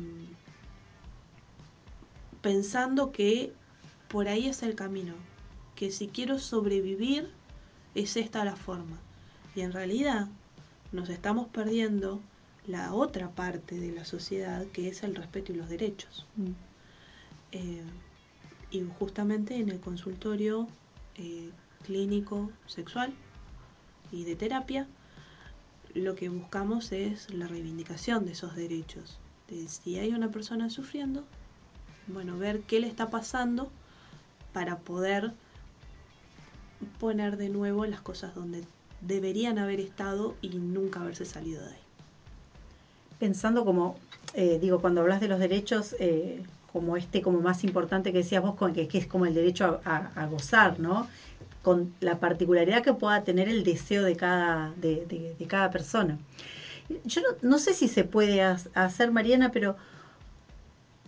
pensando 2.41 3.11
que 3.11 3.53
por 4.09 4.29
ahí 4.29 4.47
es 4.47 4.63
el 4.63 4.75
camino. 4.75 5.15
que 5.75 5.91
si 5.91 6.09
quiero 6.09 6.39
sobrevivir 6.39 7.31
es 7.95 8.17
esta 8.17 8.45
la 8.45 8.57
forma. 8.57 8.99
Y 9.55 9.61
en 9.61 9.73
realidad 9.73 10.29
nos 10.93 11.11
estamos 11.11 11.49
perdiendo 11.49 12.21
la 12.67 12.95
otra 12.95 13.31
parte 13.31 13.79
de 13.79 13.93
la 13.93 14.05
sociedad 14.05 14.67
que 14.73 14.89
es 14.89 15.03
el 15.03 15.15
respeto 15.15 15.53
y 15.53 15.57
los 15.57 15.69
derechos. 15.69 16.27
Mm. 16.37 16.53
Eh, 17.53 17.83
y 18.71 18.85
justamente 18.99 19.57
en 19.57 19.69
el 19.71 19.81
consultorio 19.81 20.67
eh, 21.17 21.51
clínico 21.85 22.51
sexual 22.67 23.13
y 24.13 24.25
de 24.25 24.37
terapia, 24.37 24.87
lo 25.95 26.15
que 26.15 26.29
buscamos 26.29 26.93
es 26.93 27.33
la 27.33 27.47
reivindicación 27.47 28.25
de 28.25 28.33
esos 28.33 28.55
derechos. 28.55 29.19
De 29.48 29.68
si 29.68 29.98
hay 29.98 30.12
una 30.12 30.28
persona 30.31 30.70
sufriendo, 30.70 31.24
bueno, 32.09 32.36
ver 32.36 32.60
qué 32.62 32.81
le 32.81 32.89
está 32.89 33.10
pasando 33.10 33.70
para 34.52 34.78
poder 34.78 35.32
poner 36.98 37.36
de 37.36 37.48
nuevo 37.48 37.86
las 37.86 38.01
cosas 38.01 38.35
donde 38.35 38.64
deberían 39.01 39.59
haber 39.59 39.81
estado 39.81 40.35
y 40.40 40.48
nunca 40.48 41.01
haberse 41.01 41.24
salido 41.24 41.62
de 41.62 41.74
ahí. 41.74 41.81
Pensando 43.20 43.64
como, 43.64 43.97
eh, 44.35 44.59
digo, 44.60 44.81
cuando 44.81 45.01
hablas 45.02 45.20
de 45.20 45.28
los 45.28 45.39
derechos, 45.39 45.94
eh, 46.01 46.43
como 46.73 46.97
este, 46.97 47.23
como 47.23 47.40
más 47.40 47.62
importante 47.64 48.12
que 48.12 48.18
decías 48.18 48.43
vos, 48.43 48.56
que, 48.73 48.89
es 48.93 49.06
como 49.06 49.27
el 49.27 49.35
derecho 49.35 49.81
a, 49.85 50.27
gozar, 50.27 50.81
¿no? 50.81 51.09
Con 51.62 51.94
la 52.01 52.18
particularidad 52.18 52.82
que 52.82 52.93
pueda 52.93 53.23
tener 53.24 53.48
el 53.48 53.64
deseo 53.64 54.02
de 54.02 54.16
cada, 54.16 54.73
de- 54.77 55.35
de 55.39 55.47
cada 55.47 55.70
persona. 55.70 56.18
Yo 57.05 57.21
no, 57.43 57.59
sé 57.59 57.75
si 57.75 57.89
se 57.89 58.05
puede 58.05 58.43
hacer, 58.43 59.11
Mariana, 59.11 59.51
pero 59.51 59.77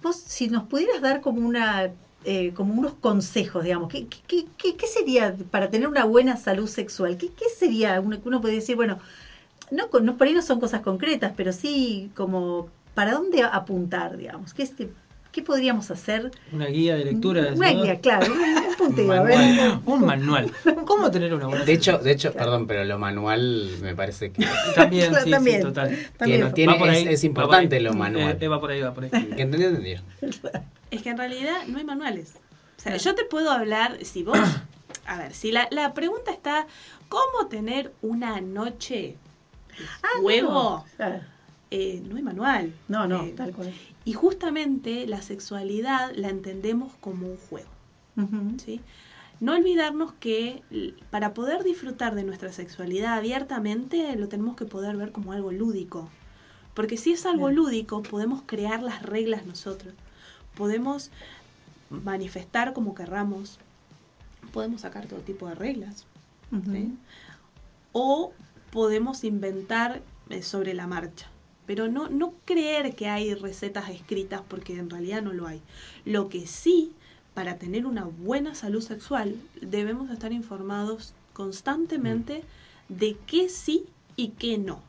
vos, 0.03 0.17
si 0.17 0.49
nos 0.49 0.65
pudieras 0.65 1.01
dar 1.01 1.21
como 1.21 1.47
una 1.47 1.91
eh, 2.25 2.53
como 2.55 2.75
unos 2.75 2.95
consejos, 2.95 3.65
digamos, 3.65 3.91
¿qué, 3.91 4.07
qué, 4.07 4.87
sería 4.87 5.37
para 5.51 5.71
tener 5.71 5.89
una 5.89 6.05
buena 6.05 6.37
salud 6.37 6.69
sexual? 6.69 7.17
¿Qué, 7.17 7.31
sería 7.57 8.01
uno 8.01 8.19
uno 8.25 8.41
puede 8.41 8.57
decir, 8.57 8.77
bueno, 8.77 8.99
no, 9.71 9.89
no 10.01 10.17
por 10.17 10.27
ahí 10.27 10.35
no 10.35 10.43
son 10.43 10.61
cosas 10.61 10.83
concretas, 10.83 11.33
pero 11.37 11.53
sí 11.53 12.11
como 12.17 12.71
para 12.95 13.13
dónde 13.13 13.43
apuntar, 13.43 14.17
digamos, 14.17 14.53
qué, 14.55 14.65
este, 14.65 14.91
qué 15.39 15.44
podríamos 15.44 15.89
hacer? 15.90 16.32
Una 16.52 16.66
guía 16.66 16.97
de 16.97 17.05
lectura. 17.05 17.52
Una 17.55 17.73
¿no? 17.73 17.82
guía, 17.82 18.01
claro, 18.01 18.32
un, 18.32 18.40
un 18.40 18.74
punteo. 18.77 19.06
Manual. 19.06 19.82
Un 19.86 20.05
manual. 20.05 20.52
¿Cómo 20.85 21.10
tener 21.12 21.32
una 21.32 21.47
buena 21.47 21.65
De 21.65 21.73
hecho, 21.73 21.98
de 21.98 22.10
hecho, 22.10 22.32
perdón, 22.32 22.66
pero 22.66 22.85
lo 22.85 22.98
manual 22.98 23.70
me 23.81 23.94
parece 23.94 24.32
que, 24.32 24.44
También, 24.74 25.15
sí, 25.24 25.31
También. 25.31 25.59
sí, 25.59 25.62
total. 25.62 25.90
que 25.90 26.19
También. 26.19 26.40
no 26.40 26.52
tiene, 26.52 26.73
Va 26.73 26.78
por 26.78 26.90
ahí, 26.90 27.05
es, 27.05 27.10
es 27.10 27.23
va 27.23 27.27
importante 27.27 27.66
por 27.69 27.74
ahí. 27.77 27.82
lo 27.85 27.94
manual. 27.94 28.32
Eh, 28.32 28.39
eh, 28.40 28.48
va 28.48 28.60
por 28.60 28.70
ahí, 28.73 28.81
va 28.81 28.93
por 28.93 29.05
ahí. 29.05 29.10
que 29.10 29.43
entendió, 29.43 29.69
entendió. 29.69 30.01
Es 30.90 31.02
que 31.02 31.10
en 31.10 31.19
realidad 31.19 31.59
no 31.69 31.78
hay 31.78 31.85
manuales. 31.85 32.35
O 32.78 32.81
sea, 32.81 32.97
yo 32.97 33.15
te 33.15 33.24
puedo 33.24 33.52
hablar, 33.52 34.05
si 34.05 34.24
vos, 34.24 34.39
a 35.06 35.19
ver, 35.19 35.35
si 35.35 35.52
la, 35.52 35.69
la 35.70 35.94
pregunta 35.94 36.32
está, 36.32 36.66
¿cómo 37.09 37.47
tener 37.48 37.93
una 38.02 38.40
noche 38.40 38.94
de 38.97 39.16
Ah, 40.02 40.20
no, 40.20 40.85
claro. 40.97 41.20
Eh, 41.70 42.03
no 42.09 42.16
hay 42.16 42.23
manual. 42.23 42.73
No, 42.89 43.07
no, 43.07 43.24
Eh, 43.24 43.35
tal 43.36 43.53
cual. 43.53 43.73
Y 44.05 44.12
justamente 44.15 45.07
la 45.07 45.20
sexualidad 45.23 46.12
la 46.15 46.28
entendemos 46.31 46.93
como 47.01 47.27
un 47.28 47.36
juego. 47.36 47.69
¿sí? 48.65 48.81
No 49.40 49.53
olvidarnos 49.53 50.12
que 50.15 50.62
para 51.11 51.32
poder 51.35 51.62
disfrutar 51.62 52.15
de 52.16 52.24
nuestra 52.24 52.53
sexualidad 52.53 53.16
abiertamente 53.16 54.16
lo 54.16 54.28
tenemos 54.28 54.57
que 54.57 54.65
poder 54.65 54.97
ver 54.97 55.12
como 55.12 55.32
algo 55.32 55.53
lúdico. 55.53 56.09
Porque 56.74 56.97
si 56.97 57.12
es 57.12 57.27
algo 57.27 57.47
Bien. 57.47 57.57
lúdico, 57.57 58.03
podemos 58.03 58.43
crear 58.47 58.82
las 58.82 59.03
reglas 59.03 59.47
nosotros. 59.47 59.95
Podemos 60.57 61.11
manifestar 61.90 62.73
como 62.73 62.95
querramos. 62.95 63.59
Podemos 64.53 64.81
sacar 64.81 65.07
todo 65.07 65.20
tipo 65.20 65.47
de 65.49 65.55
reglas. 65.55 66.07
O 67.93 68.32
podemos 68.73 69.23
inventar 69.24 70.01
eh, 70.31 70.43
sobre 70.43 70.74
la 70.74 70.86
marcha. 70.86 71.27
Pero 71.69 71.86
no, 71.86 72.09
no 72.09 72.32
creer 72.47 72.97
que 72.97 73.09
hay 73.09 73.35
recetas 73.35 73.90
escritas 73.90 74.40
porque 74.49 74.73
en 74.77 74.89
realidad 74.89 75.20
no 75.23 75.35
lo 75.35 75.47
hay. 75.47 75.61
Lo 76.07 76.31
que 76.31 76.47
sí, 76.47 76.93
para 77.35 77.57
tener 77.59 77.85
una 77.85 78.05
buena 78.05 78.55
salud 78.55 78.81
sexual, 78.81 79.36
debemos 79.61 80.11
estar 80.11 80.32
informados 80.32 81.12
constantemente 81.35 82.43
de 82.89 83.19
qué 83.27 83.51
sí 83.51 83.85
y 84.16 84.28
qué 84.28 84.57
no. 84.57 84.81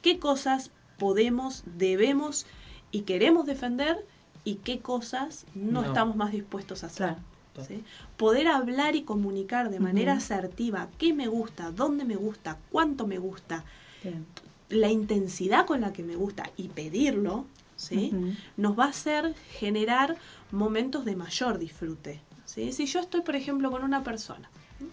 Qué 0.00 0.18
cosas 0.18 0.70
podemos, 0.98 1.64
debemos 1.78 2.46
y 2.92 3.02
queremos 3.02 3.44
defender 3.44 4.02
y 4.42 4.54
qué 4.54 4.80
cosas 4.80 5.44
no, 5.54 5.82
No. 5.82 5.86
estamos 5.86 6.16
más 6.16 6.32
dispuestos 6.32 6.82
a 6.82 6.86
hacer. 6.86 7.16
Claro. 7.52 7.68
¿sí? 7.68 7.84
Poder 8.16 8.48
hablar 8.48 8.96
y 8.96 9.02
comunicar 9.02 9.70
de 9.70 9.80
manera 9.80 10.12
Ujú. 10.12 10.22
asertiva 10.22 10.88
qué 10.96 11.12
me 11.12 11.28
gusta, 11.28 11.70
dónde 11.72 12.06
me 12.06 12.16
gusta, 12.16 12.56
cuánto 12.70 13.06
me 13.06 13.18
gusta, 13.18 13.64
Bien. 14.02 14.24
La 14.72 14.90
intensidad 14.90 15.66
con 15.66 15.80
la 15.80 15.92
que 15.92 16.02
me 16.02 16.16
gusta 16.16 16.50
y 16.56 16.68
pedirlo, 16.68 17.44
¿sí? 17.76 18.10
Nos 18.56 18.78
va 18.78 18.84
a 18.86 18.88
hacer 18.88 19.34
generar 19.58 20.16
momentos 20.50 21.04
de 21.04 21.14
mayor 21.16 21.58
disfrute. 21.58 22.20
¿sí? 22.44 22.72
Si 22.72 22.86
yo 22.86 23.00
estoy, 23.00 23.20
por 23.22 23.36
ejemplo, 23.36 23.70
con 23.70 23.82
una 23.84 24.02
persona 24.02 24.48
¿sí? 24.78 24.86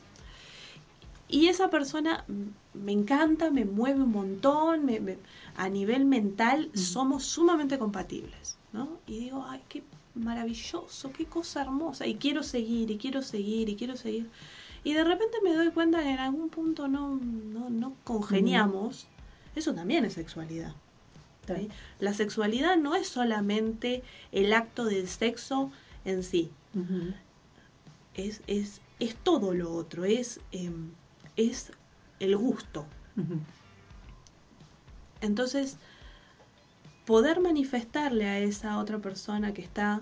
y 1.28 1.48
esa 1.48 1.70
persona 1.70 2.26
me 2.74 2.92
encanta, 2.92 3.52
me 3.52 3.66
mueve 3.66 4.02
un 4.04 4.12
montón, 4.12 4.86
me- 4.86 5.00
me- 5.00 5.18
a 5.56 5.70
nivel 5.70 6.06
mental 6.06 6.70
somos 6.74 7.24
sumamente 7.26 7.78
compatibles, 7.78 8.58
¿no? 8.74 8.90
Y 9.08 9.20
digo, 9.20 9.46
ay, 9.48 9.62
qué 9.70 9.84
maravilloso, 10.16 11.12
qué 11.12 11.26
cosa 11.26 11.62
hermosa, 11.62 12.08
y 12.08 12.16
quiero 12.16 12.42
seguir, 12.44 12.90
y 12.92 12.98
quiero 12.98 13.22
seguir, 13.22 13.70
y 13.70 13.76
quiero 13.76 13.96
seguir. 13.96 14.30
Y 14.84 14.94
de 14.94 15.04
repente 15.04 15.38
me 15.44 15.54
doy 15.54 15.70
cuenta 15.72 16.02
que 16.02 16.10
en 16.10 16.20
algún 16.20 16.50
punto 16.50 16.88
no, 16.88 17.16
no, 17.18 17.70
no 17.70 17.94
congeniamos. 18.06 19.08
Eso 19.60 19.73
también 19.73 20.06
es 20.06 20.14
sexualidad. 20.14 20.73
¿sí? 21.45 21.68
La 21.99 22.14
sexualidad 22.14 22.77
no 22.77 22.95
es 22.95 23.10
solamente 23.10 24.03
el 24.31 24.53
acto 24.53 24.86
del 24.86 25.10
sexo 25.10 25.69
en 26.06 26.23
sí, 26.23 26.49
es, 28.14 28.40
es, 28.48 28.80
es 28.99 29.15
todo 29.15 29.53
lo 29.53 29.73
otro, 29.73 30.06
es, 30.06 30.40
em, 30.53 30.91
es 31.36 31.73
el 32.22 32.38
gusto. 32.38 32.86
Entonces, 35.19 35.76
poder 37.06 37.41
manifestarle 37.41 38.27
a 38.30 38.40
esa 38.40 38.80
otra 38.80 38.99
persona 38.99 39.53
que 39.53 39.61
está 39.61 40.02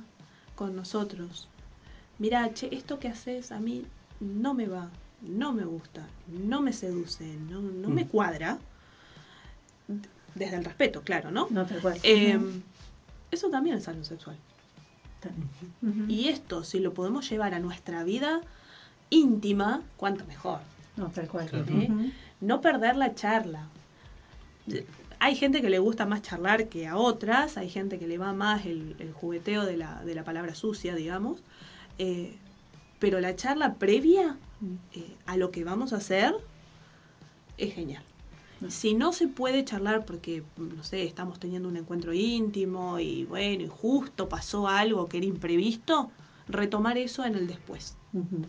con 0.55 0.75
nosotros, 0.75 1.47
mira, 2.19 2.53
che, 2.53 2.69
esto 2.75 2.99
que 2.99 3.07
haces 3.07 3.51
a 3.51 3.59
mí 3.59 3.85
no 4.19 4.53
me 4.53 4.67
va, 4.67 4.91
no 5.21 5.51
me 5.51 5.65
gusta, 5.65 6.05
no 6.47 6.61
me 6.61 6.73
seduce, 6.73 7.25
no, 7.49 7.59
no 7.61 7.89
me 7.89 8.03
Mm. 8.03 8.07
cuadra, 8.09 8.59
desde 10.35 10.57
el 10.57 10.65
respeto, 10.65 11.01
claro, 11.01 11.31
¿no? 11.31 11.47
No, 11.49 11.65
tal 11.65 11.81
cual. 11.81 11.99
Eh, 12.03 12.37
Ujú. 12.37 12.61
Eso 13.31 13.49
también 13.49 13.77
es 13.77 13.83
salud 13.83 14.03
sexual. 14.03 14.37
Ujú. 15.81 16.05
Y 16.07 16.29
esto, 16.29 16.63
si 16.63 16.79
lo 16.79 16.93
podemos 16.93 17.29
llevar 17.29 17.53
a 17.53 17.59
nuestra 17.59 18.03
vida 18.03 18.41
íntima, 19.09 19.81
cuanto 19.97 20.25
mejor. 20.25 20.59
No, 20.95 21.09
tal 21.09 21.27
cual. 21.27 21.47
Claro. 21.49 21.65
¿eh? 21.69 22.11
No 22.39 22.61
perder 22.61 22.95
la 22.95 23.15
charla. 23.15 23.67
Hay 25.19 25.35
gente 25.35 25.61
que 25.61 25.69
le 25.69 25.79
gusta 25.79 26.05
más 26.05 26.21
charlar 26.21 26.67
que 26.67 26.87
a 26.87 26.95
otras, 26.95 27.57
hay 27.57 27.69
gente 27.69 27.97
que 27.97 28.07
le 28.07 28.17
va 28.17 28.33
más 28.33 28.65
el, 28.65 28.95
el 28.99 29.11
jugueteo 29.11 29.65
de 29.65 29.77
la, 29.77 30.03
de 30.03 30.13
la 30.13 30.23
palabra 30.23 30.53
sucia, 30.53 30.93
digamos. 30.95 31.41
Eh, 31.97 32.37
pero 32.99 33.19
la 33.19 33.35
charla 33.35 33.75
previa 33.75 34.37
eh, 34.93 35.15
a 35.25 35.37
lo 35.37 35.51
que 35.51 35.63
vamos 35.63 35.93
a 35.93 35.97
hacer 35.97 36.33
es 37.57 37.73
genial. 37.73 38.03
Si 38.69 38.93
no 38.95 39.13
se 39.13 39.27
puede 39.27 39.63
charlar 39.63 40.05
porque, 40.05 40.43
no 40.57 40.83
sé, 40.83 41.03
estamos 41.03 41.39
teniendo 41.39 41.69
un 41.69 41.77
encuentro 41.77 42.13
íntimo 42.13 42.99
y 42.99 43.25
bueno, 43.25 43.63
y 43.63 43.67
justo 43.67 44.27
pasó 44.29 44.67
algo 44.67 45.07
que 45.07 45.17
era 45.17 45.27
imprevisto, 45.27 46.09
retomar 46.47 46.97
eso 46.97 47.23
en 47.25 47.35
el 47.35 47.47
después. 47.47 47.95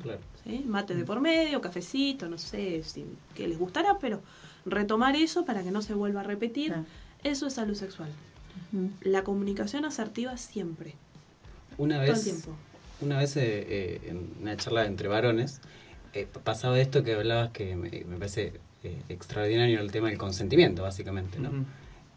Claro. 0.02 0.20
¿sí? 0.44 0.64
Mate 0.66 0.94
de 0.94 1.04
por 1.04 1.20
medio, 1.20 1.60
cafecito, 1.60 2.28
no 2.28 2.38
sé 2.38 2.82
si 2.84 3.04
qué 3.34 3.46
les 3.48 3.58
gustará, 3.58 3.98
pero 3.98 4.22
retomar 4.64 5.14
eso 5.14 5.44
para 5.44 5.62
que 5.62 5.70
no 5.70 5.82
se 5.82 5.94
vuelva 5.94 6.20
a 6.20 6.24
repetir. 6.24 6.68
Claro. 6.68 6.86
Eso 7.24 7.46
es 7.46 7.54
salud 7.54 7.74
sexual. 7.74 8.08
La 9.02 9.24
comunicación 9.24 9.84
asertiva 9.84 10.36
siempre, 10.36 10.94
Una 11.76 11.96
todo 11.96 12.04
el 12.04 12.12
vez, 12.12 12.24
tiempo. 12.24 12.56
una 13.00 13.18
vez 13.18 13.36
eh, 13.36 13.42
eh, 13.68 14.00
en 14.06 14.32
una 14.40 14.56
charla 14.56 14.86
entre 14.86 15.08
varones, 15.08 15.60
eh, 16.14 16.26
pasaba 16.44 16.78
esto 16.80 17.02
que 17.04 17.14
hablabas 17.14 17.50
que 17.50 17.76
me, 17.76 18.04
me 18.04 18.16
parece 18.16 18.60
eh, 18.84 19.02
extraordinario 19.08 19.80
el 19.80 19.90
tema 19.90 20.08
del 20.08 20.18
consentimiento, 20.18 20.82
básicamente, 20.82 21.38
¿no? 21.40 21.48
Ujú. 21.50 21.64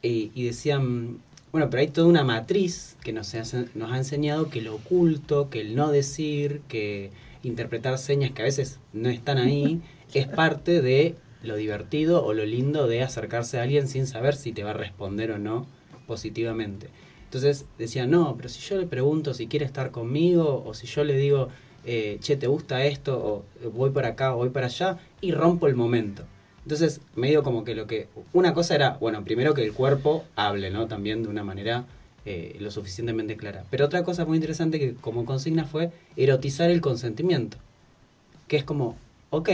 y, 0.02 0.32
y 0.34 0.46
decían, 0.46 1.20
bueno, 1.52 1.70
pero 1.70 1.82
hay 1.82 1.88
toda 1.88 2.08
una 2.08 2.24
matriz 2.24 2.98
que 3.04 3.14
nos, 3.14 3.34
hace- 3.36 3.68
nos 3.76 3.92
ha 3.92 3.98
enseñado 3.98 4.50
que 4.50 4.62
lo 4.62 4.76
oculto, 4.76 5.50
que 5.50 5.62
el 5.62 5.76
no 5.76 5.92
decir, 5.92 6.62
que 6.68 7.12
interpretar 7.44 7.98
señas 7.98 8.32
que 8.32 8.42
a 8.42 8.46
veces 8.46 8.80
no 8.94 9.10
están 9.10 9.38
ahí, 9.38 9.82
es 10.14 10.28
parte 10.28 10.82
de 10.82 11.16
lo 11.44 11.56
divertido 11.56 12.24
o 12.24 12.34
lo 12.34 12.46
lindo 12.46 12.88
de 12.88 13.02
acercarse 13.04 13.60
a 13.60 13.64
alguien 13.64 13.88
sin 13.88 14.06
saber 14.08 14.36
si 14.36 14.54
te 14.54 14.64
va 14.64 14.72
a 14.72 14.74
responder 14.74 15.32
o 15.32 15.40
no 15.40 15.68
positivamente. 16.08 16.88
Entonces 17.26 17.66
decían, 17.78 18.12
no, 18.12 18.36
pero 18.38 18.50
si 18.50 18.60
yo 18.62 18.78
le 18.78 18.86
pregunto 18.88 19.34
si 19.34 19.48
quiere 19.48 19.66
estar 19.66 19.92
conmigo 19.92 20.64
o 20.66 20.74
si 20.74 20.86
yo 20.88 21.04
le 21.04 21.16
digo, 21.18 21.50
eh, 21.84 22.18
che, 22.22 22.36
¿te 22.38 22.48
gusta 22.48 22.84
esto? 22.86 23.18
O 23.18 23.46
eh, 23.64 23.68
voy 23.68 23.90
para 23.92 24.10
acá 24.10 24.34
o 24.34 24.38
voy 24.38 24.50
para 24.50 24.68
allá, 24.68 24.98
y 25.22 25.32
rompo 25.32 25.68
el 25.68 25.76
momento. 25.76 26.28
Entonces, 26.64 27.02
medio 27.16 27.44
como 27.44 27.64
que 27.64 27.76
lo 27.76 27.88
que. 27.88 28.08
Una 28.34 28.54
cosa 28.54 28.76
era, 28.76 28.98
bueno, 29.00 29.24
primero 29.24 29.54
que 29.54 29.64
el 29.64 29.74
cuerpo 29.74 30.26
hable, 30.36 30.70
¿no? 30.70 30.88
También 30.88 31.24
de 31.24 31.30
una 31.30 31.44
manera 31.44 31.86
eh, 32.26 32.56
lo 32.60 32.70
suficientemente 32.70 33.36
clara. 33.36 33.66
Pero 33.72 33.86
otra 33.86 34.04
cosa 34.04 34.26
muy 34.26 34.38
interesante 34.38 34.80
que 34.80 34.94
como 34.94 35.26
consigna 35.26 35.66
fue 35.66 35.92
erotizar 36.16 36.70
el 36.70 36.82
consentimiento. 36.82 37.58
Que 38.48 38.58
es 38.58 38.64
como, 38.64 38.96
ok, 39.32 39.50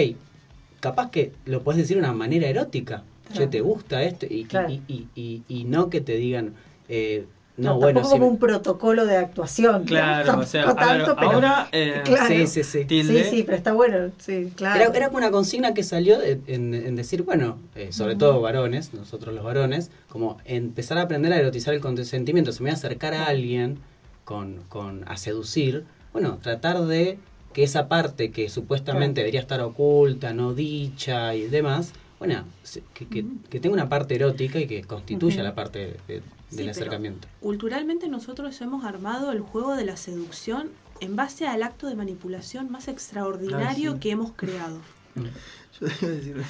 capaz 0.81 1.09
que 1.11 1.31
lo 1.45 1.63
puedes 1.63 1.81
decir 1.81 1.95
de 1.97 2.03
una 2.03 2.13
manera 2.13 2.47
erótica. 2.47 3.03
Che, 3.29 3.33
Claro. 3.33 3.49
¿te 3.51 3.61
gusta 3.61 4.03
esto? 4.03 4.25
Y, 4.29 4.45
Claro. 4.45 4.69
y, 4.71 4.81
y, 4.87 5.07
y- 5.15 5.43
y 5.47 5.63
no 5.65 5.89
que 5.89 6.01
te 6.01 6.15
digan, 6.17 6.55
eh, 6.89 7.25
no, 7.57 7.71
No, 7.71 7.75
bueno, 7.79 8.01
tampoco 8.01 8.15
sí, 8.15 8.19
como 8.19 8.31
un 8.31 8.37
protocolo 8.39 9.05
de 9.05 9.17
actuación. 9.17 9.81
¿no? 9.81 9.85
Claro, 9.85 10.39
o 10.39 10.45
sea, 10.45 10.65
Tampoco 10.65 10.83
a 10.89 10.93
ver, 10.93 11.05
tanto, 11.05 11.15
pero- 11.19 11.31
ahora 11.31 11.69
eh, 11.71 12.01
Claro. 12.05 12.27
sí, 12.27 12.47
sí, 12.47 12.63
sí. 12.63 12.85
tilde. 12.85 13.23
Sí, 13.23 13.29
sí, 13.37 13.43
pero 13.43 13.57
está 13.57 13.73
bueno, 13.73 14.11
sí, 14.19 14.51
claro. 14.55 14.79
Era, 14.85 14.93
era 14.95 15.05
como 15.07 15.17
una 15.17 15.31
consigna 15.31 15.73
que 15.73 15.83
salió 15.83 16.19
de- 16.19 16.39
en, 16.47 16.73
en 16.73 16.95
decir, 16.95 17.23
bueno, 17.23 17.57
eh, 17.75 17.91
sobre 17.91 18.15
todo 18.15 18.41
varones, 18.41 18.93
nosotros 18.93 19.33
los 19.33 19.43
varones, 19.43 19.89
como 20.09 20.37
empezar 20.45 20.97
a 20.99 21.01
aprender 21.03 21.33
a 21.33 21.37
erotizar 21.39 21.73
el 21.73 21.81
consentimiento. 21.81 22.51
Si 22.51 22.61
me 22.63 22.69
voy 22.69 22.75
a 22.75 22.77
acercar 22.77 23.13
a 23.15 23.25
alguien 23.25 23.79
con, 24.23 24.61
con 24.69 25.03
a 25.07 25.17
seducir, 25.17 25.83
bueno, 26.13 26.37
tratar 26.41 26.81
de 26.85 27.17
que 27.53 27.63
esa 27.63 27.87
parte 27.87 28.29
que 28.29 28.49
supuestamente 28.49 29.13
Claro. 29.21 29.25
debería 29.25 29.39
estar 29.39 29.61
oculta, 29.61 30.31
no 30.33 30.53
dicha 30.53 31.33
y 31.33 31.47
demás, 31.47 31.91
bueno, 32.19 32.43
se- 32.61 32.83
que, 32.93 33.07
que- 33.07 33.25
que 33.49 33.59
tenga 33.59 33.73
una 33.73 33.89
parte 33.89 34.13
erótica 34.15 34.59
y 34.59 34.67
que 34.67 34.83
constituya 34.83 35.41
la 35.41 35.55
parte 35.55 35.97
de- 36.07 36.21
Sí, 36.49 36.57
del 36.57 36.65
pero 36.67 36.71
acercamiento. 36.71 37.27
Culturalmente 37.41 38.07
nosotros 38.07 38.59
hemos 38.61 38.85
armado 38.85 39.31
el 39.31 39.41
juego 39.41 39.75
de 39.75 39.83
la 39.85 39.97
seducción 39.97 40.69
en 40.99 41.15
base 41.15 41.47
al 41.47 41.61
acto 41.63 41.87
de 41.87 41.95
manipulación 41.95 42.71
más 42.71 42.87
extraordinario 42.87 43.91
Ah, 43.91 43.93
sí. 43.95 43.99
que 43.99 44.11
hemos 44.11 44.31
creado. 44.33 44.79
Yo 45.79 45.87
decir- 45.87 46.43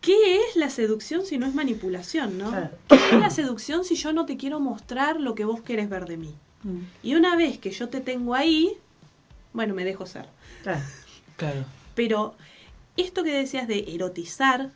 ¿Qué 0.00 0.36
es 0.36 0.54
la 0.56 0.70
seducción 0.70 1.24
si 1.26 1.38
no 1.38 1.46
es 1.46 1.54
manipulación, 1.54 2.38
no? 2.38 2.50
Claro. 2.50 2.70
¿Qué 2.88 2.94
es 2.96 3.20
la 3.20 3.30
seducción 3.30 3.84
si 3.84 3.96
yo 3.96 4.12
no 4.12 4.26
te 4.26 4.36
quiero 4.36 4.60
mostrar 4.60 5.18
lo 5.20 5.34
que 5.34 5.44
vos 5.44 5.60
querés 5.60 5.88
ver 5.90 6.06
de 6.06 6.16
mí? 6.16 6.34
Mm, 6.62 6.78
Y 7.02 7.14
una 7.16 7.34
vez 7.36 7.58
que 7.58 7.72
yo 7.72 7.88
te 7.88 8.00
tengo 8.00 8.34
ahí, 8.36 8.76
bueno, 9.52 9.74
me 9.74 9.84
dejo 9.84 10.06
ser. 10.06 10.26
claro. 10.62 10.80
Claro. 11.36 11.64
Pero 11.96 12.36
esto 12.96 13.24
que 13.24 13.32
decías 13.32 13.66
de 13.66 13.92
erotizar 13.92 14.70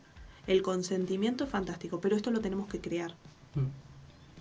el 0.48 0.62
consentimiento 0.62 1.44
es 1.44 1.50
fantástico, 1.50 2.00
pero 2.00 2.16
esto 2.16 2.30
lo 2.32 2.40
tenemos 2.40 2.68
que 2.68 2.80
crear. 2.80 3.14
Mm. 3.54 3.66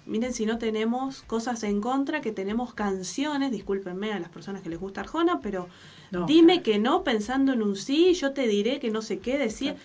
Miren 0.06 0.34
si 0.34 0.46
no 0.46 0.58
tenemos 0.58 1.22
cosas 1.24 1.64
en 1.64 1.80
contra, 1.82 2.22
que 2.22 2.32
tenemos 2.32 2.74
canciones, 2.74 3.52
discúlpenme 3.52 4.12
a 4.14 4.20
las 4.20 4.30
personas 4.30 4.62
que 4.64 4.70
les 4.70 4.80
gusta 4.80 5.02
Arjona, 5.02 5.40
pero 5.42 5.70
No, 6.12 6.26
dime 6.26 6.62
claro. 6.62 6.64
que 6.64 6.80
no 6.80 7.04
pensando 7.04 7.54
en 7.54 7.62
un 7.62 7.76
sí, 7.76 8.14
yo 8.14 8.34
te 8.34 8.48
diré 8.48 8.80
que 8.80 8.90
no 8.92 9.02
sé 9.02 9.20
qué 9.20 9.38
decir. 9.38 9.78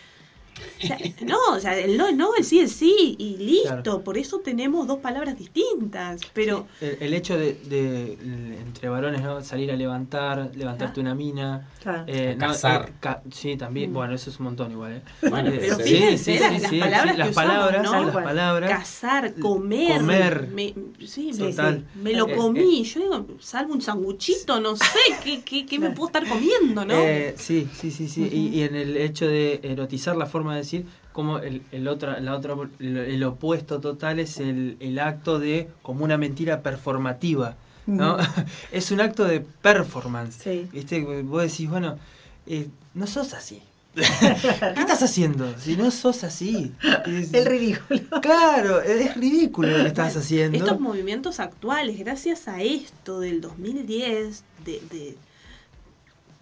O 0.82 0.86
sea, 0.86 0.98
no, 1.26 1.38
o 1.52 1.60
sea, 1.60 1.78
el 1.78 1.96
no 1.96 2.06
es 2.08 2.16
no, 2.16 2.34
el 2.36 2.44
sí 2.44 2.60
es 2.60 2.72
sí, 2.72 3.14
y 3.18 3.36
listo. 3.36 3.82
Claro. 3.82 4.02
Por 4.04 4.18
eso 4.18 4.38
tenemos 4.40 4.86
dos 4.86 4.98
palabras 4.98 5.36
distintas. 5.38 6.20
Pero 6.32 6.66
El, 6.80 6.98
el 7.00 7.14
hecho 7.14 7.36
de, 7.38 7.54
de, 7.54 8.12
el- 8.14 8.54
entre 8.60 8.88
varones, 8.88 9.22
¿no? 9.22 9.42
Salir 9.42 9.70
a 9.70 9.76
levantar, 9.76 10.50
levantarte 10.54 11.00
una 11.00 11.14
mina. 11.14 11.68
Claro. 11.82 12.04
eh, 12.06 12.32
A 12.32 12.34
no, 12.34 12.46
cazar. 12.48 12.88
eh, 12.88 12.92
ca- 13.00 13.22
sí, 13.32 13.56
también. 13.56 13.90
Mm. 13.90 13.94
Bueno, 13.94 14.14
eso 14.14 14.30
es 14.30 14.38
un 14.38 14.44
montón 14.46 14.72
igual, 14.72 14.92
¿eh? 14.96 15.02
Bueno, 15.28 15.50
Eh, 15.50 15.58
Pero 15.60 15.76
se- 15.76 15.82
fíjense 15.84 16.40
las- 16.40 16.62
las 16.62 16.72
palabras 16.72 17.18
las 17.18 17.26
que 17.26 17.30
usamos, 17.30 17.34
palabras, 17.34 17.82
¿no? 17.82 18.04
las 18.04 18.14
palabras. 18.14 18.70
cazar, 18.70 19.34
comer, 19.34 19.98
Comer. 20.00 20.48
me- 20.52 20.74
sí, 21.00 21.32
Sí, 21.32 21.42
me- 21.42 21.50
Total. 21.50 21.84
me 21.94 22.12
lo 22.12 22.28
Eh, 22.28 22.36
comí. 22.36 22.84
Yo 22.84 23.00
digo, 23.00 23.26
salvo 23.40 23.72
un 23.74 23.80
sanguchito, 23.82 24.60
no 24.60 24.76
sé, 24.76 24.84
¿qué, 25.24 25.42
qué, 25.42 25.64
qué 25.66 25.78
me 25.78 25.90
puedo 25.90 26.08
estar 26.08 26.26
comiendo, 26.28 26.84
no? 26.84 26.94
Eh, 26.94 27.34
sí, 27.38 27.66
sí, 27.74 27.90
sí, 27.90 28.08
sí. 28.08 28.26
y 28.26 28.62
en 28.62 28.74
el 28.76 28.96
hecho 28.96 29.26
de 29.26 29.60
erotizar 29.62 30.16
la 30.16 30.26
forma 30.26 30.45
de 30.52 30.58
decir, 30.58 30.86
como 31.12 31.38
el, 31.38 31.62
el 31.72 31.88
otra, 31.88 32.20
la 32.20 32.34
otra, 32.34 32.54
el, 32.80 32.96
el 32.96 33.24
opuesto 33.24 33.80
total 33.80 34.18
es 34.20 34.38
el, 34.38 34.76
el 34.80 34.98
acto 34.98 35.38
de 35.38 35.68
como 35.82 36.04
una 36.04 36.18
mentira 36.18 36.62
performativa, 36.62 37.56
¿no? 37.86 38.16
Es 38.72 38.90
un 38.90 39.00
acto 39.00 39.24
de 39.24 39.40
performance. 39.40 40.38
Sí. 40.42 40.68
¿Viste? 40.72 41.00
Vos 41.22 41.42
decís, 41.42 41.68
bueno, 41.70 41.98
eh, 42.46 42.68
no 42.94 43.06
sos 43.06 43.32
así. 43.34 43.62
¿Qué 43.96 44.80
estás 44.80 45.02
haciendo? 45.02 45.54
Si 45.58 45.74
no 45.74 45.90
sos 45.90 46.22
así. 46.22 46.72
Es- 47.06 47.32
El 47.32 47.46
ridículo. 47.46 48.00
Claro, 48.20 48.82
es 48.82 49.16
ridículo 49.16 49.68
lo 49.70 49.82
que 49.84 49.88
estás 49.88 50.16
haciendo. 50.18 50.58
Estos 50.58 50.78
movimientos 50.80 51.40
actuales, 51.40 51.98
gracias 51.98 52.46
a 52.46 52.60
esto 52.60 53.20
del 53.20 53.40
2010, 53.40 54.44
de, 54.66 54.72
de, 54.90 55.16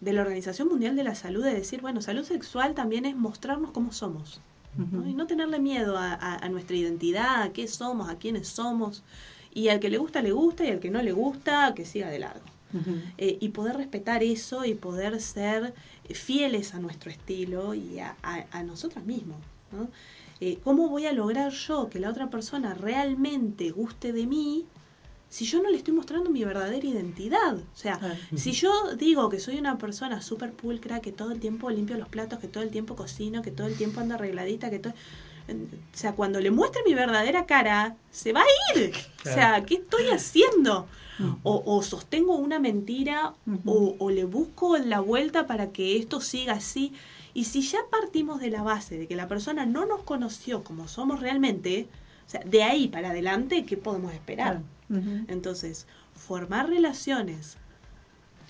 de 0.05 0.12
la 0.12 0.22
Organización 0.22 0.68
Mundial 0.68 0.97
de 0.97 1.05
la 1.05 1.14
Salud, 1.14 1.43
de 1.44 1.55
decir, 1.55 1.81
bueno, 1.81 2.01
salud 2.02 2.24
sexual 2.24 2.74
también 2.74 3.05
es 3.06 3.16
mostrarnos 3.16 3.70
cómo 3.72 3.93
somos. 3.93 4.40
¿no? 4.76 5.09
Y 5.09 5.14
no 5.14 5.26
tenerle 5.26 5.59
miedo 5.60 5.97
a, 5.97 6.12
a- 6.14 6.36
a 6.36 6.48
nuestra 6.48 6.76
identidad, 6.76 7.43
a 7.43 7.52
qué 7.52 7.68
somos, 7.68 8.09
a 8.10 8.16
quiénes 8.18 8.48
somos. 8.48 9.02
Y 9.52 9.68
al 9.68 9.78
que 9.78 9.89
le 9.89 9.98
gusta, 9.98 10.20
le 10.20 10.32
gusta, 10.32 10.64
y 10.64 10.70
al 10.70 10.81
que 10.81 10.90
no 10.90 11.01
le 11.01 11.12
gusta, 11.12 11.72
que 11.76 11.85
siga 11.85 12.09
de 12.10 12.18
largo. 12.18 12.44
Eh, 13.18 13.39
y 13.40 13.51
poder 13.51 13.76
respetar 13.76 14.24
eso 14.24 14.64
y 14.64 14.74
poder 14.74 15.20
ser 15.20 15.74
fieles 16.10 16.74
a 16.74 16.81
nuestro 16.81 17.09
estilo 17.12 17.72
y 17.74 18.01
a, 18.01 18.16
a- 18.24 18.62
nosotros 18.64 19.05
mismos. 19.05 19.39
¿no? 19.70 19.86
Eh, 20.40 20.59
¿Cómo 20.64 20.89
voy 20.89 21.06
a 21.06 21.12
lograr 21.12 21.52
yo 21.52 21.89
que 21.89 22.01
la 22.01 22.10
otra 22.10 22.28
persona 22.31 22.74
realmente 22.74 23.70
guste 23.70 24.12
de 24.12 24.26
mí 24.26 24.64
si 25.35 25.44
yo 25.47 25.61
no 25.62 25.69
le 25.70 25.77
estoy 25.77 25.94
mostrando 25.94 26.31
mi 26.31 26.44
verdadera 26.44 26.86
identidad? 26.86 27.56
O 27.56 27.77
sea, 27.85 27.98
Claro. 27.98 28.15
si 28.36 28.52
yo 28.52 28.70
digo 28.97 29.28
que 29.31 29.40
soy 29.40 29.59
una 29.59 29.78
persona 29.78 30.23
súper 30.23 30.52
pulcra, 30.52 31.01
que 31.01 31.12
todo 31.12 31.32
el 31.32 31.40
tiempo 31.40 31.70
limpio 31.70 31.97
los 31.98 32.09
platos, 32.09 32.39
que 32.39 32.48
todo 32.48 32.62
el 32.62 32.70
tiempo 32.70 32.94
cocino, 32.94 33.43
que 33.43 33.51
todo 33.51 33.66
el 33.66 33.77
tiempo 33.77 34.01
ando 34.01 34.15
arregladita, 34.15 34.70
que 34.70 34.78
todo... 34.78 34.93
O 35.48 35.97
sea, 35.97 36.12
cuando 36.15 36.39
le 36.40 36.51
muestre 36.51 36.82
mi 36.86 36.94
verdadera 36.94 37.47
cara, 37.47 37.97
se 38.11 38.32
va 38.32 38.43
a 38.43 38.78
ir. 38.78 38.93
O 39.20 39.28
sea, 39.35 39.65
¿qué 39.66 39.74
estoy 39.74 40.09
haciendo? 40.09 40.86
O, 41.43 41.62
o 41.66 41.82
sostengo 41.82 42.36
una 42.36 42.59
mentira 42.59 43.35
o, 43.65 43.97
o 43.98 44.11
le 44.11 44.24
busco 44.24 44.77
la 44.78 45.01
vuelta 45.01 45.47
para 45.47 45.70
que 45.73 45.97
esto 45.98 46.20
siga 46.20 46.55
así. 46.55 46.93
Y 47.35 47.44
si 47.44 47.61
ya 47.62 47.81
partimos 47.90 48.40
de 48.40 48.51
la 48.51 48.62
base 48.62 48.98
de 48.98 49.06
que 49.09 49.16
la 49.16 49.28
persona 49.28 49.66
no 49.66 49.85
nos 49.86 50.02
conoció 50.02 50.62
como 50.65 50.89
somos 50.89 51.20
realmente, 51.20 51.89
o 52.27 52.31
sea, 52.31 52.40
de 52.44 52.62
ahí 52.62 52.89
para 52.89 53.11
adelante, 53.11 53.65
¿qué 53.66 53.77
podemos 53.77 54.12
esperar? 54.15 54.62
Claro. 54.62 54.73
Entonces, 55.28 55.86
formar 56.15 56.69
relaciones 56.69 57.56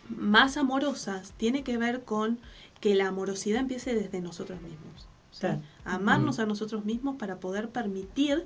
más 0.08 0.56
amorosas 0.56 1.32
tiene 1.36 1.62
que 1.62 1.78
ver 1.78 2.02
con 2.02 2.38
que 2.80 2.94
la 2.94 3.08
amorosidad 3.08 3.60
empiece 3.60 3.94
desde 3.94 4.20
nosotros 4.20 4.60
mismos. 4.60 5.08
¿sí? 5.30 5.40
Claro. 5.40 5.62
Amarnos 5.84 6.38
a 6.38 6.46
nosotros 6.46 6.84
mismos 6.84 7.16
para 7.16 7.36
poder 7.36 7.70
permitir 7.70 8.44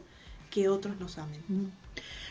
que 0.51 0.69
otros 0.69 0.99
nos 1.01 1.19
amen. 1.19 1.43
Ujú. 1.49 1.71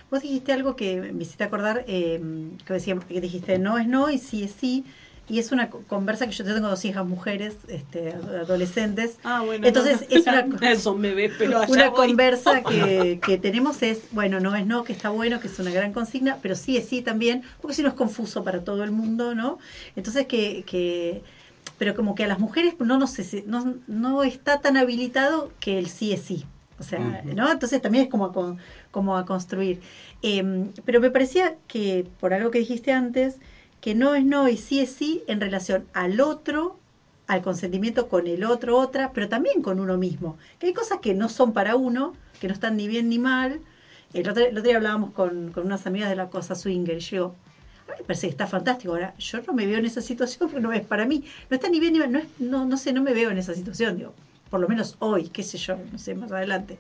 Vos 0.09 0.21
dijiste 0.21 0.53
algo 0.53 0.75
que 0.75 1.01
me 1.13 1.23
hiciste 1.23 1.43
acordar, 1.43 1.83
eh, 1.87 2.21
que, 2.65 2.73
decía, 2.73 2.97
que 2.99 3.19
dijiste 3.19 3.59
no 3.59 3.77
es 3.77 3.87
no 3.87 4.09
y 4.09 4.17
sí 4.17 4.43
es 4.43 4.51
sí. 4.51 4.85
Y 5.29 5.39
es 5.39 5.51
una 5.51 5.69
co- 5.69 5.83
conversa 5.87 6.25
que 6.25 6.31
yo 6.31 6.45
tengo 6.45 6.69
dos 6.69 6.85
hijas 6.85 7.05
mujeres, 7.05 7.55
este, 7.67 8.13
adolescentes. 8.13 9.17
Ah, 9.23 9.41
bueno. 9.45 9.67
Entonces, 9.67 10.05
es 10.09 10.25
una- 10.25 10.47
Eso 10.61 10.95
me 10.95 11.13
ve, 11.13 11.29
pero 11.37 11.57
allá 11.59 11.67
una 11.73 11.89
voy. 11.89 12.07
conversa 12.07 12.63
que, 12.63 13.19
que 13.23 13.37
tenemos 13.37 13.81
es, 13.83 13.99
bueno, 14.11 14.39
no 14.39 14.55
es 14.55 14.65
no, 14.65 14.83
que 14.83 14.93
está 14.93 15.09
bueno, 15.09 15.39
que 15.39 15.47
es 15.47 15.59
una 15.59 15.71
gran 15.71 15.91
consigna, 15.93 16.39
pero 16.41 16.55
sí 16.55 16.77
es 16.77 16.87
sí 16.87 17.01
también, 17.01 17.43
porque 17.61 17.75
si 17.75 17.81
no 17.83 17.89
es 17.89 17.95
confuso 17.95 18.43
para 18.43 18.63
todo 18.63 18.83
el 18.83 18.91
mundo, 18.91 19.35
¿no? 19.35 19.57
Entonces 19.95 20.27
que, 20.27 20.63
que 20.65 21.23
pero 21.77 21.93
como 21.95 22.15
que 22.15 22.23
a 22.23 22.27
las 22.27 22.39
mujeres 22.39 22.75
no, 22.79 22.97
no, 22.97 23.07
sé, 23.07 23.43
no, 23.45 23.75
no 23.87 24.23
está 24.23 24.61
tan 24.61 24.77
habilitado 24.77 25.51
que 25.59 25.77
el 25.77 25.87
sí 25.89 26.13
es 26.13 26.21
sí. 26.21 26.45
O 26.79 26.83
sea. 26.83 27.23
¿no? 27.25 27.51
Entonces 27.51 27.81
también 27.81 28.03
es 28.05 28.09
como 28.09 28.25
a, 28.25 28.57
como 28.91 29.17
a 29.17 29.25
construir. 29.25 29.81
Eh, 30.21 30.43
pero 30.85 31.01
me 31.01 31.09
parecía 31.11 31.55
que, 31.67 32.07
por 32.19 32.33
algo 32.33 32.51
que 32.51 32.59
dijiste 32.59 32.91
antes, 32.91 33.39
que 33.87 33.95
no 33.95 34.15
es 34.15 34.25
no 34.25 34.49
y 34.49 34.57
sí 34.57 34.81
es 34.81 34.91
sí 34.91 35.23
en 35.27 35.39
relación 35.39 35.85
al 35.93 36.19
otro, 36.19 36.77
al 37.25 37.41
consentimiento 37.41 38.09
con 38.09 38.27
el 38.27 38.43
otro, 38.43 38.77
otra, 38.77 39.13
pero 39.13 39.29
también 39.29 39.61
con 39.61 39.79
uno 39.79 39.95
mismo. 39.95 40.37
Que 40.59 40.67
hay 40.67 40.73
cosas 40.73 40.97
que 40.99 41.13
no 41.13 41.29
son 41.29 41.53
para 41.53 41.77
uno, 41.77 42.13
que 42.41 42.49
no 42.49 42.53
están 42.53 42.75
ni 42.75 42.89
bien 42.89 43.07
ni 43.07 43.17
mal. 43.17 43.61
El 44.13 44.27
otro, 44.29 44.43
día 44.61 44.75
hablábamos 44.75 45.11
con, 45.11 45.53
con 45.53 45.65
unas 45.65 45.87
amigas 45.87 46.09
de 46.09 46.17
la 46.17 46.29
cosa 46.29 46.53
swinger 46.53 46.97
y 46.97 46.99
yo 46.99 47.27
a 47.87 47.91
mí 47.91 47.97
me 47.99 48.03
parece 48.03 48.27
que 48.27 48.31
está 48.31 48.45
fantástico. 48.45 48.91
Ahora, 48.91 49.15
yo 49.19 49.39
no 49.47 49.53
me 49.53 49.65
veo 49.65 49.77
en 49.77 49.85
esa 49.85 50.01
situación 50.11 50.49
porque 50.49 50.59
no 50.61 50.73
es 50.73 50.85
para 50.85 51.05
mí. 51.05 51.23
No 51.49 51.55
está 51.55 51.69
ni 51.69 51.79
bien 51.79 51.93
ni 51.93 51.99
mal, 51.99 52.11
no, 52.11 52.19
es- 52.19 52.27
no, 52.39 52.65
no 52.65 52.75
sé, 52.75 52.91
no 52.91 53.01
me 53.01 53.13
veo 53.13 53.29
en 53.29 53.37
esa 53.37 53.53
situación, 53.53 53.95
digo. 53.95 54.13
Por 54.49 54.59
lo 54.59 54.67
menos 54.67 54.97
hoy, 54.99 55.29
qué 55.29 55.43
sé 55.43 55.57
yo, 55.57 55.77
no 55.93 55.97
sé, 55.97 56.13
más 56.13 56.33
adelante. 56.33 56.77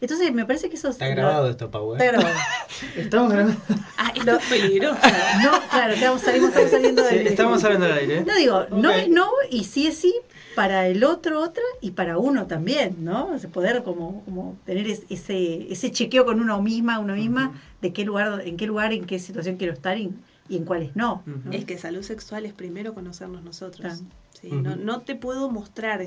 Entonces, 0.00 0.32
me 0.32 0.44
parece 0.44 0.68
que 0.68 0.76
eso 0.76 0.88
Está 0.90 1.08
grabado 1.08 1.48
esto, 1.50 1.70
Pau, 1.70 1.94
¿eh? 1.94 1.98
Está 1.98 2.12
grabado. 2.12 2.34
Estamos 2.96 3.32
grabando. 3.32 3.60
Ah, 3.98 4.12
esto 4.14 4.36
es 4.36 4.46
peligroso. 4.46 4.98
No, 5.42 5.52
claro, 5.70 5.94
estamos, 5.94 6.20
salimos, 6.20 6.50
estamos 6.50 6.70
saliendo 6.70 7.04
Sí, 7.08 7.14
del- 7.16 7.26
estamos 7.28 7.64
hablando 7.64 7.86
al 7.86 7.92
aire. 7.94 8.18
¿eh? 8.18 8.24
No 8.26 8.34
digo, 8.36 8.66
no 8.70 8.90
es 8.90 9.08
no 9.08 9.26
y 9.50 9.64
sí 9.64 9.86
es 9.86 9.96
sí 9.98 10.14
para 10.54 10.86
el 10.86 11.02
otro 11.04 11.40
otra 11.40 11.62
y 11.80 11.92
para 11.92 12.18
uno 12.18 12.46
también, 12.46 12.96
¿no? 13.04 13.28
O 13.28 13.38
sea, 13.38 13.48
poder 13.50 13.82
como, 13.82 14.22
como 14.24 14.56
tener 14.66 14.86
es- 14.86 15.04
ese, 15.08 15.72
ese 15.72 15.90
chequeo 15.90 16.24
con 16.26 16.40
uno 16.40 16.60
misma, 16.60 16.98
uno 16.98 17.14
misma, 17.14 17.58
de 17.80 17.92
qué 17.92 18.04
lugar, 18.04 18.42
en 18.44 18.56
qué 18.58 18.66
lugar, 18.66 18.92
en 18.92 19.06
qué 19.06 19.18
situación 19.18 19.56
quiero 19.56 19.72
estar 19.72 19.96
y, 19.98 20.12
y 20.48 20.56
en 20.58 20.64
cuáles 20.64 20.94
no. 20.94 21.22
Es 21.52 21.64
que 21.64 21.78
salud 21.78 22.02
sexual 22.02 22.44
es 22.46 22.52
primero 22.52 22.92
conocernos 22.94 23.42
nosotros. 23.42 23.80
Claro. 23.80 24.00
¿sí? 24.40 24.50
No, 24.52 24.76
no 24.76 25.00
te 25.00 25.14
puedo 25.14 25.50
mostrar 25.50 26.06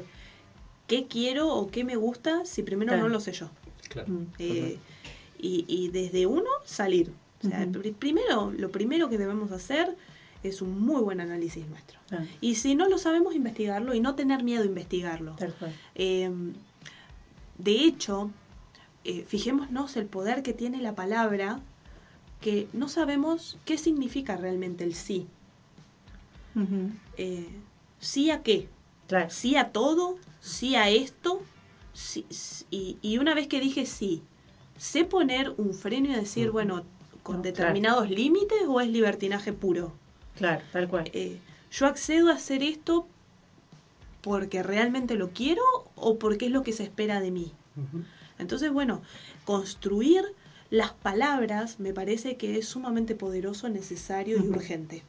qué 0.87 1.07
quiero 1.07 1.49
o 1.53 1.69
qué 1.69 1.83
me 1.83 1.95
gusta 1.95 2.45
si 2.45 2.63
primero 2.63 2.89
Claro. 2.89 3.03
no 3.03 3.09
lo 3.09 3.19
sé 3.19 3.31
yo. 3.33 3.49
Claro. 3.89 4.11
Mm. 4.11 4.25
Eh, 4.39 4.77
y, 5.37 5.65
y 5.67 5.89
desde 5.89 6.25
uno 6.25 6.49
salir. 6.65 7.11
O 7.43 7.47
sea, 7.47 7.67
primero, 7.97 8.51
lo 8.51 8.69
primero 8.69 9.09
que 9.09 9.17
debemos 9.17 9.51
hacer 9.51 9.95
es 10.43 10.61
un 10.61 10.81
muy 10.81 11.01
buen 11.01 11.21
análisis 11.21 11.65
nuestro. 11.67 11.99
Ah, 12.11 12.23
Y 12.41 12.55
si 12.55 12.75
no 12.75 12.87
lo 12.89 12.97
sabemos, 12.97 13.35
investigarlo 13.35 13.93
y 13.93 13.99
no 13.99 14.15
tener 14.15 14.43
miedo 14.43 14.63
a 14.63 14.65
investigarlo. 14.65 15.35
Eh, 15.95 16.29
de 17.57 17.71
hecho, 17.71 18.31
eh, 19.03 19.25
fijémonos 19.27 19.95
el 19.97 20.05
poder 20.05 20.43
que 20.43 20.53
tiene 20.53 20.81
la 20.81 20.95
palabra, 20.95 21.59
que 22.41 22.67
no 22.73 22.87
sabemos 22.87 23.57
qué 23.65 23.77
significa 23.77 24.37
realmente 24.37 24.83
el 24.83 24.93
sí. 24.93 25.27
Eh, 27.17 27.47
¿Sí 27.99 28.31
a 28.31 28.41
qué? 28.43 28.67
Claro. 29.07 29.29
¿Sí 29.29 29.55
a 29.55 29.69
todo? 29.71 30.17
¿Sí 30.41 30.75
a 30.75 30.89
esto? 30.89 31.41
Sí- 31.99 32.25
sí- 32.29 32.97
y, 33.01 33.17
una 33.17 33.33
vez 33.35 33.47
que 33.47 33.59
dije 33.59 33.85
sí, 33.85 34.21
¿sé 34.77 35.03
poner 35.03 35.53
un 35.57 35.73
freno 35.73 36.09
y 36.09 36.15
decir, 36.15 36.49
bueno, 36.49 36.83
con 37.23 37.37
No, 37.37 37.41
determinados 37.41 38.09
límites 38.09 38.59
o 38.67 38.79
es 38.79 38.87
libertinaje 38.87 39.51
puro? 39.51 39.91
Claro, 40.35 40.63
tal 40.71 40.87
cual. 40.87 41.09
Eh, 41.13 41.37
¿Yo 41.71 41.85
accedo 41.87 42.29
a 42.29 42.35
hacer 42.35 42.63
esto 42.63 43.05
porque 44.21 44.63
realmente 44.63 45.15
lo 45.15 45.29
quiero 45.31 45.61
o 45.95 46.17
porque 46.17 46.45
es 46.45 46.51
lo 46.51 46.63
que 46.63 46.73
se 46.73 46.83
espera 46.83 47.19
de 47.19 47.31
mí? 47.31 47.51
Entonces, 48.39 48.71
bueno, 48.71 49.01
construir 49.45 50.23
las 50.69 50.93
palabras 50.93 51.79
me 51.79 51.93
parece 51.93 52.37
que 52.37 52.57
es 52.57 52.67
sumamente 52.67 53.13
poderoso, 53.15 53.67
necesario 53.69 54.37
y 54.43 54.47
urgente. 54.47 55.03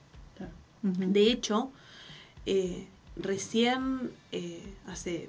De 0.83 1.31
hecho, 1.31 1.71
eh, 2.47 2.87
recién 3.17 4.11
eh, 4.33 4.62
hace 4.87 5.29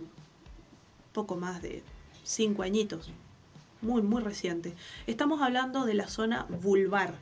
poco 1.14 1.36
más 1.36 1.62
de 1.62 1.84
cinco 2.24 2.64
añitos, 2.64 3.12
muy, 3.82 4.02
muy 4.02 4.22
reciente, 4.22 4.74
estamos 5.08 5.42
hablando 5.42 5.86
de 5.86 5.94
la 5.96 6.08
zona 6.08 6.46
vulvar. 6.62 7.16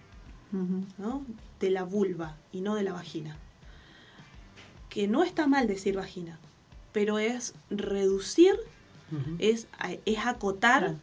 ¿no? 0.98 1.24
de 1.60 1.70
la 1.70 1.84
vulva 1.84 2.36
y 2.52 2.62
no 2.62 2.74
de 2.74 2.82
la 2.84 2.94
vagina. 2.94 3.38
Que 4.90 5.08
no 5.08 5.24
está 5.24 5.46
mal 5.46 5.68
decir 5.68 5.96
vagina, 5.96 6.40
pero 6.92 7.20
es 7.20 7.54
reducir, 7.70 8.56
es, 9.38 9.68
es 10.06 10.18
acotar 10.26 10.80
Claro. 10.82 11.00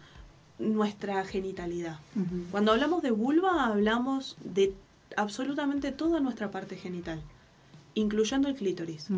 nuestra 0.58 1.24
genitalidad. 1.24 1.98
Cuando 2.50 2.72
hablamos 2.72 3.02
de 3.02 3.12
vulva 3.12 3.66
hablamos 3.66 4.36
de 4.42 4.74
absolutamente 5.16 5.92
toda 5.92 6.18
nuestra 6.20 6.50
parte 6.50 6.76
genital, 6.76 7.20
incluyendo 7.96 8.48
el 8.48 8.54
clítoris, 8.54 9.08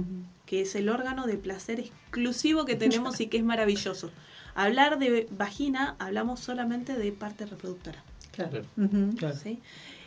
que 0.46 0.62
es 0.62 0.74
el 0.76 0.88
órgano 0.88 1.26
de 1.26 1.36
placer 1.36 1.80
exclusivo 1.80 2.64
que 2.64 2.76
tenemos 2.76 3.20
y 3.20 3.26
que 3.26 3.38
es 3.38 3.44
maravilloso. 3.44 4.10
Hablar 4.54 4.98
de 4.98 5.28
vagina, 5.32 5.96
hablamos 5.98 6.40
solamente 6.40 6.96
de 6.96 7.12
parte 7.12 7.44
reproductora. 7.44 8.02
Claro. 8.30 8.62
¿sí? 9.42 9.58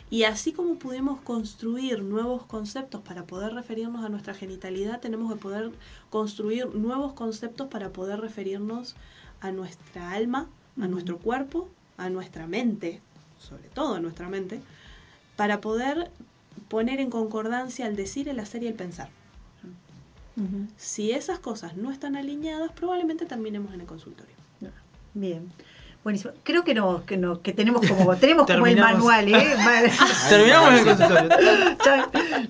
Y 0.08 0.24
así 0.24 0.52
como 0.52 0.76
pudimos 0.76 1.20
construir 1.20 2.02
nuevos 2.02 2.46
conceptos 2.46 3.02
para 3.02 3.24
poder 3.26 3.52
referirnos 3.52 4.04
a 4.04 4.08
nuestra 4.08 4.32
genitalidad, 4.32 5.00
tenemos 5.00 5.30
que 5.30 5.38
poder 5.38 5.70
construir 6.08 6.74
nuevos 6.74 7.12
conceptos 7.12 7.68
para 7.68 7.90
poder 7.90 8.20
referirnos 8.20 8.96
a 9.40 9.52
nuestra 9.52 10.12
alma, 10.12 10.48
a 10.80 10.88
nuestro 10.88 11.18
cuerpo, 11.18 11.68
a 11.98 12.08
nuestra 12.08 12.46
mente, 12.46 13.02
sobre 13.38 13.68
todo 13.68 13.96
a 13.96 14.00
nuestra 14.00 14.30
mente, 14.30 14.62
para 15.36 15.60
poder 15.60 16.10
poner 16.72 17.00
en 17.00 17.10
concordancia 17.10 17.86
el 17.86 17.96
decir, 17.96 18.30
el 18.30 18.40
hacer 18.40 18.62
y 18.62 18.66
el 18.66 18.72
pensar. 18.72 19.10
Si 20.78 21.12
esas 21.12 21.38
cosas 21.38 21.76
no 21.76 21.92
están 21.92 22.16
alineadas, 22.16 22.72
probablemente 22.72 23.26
terminemos 23.26 23.74
en 23.74 23.82
el 23.82 23.86
consultorio. 23.86 24.34
Bien. 25.12 25.52
Buenísimo. 26.02 26.32
Creo 26.42 26.64
que 26.64 26.72
no, 26.74 27.04
que 27.04 27.18
no, 27.18 27.42
que 27.42 27.52
tenemos 27.52 27.86
como, 27.86 28.16
tenemos 28.24 28.46
como 28.46 28.66
el 28.66 28.78
manual, 28.80 29.28
¿eh? 29.28 29.34
Terminamos 30.30 30.72
el 30.80 30.84
consultorio. 30.86 31.28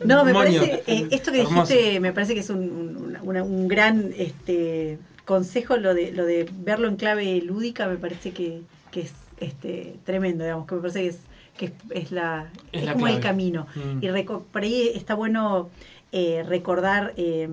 No, 0.04 0.24
me 0.24 0.32
Moño. 0.32 0.60
parece, 0.60 0.82
eh, 0.86 1.08
esto 1.10 1.32
que 1.32 1.40
Hermoso. 1.42 1.72
dijiste 1.74 1.98
me 2.00 2.12
parece 2.12 2.34
que 2.34 2.40
es 2.40 2.50
un, 2.50 2.60
un- 2.60 2.96
una- 3.08 3.22
una- 3.24 3.42
un 3.42 3.66
gran 3.66 4.12
este, 4.16 4.98
consejo, 5.24 5.76
lo 5.76 5.92
de, 5.94 6.12
lo 6.12 6.24
de 6.24 6.48
verlo 6.60 6.86
en 6.86 6.94
clave 6.94 7.42
lúdica, 7.42 7.88
me 7.88 7.96
parece 7.96 8.30
que, 8.30 8.62
que 8.92 9.00
es 9.02 9.12
este, 9.40 9.96
tremendo, 10.04 10.44
digamos, 10.44 10.68
que 10.68 10.76
me 10.76 10.80
parece 10.82 11.00
que 11.00 11.08
es, 11.08 11.18
que 11.56 11.66
es, 11.66 11.72
es 11.90 12.12
la, 12.12 12.50
Es 12.72 12.80
es 12.80 12.84
la 12.86 12.92
como 12.94 13.08
el 13.08 13.20
camino. 13.20 13.66
Mm. 13.74 13.98
Y 14.04 14.08
reco- 14.08 14.42
por 14.52 14.62
ahí 14.62 14.90
está 14.94 15.14
bueno 15.14 15.70
eh, 16.12 16.44
recordar 16.48 17.12
eh, 17.16 17.48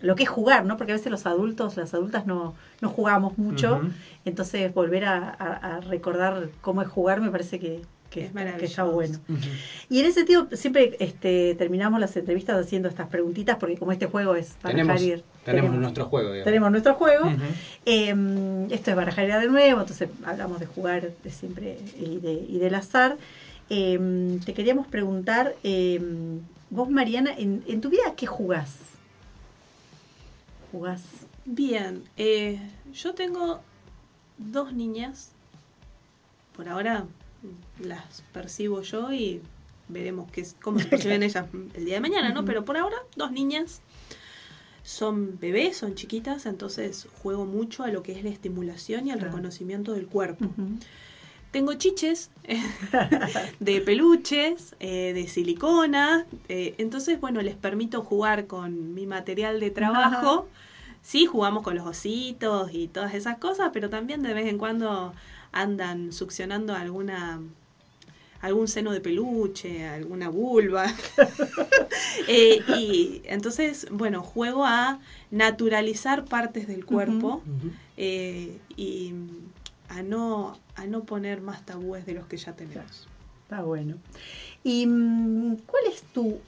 lo 0.00 0.14
que 0.14 0.24
es 0.24 0.28
jugar, 0.28 0.64
¿no? 0.64 0.76
Porque 0.76 0.92
a 0.92 0.96
veces 0.96 1.10
los 1.10 1.26
adultos, 1.26 1.76
las 1.76 1.94
adultas 1.94 2.26
no, 2.26 2.54
no 2.80 2.88
jugamos 2.88 3.38
mucho, 3.38 3.80
entonces 4.24 4.72
volver 4.74 5.04
a, 5.04 5.28
a- 5.30 5.76
a 5.76 5.80
recordar 5.80 6.48
cómo 6.60 6.82
es 6.82 6.88
jugar 6.88 7.20
me 7.20 7.30
parece 7.30 7.58
que, 7.58 7.82
que, 8.10 8.20
Es 8.24 8.26
está- 8.28 8.56
que 8.56 8.64
está 8.66 8.84
bueno. 8.84 9.18
Y 9.88 10.00
en 10.00 10.06
ese 10.06 10.14
sentido, 10.20 10.48
siempre 10.52 10.96
este, 11.00 11.54
terminamos 11.56 11.98
las 12.00 12.16
entrevistas 12.16 12.58
haciendo 12.64 12.88
estas 12.88 13.08
preguntitas, 13.08 13.56
porque 13.58 13.76
como 13.76 13.92
este 13.92 14.06
juego 14.06 14.34
es 14.36 14.50
para 14.62 14.72
Tenemos, 14.74 14.96
Javier, 14.96 15.24
tenemos 15.52 15.74
nuestro 15.80 16.06
juego, 16.06 16.28
digamos. 16.32 16.44
tenemos 16.44 16.70
nuestro 16.70 16.94
juego. 16.94 17.24
Eh, 17.84 18.66
esto 18.70 18.90
es 18.90 18.96
barajar 18.96 19.26
de 19.40 19.48
nuevo, 19.48 19.80
entonces 19.80 20.08
hablamos 20.24 20.60
de 20.60 20.66
jugar 20.66 21.12
de 21.22 21.30
siempre 21.30 21.78
y, 21.98 22.18
de, 22.18 22.32
y 22.48 22.58
del 22.58 22.74
azar. 22.74 23.16
Eh, 23.70 24.38
te 24.44 24.54
queríamos 24.54 24.86
preguntar, 24.86 25.54
eh, 25.64 26.00
vos 26.70 26.88
Mariana, 26.90 27.32
en, 27.36 27.62
en 27.66 27.80
tu 27.80 27.88
vida 27.90 28.14
qué 28.16 28.26
jugás? 28.26 28.74
¿Jugás? 30.72 31.02
Bien, 31.44 32.02
eh, 32.16 32.60
yo 32.92 33.14
tengo 33.14 33.60
dos 34.38 34.72
niñas. 34.72 35.30
Por 36.56 36.68
ahora 36.68 37.04
las 37.80 38.22
percibo 38.32 38.82
yo 38.82 39.12
y 39.12 39.40
veremos 39.88 40.30
qué, 40.32 40.40
es- 40.40 40.56
cómo 40.60 40.78
se 40.80 40.86
perciben 40.86 41.22
ellas 41.22 41.46
el 41.74 41.84
día 41.84 41.94
de 41.96 42.00
mañana, 42.00 42.30
¿no? 42.32 42.44
Pero 42.44 42.64
por 42.64 42.76
ahora, 42.76 42.96
dos 43.14 43.30
niñas. 43.30 43.80
Son 44.86 45.36
bebés, 45.40 45.76
son 45.78 45.96
chiquitas, 45.96 46.46
entonces 46.46 47.08
juego 47.20 47.44
mucho 47.44 47.82
a 47.82 47.88
lo 47.88 48.04
que 48.04 48.12
es 48.12 48.22
la 48.22 48.30
estimulación 48.30 49.08
y 49.08 49.10
al 49.10 49.18
reconocimiento 49.18 49.94
del 49.94 50.06
cuerpo. 50.06 50.46
Tengo 51.50 51.74
chiches 51.74 52.30
de 53.58 53.80
peluches, 53.80 54.76
eh, 54.78 55.12
de 55.12 55.26
silicona, 55.26 56.24
eh, 56.48 56.76
entonces, 56.78 57.20
bueno, 57.20 57.42
les 57.42 57.56
permito 57.56 58.02
jugar 58.02 58.46
con 58.46 58.94
mi 58.94 59.08
material 59.08 59.58
de 59.58 59.72
trabajo. 59.72 60.46
Sí, 61.02 61.26
jugamos 61.26 61.64
con 61.64 61.74
los 61.74 61.84
ositos 61.84 62.70
y 62.72 62.86
todas 62.86 63.12
esas 63.14 63.38
cosas, 63.38 63.70
pero 63.72 63.90
también 63.90 64.22
de 64.22 64.34
vez 64.34 64.46
en 64.46 64.56
cuando 64.56 65.12
andan 65.50 66.12
succionando 66.12 66.76
alguna 66.76 67.40
algún 68.40 68.68
seno 68.68 68.92
de 68.92 69.00
peluche, 69.00 69.86
alguna 69.86 70.28
vulva. 70.28 70.86
Eh, 72.28 72.60
y 72.78 73.22
entonces, 73.26 73.86
bueno, 73.90 74.22
juego 74.22 74.64
a 74.64 74.98
naturalizar 75.30 76.24
partes 76.24 76.66
del 76.66 76.84
cuerpo 76.84 77.42
eh, 77.96 78.58
y 78.76 79.12
a 79.88 80.02
no, 80.02 80.58
a 80.74 80.86
no 80.86 81.04
poner 81.04 81.40
más 81.40 81.64
tabúes 81.64 82.04
de 82.06 82.14
los 82.14 82.26
que 82.26 82.36
ya 82.36 82.54
tenemos. 82.54 83.06
Está 83.44 83.62
bueno. 83.62 83.96
¿Y 84.64 84.86
mm, 84.86 85.56
cuál 85.66 85.84
es 85.92 86.02
tu 86.02 86.38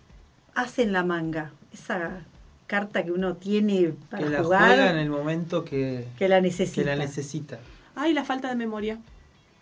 as 0.55 0.79
en 0.81 0.93
la 0.93 1.05
manga? 1.05 1.53
Esa 1.73 2.23
carta 2.67 3.05
que 3.05 3.13
uno 3.13 3.37
tiene 3.37 3.95
para 4.11 4.25
Que 4.25 4.31
la 4.31 4.43
jugar, 4.43 4.67
juega 4.69 4.91
en 4.91 4.99
el 4.99 5.11
momento 5.11 5.65
que, 5.65 6.09
que 6.19 6.29
la 6.29 6.37
que 6.37 6.43
necesita. 6.43 6.83
la 6.87 6.97
necesita. 6.97 7.61
Ay, 7.95 8.15
la 8.15 8.25
falta 8.25 8.49
de 8.49 8.57
memoria. 8.57 8.99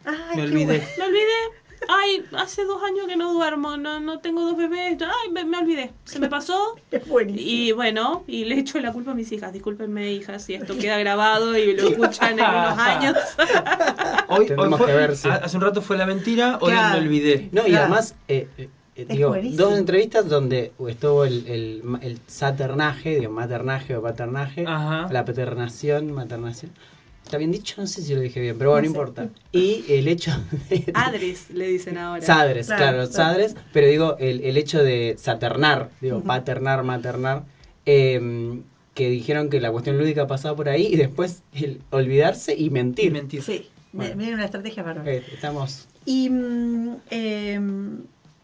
Ay, 0.05 0.15
Me 0.31 0.35
qué 0.36 0.43
olvidé. 0.43 0.65
bueno. 0.78 0.85
Me 0.98 1.05
olvidé. 1.05 1.65
Ay, 1.88 2.24
hace 2.36 2.64
dos 2.64 2.82
años 2.82 3.06
que 3.06 3.16
no 3.16 3.32
duermo, 3.32 3.76
no, 3.76 4.00
no 4.00 4.18
tengo 4.20 4.42
dos 4.44 4.56
bebés. 4.56 4.98
Ay, 5.02 5.30
me, 5.32 5.44
me 5.44 5.58
olvidé. 5.58 5.92
Se 6.04 6.18
me 6.18 6.28
pasó. 6.28 6.76
Es 6.90 7.06
buenísimo. 7.06 7.48
Y 7.50 7.72
bueno, 7.72 8.24
y 8.26 8.44
le 8.44 8.58
echo 8.58 8.80
la 8.80 8.92
culpa 8.92 9.12
a 9.12 9.14
mis 9.14 9.30
hijas. 9.32 9.52
Discúlpenme, 9.52 10.12
hijas, 10.12 10.44
si 10.44 10.54
esto 10.54 10.76
queda 10.78 10.98
grabado 10.98 11.56
y 11.56 11.76
lo 11.76 11.88
escuchan 11.88 12.38
en 12.38 12.44
unos 12.44 12.78
años. 12.78 13.16
Hoy, 14.28 14.46
hoy 14.56 14.70
fue- 14.76 14.86
que 14.86 14.92
ver 14.92 15.16
si- 15.16 15.28
ha- 15.28 15.36
Hace 15.36 15.56
un 15.56 15.62
rato 15.62 15.82
fue 15.82 15.96
la 15.96 16.06
mentira, 16.06 16.58
hoy 16.60 16.72
Claro. 16.72 16.98
me 17.00 17.06
olvidé. 17.06 17.48
No, 17.52 17.62
y 17.62 17.70
Claro. 17.70 17.84
además, 17.84 18.14
eh, 18.28 18.48
eh, 18.58 18.68
eh, 18.96 19.06
digo, 19.08 19.36
dos 19.52 19.78
entrevistas 19.78 20.28
donde 20.28 20.72
estuvo 20.88 21.24
el, 21.24 21.46
el, 21.46 21.82
el 22.02 22.18
saternaje, 22.26 23.20
digo, 23.20 23.30
maternaje 23.32 23.94
o 23.96 24.02
paternaje, 24.02 24.64
Ajá. 24.66 25.06
la 25.12 25.24
paternación, 25.24 26.10
maternación. 26.12 26.72
¿Está 27.27 27.39
bien 27.39 27.51
dicho? 27.51 27.74
No 27.81 27.89
sé 27.89 28.03
si 28.03 28.15
lo 28.15 28.20
dije 28.20 28.40
bien, 28.40 28.57
pero 28.57 28.70
bueno, 28.70 28.86
No 28.86 28.89
no, 28.89 28.94
sé. 28.94 29.01
importa. 29.01 29.28
Y 29.51 29.85
el 29.89 30.07
hecho 30.07 30.31
de... 30.70 30.85
Adres, 30.94 31.51
le 31.51 31.66
dicen 31.66 31.98
ahora. 31.98 32.23
Sadres, 32.24 32.69
Claro, 32.69 33.07
sadres, 33.07 33.57
pero 33.73 33.89
digo, 33.89 34.16
el, 34.20 34.43
el 34.43 34.57
hecho 34.57 34.81
de 34.85 35.16
saternar, 35.19 35.90
digo, 36.01 36.23
paternar, 36.23 36.85
maternar, 36.85 37.43
eh, 37.85 38.61
que 38.94 39.11
dijeron 39.11 39.51
que 39.51 39.61
la 39.61 39.73
cuestión 39.73 39.98
lúdica 39.98 40.28
pasaba 40.28 40.55
por 40.55 40.69
ahí 40.69 40.86
y 40.86 40.94
después 40.94 41.43
el 41.53 41.81
olvidarse 41.90 42.55
y 42.57 42.70
mentir. 42.70 43.07
Y 43.07 43.11
mentir. 43.11 43.43
Sí, 43.43 43.66
Bueno. 43.93 44.15
miren 44.15 44.35
una 44.35 44.44
estrategia 44.44 44.85
bárbara. 44.85 45.11
Eh, 45.12 45.24
estamos... 45.35 45.89
Y. 46.05 46.31
eh, 47.11 47.61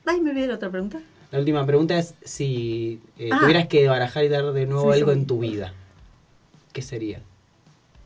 ay, 0.07 0.21
me 0.21 0.31
olvidé 0.31 0.49
la 0.49 0.57
otra 0.57 0.71
pregunta. 0.71 1.01
La 1.31 1.39
última 1.39 1.65
pregunta 1.65 1.97
es 1.97 2.15
si 2.25 2.99
eh, 3.17 3.31
Ah. 3.33 3.39
tuvieras 3.41 3.69
que 3.69 3.87
barajar 3.87 4.25
y 4.25 4.29
dar 4.29 4.53
de 4.53 4.67
nuevo 4.67 4.93
Sí, 4.93 4.99
algo 4.99 5.13
sí. 5.13 5.19
en 5.21 5.27
tu 5.29 5.39
vida. 5.39 5.73
¿Qué 6.73 6.83
sería? 6.83 7.21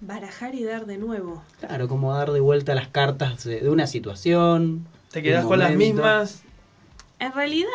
Barajar 0.01 0.55
y 0.55 0.63
dar 0.63 0.87
de 0.87 0.99
nuevo. 0.99 1.43
Claro, 1.61 1.89
como 1.89 2.13
dar 2.15 2.31
de 2.33 2.41
vuelta 2.41 2.75
las 2.75 2.89
cartas 2.89 3.45
de, 3.45 3.61
de 3.61 3.71
una 3.71 3.87
situación. 3.87 4.87
Te 5.11 5.23
quedas 5.23 5.45
con 5.47 5.59
las 5.59 5.75
mismas. 5.75 6.43
En 7.19 7.33
realidad, 7.33 7.71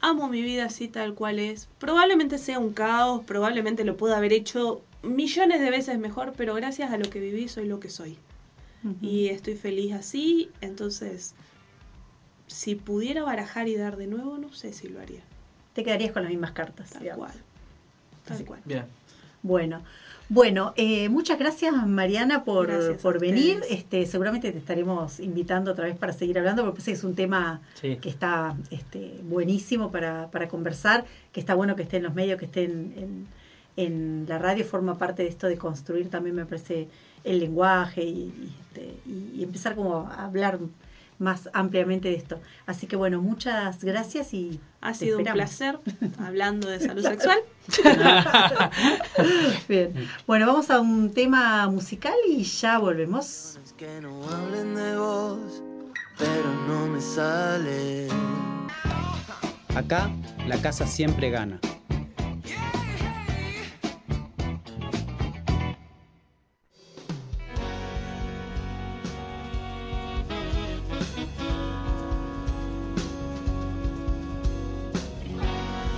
amo 0.00 0.28
mi 0.28 0.42
vida 0.42 0.66
así 0.66 0.88
tal 0.88 1.14
cual 1.14 1.38
es. 1.38 1.68
Probablemente 1.78 2.38
sea 2.38 2.58
un 2.58 2.72
caos, 2.72 3.22
probablemente 3.24 3.84
lo 3.84 3.96
pueda 3.96 4.18
haber 4.18 4.32
hecho 4.32 4.82
millones 5.02 5.60
de 5.60 5.70
veces 5.70 5.98
mejor, 5.98 6.34
pero 6.36 6.54
gracias 6.54 6.90
a 6.92 6.98
lo 6.98 7.08
que 7.08 7.20
viví 7.20 7.48
soy 7.48 7.66
lo 7.66 7.80
que 7.80 7.90
soy. 7.90 8.18
Y 9.02 9.28
estoy 9.28 9.56
feliz 9.56 9.94
así, 9.94 10.48
entonces, 10.60 11.34
si 12.46 12.76
pudiera 12.76 13.24
barajar 13.24 13.66
y 13.66 13.74
dar 13.74 13.96
de 13.96 14.06
nuevo, 14.06 14.38
no 14.38 14.52
sé 14.52 14.72
si 14.72 14.88
lo 14.88 15.00
haría. 15.00 15.22
Te 15.72 15.82
quedarías 15.82 16.12
con 16.12 16.22
las 16.22 16.30
mismas 16.30 16.52
cartas. 16.52 16.90
Tal 16.90 17.02
digamos. 17.02 17.26
cual. 17.26 17.42
Tal 18.26 18.44
cual. 18.44 18.60
Bien. 18.64 18.84
Bueno, 19.42 19.82
bueno, 20.28 20.72
eh, 20.76 21.08
muchas 21.08 21.38
gracias 21.38 21.72
Mariana 21.86 22.42
por, 22.44 22.66
Gracias 22.66 23.00
por 23.00 23.20
venir. 23.20 23.60
Este, 23.70 24.06
seguramente 24.06 24.50
te 24.50 24.58
estaremos 24.58 25.20
invitando 25.20 25.70
otra 25.70 25.84
vez 25.84 25.96
para 25.96 26.12
seguir 26.12 26.36
hablando, 26.38 26.64
porque 26.64 26.82
que 26.82 26.92
es 26.92 27.04
un 27.04 27.14
tema 27.14 27.60
Sí. 27.80 27.96
que 27.98 28.08
está 28.08 28.56
este, 28.70 29.20
buenísimo 29.22 29.90
para, 29.92 30.28
para 30.30 30.48
conversar, 30.48 31.04
que 31.32 31.38
está 31.40 31.54
bueno 31.54 31.76
que 31.76 31.82
esté 31.84 31.98
en 31.98 32.02
los 32.02 32.14
medios, 32.14 32.38
que 32.38 32.46
esté 32.46 32.64
en, 32.64 32.92
en- 32.96 33.26
en 33.78 34.24
la 34.26 34.38
radio, 34.38 34.64
forma 34.64 34.96
parte 34.96 35.22
de 35.22 35.28
esto 35.28 35.46
de 35.48 35.58
construir 35.58 36.08
también 36.08 36.34
me 36.34 36.46
parece 36.46 36.88
el 37.24 37.38
lenguaje 37.40 38.02
y, 38.02 38.32
y, 38.32 38.54
este, 38.62 38.94
y 39.34 39.42
empezar 39.44 39.74
como 39.76 39.98
a 40.08 40.24
hablar 40.24 40.58
más 41.18 41.48
ampliamente 41.52 42.08
de 42.08 42.14
esto. 42.14 42.40
Así 42.66 42.86
que 42.86 42.96
bueno, 42.96 43.20
muchas 43.22 43.82
gracias 43.82 44.34
y 44.34 44.60
Ha 44.80 44.92
te 44.92 44.98
sido 44.98 45.18
un 45.18 45.24
placer 45.24 45.78
hablando 46.18 46.68
de 46.68 46.80
salud 46.80 47.02
sexual. 47.02 47.38
Bien. 49.68 49.94
Bueno, 50.26 50.46
vamos 50.46 50.70
a 50.70 50.80
un 50.80 51.12
tema 51.12 51.68
musical 51.68 52.14
y 52.28 52.42
ya 52.42 52.78
volvemos. 52.78 53.58
Es 53.64 53.72
que 53.72 54.00
no 54.00 54.22
hablen 54.28 54.74
de 54.74 54.96
vos, 54.96 55.62
pero 56.18 56.54
no 56.68 56.86
me 56.86 57.00
sale. 57.00 58.08
Acá 59.74 60.10
la 60.46 60.60
casa 60.62 60.86
siempre 60.86 61.30
gana. 61.30 61.60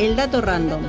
El 0.09 0.17
dato 0.17 0.41
random. 0.41 0.81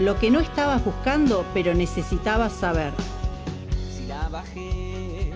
Lo 0.00 0.18
que 0.18 0.30
no 0.30 0.40
estabas 0.40 0.82
buscando, 0.82 1.44
pero 1.52 1.74
necesitabas 1.74 2.54
saber. 2.54 2.90
Si 3.94 4.06
la 4.06 4.30
bajé, 4.30 5.30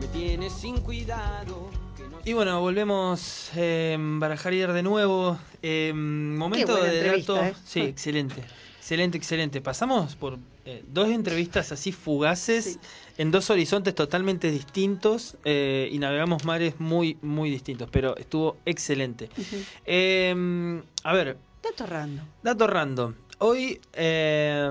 me 0.00 0.06
tiene 0.14 0.48
sin 0.48 0.80
cuidado. 0.80 1.68
que 1.94 2.04
no 2.04 2.20
Y 2.24 2.32
bueno, 2.32 2.58
volvemos 2.62 3.50
eh, 3.54 3.98
barajar 4.00 4.54
y 4.54 4.60
dar 4.62 4.72
de 4.72 4.82
nuevo. 4.82 5.36
Eh, 5.60 5.92
momento 5.94 6.72
buena 6.72 6.90
de 6.90 7.18
dato. 7.18 7.36
¿eh? 7.44 7.54
Sí, 7.66 7.80
excelente. 7.80 8.42
Excelente, 8.78 9.18
excelente. 9.18 9.60
Pasamos 9.60 10.16
por 10.16 10.38
eh, 10.66 10.84
dos 10.88 11.08
entrevistas 11.08 11.72
así 11.72 11.92
fugaces 11.92 12.64
Sí. 12.64 12.78
en 13.18 13.30
dos 13.30 13.48
horizontes 13.50 13.94
totalmente 13.94 14.50
distintos 14.50 15.36
eh, 15.44 15.88
y 15.92 15.98
navegamos 15.98 16.44
mares 16.44 16.78
muy, 16.80 17.16
muy 17.22 17.48
distintos, 17.50 17.88
pero 17.90 18.16
estuvo 18.16 18.58
excelente. 18.66 19.30
Eh, 19.86 20.82
a 21.04 21.12
ver, 21.14 21.38
Dato 21.62 21.86
random. 21.86 22.26
Dato 22.42 22.66
random. 22.66 23.14
Hoy 23.38 23.80
eh, 23.94 24.70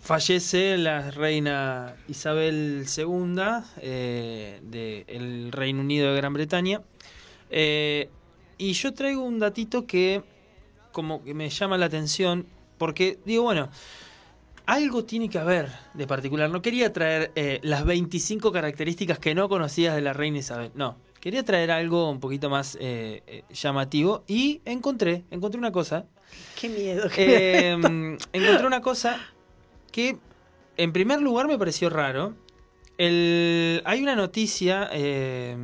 fallece 0.00 0.78
la 0.78 1.10
reina 1.10 1.94
Isabel 2.08 2.84
II 2.96 3.36
eh, 3.80 4.60
del 4.62 5.52
Reino 5.52 5.80
Unido 5.80 6.10
de 6.12 6.16
Gran 6.16 6.32
Bretaña. 6.32 6.82
Y 7.50 8.72
yo 8.72 8.92
traigo 8.94 9.22
un 9.22 9.38
datito 9.38 9.86
que 9.86 10.22
como 10.92 11.22
que 11.22 11.34
me 11.34 11.48
llama 11.48 11.78
la 11.78 11.86
atención 11.86 12.46
porque 12.76 13.18
digo, 13.24 13.44
bueno, 13.44 13.68
algo 14.68 15.02
tiene 15.04 15.30
que 15.30 15.38
haber 15.38 15.70
de 15.94 16.06
particular. 16.06 16.50
No 16.50 16.60
quería 16.60 16.92
traer 16.92 17.32
eh, 17.34 17.58
las 17.62 17.86
25 17.86 18.52
características 18.52 19.18
que 19.18 19.34
no 19.34 19.48
conocías 19.48 19.94
de 19.94 20.02
la 20.02 20.12
reina 20.12 20.38
Isabel. 20.38 20.70
No, 20.74 20.98
quería 21.20 21.42
traer 21.42 21.70
algo 21.70 22.10
un 22.10 22.20
poquito 22.20 22.50
más 22.50 22.76
eh, 22.78 23.22
eh, 23.26 23.44
llamativo 23.50 24.24
y 24.26 24.60
encontré, 24.66 25.24
encontré 25.30 25.58
una 25.58 25.72
cosa 25.72 26.04
Qué 26.60 26.68
miedo. 26.68 27.08
eh, 27.16 27.70
encontré 28.34 28.66
una 28.66 28.82
cosa 28.82 29.18
que 29.90 30.18
en 30.76 30.92
primer 30.92 31.22
lugar 31.22 31.48
me 31.48 31.56
pareció 31.56 31.88
raro. 31.88 32.34
El- 32.98 33.80
hay 33.86 34.02
una 34.02 34.16
noticia 34.16 34.90
eh, 34.92 35.56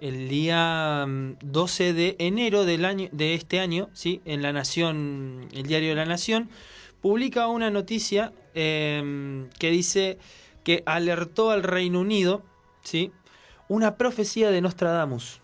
el 0.00 0.28
día 0.28 1.04
mm, 1.06 1.34
12 1.44 1.92
de 1.92 2.16
enero 2.18 2.64
del 2.64 2.84
año 2.86 3.08
de 3.12 3.34
este 3.34 3.60
año, 3.60 3.88
sí, 3.92 4.20
en 4.24 4.42
la 4.42 4.52
Nación, 4.52 5.46
el 5.54 5.62
diario 5.62 5.90
de 5.90 5.94
la 5.94 6.06
Nación 6.06 6.48
publica 7.06 7.46
una 7.46 7.70
noticia 7.70 8.32
eh, 8.52 9.48
que 9.60 9.70
dice 9.70 10.18
que 10.64 10.82
alertó 10.86 11.52
al 11.52 11.62
Reino 11.62 12.00
Unido, 12.00 12.42
sí, 12.82 13.12
una 13.68 13.96
profecía 13.96 14.50
de 14.50 14.60
Nostradamus. 14.60 15.40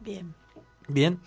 Bien. 0.00 0.34
Bien. 0.86 1.18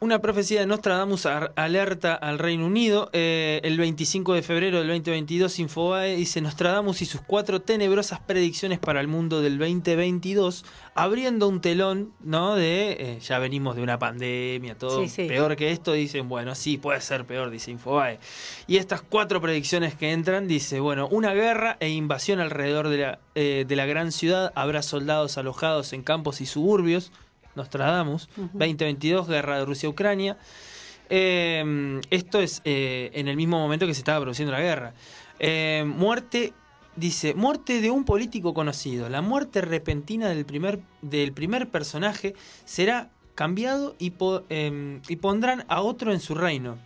Una 0.00 0.20
profecía 0.20 0.60
de 0.60 0.66
Nostradamus 0.66 1.26
alerta 1.26 2.14
al 2.14 2.38
Reino 2.38 2.66
Unido. 2.66 3.10
Eh, 3.12 3.58
el 3.64 3.76
25 3.78 4.32
de 4.34 4.42
febrero 4.42 4.78
del 4.78 4.86
2022, 4.86 5.58
Infobae 5.58 6.14
dice 6.14 6.40
Nostradamus 6.40 7.02
y 7.02 7.04
sus 7.04 7.20
cuatro 7.20 7.60
tenebrosas 7.62 8.20
predicciones 8.20 8.78
para 8.78 9.00
el 9.00 9.08
mundo 9.08 9.40
del 9.42 9.58
2022, 9.58 10.64
abriendo 10.94 11.48
un 11.48 11.60
telón, 11.60 12.12
¿no? 12.22 12.54
De 12.54 12.92
eh, 12.92 13.18
ya 13.20 13.40
venimos 13.40 13.74
de 13.74 13.82
una 13.82 13.98
pandemia, 13.98 14.76
todo 14.78 15.02
Sí, 15.02 15.08
sí. 15.08 15.24
peor 15.26 15.56
que 15.56 15.72
esto. 15.72 15.94
Dicen, 15.94 16.28
bueno, 16.28 16.54
sí, 16.54 16.78
puede 16.78 17.00
ser 17.00 17.24
peor, 17.24 17.50
dice 17.50 17.72
Infobae. 17.72 18.20
Y 18.68 18.76
estas 18.76 19.02
cuatro 19.02 19.40
predicciones 19.40 19.96
que 19.96 20.12
entran, 20.12 20.46
dice, 20.46 20.78
bueno, 20.78 21.08
una 21.10 21.34
guerra 21.34 21.76
e 21.80 21.88
invasión 21.88 22.38
alrededor 22.38 22.88
de 22.88 22.98
la, 22.98 23.18
eh, 23.34 23.64
de 23.66 23.74
la 23.74 23.86
gran 23.86 24.12
ciudad. 24.12 24.52
Habrá 24.54 24.82
soldados 24.82 25.38
alojados 25.38 25.92
en 25.92 26.04
campos 26.04 26.40
y 26.40 26.46
suburbios. 26.46 27.10
Nostradamus, 27.58 28.28
2022, 28.54 29.28
guerra 29.28 29.58
de 29.58 29.64
Rusia-Ucrania. 29.66 30.38
Eh, 31.10 32.00
esto 32.10 32.40
es 32.40 32.60
eh, 32.64 33.10
en 33.14 33.28
el 33.28 33.36
mismo 33.36 33.58
momento 33.58 33.86
que 33.86 33.94
se 33.94 34.00
estaba 34.00 34.20
produciendo 34.20 34.52
la 34.52 34.60
guerra. 34.60 34.94
Eh, 35.38 35.84
muerte, 35.86 36.52
dice, 36.96 37.34
muerte 37.34 37.80
de 37.80 37.90
un 37.90 38.04
político 38.04 38.54
conocido. 38.54 39.08
La 39.08 39.22
muerte 39.22 39.60
repentina 39.60 40.28
del 40.28 40.44
primer, 40.44 40.80
del 41.02 41.32
primer 41.32 41.68
personaje 41.70 42.34
será 42.64 43.10
cambiado 43.34 43.94
y, 43.98 44.10
po- 44.10 44.42
eh, 44.50 45.00
y 45.08 45.16
pondrán 45.16 45.64
a 45.68 45.80
otro 45.82 46.12
en 46.12 46.20
su 46.20 46.34
reino. 46.34 46.76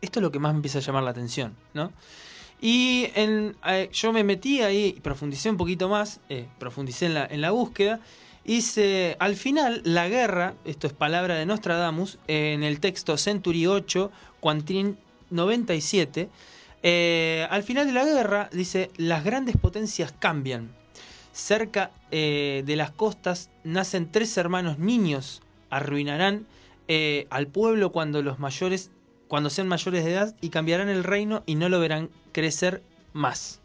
Esto 0.00 0.18
es 0.18 0.22
lo 0.22 0.32
que 0.32 0.40
más 0.40 0.52
me 0.52 0.56
empieza 0.58 0.78
a 0.78 0.82
llamar 0.82 1.04
la 1.04 1.10
atención, 1.10 1.54
¿no? 1.74 1.92
Y 2.60 3.08
en, 3.14 3.56
eh, 3.66 3.88
yo 3.92 4.12
me 4.12 4.22
metí 4.24 4.62
ahí, 4.62 4.98
profundicé 5.02 5.48
un 5.50 5.56
poquito 5.56 5.88
más, 5.88 6.20
eh, 6.28 6.46
profundicé 6.58 7.06
en 7.06 7.14
la, 7.14 7.24
en 7.26 7.40
la 7.40 7.50
búsqueda. 7.52 8.00
Hice, 8.44 9.16
al 9.20 9.36
final, 9.36 9.82
la 9.84 10.08
guerra, 10.08 10.54
esto 10.64 10.88
es 10.88 10.92
palabra 10.92 11.36
de 11.36 11.46
Nostradamus, 11.46 12.18
en 12.26 12.64
el 12.64 12.80
texto 12.80 13.16
Century 13.16 13.68
8, 13.68 14.10
Quantrin 14.40 14.98
97, 15.30 16.28
eh, 16.82 17.46
al 17.50 17.62
final 17.62 17.86
de 17.86 17.92
la 17.92 18.04
guerra 18.04 18.50
dice, 18.52 18.90
las 18.96 19.22
grandes 19.22 19.56
potencias 19.56 20.12
cambian. 20.18 20.74
Cerca 21.32 21.92
eh, 22.10 22.64
de 22.66 22.74
las 22.74 22.90
costas 22.90 23.48
nacen 23.62 24.10
tres 24.10 24.36
hermanos 24.36 24.80
niños, 24.80 25.40
arruinarán 25.70 26.46
eh, 26.88 27.28
al 27.30 27.46
pueblo 27.46 27.92
cuando 27.92 28.22
los 28.22 28.40
mayores, 28.40 28.90
cuando 29.28 29.50
sean 29.50 29.68
mayores 29.68 30.04
de 30.04 30.12
edad 30.12 30.36
y 30.40 30.48
cambiarán 30.48 30.88
el 30.88 31.04
reino 31.04 31.44
y 31.46 31.54
no 31.54 31.68
lo 31.68 31.78
verán 31.78 32.10
crecer 32.32 32.82
más. 33.12 33.60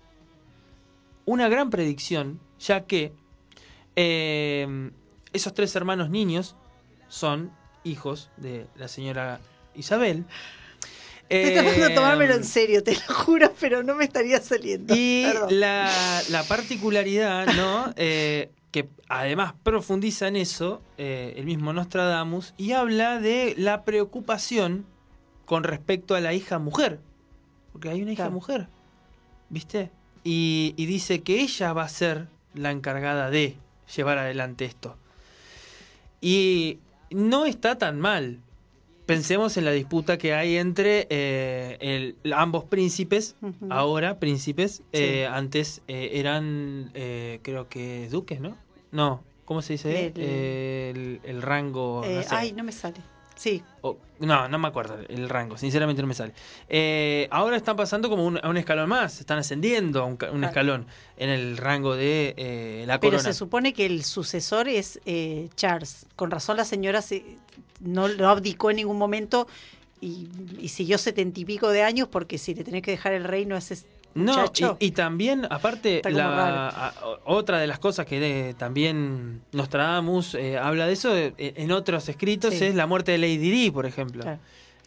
Una 1.25 1.49
gran 1.49 1.71
predicción, 1.71 2.39
ya 2.59 2.85
que 2.85 3.11
eh, 3.97 4.91
esos 5.33 5.53
tres 5.53 5.75
hermanos 5.75 6.09
niños 6.09 6.55
son 7.09 7.51
hijos 7.83 8.29
de 8.37 8.67
la 8.77 8.87
señora 8.87 9.39
Isabel. 9.75 10.25
Estoy 11.29 11.53
tratando 11.55 11.83
de 11.85 11.91
Eh, 11.91 11.95
tomármelo 11.95 12.33
en 12.35 12.45
serio, 12.45 12.81
te 12.83 12.93
lo 12.95 13.13
juro, 13.13 13.51
pero 13.59 13.83
no 13.83 13.95
me 13.95 14.05
estaría 14.05 14.39
saliendo. 14.41 14.93
y 14.95 15.25
la, 15.49 16.21
la 16.29 16.43
particularidad, 16.43 17.47
¿no? 17.55 17.93
Eh, 17.97 18.51
que 18.71 18.87
además 19.09 19.53
profundiza 19.63 20.27
en 20.27 20.35
eso, 20.35 20.81
eh, 20.97 21.33
el 21.37 21.45
mismo 21.45 21.73
Nostradamus, 21.73 22.53
y 22.57 22.73
habla 22.73 23.19
de 23.19 23.55
la 23.57 23.83
preocupación 23.83 24.85
con 25.45 25.63
respecto 25.63 26.15
a 26.15 26.19
la 26.21 26.33
hija 26.33 26.59
mujer. 26.59 26.99
Porque 27.71 27.89
hay 27.89 28.01
una 28.01 28.11
hija 28.11 28.23
Claro. 28.23 28.33
mujer, 28.33 28.67
¿viste? 29.49 29.89
Y, 30.23 30.73
y 30.77 30.85
dice 30.85 31.23
que 31.23 31.41
ella 31.41 31.73
va 31.73 31.83
a 31.83 31.89
ser 31.89 32.27
la 32.53 32.71
encargada 32.71 33.29
de 33.29 33.57
llevar 33.95 34.17
adelante 34.17 34.65
esto. 34.65 34.97
Y 36.21 36.79
no 37.11 37.45
está 37.45 37.77
tan 37.77 37.99
mal. 37.99 38.39
Pensemos 39.05 39.55
en 39.55 39.63
la 39.63 39.71
disputa 39.71 40.17
que 40.17 40.33
hay 40.33 40.57
entre 40.57 41.07
eh, 41.09 41.77
el- 41.79 42.33
ambos 42.33 42.65
príncipes, 42.65 43.35
ahora 43.69 44.19
príncipes, 44.19 44.77
Sí. 44.77 44.83
eh, 45.03 45.27
antes 45.27 45.81
eh, 45.87 46.11
eran, 46.15 46.91
eh, 46.93 47.39
creo 47.41 47.69
que 47.69 48.09
duques, 48.09 48.41
¿no? 48.41 48.57
No, 48.91 49.23
¿cómo 49.45 49.61
se 49.61 49.73
dice? 49.73 50.07
El- 50.07 50.21
El, 50.21 51.21
el 51.23 51.41
rango... 51.41 52.03
Eh, 52.03 52.15
no 52.15 52.23
sé. 52.23 52.29
Ay, 52.35 52.51
no 52.51 52.63
me 52.65 52.73
sale. 52.73 52.97
Sí, 53.37 53.63
O- 53.81 53.95
no, 54.19 54.49
no 54.49 54.57
me 54.57 54.67
acuerdo 54.67 54.97
el 55.07 55.29
rango, 55.29 55.57
sinceramente 55.57 56.01
no 56.01 56.07
me 56.07 56.15
sale. 56.15 56.33
Eh, 56.67 57.27
ahora 57.29 57.55
están 57.55 57.75
pasando 57.75 58.09
como 58.09 58.25
un- 58.25 58.39
a 58.43 58.49
un 58.49 58.57
escalón 58.57 58.89
más, 58.89 59.19
están 59.19 59.37
ascendiendo 59.37 60.01
a 60.01 60.05
un, 60.05 60.17
un 60.33 60.43
escalón 60.43 60.87
en 61.17 61.29
el 61.29 61.55
rango 61.57 61.95
de 61.95 62.33
eh, 62.35 62.83
la 62.87 62.99
pero 62.99 63.11
corona. 63.11 63.31
se 63.31 63.37
supone 63.37 63.73
que 63.73 63.85
el 63.85 64.03
sucesor 64.03 64.67
es 64.67 64.99
eh, 65.05 65.49
Charles. 65.55 66.07
Con 66.15 66.31
razón 66.31 66.57
la 66.57 66.65
señora 66.65 67.03
se, 67.03 67.23
no, 67.79 68.07
no 68.07 68.27
abdicó 68.29 68.71
en 68.71 68.77
ningún 68.77 68.97
momento 68.97 69.47
y, 70.01 70.27
y 70.59 70.69
siguió 70.69 70.97
setenta 70.97 71.39
y 71.39 71.45
pico 71.45 71.69
de 71.69 71.83
años 71.83 72.07
porque 72.07 72.39
si 72.39 72.55
le 72.55 72.63
tenés 72.63 72.81
que 72.81 72.91
dejar 72.91 73.13
el 73.13 73.23
reino 73.23 73.55
ese 73.55 73.77
No, 74.15 74.45
y, 74.79 74.87
y 74.87 74.91
también, 74.91 75.45
aparte, 75.49 76.01
la, 76.09 76.69
a- 76.69 76.93
otra 77.25 77.59
de 77.59 77.67
las 77.67 77.77
cosas 77.77 78.05
que 78.07 78.55
también 78.57 79.41
Nostradamus 79.51 80.33
eh, 80.33 80.57
habla 80.57 80.87
de 80.87 80.93
eso 80.93 81.15
eh, 81.15 81.33
en 81.37 81.71
otros 81.71 82.09
escritos 82.09 82.53
Sí. 82.55 82.65
es 82.65 82.75
la 82.75 82.87
muerte 82.87 83.11
de 83.11 83.19
Lady 83.19 83.37
Di, 83.37 83.69
por 83.71 83.85
ejemplo. 83.85 84.23
Claro. 84.23 84.39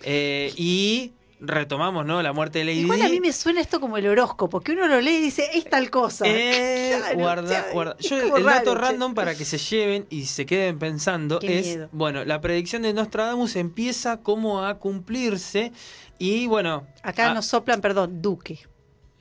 Eh, 0.03 0.53
y 0.57 1.13
retomamos, 1.43 2.05
¿no? 2.05 2.21
La 2.23 2.33
muerte 2.33 2.59
de 2.59 2.65
Lady 2.67 2.81
Igual 2.81 3.01
Di. 3.01 3.07
a 3.07 3.09
mí 3.09 3.21
me 3.21 3.33
suena 3.33 3.61
esto 3.61 3.81
como 3.81 3.97
el 3.99 4.07
horóscopo, 4.09 4.61
que 4.61 4.73
uno 4.73 4.89
lo 4.89 5.01
lee 5.01 5.17
y 5.19 5.21
dice, 5.23 5.47
es 5.55 5.65
tal 5.65 5.91
cosa. 5.91 6.25
Eh, 6.27 6.97
Claro, 7.01 7.19
guarda, 7.19 7.67
guarda. 7.73 7.97
Yo 7.99 8.37
el, 8.37 8.45
dato 8.45 8.75
che. 8.75 8.79
random 8.81 9.15
para 9.15 9.35
que 9.37 9.45
se 9.45 9.57
lleven 9.59 10.07
y 10.11 10.25
se 10.27 10.45
queden 10.45 10.79
pensando 10.79 11.39
Qué 11.39 11.59
es, 11.61 11.67
miedo. 11.67 11.89
bueno, 11.93 12.25
la 12.25 12.41
predicción 12.41 12.83
de 12.83 12.93
Nostradamus 12.93 13.55
empieza 13.57 14.19
como 14.21 14.65
a 14.65 14.79
cumplirse 14.79 15.73
y 16.19 16.47
bueno, 16.47 16.87
Acá 17.03 17.31
a- 17.31 17.35
nos 17.35 17.47
soplan, 17.47 17.81
perdón, 17.81 18.21
Duque. 18.21 18.59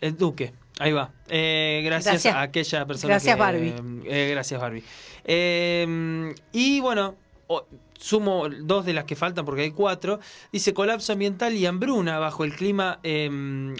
El 0.02 0.18
Duque, 0.18 0.54
ahí 0.80 0.92
va. 0.92 1.12
Eh, 1.28 1.82
gracias, 1.86 2.14
Gracias. 2.16 2.36
a 2.36 2.42
aquella 2.42 2.86
persona 2.86 3.14
Gracias, 3.14 3.36
que- 3.36 3.40
Barbie. 3.40 3.74
eh, 4.06 4.30
gracias, 4.32 4.60
Barbie. 4.62 4.84
Eh, 5.26 6.34
y 6.54 6.80
bueno, 6.80 7.16
sumo 7.98 8.48
dos 8.50 8.86
de 8.86 8.94
las 8.94 9.04
que 9.06 9.16
faltan 9.16 9.44
porque 9.46 9.64
hay 9.64 9.72
cuatro. 9.72 10.20
Dice 10.52 10.74
colapso 10.74 11.12
ambiental 11.14 11.54
y 11.54 11.66
hambruna 11.66 12.18
bajo 12.20 12.44
el 12.46 12.56
clima 12.56 13.00
eh, 13.04 13.30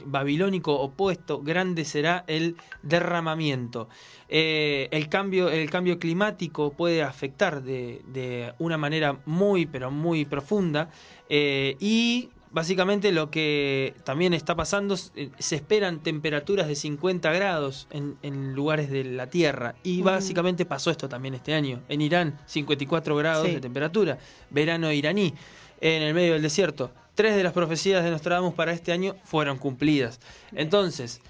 babilónico 0.06 0.74
opuesto. 0.80 1.42
Grande 1.42 1.86
será 1.86 2.24
el 2.28 2.56
derramamiento. 2.84 3.88
Eh, 4.28 4.90
el, 4.92 5.10
cambio, 5.10 5.50
el 5.50 5.70
cambio 5.70 5.98
climático 6.00 6.72
puede 6.74 7.02
afectar 7.02 7.64
de, 7.64 8.02
de 8.08 8.54
una 8.60 8.78
manera 8.78 9.18
muy, 9.26 9.66
pero 9.66 9.90
muy 9.90 10.26
profunda. 10.26 10.90
Eh, 11.30 11.78
y 11.80 12.30
básicamente 12.52 13.12
lo 13.12 13.30
que 13.32 13.94
también 14.04 14.34
está 14.34 14.56
pasando, 14.56 14.96
eh, 15.16 15.30
se 15.40 15.56
esperan 15.56 16.00
temperaturas 16.02 16.68
de 16.68 16.76
50 16.76 17.32
grados 17.34 17.88
en, 17.92 18.18
en 18.22 18.54
lugares 18.56 18.90
de 18.90 19.04
la 19.04 19.28
Tierra. 19.30 19.76
Y 19.84 20.02
básicamente 20.02 20.66
pasó 20.66 20.92
esto 20.92 21.08
también 21.10 21.34
este 21.34 21.54
año. 21.54 21.82
En 21.90 22.02
Irán, 22.02 22.40
54 22.46 23.16
grados 23.16 23.48
Sí. 23.48 23.54
de 23.56 23.62
temperatura. 23.62 24.18
Verano 24.50 24.92
iraní, 24.92 25.34
en 25.82 26.02
el 26.04 26.14
medio 26.14 26.34
del 26.34 26.42
desierto. 26.42 26.92
Tres 27.16 27.36
de 27.36 27.44
las 27.44 27.54
profecías 27.54 28.04
de 28.04 28.12
Nostradamus 28.12 28.54
para 28.54 28.72
este 28.72 28.92
año 28.92 29.16
fueron 29.24 29.58
cumplidas. 29.58 30.20
Entonces... 30.54 31.22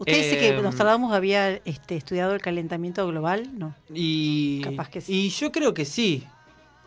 ¿Usted 0.00 0.14
dice 0.16 0.38
que 0.38 0.48
eh, 0.50 0.62
Nostradamus 0.62 1.12
había 1.12 1.54
este, 1.64 1.96
estudiado 1.96 2.32
el 2.32 2.40
calentamiento 2.40 3.04
global? 3.08 3.50
No. 3.58 3.74
Y, 3.92 4.60
Capaz 4.62 4.90
que 4.90 5.00
sí. 5.00 5.12
y 5.12 5.28
yo 5.30 5.50
creo 5.50 5.74
que 5.74 5.84
sí. 5.84 6.24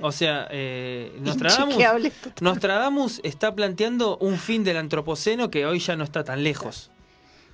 O 0.02 0.12
sea, 0.12 0.48
eh, 0.52 1.12
Nostradamus, 2.42 3.22
está 3.24 3.54
planteando 3.56 4.18
un 4.18 4.38
fin 4.38 4.64
del 4.64 4.78
antropoceno 4.78 5.50
que 5.50 5.66
hoy 5.66 5.80
ya 5.80 5.96
no 5.96 6.04
está 6.04 6.24
tan 6.24 6.44
lejos. 6.44 6.92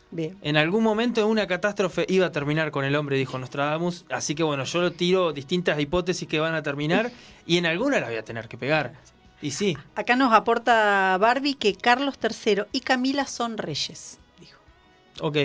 Bien. 0.10 0.38
En 0.42 0.56
algún 0.56 0.84
momento 0.84 1.28
una 1.28 1.48
catástrofe 1.48 2.06
iba 2.08 2.28
a 2.28 2.32
terminar 2.32 2.72
con 2.72 2.86
el 2.86 2.96
hombre, 2.96 3.18
dijo 3.18 3.38
Nostradamus. 3.38 4.06
Así 4.10 4.36
que 4.36 4.44
bueno, 4.44 4.64
yo 4.64 4.92
tiro 4.94 5.34
distintas 5.34 5.80
hipótesis 5.80 6.28
que 6.28 6.40
van 6.40 6.56
a 6.56 6.64
terminar 6.64 7.12
y 7.46 7.58
en 7.58 7.66
alguna 7.66 8.00
la 8.00 8.08
voy 8.08 8.16
a 8.16 8.24
tener 8.24 8.48
que 8.48 8.58
pegar. 8.58 8.94
Y 9.42 9.52
sí, 9.52 9.78
Acá 9.96 10.16
nos 10.16 10.34
aporta 10.34 11.18
Barbie 11.20 11.56
que 11.56 11.76
Carlos 11.76 12.16
III 12.24 12.64
y 12.72 12.80
Camila 12.80 13.28
son 13.28 13.58
reyes, 13.58 14.18
dijo. 14.40 14.60
ok. 15.22 15.38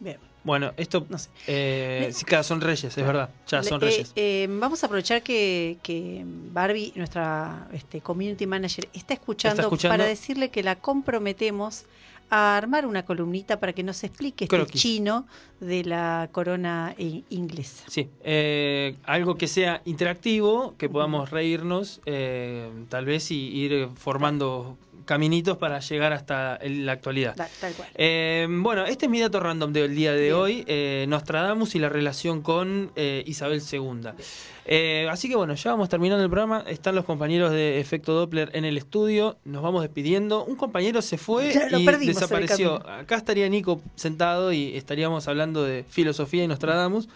Bien. 0.00 0.18
Bueno, 0.44 0.72
esto... 0.76 1.06
No 1.08 1.18
sé. 1.18 1.30
eh, 1.46 2.10
sí, 2.12 2.24
claro, 2.24 2.44
son 2.44 2.60
reyes, 2.60 2.84
es 2.84 3.04
verdad. 3.06 3.30
Ya 3.48 3.62
son 3.62 3.82
eh, 3.82 3.84
reyes. 3.86 4.12
eh, 4.14 4.46
vamos 4.50 4.82
a 4.82 4.86
aprovechar 4.86 5.22
que, 5.22 5.78
que 5.82 6.22
Barbie, 6.26 6.92
nuestra 6.96 7.66
este, 7.72 8.00
community 8.02 8.46
manager, 8.46 8.88
está 8.92 9.14
escuchando, 9.14 9.54
¿Está 9.54 9.62
escuchando? 9.62 9.94
para 9.94 10.04
decirle 10.06 10.50
que 10.50 10.62
la 10.62 10.76
comprometemos 10.76 11.84
a 12.30 12.56
armar 12.56 12.86
una 12.86 13.04
columnita 13.04 13.60
para 13.60 13.72
que 13.72 13.82
nos 13.82 14.02
explique 14.04 14.44
este 14.44 14.56
Croquis. 14.56 14.80
chino 14.80 15.26
de 15.60 15.84
la 15.84 16.28
corona 16.32 16.94
inglesa. 16.98 17.84
Sí, 17.88 18.08
eh, 18.22 18.96
algo 19.04 19.36
que 19.36 19.46
sea 19.46 19.82
interactivo, 19.84 20.74
que 20.78 20.88
podamos 20.88 21.30
reírnos, 21.30 22.00
eh, 22.06 22.68
tal 22.88 23.04
vez, 23.04 23.30
y 23.30 23.36
ir 23.50 23.88
formando 23.94 24.76
caminitos 25.04 25.58
para 25.58 25.80
llegar 25.80 26.12
hasta 26.14 26.58
la 26.62 26.92
actualidad. 26.92 27.36
Da- 27.36 27.48
tal 27.60 27.74
cual. 27.74 27.88
Eh, 27.94 28.46
bueno, 28.48 28.86
este 28.86 29.04
es 29.04 29.10
mi 29.10 29.20
dato 29.20 29.38
random 29.38 29.72
del 29.72 29.94
día 29.94 30.12
de 30.12 30.22
Bien. 30.22 30.34
hoy, 30.34 30.64
eh, 30.66 31.04
Nostradamus 31.08 31.74
y 31.74 31.78
la 31.78 31.90
relación 31.90 32.40
con 32.40 32.90
eh, 32.96 33.22
Isabel 33.26 33.60
II. 33.70 34.10
Eh, 34.66 35.06
así 35.10 35.28
que 35.28 35.36
bueno, 35.36 35.54
ya 35.54 35.72
vamos 35.72 35.88
terminando 35.88 36.24
el 36.24 36.30
programa, 36.30 36.64
están 36.66 36.94
los 36.94 37.04
compañeros 37.04 37.50
de 37.50 37.80
Efecto 37.80 38.14
Doppler 38.14 38.50
en 38.54 38.64
el 38.64 38.78
estudio, 38.78 39.36
nos 39.44 39.62
vamos 39.62 39.82
despidiendo. 39.82 40.44
Un 40.44 40.56
compañero 40.56 41.02
se 41.02 41.18
fue 41.18 41.52
Ya 41.52 41.68
y 41.68 42.06
desapareció. 42.06 42.76
Acá 42.88 43.16
estaría 43.16 43.48
Nico 43.48 43.80
sentado 43.94 44.52
y 44.52 44.76
estaríamos 44.76 45.28
hablando 45.28 45.62
de 45.64 45.84
filosofía 45.88 46.44
y 46.44 46.48
Nostradamus, 46.48 47.08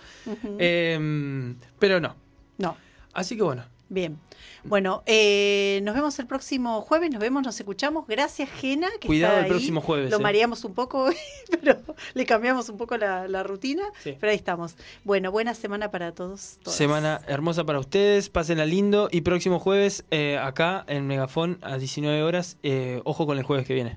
eh, 0.59 1.55
pero 1.79 2.01
no. 2.01 2.16
no, 2.59 2.77
Así 3.15 3.37
que 3.37 3.43
bueno, 3.43 3.65
bien. 3.89 4.19
Bueno, 4.65 5.02
eh, 5.06 5.81
nos 5.82 5.94
vemos 5.94 6.19
el 6.19 6.27
próximo 6.27 6.81
jueves, 6.82 7.10
nos 7.10 7.20
vemos, 7.20 7.43
nos 7.43 7.59
escuchamos. 7.59 8.06
Gracias, 8.06 8.51
Gena. 8.51 8.89
Que 9.01 9.06
Cuidado 9.06 9.35
está 9.35 9.40
el 9.40 9.44
ahí. 9.47 9.51
próximo 9.51 9.81
jueves, 9.81 10.10
Lo 10.10 10.19
eh. 10.19 10.20
mareamos 10.20 10.65
un 10.65 10.74
poco, 10.74 11.09
pero 11.62 11.78
le 12.15 12.27
cambiamos 12.27 12.69
un 12.69 12.77
poco 12.77 12.97
la, 12.97 13.28
la 13.28 13.43
rutina. 13.43 13.85
Sí. 14.02 14.16
Pero 14.19 14.31
ahí 14.31 14.36
estamos. 14.36 14.77
Bueno, 15.05 15.31
buena 15.31 15.55
semana 15.55 15.90
para 15.90 16.12
todos. 16.12 16.59
todas. 16.62 16.77
Semana 16.77 17.20
hermosa 17.27 17.65
para 17.65 17.78
ustedes, 17.78 18.28
pásenla 18.31 18.66
lindo 18.66 19.09
y 19.10 19.20
próximo 19.23 19.59
jueves 19.59 20.05
eh, 20.10 20.39
acá 20.39 20.85
en 20.89 21.06
Megafón 21.06 21.59
a 21.62 21.78
19 21.78 22.23
horas. 22.23 22.56
eh, 22.62 23.01
ojo 23.05 23.27
con 23.27 23.39
el 23.39 23.44
jueves 23.44 23.66
que 23.66 23.74
viene. 23.74 23.97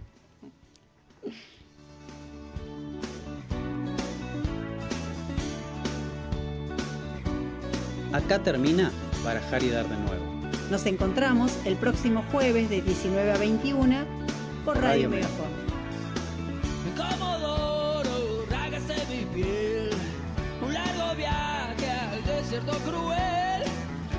Acá 8.14 8.40
termina 8.44 8.92
barajar 9.24 9.64
y 9.64 9.70
dar 9.70 9.88
de 9.88 9.98
nuevo. 9.98 10.26
Nos 10.70 10.86
encontramos 10.86 11.58
el 11.66 11.76
próximo 11.76 12.24
jueves 12.32 12.70
de 12.70 12.82
19 12.82 13.32
a 13.32 13.38
21 13.38 14.06
por 14.66 14.76
Radio, 14.76 15.10
Radio 15.10 15.10
Megafon. 15.10 15.62
mi 19.10 19.26
piel, 19.34 19.90
un 20.62 20.74
largo 20.74 21.16
viaje 21.16 21.90
al 21.90 22.24
desierto 22.24 22.72
cruel, 22.86 23.64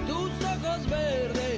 tus 0.07 0.31
ojos 0.45 0.91
verdes. 0.91 1.52